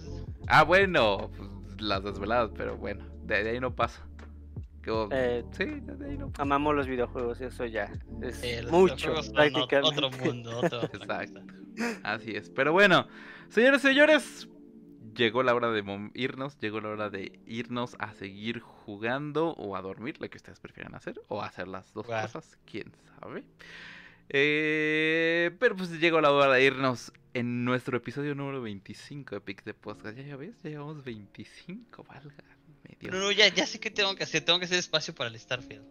Ah, 0.47 0.63
bueno, 0.63 1.29
pues, 1.35 1.49
las 1.81 2.03
desveladas, 2.03 2.51
pero 2.55 2.77
bueno, 2.77 3.05
de, 3.23 3.49
ahí 3.49 3.59
no 3.59 3.75
pasa. 3.75 4.05
Eh, 5.11 5.43
sí, 5.51 5.65
de 5.65 6.05
ahí 6.05 6.17
no 6.17 6.31
Amamos 6.39 6.75
los 6.75 6.87
videojuegos, 6.87 7.39
eso 7.41 7.65
ya 7.65 7.91
es 8.23 8.71
mucho. 8.71 9.13
Otro 9.13 10.09
mundo, 10.11 10.59
otro. 10.63 10.83
Exacto. 10.83 11.41
Así 12.03 12.31
es. 12.31 12.49
Pero 12.49 12.73
bueno, 12.73 13.07
señores, 13.49 13.81
señores, 13.81 14.49
llegó 15.13 15.43
la 15.43 15.53
hora 15.53 15.69
de 15.69 15.83
irnos, 16.15 16.57
llegó 16.59 16.81
la 16.81 16.89
hora 16.89 17.09
de 17.09 17.39
irnos 17.45 17.95
a 17.99 18.13
seguir 18.13 18.61
jugando 18.61 19.51
o 19.51 19.75
a 19.75 19.81
dormir, 19.81 20.19
lo 20.19 20.29
que 20.29 20.37
ustedes 20.37 20.59
prefieran 20.59 20.95
hacer, 20.95 21.21
o 21.27 21.41
hacer 21.41 21.67
las 21.67 21.93
dos 21.93 22.07
cosas, 22.07 22.57
quién 22.65 22.91
sabe. 23.19 23.43
Eh, 24.29 25.51
pero 25.59 25.75
pues 25.75 25.89
llegó 25.99 26.21
la 26.21 26.31
hora 26.31 26.53
de 26.53 26.63
irnos 26.63 27.11
en 27.33 27.65
nuestro 27.65 27.97
episodio 27.97 28.35
número 28.35 28.61
25 28.61 29.35
de 29.35 29.41
Pic 29.41 29.63
de 29.63 29.73
Podcast. 29.73 30.17
Ya, 30.17 30.23
ya 30.23 30.35
ves, 30.35 30.55
ya 30.63 30.69
llevamos 30.69 31.03
25, 31.03 32.03
valga. 32.03 32.43
No, 33.01 33.19
no, 33.19 33.31
ya, 33.31 33.47
ya 33.47 33.65
sé 33.65 33.79
que 33.79 33.91
tengo 33.91 34.15
que 34.15 34.23
hacer, 34.23 34.43
tengo 34.43 34.59
que 34.59 34.65
hacer 34.65 34.77
espacio 34.77 35.15
para 35.15 35.29
el 35.29 35.39
Starfield. 35.39 35.83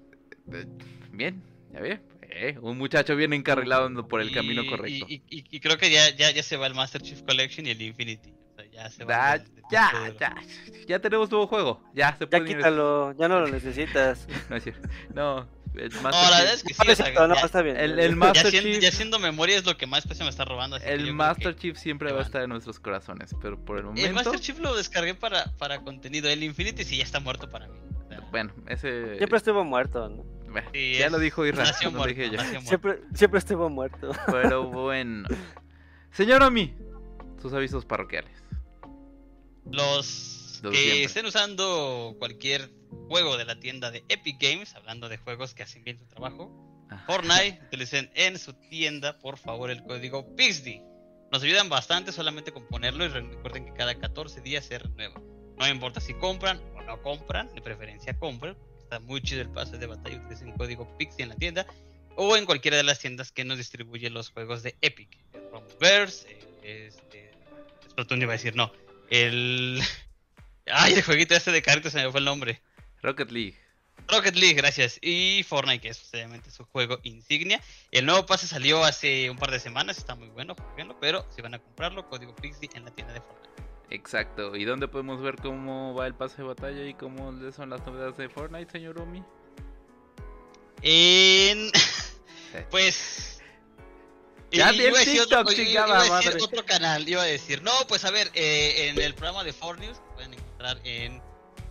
Eh, 0.53 0.67
bien, 1.13 1.43
ya 1.73 1.81
ve. 1.81 2.01
Eh, 2.31 2.59
un 2.61 2.77
muchacho 2.77 3.17
bien 3.17 3.33
encarrilado 3.33 4.07
por 4.07 4.21
el 4.21 4.33
camino 4.33 4.67
correcto. 4.67 5.07
Y, 5.09 5.23
y, 5.29 5.61
creo 5.61 5.79
que 5.79 5.91
ya, 5.91 6.15
ya, 6.15 6.31
ya 6.31 6.43
se 6.43 6.57
va 6.57 6.67
el 6.67 6.75
Master 6.75 7.01
Chief 7.01 7.23
Collection 7.23 7.67
y 7.67 7.71
el 7.71 7.81
Infinity. 7.81 8.35
ya 8.73 8.91
se 8.91 9.05
va. 9.05 9.33
Ah, 9.33 9.45
ya, 9.71 10.15
ya, 10.21 10.37
ya 10.87 10.99
tenemos 11.01 11.31
nuevo 11.31 11.47
juego. 11.47 11.83
Ya 11.95 12.15
se 12.17 12.27
puede. 12.27 12.47
Ya 12.47 12.57
quítalo, 12.57 13.13
ya 13.13 13.29
no 13.29 13.41
lo 13.41 13.49
necesitas. 13.49 14.29
no 14.51 14.57
es 14.57 14.63
cierto. 14.63 14.89
No, 15.15 15.49
no, 16.03 16.11
la 16.11 16.39
verdad 16.39 16.55
es 16.55 16.63
que 16.63 16.75
sí. 16.75 16.83
está 17.45 17.63
bien. 17.63 17.77
El, 17.77 18.17
Master 18.17 18.53
ya, 18.53 18.63
Chief... 18.63 18.81
ya 18.81 18.91
siendo 18.91 19.19
memoria 19.19 19.57
es 19.57 19.65
lo 19.65 19.77
que 19.77 19.87
más 19.87 20.01
espacio 20.01 20.25
me 20.25 20.31
está 20.31 20.45
robando. 20.45 20.77
el 20.77 21.13
Master 21.13 21.57
Chief 21.57 21.77
siempre 21.77 22.13
va 22.13 22.21
a 22.21 22.23
estar 22.23 22.43
en 22.43 22.51
nuestros 22.51 22.81
corazones, 22.81 23.35
pero 23.41 23.63
por 23.65 23.79
el 23.79 23.85
momento. 23.85 24.07
El 24.07 24.15
Master 24.15 24.41
Chief 24.41 24.59
lo 24.59 24.75
descargué 24.77 25.15
para, 25.15 25.45
para 25.57 25.81
contenido. 25.81 26.29
El 26.29 26.43
Infinity 26.43 26.85
sí 26.85 26.97
ya 26.97 27.05
está 27.05 27.21
muerto 27.21 27.49
para 27.49 27.69
mí. 27.69 27.79
bueno, 28.31 28.53
ese. 28.67 29.17
Siempre 29.17 29.39
estuvo 29.39 29.65
muerto, 29.65 30.09
¿no? 30.09 30.39
ya 30.73 31.11
lo 31.11 31.19
dijo 31.19 31.45
Irra, 31.47 31.65
lo 31.93 32.07
dije 32.07 32.31
yo. 32.31 32.41
Siempre, 32.63 33.01
siempre 33.15 33.39
estuvo 33.39 33.69
muerto. 33.69 34.11
Pero 34.27 34.65
bueno. 34.71 35.29
Señor 36.11 36.43
Omi, 36.43 36.75
sus 37.41 37.53
avisos 37.53 37.85
parroquiales. 37.85 38.33
Los 39.71 40.61
que 40.73 41.05
estén 41.05 41.27
usando 41.27 42.17
cualquier 42.19 42.71
juego 43.09 43.37
de 43.37 43.45
la 43.45 43.59
tienda 43.59 43.91
de 43.91 44.05
Epic 44.09 44.41
Games, 44.41 44.75
hablando 44.75 45.09
de 45.09 45.19
juegos 45.19 45.55
que 45.55 45.63
hacen 45.63 45.85
bien 45.85 45.99
su 45.99 46.07
trabajo, 46.07 46.51
Fortnite, 47.07 47.61
utilicen 47.67 48.11
en 48.15 48.39
su 48.39 48.55
tienda, 48.55 49.19
por 49.19 49.39
favor, 49.39 49.71
el 49.71 49.83
código 49.83 50.35
PIXD. 50.37 50.81
Nos 51.31 51.43
ayudan 51.43 51.69
bastante 51.69 52.13
solamente 52.13 52.53
con 52.53 52.67
ponerlo 52.67 53.05
y 53.05 53.09
recuerden 53.09 53.67
que 53.67 53.75
cada 53.75 53.95
14 53.95 54.41
días 54.41 54.65
se 54.65 54.79
renueva. 54.79 55.21
No 55.59 55.69
importa 55.69 56.01
si 56.01 56.15
compran 56.15 56.63
o 56.77 56.83
no 56.83 57.03
compran, 57.03 57.53
de 57.55 57.61
preferencia 57.61 58.19
compren. 58.19 58.57
Está 58.79 59.01
muy 59.01 59.21
chido 59.21 59.43
el 59.43 59.51
pase 59.51 59.77
de 59.77 59.87
batalla, 59.87 60.17
utilicen 60.17 60.49
el 60.49 60.55
código 60.55 60.97
PIXD 60.97 61.21
en 61.21 61.29
la 61.29 61.37
tienda 61.37 61.67
o 62.17 62.37
en 62.37 62.47
cualquiera 62.47 62.79
de 62.79 62.85
las 62.85 62.99
tiendas 62.99 63.33
que 63.33 63.45
nos 63.45 63.59
distribuyen 63.59 64.15
los 64.15 64.31
juegos 64.31 64.63
de 64.63 64.77
Epic. 64.81 65.19
Romverse, 65.53 66.39
este, 66.63 67.33
Splatoon 67.91 68.23
iba 68.23 68.33
a 68.33 68.37
decir, 68.37 68.57
no, 68.57 68.73
el 69.11 69.83
Ay, 70.73 70.95
el 70.95 71.03
jueguito 71.03 71.35
este 71.35 71.53
de 71.53 71.63
cartas 71.63 71.93
se 71.93 72.03
me 72.03 72.11
fue 72.11 72.21
el 72.21 72.27
nombre. 72.27 72.61
Rocket 73.03 73.31
League. 73.31 73.59
Rocket 74.09 74.37
League, 74.37 74.55
gracias. 74.55 74.99
Y 75.03 75.45
Fortnite, 75.45 75.81
que 75.81 75.89
es 75.89 76.11
obviamente 76.13 76.51
su 76.51 76.65
juego 76.65 76.99
insignia. 77.03 77.61
El 77.91 78.07
nuevo 78.07 78.25
pase 78.27 78.47
salió 78.47 78.85
hace 78.85 79.29
un 79.31 79.37
par 79.37 79.51
de 79.51 79.61
semanas, 79.61 79.99
está 79.99 80.15
muy 80.15 80.29
bueno, 80.29 80.57
pero 81.01 81.27
si 81.35 81.43
van 81.43 81.55
a 81.55 81.59
comprarlo, 81.59 82.09
código 82.09 82.35
Pixie 82.37 82.71
en 82.75 82.85
la 82.85 82.91
tienda 82.91 83.15
de 83.15 83.21
Fortnite. 83.21 83.49
Exacto. 83.91 84.55
¿Y 84.57 84.65
dónde 84.65 84.89
podemos 84.89 85.21
ver 85.21 85.37
cómo 85.37 85.95
va 85.95 86.07
el 86.07 86.15
pase 86.15 86.39
de 86.39 86.45
batalla 86.45 86.85
y 86.85 86.95
cómo 86.95 87.33
son 87.53 87.71
las 87.71 87.85
novedades 87.87 88.17
de 88.17 88.29
Fortnite, 88.29 88.71
señor 88.71 88.99
Omi? 89.01 89.23
En. 90.83 91.71
pues. 92.71 93.35
Ya 94.51 94.73
vi 94.73 94.81
el 94.81 94.95
TikTok, 94.95 95.47
otro, 95.47 95.63
iba, 95.63 95.85
a 95.85 96.21
decir 96.21 96.43
otro 96.43 96.65
canal, 96.65 97.07
iba 97.07 97.21
a 97.21 97.27
decir. 97.27 97.63
No, 97.63 97.73
pues 97.87 98.07
a 98.07 98.11
ver, 98.11 98.31
eh, 98.33 98.89
en 98.89 98.99
el 98.99 99.15
programa 99.15 99.45
de 99.45 99.53
Fortnite 99.53 99.93
pueden 100.15 100.35
en, 100.85 101.21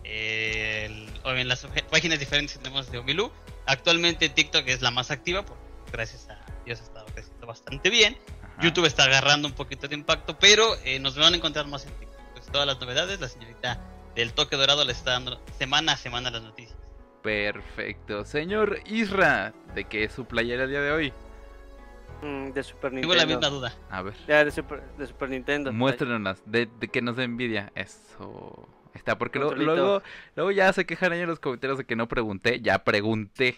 en 0.04 1.48
las 1.48 1.66
páginas 1.90 2.18
diferentes 2.18 2.56
que 2.56 2.62
tenemos 2.62 2.90
de 2.90 2.98
Omilu. 2.98 3.30
Actualmente 3.66 4.28
TikTok 4.28 4.66
es 4.68 4.82
la 4.82 4.90
más 4.90 5.10
activa, 5.10 5.44
porque 5.44 5.62
gracias 5.92 6.28
a 6.28 6.38
Dios 6.64 6.80
ha 6.80 6.84
estado 6.84 7.06
creciendo 7.06 7.46
bastante 7.46 7.90
bien. 7.90 8.16
YouTube 8.60 8.86
está 8.86 9.04
agarrando 9.04 9.46
un 9.46 9.54
poquito 9.54 9.86
de 9.86 9.94
impacto, 9.94 10.38
pero 10.38 10.74
eh, 10.84 10.98
nos 10.98 11.16
van 11.16 11.34
a 11.34 11.36
encontrar 11.36 11.66
más 11.66 11.86
en 11.86 11.92
TikTok. 11.92 12.08
Pues, 12.32 12.46
todas 12.46 12.66
las 12.66 12.80
novedades, 12.80 13.20
la 13.20 13.28
señorita 13.28 13.80
del 14.14 14.32
toque 14.32 14.56
dorado 14.56 14.84
le 14.84 14.92
está 14.92 15.12
dando 15.12 15.40
semana 15.58 15.92
a 15.92 15.96
semana 15.96 16.30
las 16.30 16.42
noticias. 16.42 16.76
Perfecto. 17.22 18.24
Señor 18.24 18.80
Isra, 18.86 19.52
¿de 19.74 19.84
qué 19.84 20.04
es 20.04 20.12
su 20.12 20.24
playera 20.24 20.64
el 20.64 20.70
día 20.70 20.80
de 20.80 20.90
hoy? 20.92 21.12
Mm, 22.22 22.50
de 22.50 22.62
Super 22.62 22.92
Nintendo. 22.92 23.14
Tengo 23.14 23.14
la 23.14 23.26
misma 23.26 23.48
duda. 23.48 23.74
A 23.90 24.02
ver. 24.02 24.14
Ya, 24.26 24.44
de 24.44 24.50
Super, 24.50 24.82
de 24.96 25.06
Super 25.06 25.28
Nintendo. 25.28 25.72
Muéstrenos, 25.72 26.38
de, 26.46 26.68
de 26.80 26.88
que 26.88 27.02
nos 27.02 27.16
dé 27.16 27.24
envidia. 27.24 27.70
Eso. 27.74 28.68
Está, 28.94 29.18
porque 29.18 29.38
luego, 29.38 30.02
luego 30.34 30.50
ya 30.50 30.72
se 30.72 30.86
quejan 30.86 31.12
ahí 31.12 31.20
en 31.20 31.28
los 31.28 31.40
comentarios 31.40 31.78
de 31.78 31.84
que 31.84 31.96
no 31.96 32.08
pregunté. 32.08 32.60
Ya 32.60 32.84
pregunté. 32.84 33.56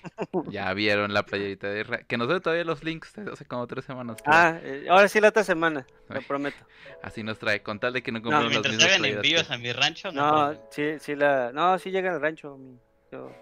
ya 0.48 0.72
vieron 0.74 1.14
la 1.14 1.24
playerita 1.24 1.68
de 1.68 1.80
Isra. 1.80 1.98
Que 2.02 2.16
nos 2.18 2.28
dé 2.28 2.40
todavía 2.40 2.64
los 2.64 2.84
links 2.84 3.16
hace 3.18 3.44
como 3.44 3.66
tres 3.66 3.84
semanas. 3.84 4.18
Ah, 4.26 4.58
eh, 4.62 4.86
ahora 4.88 5.08
sí 5.08 5.20
la 5.20 5.28
otra 5.28 5.44
semana, 5.44 5.86
lo 6.08 6.22
prometo. 6.22 6.58
Así 7.02 7.22
nos 7.22 7.38
trae, 7.38 7.62
con 7.62 7.78
tal 7.78 7.92
de 7.92 8.02
que 8.02 8.12
no 8.12 8.20
compren 8.22 8.48
no, 8.48 8.50
los 8.50 8.68
mismos 8.68 9.04
envíos 9.04 9.50
a 9.50 9.58
mi 9.58 9.72
rancho. 9.72 10.12
No, 10.12 10.54
sí, 10.70 10.98
sí 10.98 11.14
la... 11.14 11.52
No, 11.52 11.78
sí 11.78 11.90
llegan 11.90 12.14
al 12.14 12.20
rancho. 12.20 12.58
Yo, 13.10 13.32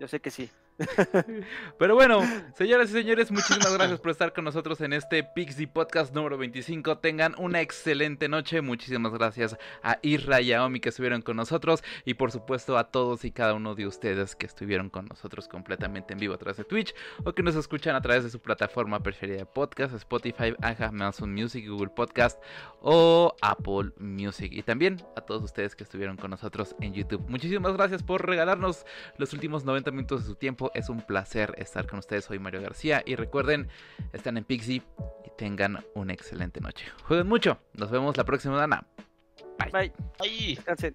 yo 0.00 0.08
sé 0.08 0.20
que 0.20 0.30
sí. 0.30 0.50
Pero 1.78 1.94
bueno, 1.94 2.20
señoras 2.56 2.90
y 2.90 2.94
señores, 2.94 3.30
muchísimas 3.30 3.72
gracias 3.74 4.00
por 4.00 4.10
estar 4.10 4.32
con 4.32 4.44
nosotros 4.44 4.80
en 4.80 4.92
este 4.92 5.22
Pixie 5.22 5.68
Podcast 5.68 6.12
número 6.12 6.36
25. 6.36 6.98
Tengan 6.98 7.34
una 7.38 7.60
excelente 7.60 8.28
noche. 8.28 8.60
Muchísimas 8.60 9.12
gracias 9.12 9.56
a 9.82 9.98
Isra 10.02 10.40
y 10.40 10.52
a 10.52 10.64
Omi 10.64 10.80
que 10.80 10.88
estuvieron 10.88 11.22
con 11.22 11.36
nosotros. 11.36 11.84
Y 12.04 12.14
por 12.14 12.32
supuesto 12.32 12.76
a 12.76 12.90
todos 12.90 13.24
y 13.24 13.30
cada 13.30 13.54
uno 13.54 13.74
de 13.76 13.86
ustedes 13.86 14.34
que 14.34 14.46
estuvieron 14.46 14.90
con 14.90 15.06
nosotros 15.06 15.46
completamente 15.46 16.12
en 16.12 16.18
vivo 16.18 16.34
a 16.34 16.38
través 16.38 16.56
de 16.56 16.64
Twitch 16.64 16.94
o 17.24 17.32
que 17.32 17.42
nos 17.42 17.54
escuchan 17.54 17.94
a 17.94 18.02
través 18.02 18.24
de 18.24 18.30
su 18.30 18.40
plataforma 18.40 19.00
preferida 19.00 19.36
de 19.36 19.46
podcast, 19.46 19.94
Spotify, 19.94 20.54
Amazon 20.60 21.32
Music, 21.32 21.68
Google 21.68 21.90
Podcast 21.90 22.42
o 22.80 23.36
Apple 23.42 23.92
Music. 23.98 24.52
Y 24.52 24.62
también 24.62 25.00
a 25.16 25.20
todos 25.20 25.44
ustedes 25.44 25.76
que 25.76 25.84
estuvieron 25.84 26.16
con 26.16 26.30
nosotros 26.30 26.74
en 26.80 26.94
YouTube. 26.94 27.24
Muchísimas 27.28 27.74
gracias 27.74 28.02
por 28.02 28.26
regalarnos 28.26 28.84
los 29.18 29.32
últimos 29.32 29.64
90 29.64 29.92
minutos 29.92 30.22
de 30.22 30.26
su 30.26 30.34
es 30.74 30.88
un 30.88 31.00
placer 31.00 31.54
estar 31.58 31.86
con 31.86 31.98
ustedes. 31.98 32.24
Soy 32.24 32.38
Mario 32.38 32.62
García 32.62 33.02
y 33.04 33.16
recuerden, 33.16 33.68
están 34.12 34.36
en 34.36 34.44
Pixie 34.44 34.82
y 35.24 35.30
tengan 35.36 35.84
una 35.94 36.12
excelente 36.12 36.60
noche. 36.60 36.86
Jueguen 37.04 37.28
mucho. 37.28 37.58
Nos 37.74 37.90
vemos 37.90 38.16
la 38.16 38.24
próxima 38.24 38.54
semana. 38.54 38.86
Bye. 39.58 39.92
Bye. 40.18 40.58
Bye. 40.76 40.94